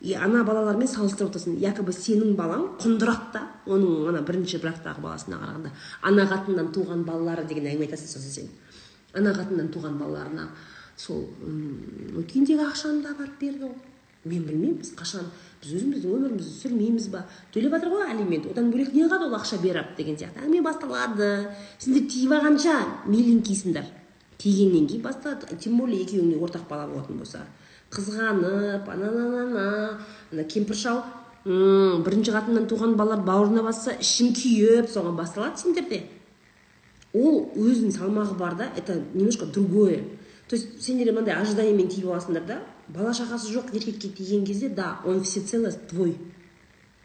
И 0.01 0.14
ана 0.14 0.43
балалармен 0.43 0.88
салыстырып 0.88 1.31
отырсың. 1.31 1.55
Якобы 1.57 1.93
сенің 1.95 2.35
балаң 2.38 2.68
құндырақ 2.84 3.31
та 3.34 3.47
оның 3.65 4.11
ана 4.11 4.22
бірінші 4.22 4.59
брактағы 4.61 5.01
баласына 5.01 5.39
қарағанда. 5.41 5.72
Ана 6.03 6.27
қатыннан 6.30 6.69
туған 6.76 7.01
балалары 7.07 7.47
деген 7.49 7.65
әңгіме 7.65 7.88
айтасың 7.88 8.11
сосын 8.11 8.35
сен. 8.35 8.51
Ана 9.13 9.34
қатыннан 9.34 9.69
туған 9.73 9.99
балаларына 9.99 10.49
сол 10.97 11.27
өткендегі 12.17 12.65
ақшаны 12.67 13.03
да 13.03 13.13
апарып 13.15 13.39
берді 13.39 13.69
ғой 13.69 13.75
мен 14.27 14.43
білмеймін 14.47 14.79
біз 14.81 14.93
қашан 14.97 15.27
біз 15.61 15.73
өзіміздің 15.77 16.15
өмірімізді 16.17 16.53
сүрмейміз 16.61 17.07
ба? 17.13 17.23
Төлеп 17.53 17.73
жатыр 17.75 17.93
ғой 17.93 18.09
алимент 18.11 18.47
одан 18.51 18.71
бөлек 18.71 18.93
не 18.93 19.05
қылады 19.05 19.27
ол 19.29 19.38
ақша 19.38 19.59
беріп 19.61 19.95
деген 19.97 20.17
сияқты. 20.19 20.43
Әңгіме 20.43 20.63
басталады. 20.65 21.29
Сендер 21.79 22.05
тиіп 22.11 22.34
алғанша 22.38 22.75
миленькийсіңдер 23.07 23.88
тигеннен 24.38 24.88
кейін 24.89 25.05
басталады. 25.05 25.57
Тем 25.61 25.77
более 25.79 26.03
екеуіңде 26.03 26.38
ортақ 26.38 26.67
бала 26.69 26.88
болатын 26.91 27.21
болса. 27.21 27.45
Қызғанып 27.93 28.89
анананана 28.91 29.97
ана 30.31 30.43
кемпір 30.43 30.75
шал 30.75 31.01
бірінші 31.45 32.35
қатыннан 32.35 32.67
туған 32.67 32.97
балалар 32.99 33.23
бауырына 33.25 33.63
басса 33.63 33.95
ішің 33.95 34.34
күйіп 34.35 34.91
соған 34.91 35.15
басталады 35.17 35.63
сендерде. 35.63 36.03
Ол 37.13 37.49
өзінің 37.55 37.93
салмағы 37.95 38.38
бар 38.38 38.55
да 38.55 38.71
это 38.75 39.01
немножко 39.13 39.45
другое. 39.45 40.03
То 40.49 40.55
есть 40.55 40.81
сендер 40.84 41.13
мындай 41.13 41.35
ожиданиемен 41.35 41.89
тиіп 41.89 42.07
аласыңдар 42.07 42.45
да 42.45 42.59
бала 42.88 43.11
шағасы 43.11 43.51
жоқ 43.51 43.73
еркекке 43.75 44.09
тиген 44.09 44.45
кезде 44.45 44.69
да 44.69 44.99
он 45.05 45.23
всецело 45.23 45.71
твой. 45.71 46.15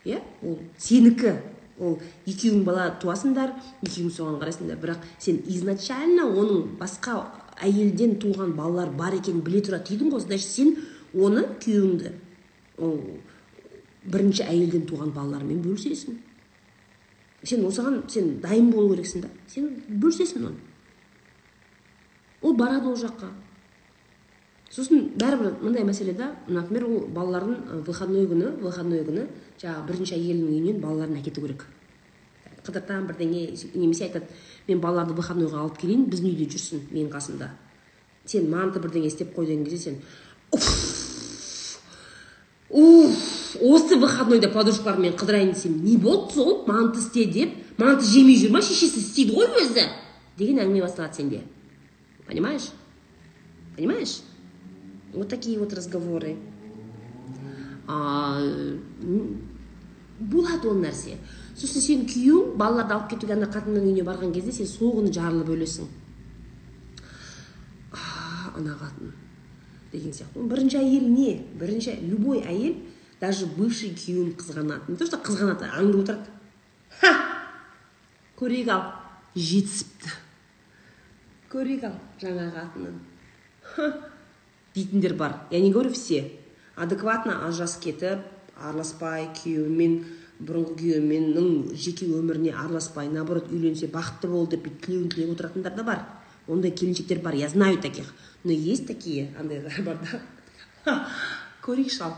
Иә? 0.04 0.20
Ол 0.42 0.58
сенікі. 0.78 1.36
Ол 1.78 1.98
екеуің 2.26 2.62
бала 2.64 2.90
туасыңдар 3.02 3.54
екеуің 3.82 4.12
соған 4.12 4.38
қарайсыңдар 4.42 4.78
бірақ 4.78 5.06
сен 5.18 5.40
изначально 5.48 6.28
оның 6.28 6.76
басқа 6.78 7.24
әйелден 7.62 8.18
туған 8.22 8.52
балалар 8.54 8.90
бар 8.94 9.16
екенін 9.16 9.42
біле 9.42 9.62
тұра 9.64 9.80
түйдің 9.82 10.12
ғой. 10.12 10.20
Значит 10.20 10.48
сен 10.48 10.76
оны 11.14 11.46
күйеуіңді 11.64 12.12
ол 12.78 13.00
бірінші 14.04 14.44
әйелден 14.46 14.86
туған 14.86 15.14
балалармен 15.16 15.62
бөлісесің. 15.64 16.20
Сен 17.44 17.64
осыған 17.66 18.02
сен 18.10 18.36
дайын 18.42 18.70
болу 18.70 18.94
керексің 18.94 19.24
да. 19.24 19.30
Сен 19.48 19.70
бөлісесің 19.88 20.46
оны. 20.50 20.60
Ол 22.42 22.54
барады 22.58 22.90
ол 22.90 22.98
жаққа. 22.98 23.30
Сосын 24.72 25.10
бәрібір 25.20 25.58
мындай 25.60 25.84
мәселе 25.84 26.14
да 26.16 26.32
например 26.48 26.86
ол 26.88 27.06
балаларын 27.06 27.82
выходной 27.86 28.26
күні 28.26 28.54
выходной 28.62 29.04
күні 29.04 29.26
жаңағы 29.60 29.86
бірінші 29.90 30.16
әйелінің 30.16 30.54
үйінен 30.54 30.80
балаларын 30.80 31.18
әкету 31.20 31.44
керек. 31.44 31.66
Қыдыртамын 32.62 33.10
бірдеңе 33.10 33.50
немесе 33.74 34.06
айтады 34.06 34.30
мен 34.68 34.80
балаларды 34.80 35.18
выходнойға 35.18 35.60
алып 35.64 35.82
келейін 35.82 36.06
біздің 36.08 36.32
үйде 36.32 36.48
жүрсін 36.54 36.86
менің 36.92 37.10
қасымда 37.12 37.50
сен 38.26 38.50
манты 38.50 38.80
бірдеңе 38.80 39.10
істеп 39.10 39.34
қой 39.36 39.46
деген 39.46 39.64
кезде 39.64 39.78
сен 39.78 39.96
уф! 40.52 40.91
Осы 42.72 43.96
выходнойда 44.00 44.48
подружкаларыммен 44.48 45.12
қыдырайын 45.12 45.52
десем 45.52 45.84
не 45.84 45.96
болды 45.96 46.34
сол? 46.34 46.64
Манты 46.66 47.00
істе 47.00 47.26
деп 47.26 47.78
манты 47.78 48.06
жемей 48.06 48.38
жүр 48.40 48.50
ма 48.54 48.62
шешесі 48.62 49.00
істейді 49.00 49.36
ғой 49.36 49.46
өзі? 49.60 49.84
Деген 50.38 50.62
әңгіме 50.64 50.80
басталады 50.82 51.16
сенде. 51.20 51.42
Понимаешь? 52.26 52.70
Понимаешь? 53.76 54.20
Вот 55.12 55.28
такие 55.28 55.58
вот 55.58 55.74
разговоры. 55.74 56.36
Болады 60.18 60.68
ол 60.68 60.78
нәрсе. 60.80 61.18
Сосын 61.58 61.82
сен 61.84 62.06
күйеуің 62.08 62.56
балаларды 62.56 62.94
алып 62.94 63.10
кетуге 63.10 63.34
ана 63.36 63.48
қатынның 63.52 63.84
үйіне 63.84 64.04
барған 64.06 64.32
кезде 64.32 64.52
сен 64.56 64.66
сол 64.70 64.94
күні 64.96 65.12
жарылып 65.12 65.50
өлесің. 65.52 65.90
Ана 68.56 68.76
қатын. 68.80 69.12
Деген 69.92 70.12
сияқты. 70.16 70.46
Бірінші 70.48 70.80
әйел 70.80 71.06
не? 71.08 71.42
Бірінші 71.60 71.98
любой 72.02 72.42
әйел 72.42 72.76
даже 73.20 73.46
бывший 73.46 73.94
күйеуін 73.94 74.34
қызғанады. 74.36 74.88
Не 74.88 74.96
то 74.96 75.06
что 75.06 75.20
қызғанады 75.22 75.68
аңдып 75.70 76.02
отырады. 76.02 76.28
Ха! 77.00 77.12
Көрейік 78.40 78.72
ал. 78.72 78.88
Жетісіпті. 79.36 80.16
Көрейік 81.52 81.86
ал 81.86 81.98
жаңа 82.20 82.48
қатынын 82.56 82.98
дейтіндер 84.74 85.14
бар. 85.14 85.36
Я 85.50 85.60
не 85.60 85.70
говорю 85.70 85.92
все. 85.92 86.32
Адекватно 86.76 87.44
ажырасып 87.46 87.82
кетіп 87.84 88.24
араласпай 88.56 89.28
күйеуімен 89.36 89.98
бұрынғы 90.42 90.76
күйеуіменнің 90.80 91.74
жеке 91.76 92.08
өміріне 92.08 92.54
араласпай 92.56 93.10
наоборот 93.12 93.50
үйленсе 93.52 93.90
бақытты 93.92 94.30
бол 94.32 94.48
деп 94.48 94.64
бүйтіп 94.64 94.86
тілеуін 94.86 95.10
тілеп 95.12 95.34
отыратындар 95.36 95.76
да 95.76 95.84
бар. 95.84 96.04
Ондай 96.48 96.72
келіншектер 96.72 97.20
бар. 97.22 97.34
Я 97.34 97.48
знаю 97.48 97.78
таких. 97.78 98.12
Но 98.44 98.52
есть 98.52 98.86
такие 98.86 99.32
андайлар 99.38 99.82
бар 99.86 99.98
да 100.84 101.08
көрейікші 101.62 102.02
ал 102.08 102.16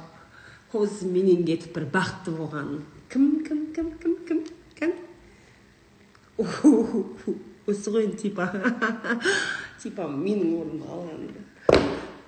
осыменен 0.72 1.44
кетіп 1.46 1.74
бір 1.76 1.90
бақытты 1.94 2.34
болғанын 2.36 2.82
кім 3.12 3.44
кім 3.46 3.66
кім 3.74 3.92
кім 4.02 4.16
кім 4.28 4.44
кім 4.78 4.92
осы 7.66 7.92
ғой 7.92 8.08
енді 8.08 8.18
типа. 8.26 8.48
Типа 9.82 10.06
менің 10.08 10.54
орнымды 10.60 10.88
алған 10.88 11.22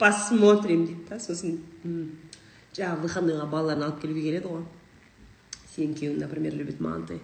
посмотрим. 0.00 0.84
Дейді 0.86 1.08
да 1.08 1.18
сосын. 1.20 1.58
Жаңағы 2.76 3.06
выходныйға 3.06 3.48
балаларын 3.52 3.86
алып 3.86 4.02
келуге 4.02 4.24
келеді 4.26 4.52
ғой 4.52 4.64
сенің 5.72 5.96
күйеуің 5.96 6.22
например 6.24 6.56
любит 6.56 6.80
манты. 6.80 7.20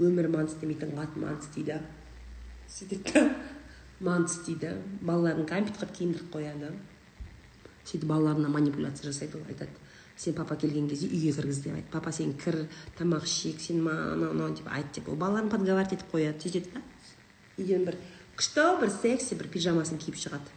Өмірі 0.00 0.32
манты 0.32 0.56
істемейтін 0.56 0.94
қатын 0.96 1.24
манты 1.26 1.48
істейді 1.48 1.80
сөйтеді 2.70 3.12
да 3.12 3.24
манты 4.00 4.34
істейді 4.34 4.74
балаларын 5.00 5.46
кәмпит 5.48 5.76
қылып 5.78 5.92
киіндіріп 5.96 6.32
қояды. 6.34 6.72
Сөйтіп 7.84 8.08
балаларына 8.08 8.48
манипуляция 8.48 9.10
жасайды 9.12 9.38
ғой 9.38 9.52
айтады. 9.52 9.70
Сен 10.16 10.34
папа 10.34 10.56
келген 10.56 10.88
кезде 10.88 11.08
үйге 11.08 11.32
кіргіз 11.36 11.62
деп 11.64 11.74
айтады. 11.74 11.92
Папа 11.92 12.12
сен 12.12 12.32
кір 12.34 12.66
тамақ 12.98 13.24
ішейік 13.28 13.60
сен 13.60 13.86
анау 13.88 14.32
мынау 14.32 14.54
деп 14.56 14.68
айт 14.72 14.92
деп 14.94 15.08
ол 15.08 15.16
балаларын 15.16 15.50
подговаривать 15.50 15.98
етіп 15.98 16.14
қояды. 16.14 16.40
Сөйтеді 16.40 16.74
да 16.74 16.82
үйден 17.60 17.84
бір 17.88 17.96
күшті 18.38 18.66
бір 18.80 18.92
секси 18.94 19.36
бір 19.36 19.48
пижамасын 19.52 20.00
киіп 20.00 20.16
шығады. 20.16 20.52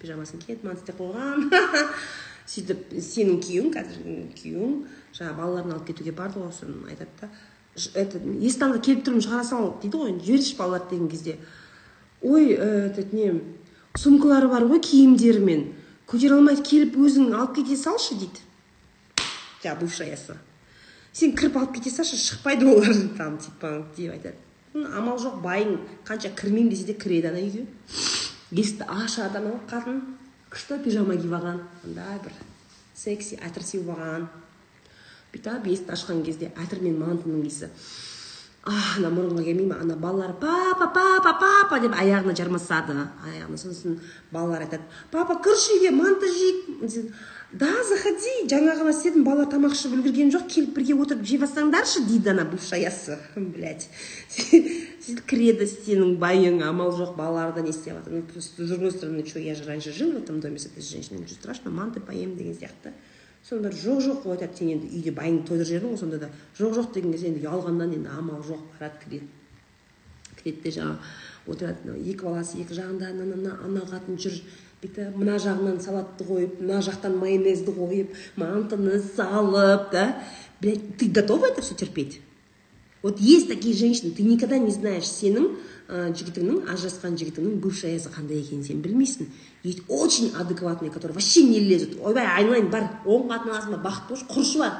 Пижамасын 0.00 0.40
киеді 0.40 0.66
манты 0.66 0.84
істеп 0.84 1.00
қойған. 1.00 1.50
Сөйтіп 2.52 2.94
сенің 3.00 3.40
күйеуің 3.44 3.72
қазіргі 3.72 4.14
күйеуің 4.40 4.78
жаңағы 5.16 5.36
балаларын 5.40 5.76
алып 5.76 5.86
кетуге 5.90 6.12
барды 6.12 6.40
ғой 6.40 6.52
сосын 6.52 6.88
айтады 6.88 7.20
да. 7.20 7.30
Это 7.96 8.20
есікті 8.20 8.66
алдына 8.66 8.82
келіп 8.84 9.04
тұрмын 9.06 9.24
шығара 9.24 9.44
сал 9.48 9.70
дейді 9.82 10.00
ғой. 10.00 10.16
Жіберші 10.20 10.58
балаларды 10.58 10.92
деген 10.92 11.08
кезде 11.08 11.38
ой 12.24 12.54
этот 12.56 13.12
не 13.12 13.30
сумкалары 13.94 14.48
бар 14.48 14.66
ғой 14.66 14.80
киімдерімен. 14.80 15.68
Көтере 16.08 16.34
алмайды 16.38 16.64
келіп 16.66 16.98
өзің 16.98 17.30
алып 17.36 17.54
кете 17.60 17.76
салшы 17.76 18.16
дейді. 18.18 18.42
Жаңағы 19.62 19.84
бывшаясы 19.84 20.40
сен 21.14 21.34
кіріп 21.38 21.56
алып 21.60 21.76
кете 21.76 21.92
салшы 21.94 22.18
шықпайды 22.18 22.66
олар 22.66 22.94
там 23.18 23.38
типа 23.38 23.86
деп 23.96 24.12
айтады. 24.16 24.34
Амал 24.74 25.18
жоқ 25.22 25.38
байың 25.44 25.76
қанша 26.06 26.32
кірмеймін 26.34 26.72
десе 26.72 26.88
де 26.88 26.94
кіреді 26.98 27.30
ана 27.30 27.38
үйге. 27.38 27.66
Есікті 28.50 28.88
ашады 28.90 29.38
анау 29.38 29.60
қатын. 29.70 30.00
Күшті 30.50 30.80
пижама 30.82 31.14
киіп 31.14 31.36
алған. 31.38 31.60
Андай 31.86 32.18
бір 32.24 32.34
секси 32.98 33.38
әтір 33.38 33.62
сеуіп 33.62 33.92
алған. 33.94 34.26
Бүйтіп 35.34 35.70
есікті 35.70 35.94
ашқан 35.94 36.24
кезде 36.26 36.50
әтір 36.58 36.82
мен 36.82 36.98
мантының 36.98 37.46
иісі. 37.46 37.70
Ана 38.64 39.10
мұрынға 39.12 39.44
келмей 39.44 39.66
ма 39.68 39.76
ана 39.82 39.96
балалар 40.00 40.32
папа 40.40 40.88
папа 40.94 41.34
папа 41.40 41.80
деп 41.82 41.92
аяғына 42.00 42.32
жармасады 42.38 42.96
аяғына 42.96 43.60
сосын 43.60 43.98
балалар 44.32 44.64
айтады 44.64 44.86
папа 45.12 45.36
кірші 45.44 45.76
үйге 45.76 45.90
манты 45.92 46.30
жейік 46.32 47.10
да 47.52 47.68
заходи 47.88 48.32
жаңа 48.48 48.78
ғана 48.78 48.94
істедім 48.94 49.26
балалар 49.26 49.50
тамақ 49.52 49.76
ішіп 49.76 49.98
үлгерген 49.98 50.32
жоқ 50.32 50.46
келіп 50.54 50.72
бірге 50.78 50.96
отырып 51.04 51.26
жей 51.28 51.38
бастаңдаршы 51.42 52.06
дейді 52.08 52.32
ана 52.32 52.46
бывшаясы 52.48 53.18
блять 53.36 53.88
кіреді 55.28 55.68
сенің 55.68 56.16
байың 56.22 56.62
амал 56.64 56.94
жоқ 56.96 57.18
балаларды 57.20 57.66
не 57.66 57.74
істеп 57.76 58.00
жатыр 58.00 58.42
с 58.42 58.48
другой 58.56 58.92
стороны 58.96 59.26
что 59.26 59.40
я 59.40 59.54
же 59.54 59.64
раньше 59.68 59.92
жил 59.92 60.12
в 60.12 60.22
этом 60.22 60.40
доме 60.40 60.58
с 60.58 60.66
этой 60.66 60.82
женщиной 60.82 61.20
ничего 61.20 61.36
страшного 61.36 61.74
манты 61.74 62.00
поем 62.00 62.36
деген 62.36 62.56
сияқты 62.56 62.96
бәрі 63.50 63.76
жоқ 63.76 64.00
жоқ 64.00 64.20
қылып 64.24 64.34
айтады 64.38 64.56
сен 64.58 64.70
енді 64.72 64.88
үйде 64.88 65.12
байыңды 65.12 65.44
тойдырып 65.48 65.68
жібердің 65.68 65.90
ғой 65.92 66.00
сонда 66.00 66.18
да 66.22 66.28
жоқ 66.58 66.76
жоқ 66.78 66.92
деген 66.94 67.12
кезде 67.12 67.28
енді 67.28 67.44
ұялғаннан 67.44 67.92
енді 67.92 68.08
амал 68.08 68.40
жоқ 68.40 68.62
барады 68.78 69.00
кіреді. 69.04 69.26
Кіреді 70.38 70.62
де 70.64 70.70
жаңағы 70.78 70.96
отырады 71.52 71.96
екі 72.00 72.24
баласы 72.24 72.60
екі 72.62 72.78
жағында 72.78 73.10
ана 73.12 73.84
қатын 73.90 74.16
жүр. 74.16 74.38
Бүйтіп 74.80 75.16
мына 75.16 75.36
жағынан 75.40 75.78
салатты 75.80 76.24
қойып 76.28 76.58
мына 76.60 76.80
жақтан 76.84 77.18
майонезді 77.20 77.72
қойып 77.76 78.16
мантыны 78.36 78.98
салып 79.14 79.90
да. 79.92 80.22
Блядь 80.60 80.96
ты 80.96 81.08
готова 81.08 81.46
это 81.46 81.60
все 81.60 81.74
терпеть? 81.74 82.20
Вот 83.02 83.20
есть 83.20 83.48
такие 83.48 83.74
женщины 83.74 84.12
ты 84.12 84.22
никогда 84.22 84.56
не 84.56 84.70
знаешь 84.70 85.04
сенің 85.04 85.56
ә, 85.88 86.08
жігітіңнің 86.16 86.68
ажырасқан 86.72 87.18
жігітіңнің 87.20 87.58
бывшаясы 87.60 88.12
қандай 88.14 88.40
екенін 88.40 88.64
сен 88.64 88.80
білмейсің. 88.84 89.28
Есть 89.64 89.82
очень 89.88 90.32
адекватные 90.34 90.90
которые 90.90 91.14
вообще 91.14 91.42
не 91.44 91.60
лезут 91.60 91.98
ойбай 92.00 92.26
айналайын 92.26 92.70
бар 92.70 92.88
оң 93.04 93.28
қатын 93.28 93.52
аласың 93.52 93.76
ба 93.76 93.88
бақытты 93.88 94.08
болшы 94.08 94.26
құрышы 94.28 94.58
бар 94.58 94.72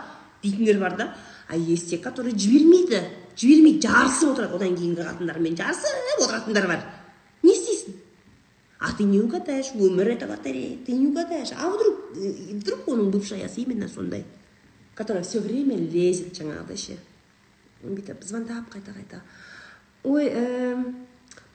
дейтіндер 0.43 0.78
бар 0.81 0.97
да. 0.97 1.16
А 1.48 1.56
есть 1.56 1.90
те 1.90 1.98
которые 1.98 2.35
жібермейді 2.36 3.02
жібермейді 3.36 3.86
жарысып 3.86 4.32
отырады. 4.32 4.56
Одан 4.56 4.76
кейінгі 4.76 5.05
қатындармен 5.05 5.56
жарысып 5.56 6.24
отыратындар 6.24 6.66
бар. 6.68 6.85
Не 7.43 7.52
істейсің? 7.52 7.97
А 8.81 8.93
ты 8.93 9.05
не 9.05 9.20
угадаешь, 9.20 9.72
умер 9.74 10.09
это 10.09 10.26
лотерея, 10.26 10.76
ты 10.85 10.93
не 10.93 11.06
угадаешь. 11.09 11.52
А 11.59 11.70
вдруг, 11.70 11.97
вдруг 12.14 12.89
он 12.89 13.10
бывшаясы 13.10 13.60
именно 13.60 13.89
сондай, 13.89 14.24
которая 14.94 15.22
все 15.22 15.40
время 15.40 15.76
лезет 15.76 16.36
жаңағыдай 16.36 16.76
ше. 16.76 16.98
Бүйтіп 17.85 18.24
звондап 18.24 18.70
қайта 18.72 18.93
қайта 18.97 19.20
ой 20.05 20.28
ә, 20.28 20.85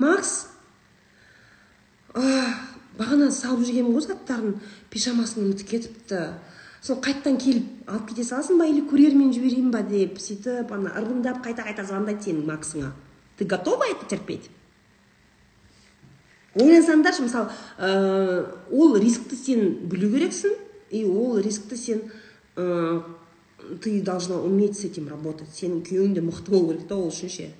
макс? 0.01 0.47
Бағана 2.13 3.29
салып 3.31 3.63
жүргенмін 3.67 3.95
ғой 3.95 4.07
заттарын. 4.07 4.55
Пижамасын 4.91 5.45
ұмытып 5.45 5.69
кетіпті. 5.69 6.23
Сол 6.81 6.97
қайтадан 7.03 7.37
келіп 7.39 7.89
алып 7.91 8.09
кете 8.09 8.23
саласың 8.23 8.59
ба 8.59 8.65
или 8.67 8.81
курьермен 8.87 9.33
жіберейін 9.35 9.69
ба 9.71 9.81
деп 9.83 10.17
сөйтіп 10.23 10.71
ана 10.71 10.93
ырғындап 10.99 11.41
қайта 11.43 11.65
қайта 11.67 11.85
звондайды 11.85 12.29
сенің 12.29 12.47
максыңа. 12.47 12.93
Ты 13.37 13.45
готова 13.45 13.87
это 13.91 14.07
терпеть? 14.07 14.49
Ойлансаңдаршы 16.55 17.27
мысалы 17.27 17.51
ә, 17.77 18.47
ол 18.71 18.95
рискті 18.97 19.35
сен 19.35 19.75
білу 19.91 20.09
керексің 20.15 20.55
и 20.89 21.03
ол 21.05 21.37
рискті 21.39 21.77
сен 21.77 22.01
ә, 22.55 23.03
ты 23.83 24.01
должна 24.01 24.39
уметь 24.41 24.79
с 24.79 24.85
этим 24.85 25.09
работать. 25.09 25.51
Сенің 25.53 25.83
күйеуің 25.83 26.15
де 26.15 26.23
мықты 26.23 26.49
болу 26.49 26.71
керек 26.71 26.87
та 26.87 26.95
ол 26.95 27.11
үшін 27.11 27.29
ше 27.29 27.51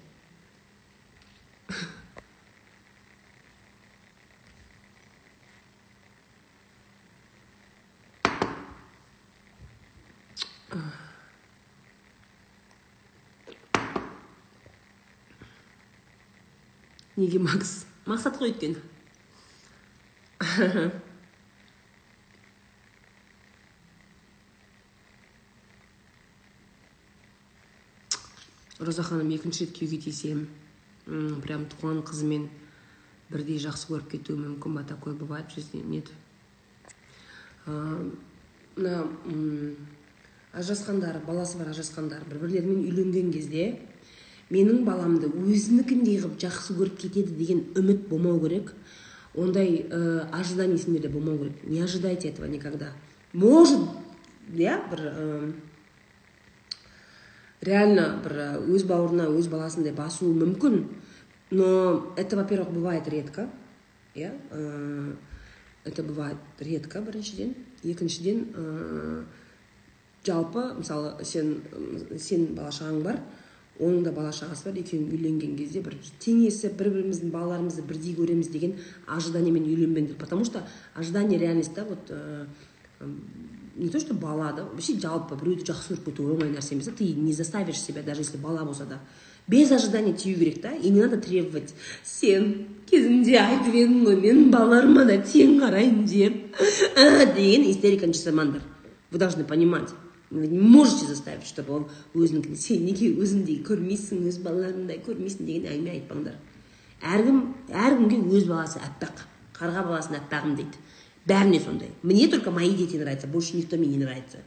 неге 17.20 17.40
макс 17.44 17.86
мақсат 18.08 18.40
қой 18.40 18.54
өйткені 18.54 18.80
роза 28.80 29.04
ханым 29.04 29.30
екінші 29.36 29.68
рет 29.68 29.76
күйеуге 29.76 30.00
тисем 30.08 30.48
прям 31.44 31.66
туған 31.72 32.02
қызымен 32.06 32.48
бірдей 33.30 33.60
жақсы 33.62 33.90
көріп 33.90 34.10
кетуі 34.14 34.38
мүмкін 34.38 34.76
ба? 34.78 34.84
Такое 34.84 35.14
бывает 35.14 35.52
в 35.52 35.56
жизни? 35.56 35.82
Нет. 35.82 36.10
Мына 37.66 39.06
ажырасқандар 40.54 41.22
баласы 41.26 41.58
бар 41.58 41.70
ажырасқандар 41.74 42.26
бір 42.30 42.42
бірлерімен 42.46 42.86
үйленген 42.90 43.32
кезде 43.34 43.80
менің 44.50 44.84
баламды 44.86 45.30
өзінікіндей 45.30 46.20
қылып 46.24 46.40
жақсы 46.42 46.76
көріп 46.78 46.98
кетеді 47.04 47.36
деген 47.38 47.66
үміт 47.78 48.08
болмау 48.10 48.40
керек. 48.42 48.74
Ондай 49.36 49.86
ә, 49.86 50.28
ожидание 50.34 50.78
сендерде 50.78 51.10
болмау 51.10 51.38
керек. 51.38 51.64
Не 51.64 51.82
ожидайте 51.82 52.30
этого 52.30 52.48
никогда. 52.48 52.94
Может 53.34 53.80
иә 54.50 54.80
бір 54.90 55.00
ә, 55.06 55.54
реально 57.62 58.22
бір 58.24 58.36
өз 58.76 58.86
бауырына 58.88 59.30
өз 59.36 59.50
баласындай 59.52 59.94
басуы 59.94 60.34
мүмкін. 60.34 60.84
Но 61.52 62.14
это 62.16 62.38
во 62.38 62.44
первых 62.44 62.72
бывает 62.72 63.08
редко 63.08 63.50
иә 64.16 64.32
это 65.86 66.04
бывает 66.04 66.38
редко 66.60 67.02
біріншіден 67.02 67.56
екіншіден 67.84 68.46
ә, 68.54 69.24
жалпы 70.26 70.74
мысалы 70.78 71.26
сен 71.26 71.62
сен 72.20 72.54
бала 72.56 72.70
шағаң 72.70 73.02
бар 73.04 73.22
оның 73.80 74.04
да 74.04 74.12
бала 74.12 74.34
шағасы 74.36 74.68
бар 74.68 74.80
екеуің 74.82 75.08
үйленген 75.16 75.56
кезде 75.58 75.82
бір 75.82 75.96
теңесіп 76.20 76.76
бір 76.80 76.92
біріміздің 76.98 77.32
балаларымызды 77.32 77.86
бірдей 77.88 78.16
көреміз 78.18 78.52
деген 78.52 78.76
ожиданиемен 79.08 79.64
үйленбеңдер. 79.64 80.18
Потому 80.20 80.44
что 80.44 80.68
ожидание 80.94 81.40
реальность 81.40 81.74
да 81.74 81.86
вот 81.86 82.12
ә, 82.12 82.46
не 83.80 83.90
то 83.90 84.00
что 84.00 84.14
бала 84.14 84.52
да 84.52 84.64
вообще 84.66 85.00
жалпы 85.00 85.38
біреуді 85.40 85.64
жақсы 85.70 85.96
көріп 85.96 86.10
кету 86.10 86.28
оңай 86.34 86.52
нәрсе 86.52 86.76
емес 86.76 86.90
ты 86.98 87.14
не 87.16 87.34
заставишь 87.34 87.80
себя 87.82 88.04
даже 88.04 88.22
если 88.22 88.38
бала 88.38 88.66
болса 88.66 88.86
да 88.86 89.00
без 89.48 89.72
ожидания 89.72 90.14
тию 90.14 90.38
керек 90.38 90.62
та 90.62 90.72
и 90.72 90.90
не 90.90 91.02
надо 91.02 91.18
требовать 91.18 91.74
сен 92.04 92.68
кезінде 92.90 93.38
айтып 93.40 93.74
едің 93.74 94.04
ғой 94.04 94.20
мен 94.20 94.52
балаларыма 94.52 95.06
да 95.06 95.18
тең 95.24 95.58
қараймын 95.64 96.04
деп 96.06 96.60
деген 97.38 97.70
истериканы 97.72 98.14
жасамаңдар 98.14 98.62
вы 99.12 99.18
должны 99.18 99.46
понимать 99.46 99.90
вы 100.30 100.48
не 100.48 100.60
можете 100.60 101.06
заставить 101.06 101.48
чтобы 101.48 101.74
ол 101.74 101.90
өзінікін 102.14 102.60
сен 102.60 102.86
неге 102.86 103.14
өзіңдей 103.16 103.64
көрмейсің 103.64 104.28
өз 104.30 104.44
балаларыңдай 104.44 105.02
көрмейсің 105.08 105.48
деген 105.48 105.72
әңгіме 105.72 105.96
айтпаңдар 105.98 106.36
әркім 107.16 107.42
әркімге 107.72 108.22
өз 108.38 108.46
баласы 108.52 108.84
аппақ 108.84 109.26
қарға 109.58 109.88
баласын 109.88 110.20
аппағым 110.20 110.56
дейді 110.60 110.78
бәріне 111.27 111.61
сондай 111.61 111.91
мне 112.03 112.29
только 112.29 112.51
мои 112.51 112.71
дети 112.75 112.97
нравятся 112.97 113.27
больше 113.27 113.57
никто 113.57 113.77
мне 113.77 113.89
не 113.89 113.99
нравится 113.99 114.39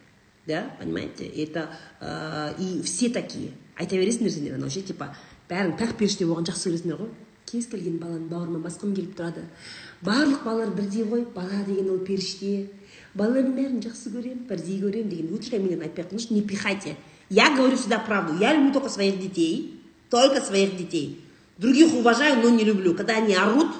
да 0.46 0.70
понимаете 0.80 1.26
это 1.26 1.70
ә, 2.00 2.54
и 2.60 2.82
все 2.84 3.10
такие 3.10 3.52
айта 3.76 3.96
бересіңдер 3.96 4.32
сендер 4.32 4.56
анау 4.56 4.70
ше 4.70 4.82
типа 4.82 5.16
бәрің 5.50 5.78
пәк 5.80 5.98
періште 5.98 6.26
болған 6.26 6.48
жақсы 6.48 6.70
көресіңдер 6.70 7.02
ғой 7.02 7.12
кез 7.48 7.68
келген 7.72 7.98
баланы 8.02 8.28
бауырыма 8.30 8.62
басқым 8.66 8.94
келіп 8.96 9.16
тұрады 9.18 9.46
барлық 10.02 10.44
балалар 10.44 10.74
бірдей 10.76 11.04
ғой 11.08 11.26
бала 11.36 11.64
деген 11.68 11.92
ол 11.94 12.02
періште 12.06 12.70
балалардың 13.16 13.56
бәрін 13.58 13.80
жақсы 13.86 14.12
көремін 14.14 14.44
бірдей 14.50 14.82
көремін 14.82 15.14
деген 15.14 15.32
лучше 15.32 15.54
фамилияны 15.56 15.88
айтпай 15.88 16.06
ақ 16.06 16.12
қойыңызшы 16.12 16.34
не 16.34 16.42
пихайте 16.42 16.98
я 17.30 17.50
говорю 17.56 17.78
всегда 17.78 18.00
правду 18.00 18.38
я 18.40 18.54
люблю 18.54 18.74
только 18.74 18.90
своих 18.90 19.20
детей 19.20 19.82
только 20.10 20.42
своих 20.42 20.78
детей 20.78 21.22
других 21.58 21.94
уважаю 21.94 22.42
но 22.44 22.50
не 22.50 22.64
люблю 22.64 22.94
когда 22.96 23.18
они 23.18 23.36
орут 23.36 23.74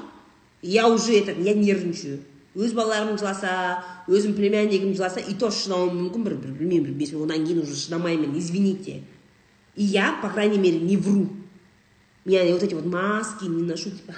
я 0.62 0.88
уже 0.88 1.18
это 1.20 1.32
я 1.32 1.54
нервничаю 1.54 2.20
Өз 2.55 2.73
балаларым 2.77 3.19
жыласа 3.19 3.85
өзім 4.09 4.35
племяннигім 4.37 4.95
жыласа 4.95 5.21
и 5.21 5.35
то 5.35 5.51
шыдауым 5.51 5.97
мүмкін 6.07 6.25
бір 6.27 6.35
білмеймін 6.43 6.91
бір 6.91 6.99
бес 7.01 7.15
одан 7.15 7.47
кейін 7.47 7.63
уже 7.63 7.77
шыдамаймын 7.77 8.39
извините. 8.39 9.03
И 9.75 9.85
я 9.85 10.19
по 10.21 10.29
крайней 10.29 10.59
мере 10.59 10.79
не 10.81 10.97
вру. 10.97 11.29
Я 12.25 12.45
вот 12.53 12.63
эти 12.63 12.75
вот 12.75 12.87
маски 12.87 13.45
не 13.47 13.65
ношу, 13.65 13.91
типа, 13.91 14.15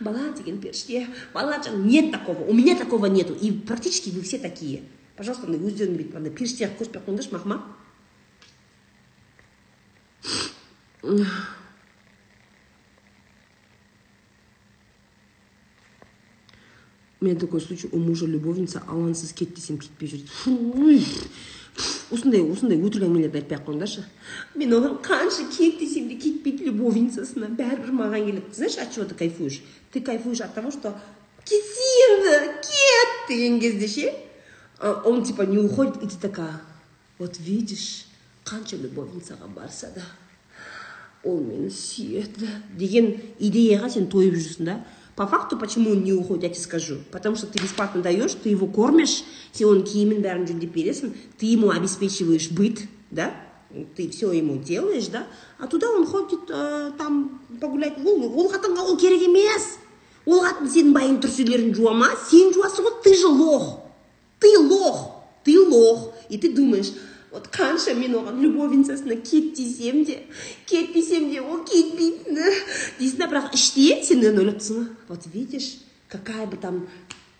бала 0.00 0.30
деген 0.36 0.60
періште, 0.60 1.06
бала 1.32 1.56
нет 1.74 2.12
такого, 2.12 2.44
у 2.44 2.52
меня 2.52 2.76
такого 2.76 3.06
нету, 3.06 3.32
и 3.32 3.50
практически 3.50 4.10
вы 4.10 4.20
все 4.20 4.38
такие. 4.38 4.82
Пожалуйста, 5.16 5.46
өздерің 5.46 5.96
бүйтіп 5.96 6.16
андай 6.20 6.30
періште 6.30 6.68
қылып 6.68 6.78
көрсетпей 6.78 7.00
ақ 7.00 7.06
қойыңдаршы 7.08 7.32
мақма 7.32 7.64
меня 17.20 17.38
такой 17.38 17.60
случай 17.60 17.88
у 17.92 17.98
мужа 17.98 18.26
любовница 18.26 18.82
алаңсыз 18.86 19.32
кет 19.34 19.54
десем 19.54 19.78
кетпей 19.78 20.08
жүрді 20.12 21.24
осындай 22.14 22.42
осындай 22.42 22.78
өтірік 22.78 23.06
әңгімелерді 23.06 23.40
айтпай 23.40 23.58
ақ 23.58 23.66
қойыңдаршы 23.68 24.04
мен 24.58 24.74
оған 24.78 24.98
қанша 25.04 25.46
кет 25.54 25.78
десем 25.80 26.08
де 26.08 26.16
кетпейді 26.22 26.70
любовницасына 26.70 27.50
бәрібір 27.58 27.94
маған 27.98 28.26
келеді 28.28 28.54
знаешь 28.54 28.78
от 28.78 28.94
чего 28.94 29.04
ты 29.04 29.14
кайфуешь? 29.14 29.60
Ты 29.92 30.00
кайфуешь 30.00 30.40
от 30.40 30.54
того 30.54 30.70
что 30.70 30.94
кетсей 31.44 31.94
енді 32.08 32.52
кет! 32.62 33.28
деген 33.28 33.60
кезде 33.60 33.88
ше 33.88 34.14
он 35.04 35.24
типа 35.24 35.42
не 35.42 35.58
уходит 35.58 36.02
и 36.02 36.06
ты 36.06 36.16
такая 36.20 36.60
вот 37.18 37.38
видишь 37.38 38.06
қанша 38.44 38.78
любовницаға 38.80 39.48
барса 39.52 39.90
да 39.94 40.02
ол 41.24 41.40
мені 41.42 41.68
сүйеді 41.74 42.48
деген 42.78 43.10
идеяға 43.38 43.90
сен 43.92 44.06
тойып 44.08 44.38
жүрсің 44.38 44.70
да 44.70 44.76
по 45.18 45.26
факту 45.26 45.58
почему 45.58 45.90
он 45.90 46.04
не 46.04 46.12
уходит 46.12 46.44
я 46.44 46.48
тебе 46.50 46.60
скажу. 46.60 46.98
Потому 47.10 47.34
что 47.34 47.48
ты 47.48 47.60
бесплатно 47.60 48.00
даешь 48.00 48.34
ты 48.40 48.50
его 48.50 48.68
кормишь 48.68 49.24
сен 49.50 49.66
оның 49.66 49.82
киімін 49.90 50.20
бәрін 50.22 50.44
жөндеп 50.46 50.70
бересің 50.70 51.10
ты 51.40 51.50
ему 51.50 51.72
обеспечиваешь 51.74 52.52
быт 52.54 52.84
да? 53.10 53.34
Ты 53.96 54.08
все 54.10 54.30
ему 54.30 54.62
делаешь 54.62 55.08
да? 55.08 55.26
А 55.58 55.66
туда 55.66 55.90
он 55.90 56.06
ходит 56.06 56.48
ә, 56.48 56.92
там 56.96 57.42
погулять 57.60 57.98
ол 57.98 58.30
ол 58.30 58.46
қатынға 58.52 58.86
ол 58.86 58.96
керек 58.96 59.26
емес 59.26 59.66
ол 60.24 60.44
қатын 60.44 60.70
сенің 60.70 60.94
байың 60.94 61.18
тірселерін 61.26 61.74
жуа 61.74 61.96
ма 61.98 62.12
сен 62.30 62.54
жуасың 62.54 62.86
ты 63.02 63.16
же 63.18 63.26
лох. 63.26 63.80
Ты 64.38 64.56
лох. 64.56 65.24
Ты 65.42 65.58
лох. 65.58 66.12
И 66.28 66.38
ты 66.38 66.54
думаешь 66.54 66.92
вот 67.38 67.48
қанша 67.54 67.94
мен 67.94 68.16
оған 68.18 68.40
любовницасына 68.42 69.16
кет 69.16 69.52
десем 69.54 70.04
де 70.04 70.24
кетпесем 70.66 71.30
де 71.30 71.40
ол 71.40 71.62
кетпейтіні 71.62 72.48
дейсің 72.98 73.18
да 73.20 73.28
бірақ 73.30 73.54
іште 73.54 74.02
сен 74.02 74.24
оны 74.26 74.42
ойлап 74.42 74.58
тұрсың 74.58 74.88
вот 75.08 75.26
видишь 75.32 75.78
какая 76.08 76.46
бы 76.46 76.56
там 76.56 76.88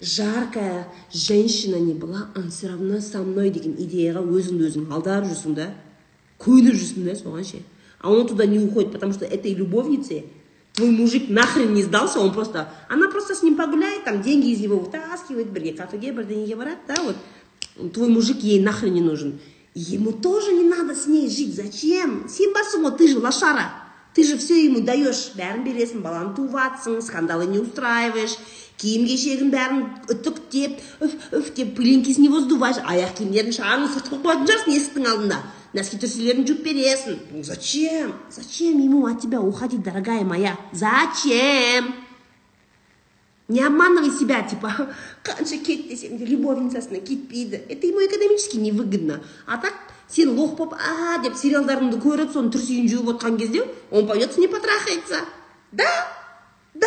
жаркая 0.01 0.87
женщина 1.13 1.77
не 1.83 1.95
была 1.95 2.29
он 2.37 2.51
все 2.51 2.69
равно 2.69 3.01
со 3.01 3.23
мной 3.23 3.51
деген 3.51 3.75
идеяға 3.75 4.23
өзіңді 4.23 4.69
өзің 4.71 4.93
алдап 4.95 5.27
жүрсің 5.27 5.59
да? 5.59 5.73
Көніп 6.39 6.79
жүрсің 6.79 7.09
да 7.09 7.19
соған 7.19 7.45
ше? 7.45 7.63
А 7.99 8.13
он 8.13 8.29
туда 8.29 8.47
не 8.47 8.61
уходит 8.61 8.93
потому 8.93 9.13
что 9.13 9.25
этой 9.25 9.53
любовнице 9.53 10.27
твой 10.75 10.91
мужик 10.91 11.29
нахрен 11.29 11.75
не 11.75 11.83
сдался 11.83 12.21
он 12.21 12.33
просто 12.33 12.69
она 12.89 13.09
просто 13.09 13.35
с 13.35 13.43
ним 13.43 13.57
погуляет 13.57 14.05
там 14.05 14.23
деньги 14.23 14.51
из 14.51 14.61
него 14.61 14.79
вытаскивает 14.79 15.51
бірге 15.51 15.73
кафеге 15.73 16.13
бірдеңеге 16.13 16.55
барады 16.55 16.79
да 16.87 17.03
вот. 17.03 17.17
Твой 17.93 18.09
мужик 18.09 18.39
ей 18.39 18.61
нахрен 18.61 18.93
не 18.93 19.01
нужен. 19.01 19.39
Ему 19.75 20.13
тоже 20.13 20.53
не 20.53 20.65
надо 20.65 20.95
с 20.95 21.07
ней 21.07 21.29
жить. 21.29 21.55
Зачем? 21.55 22.29
Сен 22.29 22.53
ты 22.97 23.09
же 23.09 23.19
лошара. 23.19 23.71
Ты 24.15 24.25
же 24.25 24.37
все 24.37 24.65
ему 24.65 24.81
даешь 24.81 25.31
бәрін 25.39 25.61
бересің 25.63 26.01
баланы 26.03 26.33
туып 26.35 26.57
жатсың 26.57 26.97
скандалы 27.07 27.47
не 27.47 27.61
устраиваешь. 27.61 28.35
Киім 28.81 29.05
кешегін 29.07 29.53
бәрін 29.53 29.85
үтіктеп 30.11 30.81
үф 31.07 31.15
үф 31.39 31.53
деп 31.55 31.77
пылинки 31.77 32.11
с 32.11 32.19
него 32.19 32.41
сдуваешь. 32.41 32.81
Аяқ 32.83 33.15
киімдерін 33.21 33.55
шаңын 33.55 33.87
сыртқа 33.95 34.19
қоятын 34.25 34.51
шығарсың 34.51 34.75
есіктің 34.75 35.09
алдында. 35.13 35.39
Носки 35.77 36.01
труселерін 36.03 36.47
жуып 36.51 36.67
бересің. 36.67 37.45
Зачем? 37.45 38.15
Зачем 38.31 38.83
ему 38.83 39.07
от 39.07 39.21
тебя 39.21 39.41
уходить 39.41 39.83
дорогая 39.83 40.25
моя? 40.25 40.59
Зачем? 40.73 41.95
Не 43.49 43.63
обманывай 43.63 44.11
себя 44.11 44.43
типа 44.43 44.95
қанша 45.25 45.57
кет 45.59 45.89
десем 45.89 46.19
де 46.19 46.25
любовницасына 46.25 47.01
кетпейді 47.01 47.57
это 47.69 47.87
ему 47.87 48.05
экономически 48.05 48.57
невыгодно. 48.57 49.23
А 49.47 49.57
так 49.57 49.75
сен 50.09 50.39
лох 50.39 50.57
болып 50.57 50.75
а 50.75 51.19
деп 51.23 51.35
сериалдарыңды 51.37 52.01
көріп 52.01 52.33
соның 52.33 52.53
трусигін 52.53 52.89
жуып 52.89 53.17
отқан 53.17 53.39
кезде 53.39 53.65
он 53.91 54.07
пойдет 54.07 54.35
с 54.35 54.37
ней 54.37 54.49
потрахается. 54.49 55.21
Да 55.73 55.89
да. 56.75 56.87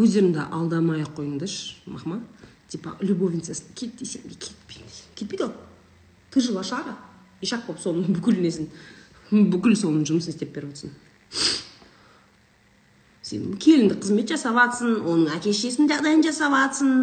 Өздеріңді 0.00 0.46
алдамай 0.50 1.04
ақ 1.04 1.16
қойыңдаршы 1.18 1.90
махма 1.90 2.20
типа 2.68 2.96
любовницасына 3.00 3.74
кет 3.74 3.96
десем 3.96 4.22
де 4.24 4.34
кетпейді 4.34 5.04
кетпейді 5.14 5.44
ол. 5.44 5.52
Ты 6.30 6.40
же 6.40 6.52
лошара 6.52 6.96
ишак 7.40 7.66
болып 7.66 7.80
соның 7.82 8.12
бүкіл 8.14 8.40
несін 8.40 8.70
бүкіл 9.30 9.74
соның 9.76 10.06
жұмысын 10.08 10.34
істеп 10.34 10.54
беріп 10.54 10.72
отырсың. 10.72 10.94
Сен 13.22 13.52
келіндік 13.62 14.00
қызмет 14.02 14.30
жасап 14.32 14.56
жатсың 14.58 15.04
оның 15.04 15.34
әке 15.36 15.52
шешесінің 15.54 15.90
жағдайын 15.92 16.24
жасап 16.26 16.54
жатсың 16.56 16.94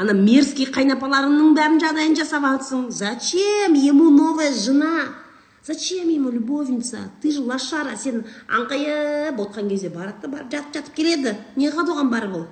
ана 0.00 0.14
мерзкий 0.16 0.68
қайнапаларыңның 0.72 1.56
бәрін 1.56 1.80
жағдайын 1.82 2.16
жасап 2.20 2.46
жатсың 2.46 2.86
зачем? 2.90 3.74
Ему 3.74 4.10
новая 4.10 4.52
жена. 4.52 5.23
Зачем 5.66 6.08
ему 6.08 6.30
любовница? 6.30 7.10
Ты 7.22 7.30
же 7.32 7.40
лошара 7.40 7.96
сен 7.96 8.24
аңқайып 8.48 9.40
отқан 9.40 9.68
кезде 9.68 9.88
барады 9.88 10.22
да 10.22 10.28
барып 10.28 10.50
жатып 10.52 10.74
жатып 10.74 10.94
келеді. 10.94 11.36
Не 11.56 11.70
қылады 11.70 11.96
оған 11.96 12.10
барып 12.10 12.36
ол? 12.36 12.46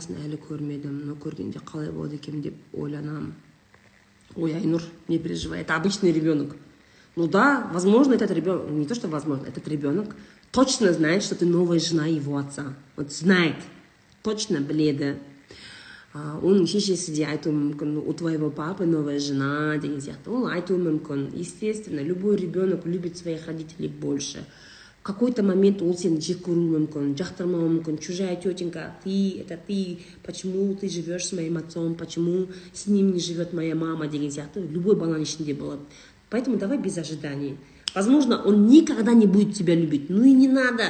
баласын 0.00 0.16
әлі 0.24 0.38
көрмедім 0.40 1.04
но 1.06 1.14
көргенде 1.20 1.60
қалай 1.64 1.90
болады 1.92 2.16
екен 2.16 2.42
деп 2.42 2.54
ойланамын 2.72 3.34
ой 4.36 4.54
айнұр 4.54 4.82
не 5.08 5.18
переживай 5.18 5.60
это 5.60 5.76
обычный 5.76 6.12
ребенок 6.12 6.56
ну 7.16 7.26
да 7.26 7.68
возможно 7.72 8.14
этот 8.14 8.30
ребенок 8.30 8.70
не 8.70 8.86
то 8.86 8.94
что 8.94 9.08
возможно 9.08 9.46
этот 9.46 9.68
ребенок 9.68 10.16
точно 10.50 10.92
знает 10.92 11.22
что 11.22 11.34
ты 11.34 11.46
новая 11.46 11.78
жена 11.78 12.06
его 12.06 12.36
отца 12.38 12.74
вот 12.96 13.12
знает 13.12 13.56
точно 14.22 14.60
біледі 14.60 15.16
а, 16.14 16.38
оның 16.40 16.66
шешесі 16.66 17.12
де 17.12 17.26
айтуы 17.26 17.52
мүмкін 17.52 17.98
у 18.00 18.12
твоего 18.14 18.50
папы 18.50 18.86
новая 18.86 19.18
жена 19.18 19.76
деген 19.76 20.00
сияқты 20.00 20.30
ол 20.30 20.46
айтуы 20.46 20.78
мүмкін 20.78 21.30
естественно 21.34 22.00
любой 22.00 22.36
ребенок 22.36 22.86
любит 22.86 23.18
своих 23.18 23.46
родителей 23.46 23.88
больше 23.88 24.46
Какой-то 25.03 25.43
момент 25.43 25.81
ол 25.81 25.95
сені 25.97 26.21
жек 26.21 26.43
көруі 26.45 26.77
мүмкін 26.77 27.15
жақтырмауы 27.17 27.69
мүмкін 27.77 27.97
чужая 27.97 28.35
тетенька 28.35 28.95
ты 29.03 29.41
это 29.41 29.57
ты 29.57 29.99
почему 30.23 30.75
ты 30.75 30.89
живешь 30.89 31.25
с 31.25 31.33
моим 31.33 31.57
отцом 31.57 31.95
почему 31.95 32.47
с 32.73 32.87
ним 32.87 33.13
не 33.13 33.19
живет 33.19 33.53
моя 33.53 33.75
мама? 33.75 34.07
Деген 34.07 34.29
сияқты 34.29 34.61
любой 34.61 34.95
баланың 34.95 35.23
ішінде 35.25 35.53
болады 35.53 35.81
поэтому 36.29 36.57
давай 36.57 36.77
без 36.77 36.97
ожиданий. 36.97 37.57
Возможно 37.95 38.41
он 38.41 38.67
никогда 38.67 39.13
не 39.13 39.27
будет 39.27 39.55
тебя 39.55 39.75
любить. 39.75 40.09
Ну 40.09 40.23
и 40.23 40.31
не 40.31 40.47
надо. 40.47 40.83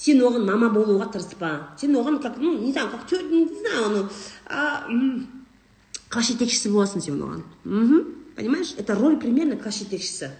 Сен 0.00 0.22
оған 0.24 0.46
мама 0.48 0.70
болуға 0.72 1.10
тырыспа 1.12 1.76
сен 1.76 1.92
оған 2.00 2.22
как 2.22 2.38
ну 2.40 2.56
не 2.58 2.72
знаю 2.72 2.88
как 2.88 3.06
тетя 3.06 3.22
не 3.28 3.44
знаю 3.44 4.08
а, 4.46 4.86
класс 6.08 6.30
жетекшісі 6.30 6.72
боласың 6.72 7.04
сен 7.04 7.18
оған 7.20 7.42
мхм 7.64 8.06
понимаешь 8.34 8.72
это 8.78 8.94
роль 8.96 9.18
примерно 9.20 9.58
класс 9.60 9.82
жетекшісі 9.82 10.30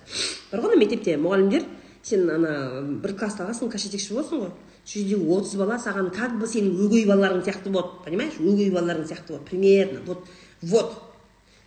бар 0.50 0.64
ғой 0.64 0.80
мектепте 0.80 1.18
мұғалімдер 1.20 1.66
сен 2.02 2.28
ана 2.30 2.82
бір 3.02 3.16
класста 3.18 3.44
аласың 3.46 3.70
класс 3.70 3.86
жетекшісі 3.86 4.16
боласың 4.16 4.44
ғой. 4.44 4.52
Сол 4.84 5.02
жерде 5.02 5.18
отыз 5.36 5.56
бала 5.60 5.78
саған 5.78 6.10
как 6.14 6.38
бы 6.40 6.48
сенің 6.48 6.84
өгей 6.86 7.06
балаларың 7.06 7.44
сияқты 7.46 7.70
болады 7.70 8.04
понимаешь? 8.04 8.38
Өгей 8.40 8.70
балаларың 8.74 9.08
сияқты 9.08 9.34
болады 9.34 9.50
примерно 9.50 10.00
вот 10.06 10.24
вот. 10.62 10.94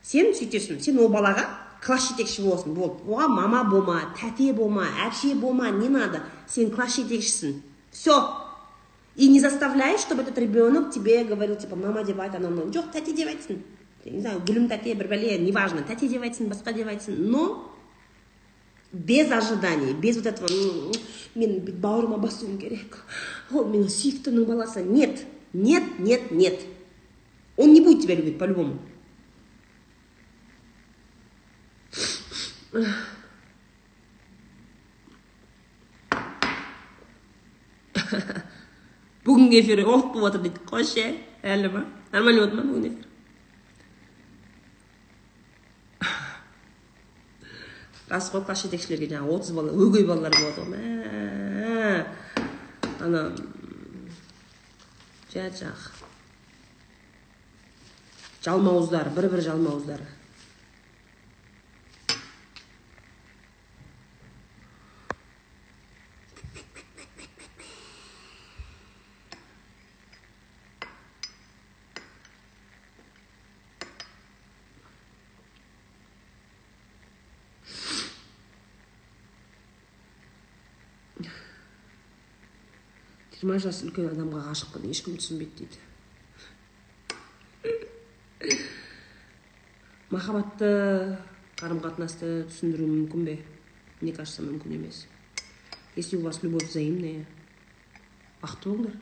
Сен 0.03 0.33
сөйтесің 0.35 0.81
сен 0.81 0.99
ол 0.99 1.09
балаға 1.13 1.47
класс 1.83 2.11
жетекші 2.11 2.47
боласың 2.47 2.73
болды 2.73 3.05
оған 3.07 3.35
мама 3.37 3.63
болма 3.69 3.99
тәте 4.19 4.53
болма 4.53 4.87
әпше 5.07 5.35
болма 5.35 5.69
не 5.69 5.89
надо. 5.89 6.23
Сен 6.47 6.71
класс 6.71 6.97
жетекшісің. 6.97 7.61
Все 7.91 8.17
и 9.15 9.27
не 9.27 9.39
заставляй 9.39 9.97
чтобы 9.97 10.23
этот 10.23 10.37
ребенок 10.37 10.91
тебе 10.91 11.23
говорил 11.23 11.55
типа 11.55 11.75
мама 11.75 12.03
деп 12.03 12.19
айт 12.19 12.35
анау 12.35 12.51
мынау 12.51 12.71
жоқ 12.71 12.91
тәте 12.93 13.13
деп 13.13 13.27
айтсын 13.29 13.61
не 14.05 14.21
знаю 14.21 14.41
гүлім 14.41 14.67
тәте 14.69 14.95
бір 14.95 15.07
бәле 15.11 15.37
неважно 15.39 15.83
тәте 15.85 16.07
деп 16.09 16.23
айтсын 16.23 16.49
басқа 16.49 16.73
деп 16.73 16.87
айтсын 16.87 17.15
но 17.29 17.72
без 18.92 19.30
ожиданий 19.30 19.94
без 19.94 20.16
вот 20.16 20.26
этого 20.26 20.48
мен 21.34 21.60
бауырыма 21.60 22.18
басуым 22.18 22.58
керек 22.58 23.04
ол 23.52 23.66
менің 23.68 23.88
сүйіктімнің 23.88 24.46
баласы 24.48 24.82
нет 24.82 25.24
нет 25.52 25.98
нет 25.98 26.30
нет 26.30 26.60
он 27.56 27.72
не 27.72 27.80
будет 27.80 28.02
тебя 28.02 28.14
любить 28.14 28.38
по-любому 28.38 28.78
бүгінгі 39.28 39.60
эфир 39.60 39.84
оқ 39.84 40.12
болып 40.14 40.28
отыр 40.30 40.42
дейді 40.46 40.64
қош 40.68 40.94
е 41.00 41.06
әлі 41.42 41.68
ма 41.72 41.84
нормально 42.12 42.46
болды 42.46 42.56
ма 42.56 42.64
бүгін 42.68 42.86
эфир 42.88 43.11
рас 48.13 48.29
қой 48.29 48.43
класс 48.45 48.63
жетекшілерге 48.67 49.09
жаңағы 49.09 49.37
отыз 49.39 49.53
бала 49.57 49.73
өгей 49.73 50.05
балалар 50.05 50.35
болады 50.37 50.61
ғой. 50.61 50.69
Мә. 50.77 52.05
Ана 53.01 53.23
жә 55.33 55.47
жақ. 55.57 55.87
Жалмауыздар 58.45 59.09
бір 59.15 59.31
бір 59.33 59.41
жалмауыздар. 59.47 60.03
Жиырма 83.43 83.59
жас 83.59 83.81
үлкен 83.83 84.05
адамға 84.07 84.39
ғашықпын 84.47 84.87
ешкім 84.87 85.17
түсінбейді 85.19 85.65
дейді. 85.67 85.75
Махаббатты 90.13 90.69
қарым 91.59 91.81
қатынасты 91.83 92.47
түсіндіру 92.47 92.87
мүмкін 92.87 93.25
бе? 93.27 93.35
Мне 93.99 94.13
кажется 94.15 94.43
мүмкін 94.47 94.77
емес. 94.77 95.07
Если 95.97 96.15
у 96.15 96.21
вас 96.21 96.41
любовь 96.41 96.69
взаимная. 96.69 97.25
Бақытты 98.41 98.69
болыңдар. 98.69 98.95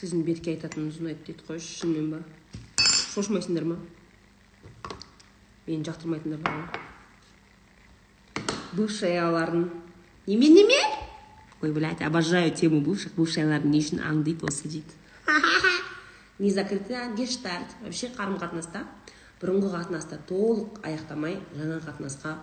Сіздің 0.00 0.22
бетке 0.28 0.52
айтатыныңыз 0.52 1.00
ұнайды 1.00 1.24
дейді 1.26 1.44
қойшы 1.48 1.80
шынымен 1.80 2.12
ба? 2.12 2.20
Шошымайсыңдар 3.14 3.66
ма? 3.72 3.80
Мені 5.66 5.84
жақтырмайтындар 5.84 6.40
бар 6.42 6.62
ма 6.62 6.86
бывшаяларын 8.72 9.70
неме 10.26 10.48
неме 10.48 10.80
ой 11.62 11.72
блядь 11.72 12.02
обожаю 12.02 12.54
тему 12.54 12.80
бывших. 12.80 13.12
Бывшаяларын 13.14 13.70
не 13.70 13.80
үшін 13.82 14.00
аңдиды 14.00 14.46
осы 14.46 14.68
дейді. 14.68 14.94
Незакрытый 16.38 16.96
гештальт. 17.16 17.74
Вообще 17.82 18.08
қарым 18.16 18.38
қатынаста 18.40 18.86
бұрынғы 19.42 19.72
қатынасты 19.74 20.20
толық 20.28 20.80
аяқтамай 20.86 21.40
жаңа 21.56 21.80
қатынасқа 21.84 22.36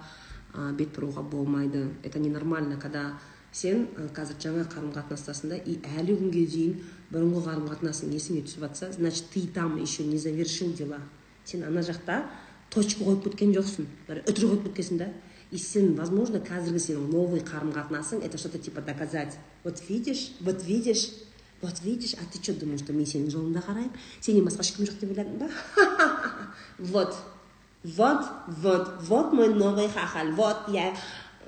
ә, 0.54 0.72
бет 0.74 0.94
бұруға 0.94 1.24
болмайды. 1.24 1.88
Это 2.04 2.20
ненормально 2.20 2.78
когда 2.78 3.18
сен 3.52 3.88
ә, 3.96 4.12
қазір 4.14 4.38
жаңа 4.44 4.68
қарым 4.70 4.94
қатынастасың 4.94 5.56
да 5.56 5.58
и 5.58 5.80
әлі 5.98 6.20
күнге 6.20 6.46
дейін 6.46 6.78
бұрынғы 7.12 7.44
қарым 7.46 7.68
қатынасың 7.70 8.12
есіңе 8.16 8.44
түсіп 8.48 8.66
жатса 8.66 8.92
значит 8.92 9.30
ты 9.34 9.48
там 9.48 9.78
еще 9.82 10.04
не 10.04 10.18
завершил 10.18 10.74
дела. 10.74 11.00
Сен 11.46 11.64
ана 11.64 11.80
жақта 11.80 12.26
точка 12.74 13.06
қойып 13.06 13.24
кеткен 13.30 13.54
жоқсың. 13.56 13.88
Бір 14.08 14.24
үтір 14.28 14.50
қойып 14.52 14.68
кеткенсің 14.68 15.00
да. 15.00 15.08
И 15.52 15.58
сен 15.58 15.94
возможно 15.96 16.42
қазіргі 16.44 16.82
сенің 16.84 17.08
новый 17.14 17.40
қарым 17.40 17.72
қатынасың 17.72 18.24
это 18.26 18.38
что 18.38 18.50
то 18.50 18.60
типа 18.60 18.82
доказать. 18.82 19.38
Вот 19.64 19.82
видишь 19.88 20.32
вот 20.42 20.64
видишь 20.66 21.10
вот 21.62 21.82
видишь. 21.84 22.14
А 22.16 22.26
ты 22.32 22.44
что 22.44 22.54
думаешь 22.54 22.82
что 22.82 22.92
мен 22.92 23.06
сенің 23.06 23.32
жолыңда 23.32 23.64
қараймын 23.64 23.96
сенен 24.20 24.44
басқа 24.44 24.68
ешкім 24.68 24.86
жоқ 24.86 25.00
деп 25.00 25.16
ойладың 25.16 25.40
ба? 25.40 25.50
Вот. 26.78 27.16
Вот 27.84 28.26
вот 28.48 29.02
вот 29.08 29.34
мой 29.34 29.54
новый 29.54 29.88
хахаль. 29.88 30.34
Вот 30.34 30.68
я. 30.68 30.94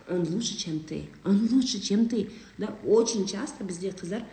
Он 0.07 0.25
лучше 0.29 0.55
чем 0.57 0.79
ты. 0.79 1.09
Он 1.25 1.49
лучше 1.51 1.81
чем 1.81 2.07
ты. 2.07 2.31
Да 2.57 2.73
очень 2.85 3.27
часто 3.27 3.65
бізде 3.65 3.89
қыздар 3.89 4.23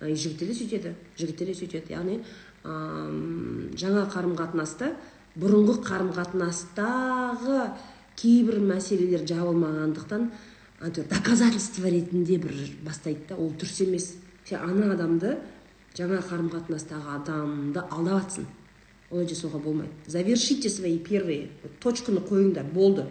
и 0.00 0.14
жігіттер 0.14 0.48
де 0.48 0.54
сөйтеді 0.54 0.94
жігіттер 1.18 1.46
де 1.46 1.54
сөйтеді. 1.54 1.92
Яғни 1.94 2.20
ыыы 2.64 3.76
жаңа 3.78 4.06
қарым 4.10 4.34
қатынасты 4.38 4.94
бұрынғы 5.38 5.78
қарым 5.84 6.10
қатынастағы 6.16 7.60
кейбір 8.18 8.60
мәселелер 8.64 9.24
жабылмағандықтан 9.28 10.28
әйтеуір 10.84 11.08
доказательство 11.10 11.90
ретінде 11.90 12.38
бір 12.38 12.54
бастайды 12.84 13.28
да 13.28 13.36
ол 13.36 13.52
дұрыс 13.52 13.82
емес. 13.86 14.14
Сен 14.44 14.60
ана 14.60 14.92
адамды 14.94 15.38
жаңа 15.96 16.20
қарым 16.26 16.50
қатынастағы 16.52 17.16
адамды 17.18 17.82
алдап 17.90 18.24
жатсың 18.24 18.46
олай 19.10 19.28
жасауға 19.30 19.60
болмайды. 19.62 19.92
Завершите 20.06 20.68
свои 20.68 20.98
первые 20.98 21.50
точканы 21.80 22.20
қойыңдар 22.20 22.66
болды. 22.72 23.06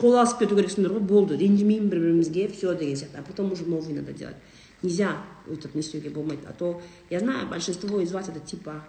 Қол 0.00 0.16
алысып 0.18 0.40
кету 0.42 0.56
керексіңдер 0.56 0.96
ғой 0.96 1.04
болды. 1.06 1.36
Ренжімеймін 1.38 1.90
бір 1.90 2.00
бірімізге 2.00 2.48
все 2.48 2.74
деген 2.74 2.96
сияқты. 2.96 3.18
А 3.18 3.22
потом 3.22 3.52
уже 3.52 3.64
новый 3.64 3.94
надо 3.94 4.12
делать. 4.12 4.36
Нельзя 4.82 5.16
өйтіп 5.47 5.75
не 5.75 5.81
істеуге 5.81 6.09
болмайды 6.09 6.47
а 6.47 6.53
то 6.53 6.81
я 7.09 7.19
знаю 7.19 7.47
большинство 7.47 7.99
из 7.99 8.11
вас 8.11 8.29
это 8.29 8.39
типа 8.39 8.83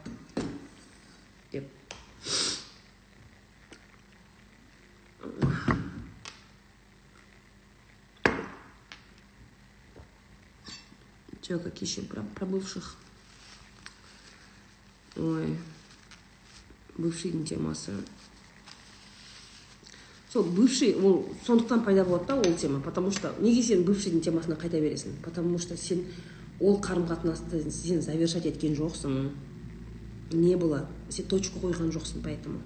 деп 1.53 1.65
че 11.43 11.59
какие 11.59 11.89
еще 11.89 12.03
про, 12.03 12.23
про 12.23 12.47
бывших 12.47 12.97
ой 15.17 15.57
бывшийдің 16.97 17.45
темасы 17.49 17.93
сол 20.33 20.45
бывший 20.45 20.95
ол 20.95 21.29
сондықтан 21.47 21.83
пайда 21.85 22.05
болады 22.05 22.27
да 22.27 22.37
ол 22.37 22.55
тема 22.55 22.81
потому 22.81 23.11
что 23.11 23.35
неге 23.41 23.63
сен 23.63 23.83
бывшийдің 23.85 24.23
темасына 24.23 24.55
қайта 24.61 24.79
бересің 24.81 25.17
потому 25.25 25.59
что 25.59 25.77
сен 25.77 26.05
ол 26.60 26.80
қарым 26.82 27.08
қатынасты 27.08 27.70
сен 27.72 28.02
завершать 28.02 28.46
еткен 28.46 28.76
жоқсың. 28.76 29.32
Не 30.32 30.56
было? 30.56 30.88
Сен 31.10 31.28
точку 31.28 31.60
қойған 31.60 31.92
жоқсың 31.92 32.24
поэтому. 32.24 32.62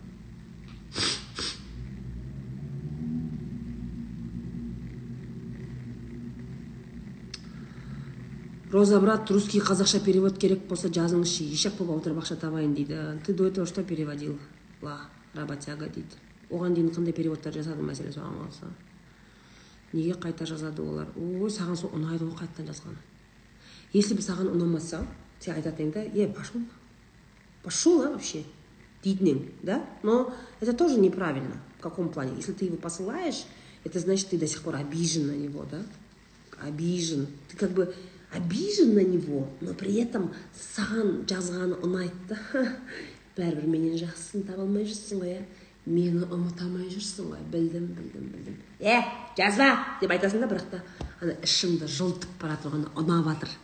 Роза 8.71 8.99
брат 9.01 9.29
русский 9.31 9.59
қазақша 9.59 9.99
перевод 10.05 10.37
керек 10.37 10.67
болса 10.67 10.89
жазыңызшы. 10.89 11.43
Ешек 11.49 11.73
болып 11.77 12.03
отырып 12.03 12.21
ақша 12.21 12.35
табайын 12.37 12.75
дейді. 12.75 13.19
Ты 13.25 13.33
до 13.33 13.47
этого 13.47 13.65
что 13.65 13.83
переводила 13.83 14.37
работяга 15.33 15.89
дейді. 15.89 16.21
Оған 16.49 16.73
дейін 16.73 16.89
қандай 16.89 17.13
переводтар 17.13 17.53
жасадың 17.53 17.85
мәселе 17.85 18.09
соған 18.09 18.39
қалса 18.41 18.71
неге 19.93 20.15
қайта 20.17 20.47
жазады 20.49 20.81
олар? 20.81 21.11
Ой 21.15 21.49
саған 21.53 21.77
сол 21.77 21.93
ұнайды 21.93 22.25
ғой 22.25 22.39
қайтадан 22.39 22.71
жазғаны. 22.71 22.97
Если 23.93 24.13
бы 24.13 24.21
саған 24.21 24.51
ұнамаса 24.53 25.01
сен 25.41 25.55
айтатын 25.55 25.89
едің 25.89 25.93
да 25.93 26.03
е 26.13 26.27
пошел 26.27 26.61
пошел 27.63 28.01
а 28.03 28.11
вообще? 28.11 28.43
Дейтін 29.03 29.27
едің 29.27 29.51
да? 29.63 29.85
Но 30.03 30.33
это 30.59 30.73
тоже 30.73 30.99
неправильно. 30.99 31.61
В 31.79 31.81
каком 31.81 32.09
плане? 32.09 32.35
Если 32.35 32.53
ты 32.53 32.65
его 32.65 32.77
посылаешь 32.77 33.45
это 33.83 33.99
значит 33.99 34.29
ты 34.29 34.37
до 34.37 34.47
сих 34.47 34.61
пор 34.61 34.75
обижен 34.75 35.27
на 35.27 35.31
него 35.31 35.65
да? 35.71 35.81
Обижен. 36.61 37.27
Ты 37.49 37.57
как 37.57 37.71
бы 37.71 37.93
обижен 38.31 38.93
на 38.93 39.03
него 39.03 39.47
но 39.61 39.73
при 39.73 39.95
этом 39.95 40.33
саған 40.53 41.25
жазғаны 41.25 41.79
ұнайды 41.81 42.13
да. 42.29 42.37
Бәрібір 43.39 43.65
менен 43.71 43.95
жақсысын 43.95 44.43
таба 44.43 44.65
алмай 44.65 44.83
жүрсің 44.83 45.23
ғой 45.23 45.33
иә? 45.37 45.41
Мені 45.85 46.27
ұмыта 46.27 46.67
алмай 46.67 46.89
жүрсің 46.91 47.31
ғой. 47.31 47.39
Білдім 47.49 47.87
білдім 47.95 48.27
білдім. 48.35 48.57
Е 48.83 48.99
жазба! 49.37 49.97
Деп 50.01 50.11
айтасың 50.11 50.43
да 50.43 50.51
бірақ 50.51 50.67
та 50.73 50.83
ана 51.21 51.37
ішіңді 51.47 51.87
жылытып 51.87 52.35
бара 52.41 52.59
ғой 52.65 52.83
ұнап 52.99 53.31
жатыр 53.31 53.55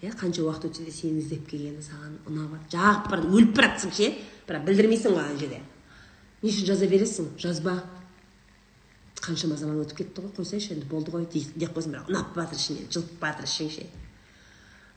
иә 0.00 0.14
қанша 0.16 0.42
уақыт 0.46 0.70
өтсе 0.70 0.84
де 0.86 0.92
сені 0.92 1.20
іздеп 1.20 1.44
келгені 1.50 1.82
саған 1.84 2.14
ұнап 2.28 2.70
жағып 2.72 3.10
бара 3.12 3.26
өліп 3.28 3.50
бара 3.56 3.74
жатсың 3.74 3.92
ше? 3.92 4.06
Бірақ 4.48 4.64
білдірмейсің 4.64 5.12
ғой 5.12 5.26
ана 5.26 5.38
жерде. 5.38 5.60
Не 6.40 6.50
үшін 6.50 6.68
жаза 6.70 6.88
бересің? 6.88 7.28
Жазба. 7.36 7.74
Қаншама 9.20 9.58
заман 9.60 9.82
өтіп 9.82 10.00
кетті 10.00 10.24
ғой. 10.24 10.32
Қойсайшы 10.38 10.72
енді 10.72 10.88
болды 10.88 11.12
ғой 11.12 11.26
деп 11.28 11.76
қойсың 11.76 11.92
бірақ 11.92 12.08
ұнап 12.08 12.32
жатыр 12.32 12.56
ішіңнен 12.62 12.88
жылып 12.88 13.12
бара 13.20 13.44
жатыр 13.44 13.50
ішің 13.50 13.70
ше. 13.76 13.86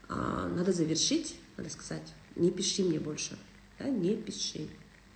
Надо 0.07 0.71
завершить 0.71 1.35
надо 1.57 1.69
сказать 1.69 2.13
не 2.35 2.51
пиши 2.51 2.83
мне 2.83 2.99
больше. 2.99 3.37
Да 3.79 3.89
не 3.89 4.15
пиши 4.15 4.69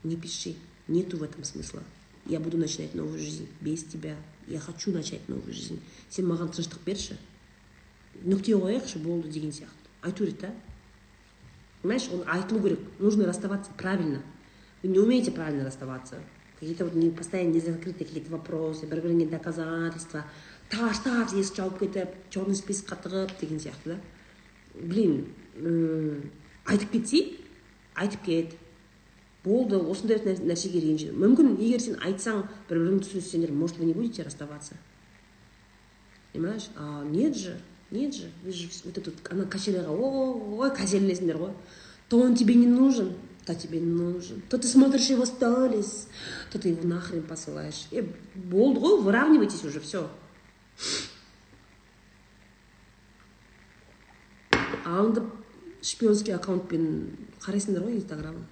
не 0.04 0.18
пиши. 0.18 0.56
Нету 0.88 1.18
в 1.18 1.24
этом 1.24 1.44
смысла. 1.44 1.82
Я 2.26 2.40
буду 2.40 2.58
начинать 2.58 2.94
новую 2.94 3.20
жизнь 3.20 3.48
без 3.62 3.84
тебя. 3.84 4.16
Я 4.48 4.60
хочу 4.60 4.92
начать 4.92 5.28
новую 5.30 5.54
жизнь. 5.54 5.80
Сен 6.10 6.28
маған 6.28 6.52
тыныштық 6.52 6.84
берші? 6.86 7.18
Нүкте 8.24 8.54
қояйықшы 8.54 9.00
болды 9.00 9.30
деген 9.30 9.52
сияқты. 9.52 9.90
Айту 10.02 10.26
керек 10.26 10.40
та. 10.40 10.54
Понимаешь 11.82 12.10
оны 12.12 12.24
айтылу 12.26 12.62
керек. 12.62 12.80
Нужно 13.00 13.26
расставаться 13.26 13.72
правильно. 13.78 14.22
Вы 14.84 14.90
не 14.90 15.00
умеете 15.00 15.32
правильно 15.32 15.66
расставаться. 15.66 16.18
Какие-то 16.60 16.86
вот 16.86 16.96
не, 16.96 17.12
постоянно 17.12 17.52
не 17.52 17.60
закрытые 17.60 18.08
какие-то 18.08 18.32
вопросы 18.32 18.88
бір 18.88 19.04
біріңе 19.06 19.28
доказательства 19.30 20.26
таштап 20.72 21.34
есік 21.38 21.56
жауып 21.56 21.80
кетіп 21.84 22.16
черный 22.34 22.58
списокқа 22.58 22.98
тығып 23.04 23.36
деген 23.40 23.62
сияқты 23.62 23.94
да. 23.94 23.98
Блин 24.74 25.28
айтып 26.66 26.92
кетсей 26.92 27.40
айтып 27.94 28.26
кет. 28.26 28.56
Болды 29.46 29.78
осындай 29.78 30.18
нәрсеге 30.18 30.82
ренжі 30.82 31.14
мүмкін 31.14 31.56
егер 31.62 31.80
сен 31.80 32.02
айтсаң 32.04 32.42
бір 32.68 32.82
біріңді 32.82 33.06
түсінсеңдер 33.06 33.54
может 33.54 33.78
вы 33.78 33.86
не 33.86 33.94
будете 33.94 34.24
расставаться? 34.24 34.76
Понимаешь? 36.34 36.70
А 36.76 37.06
нет 37.06 37.38
же. 37.38 37.62
Нет 37.92 38.14
же 38.16 38.32
вы 38.44 38.52
же 38.52 38.68
вот 38.86 38.98
этот 38.98 39.16
ана 39.32 39.46
качеляға 39.46 39.92
ой 39.92 40.72
качелесіңдер 40.76 41.38
ғой 41.38 41.54
то 42.10 42.20
он 42.20 42.36
тебе 42.36 42.56
не 42.56 42.68
нужен 42.68 43.16
то 43.48 43.56
тебе 43.56 43.80
не 43.80 43.90
нужен, 43.90 44.42
то 44.50 44.58
ты 44.58 44.68
смотришь 44.68 45.08
его 45.08 45.26
сторис, 45.26 46.10
то 46.52 46.60
ты 46.60 46.68
его 46.68 46.86
нахрен 46.86 47.24
посылаешь. 47.24 47.88
Е, 47.92 48.06
болды 48.36 48.82
ғой 48.82 49.02
выравнивайтесь 49.02 49.64
уже, 49.64 49.80
все. 49.80 50.10
аңдып 54.88 55.32
шпионский 55.84 56.36
аккаунтпен 56.36 56.84
қарайсыңдар 57.44 57.84
ғой 57.88 57.98
инстаграмын 57.98 58.46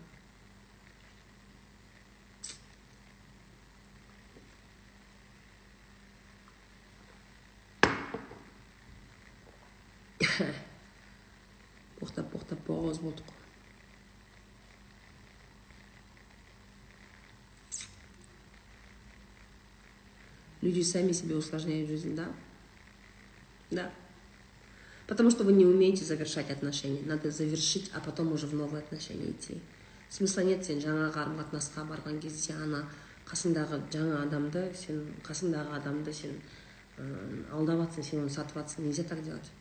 болдық 12.86 13.26
люди 20.62 20.82
сами 20.82 21.12
себе 21.12 21.36
усложняют 21.36 21.90
жизнь 21.90 22.16
да 22.16 22.28
да 23.72 23.92
потому 25.08 25.30
что 25.30 25.44
вы 25.44 25.54
не 25.54 25.66
умеете 25.66 26.04
завершать 26.04 26.50
отношения 26.50 27.02
надо 27.06 27.32
завершить 27.32 27.92
а 27.94 28.00
потом 28.00 28.32
уже 28.32 28.48
в 28.48 28.54
новые 28.54 28.84
отношения 28.84 29.32
идти 29.32 29.62
смысла 30.10 30.42
нет 30.42 30.66
сен 30.66 30.80
жаңа 30.80 31.10
қарым 31.14 31.38
қатынасқа 31.42 31.86
барған 31.90 32.22
кезде 32.22 32.54
ана 32.54 32.86
қасыңдағы 33.26 33.82
жаңа 33.92 34.22
адамды 34.24 34.72
сен 34.78 35.02
қасыңдағы 35.26 35.76
адамды 35.80 36.14
сен 36.14 36.40
алдап 37.52 37.82
жатсың 37.84 38.04
сен 38.04 38.22
оны 38.24 38.30
сатып 38.30 38.62
жатсың 38.62 38.86
нельзя 38.86 39.04
так 39.04 39.24
делать. 39.24 39.52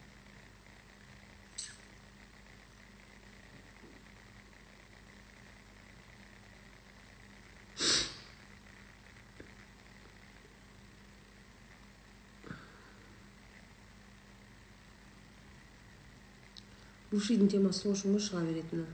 Сол 17.20 17.92
үшін 17.94 18.16
ғой 18.16 18.22
шыға 18.22 18.44
беретіні 18.48 18.86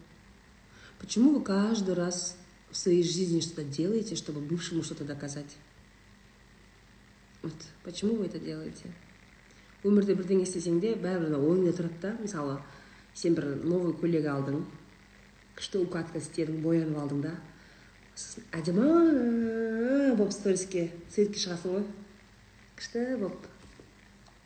почему 1.01 1.33
вы 1.33 1.43
каждый 1.43 1.95
раз 1.95 2.37
в 2.71 2.77
своей 2.77 3.03
жизни 3.03 3.41
что-то 3.41 3.65
делаете 3.65 4.15
чтобы 4.17 4.41
бывшему 4.41 4.83
что 4.83 4.95
то 4.95 5.05
доказать? 5.05 5.57
Вот 7.43 7.55
почему 7.83 8.17
вы 8.17 8.27
это 8.27 8.39
делаете? 8.39 8.93
Өмірде 9.83 10.13
бірдеңе 10.13 10.45
істесең 10.45 10.77
де 10.83 10.93
бәрібір 10.93 11.39
ойыңда 11.39 11.73
тұрады 11.73 12.01
да 12.03 12.11
мысалы 12.21 12.59
сен 13.17 13.33
бір 13.35 13.55
новый 13.65 13.95
көйлек 13.97 14.27
алдың 14.29 14.67
күшті 15.57 15.81
укладка 15.81 16.21
істедің 16.21 16.61
боянып 16.61 16.99
алдың 17.01 17.23
да? 17.25 17.33
Сосын 18.13 18.45
әдемі 18.53 20.13
болып 20.19 20.37
сториске 20.37 20.91
суретке 21.09 21.41
шығасың 21.41 21.79
ғой 21.79 21.87
күшті 22.77 23.07
болып 23.23 23.49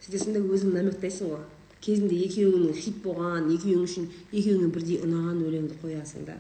сөйтесің 0.07 0.39
да 0.39 0.45
өзің 0.55 0.79
намектайсың 0.79 1.35
ғой 1.35 1.43
кезінде 1.85 2.19
екеуіңнің 2.27 2.77
хит 2.81 3.01
болған 3.05 3.51
екеуің 3.55 3.85
үшін 3.85 4.11
екеуіңе 4.33 4.71
бірдей 4.75 5.03
ұнаған 5.05 5.43
өлеңді 5.45 5.81
қоясың 5.83 6.27
да 6.29 6.39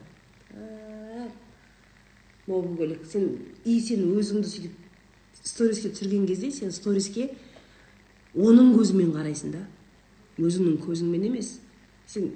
болу 2.46 2.76
керек 2.76 3.04
сен 3.08 3.28
и 3.64 3.80
сен 3.80 4.04
өзіңді 4.12 4.48
сөйтіп 4.48 5.44
сториске 5.44 5.90
түсірген 5.92 6.26
кезде 6.28 6.50
сен 6.52 6.72
сториске 6.72 7.30
оның 8.34 8.74
көзімен 8.74 9.12
қарайсың 9.14 9.54
да. 9.54 9.62
Өзіңнің 10.38 10.80
көзіңмен 10.82 11.28
емес. 11.28 11.58
Сен 12.10 12.32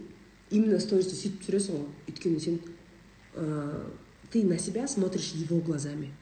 именно 0.50 0.78
стористі 0.80 1.16
сөйтіп 1.18 1.40
түсіресің 1.42 1.80
ғой. 1.80 1.88
Өйткені 2.08 2.40
сен 2.40 2.60
ә, 3.34 3.90
ты 4.30 4.44
на 4.44 4.58
себя 4.58 4.86
смотришь 4.88 5.32
его 5.34 5.58
глазами. 5.60 6.12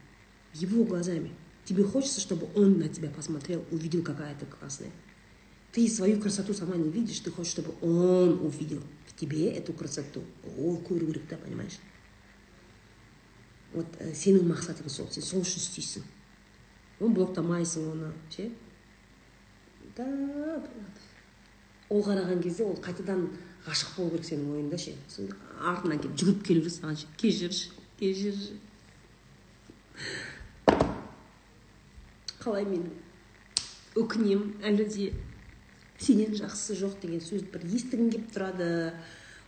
Его 0.55 0.85
глазами. 0.85 1.31
Тебе 1.65 1.85
хочется 1.85 2.21
чтобы 2.21 2.49
он 2.55 2.79
на 2.79 2.89
тебя 2.89 3.11
посмотрел 3.11 3.65
увидел 3.71 4.03
какая 4.03 4.35
ты 4.39 4.47
классная. 4.47 4.91
Ты 5.77 5.91
свою 5.91 6.19
красоту 6.19 6.55
сама 6.55 6.75
не 6.75 6.89
видишь, 6.89 7.21
ты 7.21 7.31
хочешь, 7.31 7.53
чтобы 7.53 7.75
он 7.83 8.41
увидел 8.41 8.83
в 9.05 9.15
тебе 9.15 9.51
эту 9.53 9.75
красоту. 9.75 10.25
Ол 10.57 10.79
та 11.29 11.37
понимаешь? 11.37 11.79
Вот 13.75 13.85
ә, 14.01 14.15
сенің 14.15 14.47
мақсатың 14.49 14.89
сол 14.89 15.11
сен 15.13 15.21
сол 15.27 15.43
үшін 15.45 15.61
істейсің 15.61 16.07
оны 17.03 17.13
блоктамайсың 17.19 17.91
оны 17.91 18.09
ше 18.33 18.47
ол 21.91 22.01
қараған 22.07 22.41
кезде 22.41 22.65
ол 22.65 22.79
қайтадан 22.81 23.27
ғашық 23.67 23.99
болу 23.99 24.15
керек 24.15 24.31
сенің 24.31 24.55
ойыңда 24.55 24.81
ше? 24.81 24.97
Сосын 25.13 25.37
артынан 25.61 26.01
келіп 26.01 26.17
жүгіріп 26.17 26.43
келу 26.47 26.65
керек 26.65 26.73
саған 26.79 26.97
ше? 26.97 27.13
Кешірші 27.21 27.77
кешірші. 28.01 28.57
Қалай 32.41 32.65
мен 32.65 32.89
өкінемін 33.93 34.57
әлі 34.65 34.89
де. 34.89 35.13
Сенен 35.99 36.35
жақсысы 36.37 36.77
жоқ 36.81 36.99
деген 37.03 37.23
сөзді 37.25 37.53
бір 37.53 37.67
естігім 37.77 38.11
келіп 38.13 38.33
тұрады. 38.35 38.69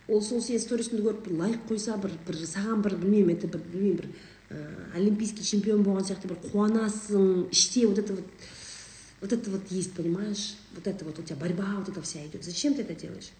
Ол 0.09 0.23
сол 0.25 0.41
сенің 0.41 0.63
сторисіңді 0.63 1.03
көріп 1.05 1.27
бір 1.27 1.35
лайк 1.43 1.65
қойса 1.69 1.97
бір 2.01 2.15
бір 2.27 2.39
саған 2.49 2.81
бір 2.85 2.97
білмеймін 3.01 3.35
это 3.37 3.51
бір 3.51 3.61
білмеймін 3.73 3.99
бір 3.99 4.07
ә, 4.49 4.63
олимпийский 4.97 5.45
чемпион 5.45 5.83
болған 5.85 6.07
сияқты 6.07 6.31
бір 6.31 6.39
қуанасың 6.49 7.51
іште 7.53 7.85
вот 7.85 7.99
это 8.01 8.15
вот 8.17 8.47
вот 9.21 9.33
это 9.33 9.49
вот 9.51 9.69
есть 9.69 9.93
понимаешь? 9.93 10.55
Вот 10.73 10.87
это 10.87 11.05
вот 11.05 11.19
у 11.19 11.23
тебя 11.23 11.35
борьба 11.35 11.75
вот 11.77 11.89
эта 11.89 12.01
вся 12.01 12.25
идет. 12.25 12.43
Зачем 12.43 12.73
ты 12.73 12.81
это 12.81 12.95
делаешь? 12.95 13.31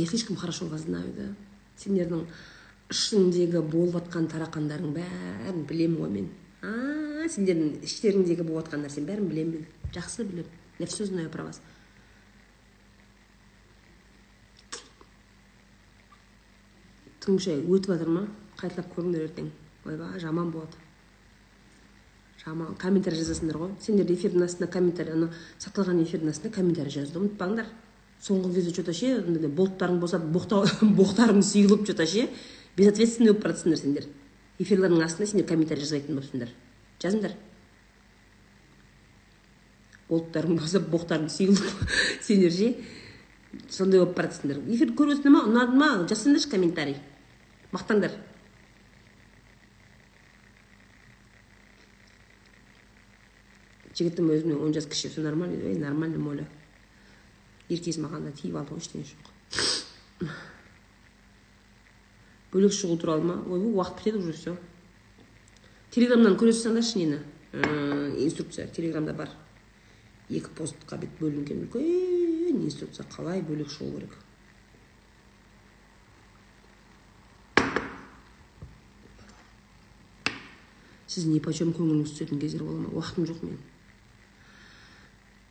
Я 0.00 0.06
слишком 0.06 0.36
хорошо 0.36 0.66
вас 0.66 0.86
знаю 0.88 1.12
да. 1.16 1.28
Сендердің 1.80 2.26
ішіңдегі 2.92 3.62
болып 3.70 4.00
жатқан 4.00 4.28
тарақандарың 4.32 4.94
бәрін 4.96 5.66
білемін 5.68 6.00
ғой 6.00 6.14
мен 6.16 6.30
а 6.62 7.28
сендердің 7.28 7.84
іштеріңдегі 7.86 8.44
болып 8.44 8.66
жатқан 8.66 8.84
нәрсенің 8.86 9.10
бәрін 9.12 9.30
білемін 9.30 9.60
мен 9.60 9.92
жақсы 9.94 10.24
білемін 10.24 10.56
я 10.80 10.86
все 10.86 11.04
знаю 11.04 11.28
про 11.28 11.44
вас. 11.44 11.60
Тыңшай 17.20 17.60
өтіп 17.60 17.92
жатыр 17.92 18.08
ма? 18.08 18.22
Қайталап 18.56 18.94
көріңдер 18.94 19.26
ертең. 19.26 19.50
Ойбай 19.84 20.20
жаман 20.22 20.48
болады. 20.54 20.80
Жаман. 22.40 22.72
Комментарий 22.80 23.20
жазасыңдар 23.20 23.58
ғой. 23.60 23.74
Сендер 23.84 24.08
эфирдің 24.08 24.46
астына 24.46 24.70
комментарий 24.72 25.12
ана 25.12 25.28
сақталған 25.60 26.00
эфирдің 26.06 26.32
астына 26.32 26.54
комментарий 26.54 26.96
жазуды 26.96 27.20
ұмытпаңдар. 27.20 27.68
Соңғы 28.20 28.54
кезде 28.54 28.72
че 28.76 28.84
то 28.84 28.92
ше 28.92 29.14
болттарың 29.56 30.00
босап 30.00 30.24
боқтарың 31.00 31.40
сұйылып 31.40 31.86
че 31.86 31.94
то 31.96 32.06
ше 32.06 32.28
безответственный 32.76 33.32
болып 33.32 33.44
бара 33.44 33.54
жатсыңдар 33.54 33.80
сендер. 33.80 34.08
Эфирлердің 34.60 35.04
астына 35.04 35.26
сендер 35.26 35.46
комментарий 35.48 35.82
жазбайтын 35.82 36.18
болыпсыңдар. 36.18 36.52
Жазыңдар. 37.00 37.36
Болттарың 40.10 40.58
босап 40.60 40.88
боқтарың 40.92 41.30
сұйылып 41.32 41.94
сендер 42.26 42.52
ше 42.52 42.74
сондай 43.72 44.02
болып 44.02 44.16
бара 44.16 44.28
жатсыңдар 44.28 44.60
эфирді 44.68 44.96
көріп 45.00 45.16
отырсыңдар 45.16 45.36
ма 45.36 45.44
ұнады 45.48 45.80
ма 45.80 45.90
жазсаңдаршы 46.10 46.52
комментарий. 46.52 47.00
Мақтаңдар. 47.72 48.20
Жігітім 53.96 54.30
өзімнен 54.32 54.60
он 54.64 54.72
жас 54.72 54.86
кіші 54.86 55.10
все 55.10 55.20
нормально 55.20 55.58
ей 55.60 55.76
нормально 55.76 56.18
моля 56.18 56.46
еркесі 57.70 58.02
маған 58.04 58.28
да 58.28 58.32
тиіп 58.36 58.56
алды 58.60 58.74
ғой 58.74 58.82
ештеңе 58.82 59.04
жоқ 59.10 60.30
бөлек 62.52 62.74
шығу 62.74 62.96
туралы 63.00 63.28
ма 63.28 63.36
ойбай 63.46 63.72
уақыт 63.72 63.98
бітеді 63.98 64.18
уже 64.18 64.32
все 64.32 64.56
телеграмнан 65.94 66.36
көре 66.38 66.52
салсаңдаршы 66.52 66.98
нені 66.98 67.20
инструкция 68.24 68.66
телеграмда 68.68 69.14
бар 69.14 69.30
екі 70.30 70.50
постқа 70.58 70.98
бүйтіп 70.98 71.22
бөлінген 71.22 71.64
үлкен 71.66 72.64
инструкция 72.66 73.06
қалай 73.14 73.42
бөлек 73.46 73.70
шығу 73.74 73.94
керек 73.96 74.18
сіз 81.10 81.26
не 81.26 81.40
почем 81.42 81.72
көңіліңіз 81.74 82.14
түсетін 82.14 82.38
кездер 82.42 82.62
бола 82.66 82.84
ма 82.84 82.94
уақытым 83.00 83.26
жоқ 83.30 83.42
менің 83.42 83.62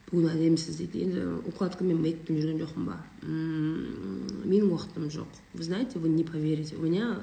бүгін 0.09 0.29
әдемісіз 0.33 0.77
дейді 0.79 1.03
енді 1.05 1.23
укладкамен 1.51 1.99
мейкпен 2.01 2.39
жүрген 2.41 2.59
жоқпын 2.63 2.85
ба 2.87 2.97
менің 3.21 4.71
уақытым 4.73 5.09
жоқ 5.13 5.29
вы 5.53 5.63
знаете 5.63 5.99
вы 5.99 6.09
не 6.09 6.23
поверите. 6.23 6.75
У 6.75 6.81
меня 6.81 7.21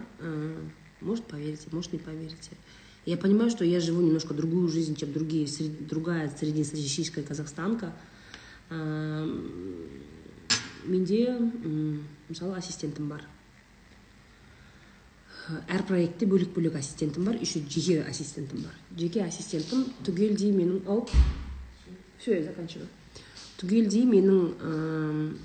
может 1.01 1.25
поверите 1.25 1.69
может 1.73 1.93
не 1.93 1.99
поверите. 1.99 2.51
Я 3.05 3.17
понимаю 3.17 3.51
что 3.51 3.65
я 3.65 3.81
живу 3.81 4.03
немножко 4.03 4.35
другую 4.35 4.69
жизнь 4.69 4.95
чем 4.95 5.13
другие 5.13 5.49
другая 5.81 6.31
среднестатистическая 6.39 7.23
казахстанка. 7.23 7.93
Менде 10.85 11.39
мысалы 12.29 12.57
ассистентім 12.57 13.09
бар. 13.09 13.27
Әр 15.71 15.83
проектте 15.87 16.27
бөлек 16.27 16.55
бөлек 16.55 16.75
ассистентім 16.75 17.25
бар 17.25 17.37
еще 17.41 17.61
жеке 17.61 18.03
ассистентім 18.03 18.63
бар. 18.63 18.75
Жеке 18.99 19.23
ассистентім 19.23 19.87
түгелдей 20.07 20.51
менің 20.55 20.87
ау 20.87 21.07
все 22.18 22.38
я 22.38 22.44
заканчиваю. 22.44 22.88
Түгелдей 23.60 24.05
менің 24.05 24.40
м, 24.60 25.38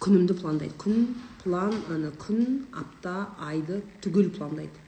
күнімді 0.00 0.36
пландайды. 0.40 0.74
Күн 0.80 1.14
план 1.42 1.74
ана 1.90 2.12
күн 2.16 2.64
апта 2.72 3.28
айды 3.40 3.82
түгел 4.04 4.30
пландайды. 4.32 4.78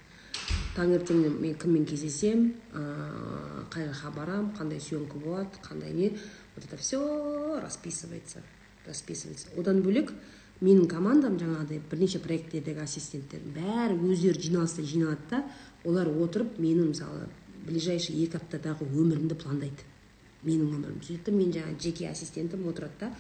Таңертеңнен 0.75 1.37
мен 1.41 1.55
кіммен 1.61 1.85
кездесем 1.87 2.49
ыыы 2.75 3.67
қай 3.71 3.87
жаққа 3.91 4.15
барам 4.17 4.49
қандай 4.59 4.81
съемка 4.81 5.19
болады 5.19 5.61
қандай 5.63 5.93
не 5.93 6.09
вот 6.57 6.65
это 6.65 6.77
все 6.77 7.61
расписывается 7.61 8.43
расписывается. 8.87 9.49
Одан 9.57 9.83
бөлек 9.83 10.13
менің 10.61 10.89
командам 10.89 11.39
жаңағыдай 11.39 11.81
бірнеше 11.91 12.21
проекттердегі 12.23 12.83
ассистенттердің 12.85 13.55
бәрі 13.55 13.99
өздері 14.13 14.43
жиналыста 14.49 14.83
жиналады 14.83 15.31
да 15.31 15.43
олар 15.85 16.09
отырып 16.09 16.59
менің 16.59 16.93
мысалы 16.93 17.29
ближайший 17.67 18.19
екі 18.25 18.39
аптадағы 18.41 18.87
өмірімді 18.91 19.39
пландайды. 19.41 19.87
Менің 20.45 21.01
сөйтеді 21.01 21.25
да 21.27 21.33
мен 21.33 21.53
жаңағы 21.53 21.81
жеке 21.83 22.09
ассистентім 22.11 22.69
отырады 22.69 23.01
да. 23.01 23.13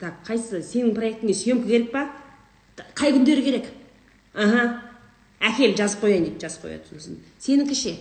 Так 0.00 0.22
қайсы 0.26 0.60
сенің 0.62 0.94
проектіңе 0.94 1.34
съемка 1.34 1.66
керек 1.68 1.92
па? 1.92 2.08
«Т- 2.76 2.86
қай 2.94 3.12
күндері 3.14 3.42
керек? 3.44 3.66
Аха 4.34 4.82
әкел 5.40 5.74
жазып 5.78 6.04
қояйын 6.04 6.24
дейді 6.28 6.40
жазып 6.44 6.64
қояды 6.66 6.90
сосын. 6.92 7.18
Сенікі 7.38 7.74
ше 7.74 7.96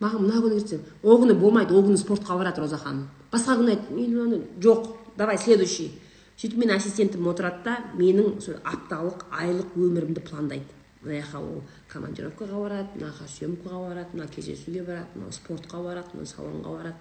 маған 0.00 0.26
мына 0.26 0.42
күні 0.44 0.60
десем 0.60 0.84
ол 1.02 1.22
күні 1.22 1.34
болмайды 1.40 1.74
ол 1.74 1.84
күні 1.86 1.98
спортқа 2.00 2.36
барады 2.38 2.60
роза 2.60 2.78
ханым. 2.78 3.08
Басқа 3.32 3.56
күні 3.58 3.74
айт 3.74 4.62
жоқ 4.62 4.88
давай 5.16 5.38
следующий. 5.38 5.92
Сөйтіп 6.38 6.60
менің 6.62 6.76
ассистентім 6.78 7.26
отырады 7.26 7.64
да 7.64 7.78
менің 7.98 8.40
сол 8.40 8.60
апталық 8.62 9.24
айлық 9.34 9.74
өмірімді 9.74 10.22
пландайды. 10.22 10.70
Мына 11.02 11.18
жаққа 11.24 11.40
ол 11.42 11.62
командировкаға 11.90 12.60
барады 12.62 13.00
мына 13.00 13.10
жаққа 13.10 13.26
съемкаға 13.32 13.80
барады 13.88 14.14
мына 14.14 14.28
кездесуге 14.30 14.84
барады 14.86 15.18
мынау 15.18 15.32
спортқа 15.34 15.82
барады 15.82 16.14
мынау 16.14 16.30
салонға 16.30 16.76
барады. 16.76 16.96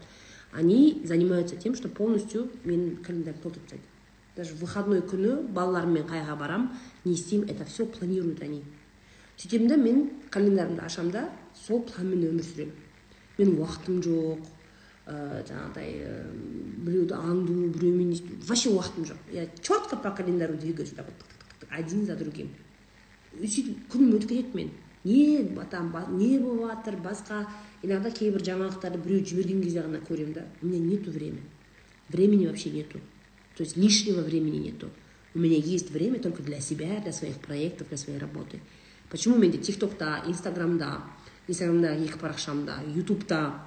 Они 0.51 1.01
занимаются 1.05 1.55
тем 1.55 1.75
что 1.75 1.89
полностью 1.89 2.49
менің 2.63 3.03
календарь 3.03 3.35
толтырып 3.43 3.67
тастайды 3.67 3.97
даже 4.37 4.53
выходной 4.53 5.01
күні 5.01 5.47
балаларыммен 5.51 6.05
қайға 6.07 6.35
барам 6.37 6.67
не 7.03 7.15
істеймін 7.17 7.49
это 7.49 7.65
все 7.65 7.85
планируют 7.85 8.41
они. 8.43 8.63
Сөйтемін 9.37 9.67
да 9.67 9.77
мен 9.77 10.11
календарымды 10.29 10.81
ашамын 10.85 11.11
да 11.11 11.23
сол 11.65 11.81
планмен 11.81 12.27
өмір 12.29 12.45
сүремін. 12.45 12.75
Менің 13.39 13.57
уақытым 13.57 13.97
жоқ 14.05 14.45
ә, 15.07 15.41
жаңағыдай 15.49 15.89
ә, 16.05 16.13
біреуді 16.85 17.17
аңду 17.17 17.57
біреумен 17.73 18.13
вообще 18.45 18.69
уақытым 18.69 19.09
жоқ. 19.09 19.17
Я 19.33 19.47
четко 19.61 19.97
по 19.97 20.11
календарю 20.11 20.57
двигаюсь 20.57 20.93
вот 20.95 21.69
один 21.69 22.05
за 22.05 22.15
другим. 22.15 22.53
Сөйтіп 23.37 23.89
күнім 23.89 24.17
өтіп 24.17 24.29
кетеді 24.29 24.57
мен 24.57 24.71
не 25.03 25.65
там 25.71 25.93
не 26.17 26.37
болып 26.39 26.69
жатыр 26.75 26.95
басқа 27.01 27.47
иногда 27.82 28.10
кейбір 28.10 28.42
жаңалықтарды 28.46 29.00
біреу 29.02 29.24
жіберген 29.26 29.62
кезде 29.62 29.82
ғана 29.82 30.00
көремін 30.06 30.34
да 30.34 30.44
у 30.62 30.66
меня 30.66 30.78
нету 30.78 31.10
времени 31.10 31.48
времени 32.08 32.46
вообще 32.46 32.70
нету 32.70 33.00
то 33.56 33.64
есть 33.64 33.76
лишнего 33.76 34.20
времени 34.22 34.58
нету 34.68 34.90
у 35.34 35.38
меня 35.38 35.56
есть 35.56 35.90
время 35.90 36.18
только 36.20 36.42
для 36.42 36.60
себя 36.60 37.00
для 37.00 37.12
своих 37.12 37.36
проектов 37.38 37.88
для 37.88 37.96
своей 37.96 38.18
работы 38.18 38.60
почему 39.10 39.36
менде 39.36 39.58
тиктокта 39.58 40.22
инстаграмда 40.26 41.02
инстаграмда 41.48 41.94
екі 41.94 42.18
парақшамда 42.18 42.82
ютубта 42.94 43.62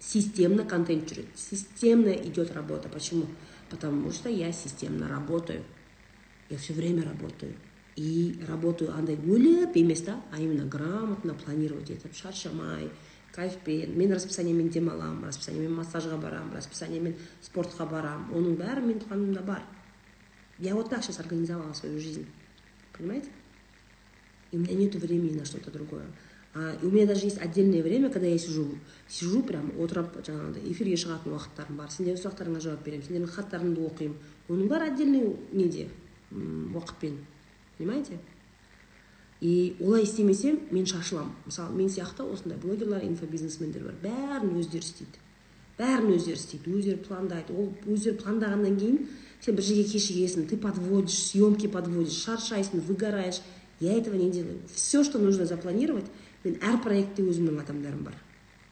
системно 0.00 0.64
контент 0.64 1.10
жүреді 1.10 1.28
системно 1.36 2.12
идет 2.12 2.52
работа 2.52 2.88
почему 2.88 3.26
потому 3.70 4.10
что 4.12 4.28
я 4.28 4.52
системно 4.52 5.08
работаю 5.08 5.64
я 6.50 6.58
все 6.58 6.72
время 6.72 7.02
работаю 7.02 7.54
и 7.96 8.40
работаю 8.48 8.92
андай 8.94 9.16
бөліп 9.16 9.76
емес 9.76 10.02
та 10.02 10.20
а 10.32 10.40
именно 10.40 10.64
грамотно 10.64 11.34
планировать 11.34 11.90
етіп 11.90 12.14
шаршамай 12.14 12.90
кайфпен 13.39 13.95
мен 13.97 14.11
расписаниемен 14.13 14.69
демаламын 14.69 15.29
расписаниемен 15.31 15.79
массажға 15.79 16.19
барамын 16.19 16.57
расписаниемен 16.59 17.15
спортқа 17.45 17.87
барамын 17.87 18.35
оның 18.35 18.59
бәрі 18.59 18.83
менің 18.83 19.07
планымда 19.07 19.45
бар. 19.47 19.63
Я 20.59 20.75
вот 20.75 20.89
так 20.89 21.03
сейчас 21.03 21.19
организовала 21.19 21.73
свою 21.73 21.99
жизнь 21.99 22.27
понимаете? 22.99 23.29
И 24.51 24.57
у 24.57 24.59
меня 24.59 24.73
нет 24.73 24.95
времени 24.95 25.37
на 25.37 25.45
что-то 25.45 25.71
другое. 25.71 26.05
А, 26.53 26.75
и 26.81 26.85
у 26.85 26.89
меня 26.89 27.05
даже 27.05 27.25
есть 27.25 27.37
отдельное 27.37 27.83
время 27.83 28.09
когда 28.09 28.27
я 28.27 28.37
сижу 28.37 28.67
сижу 29.07 29.43
прям 29.43 29.69
отырып 29.77 30.17
жаңағыдай 30.25 30.65
эфирге 30.71 30.97
шығатын 30.97 31.35
уақыттарым 31.35 31.77
бар 31.77 31.91
сендердің 31.93 32.23
сұрақтарыңа 32.23 32.63
жауап 32.63 32.81
беремін 32.83 33.05
сендердің 33.05 33.33
хаттарыңды 33.35 33.85
оқимын. 33.85 34.15
Оның 34.49 34.71
бәрі 34.71 34.89
отдельный 34.89 35.35
неде? 35.53 35.87
Уақытпен 36.31 37.19
понимаете? 37.77 38.17
И 39.41 39.75
олай 39.79 40.03
істемесем 40.03 40.59
мен 40.71 40.85
шашыламын. 40.85 41.31
Мысалы 41.45 41.75
мен 41.75 41.89
сияқты 41.89 42.23
осындай 42.23 42.57
блогерлар 42.57 43.03
инфобизнесмендер 43.03 43.83
бар. 43.83 43.95
Бәрін 44.03 44.57
өздері 44.59 44.83
істейді. 44.83 45.21
Бәрін 45.79 46.15
өздері 46.17 46.35
істейді. 46.35 46.73
Өздері 46.75 47.03
пландайды. 47.07 47.53
Ол 47.55 47.71
өздері 47.87 48.19
пландағаннан 48.19 48.75
кейін 48.79 48.99
сен 49.39 49.55
бір 49.55 49.63
жерге 49.63 49.85
кешігесің 49.93 50.49
ты 50.49 50.57
подводишь 50.59 51.17
съемки 51.29 51.67
подводишь 51.71 52.19
шаршайсың 52.25 52.83
выгораешь. 52.83 53.41
Я 53.79 53.97
этого 53.97 54.15
не 54.15 54.29
делаю. 54.29 54.59
Все 54.73 55.05
что 55.05 55.19
нужно 55.19 55.45
запланировать 55.45 56.11
мен 56.43 56.59
әр 56.59 56.81
проектте 56.83 57.23
өзімнің 57.23 57.61
адамдарым 57.63 58.03
бар. 58.03 58.17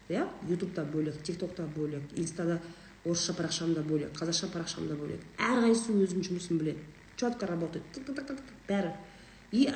Иә? 0.10 0.27
Ютубта 0.49 0.84
бөлек 0.84 1.22
тиктокта 1.23 1.64
бөлек 1.76 2.03
инстада 2.15 2.60
орысша 3.06 3.34
парақшамда 3.34 3.84
бөлек 3.88 4.11
қазақша 4.19 4.52
парақшамда 4.52 4.99
бөлек. 4.99 5.23
Әрқайсысы 5.39 5.95
өзінің 5.95 6.27
жұмысын 6.27 6.60
біледі. 6.60 6.84
Четко 7.15 7.48
работает. 7.48 7.84
Бәрі. 8.68 8.91
И 9.52 9.69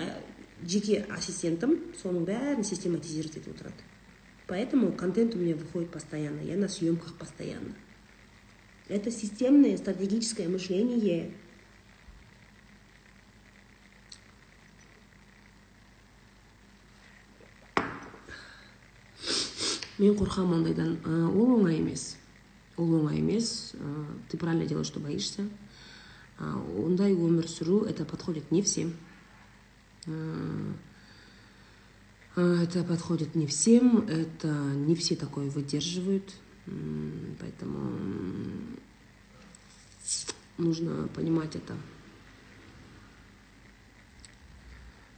жеке 0.64 1.04
ассистентім 1.10 1.78
соның 2.02 2.26
бәрін 2.28 2.64
систематизировать 2.64 3.36
етіп 3.36 3.54
отырады 3.54 3.82
поэтому 4.46 4.92
контент 4.92 5.34
у 5.34 5.38
меня 5.38 5.54
выходит 5.54 5.90
постоянно 5.90 6.40
я 6.40 6.56
на 6.56 6.68
съемках 6.68 7.14
постоянно 7.14 7.74
это 8.88 9.10
системное 9.10 9.76
стратегическое 9.76 10.48
мышление 10.48 11.32
мен 19.98 20.14
қорқамын 20.16 20.60
ондайдан 20.60 20.98
Ә, 21.04 21.28
ол 21.32 21.56
оңай 21.56 21.78
емес 21.80 22.16
ол 22.76 23.00
оңай 23.00 23.18
емес 23.20 23.72
Ә, 23.74 24.06
ты 24.28 24.36
правильно 24.36 24.66
делаешь 24.66 24.86
что 24.86 25.00
боишься 25.00 25.48
А, 26.38 26.60
ондай 26.84 27.14
өмір 27.14 27.48
сүру 27.48 27.84
это 27.84 28.04
подходит 28.04 28.50
не 28.50 28.62
всем 28.62 28.88
Ә, 28.88 28.92
а, 28.92 29.09
это 32.36 32.84
подходит 32.84 33.34
не 33.34 33.46
всем 33.46 34.06
это 34.08 34.48
не 34.48 34.94
все 34.94 35.16
такое 35.16 35.48
выдерживают 35.50 36.32
М, 36.66 37.36
поэтому 37.40 37.78
м, 37.78 38.78
нужно 40.58 41.08
понимать 41.08 41.54
это 41.54 41.74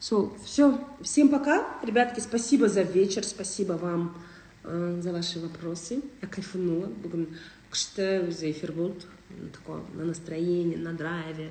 Сол, 0.00 0.36
все. 0.44 0.78
Всем 1.02 1.28
пока. 1.28 1.66
Ребятки, 1.82 2.20
спасибо 2.20 2.68
за 2.68 2.82
вечер, 2.82 3.24
спасибо 3.24 3.72
вам 3.72 4.16
э, 4.62 5.00
за 5.02 5.12
ваши 5.12 5.40
вопросы. 5.40 6.02
Я 6.22 6.28
кайфанула. 6.28 6.86
Бүгін 7.02 7.26
күшті 7.68 8.06
өзі 8.30 8.52
эфир 8.52 8.72
болды. 8.72 9.10
М, 9.30 9.50
Такое 9.50 9.82
на 9.94 10.04
настроении, 10.04 10.76
на 10.76 10.92
драйве. 10.92 11.50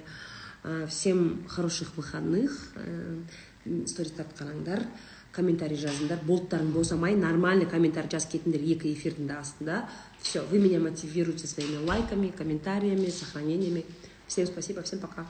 Э, 0.65 0.87
Всем 0.89 1.45
хороших 1.49 1.97
выходных. 1.97 2.73
Э, 2.77 3.23
м, 3.67 3.87
Стористарды 3.87 4.35
қараңдар. 4.39 4.87
Комментарий 5.33 5.77
жазыңдар. 5.77 6.21
Болттарың 6.25 6.73
босамай. 6.73 7.15
Нормальный 7.17 7.67
комментарий 7.67 8.11
жазып 8.11 8.37
кетіңдер 8.37 8.63
екі 8.75 8.93
эфирдің 8.95 9.27
де 9.27 9.35
астында. 9.35 9.89
Все, 10.21 10.43
вы 10.51 10.59
меня 10.59 10.79
мотивируете 10.79 11.47
своими 11.47 11.85
лайками, 11.87 12.29
комментариями, 12.29 13.09
сохранениями. 13.11 13.85
Всем 14.29 14.47
спасибо, 14.47 14.83
всем 14.83 15.01
пока. 15.01 15.27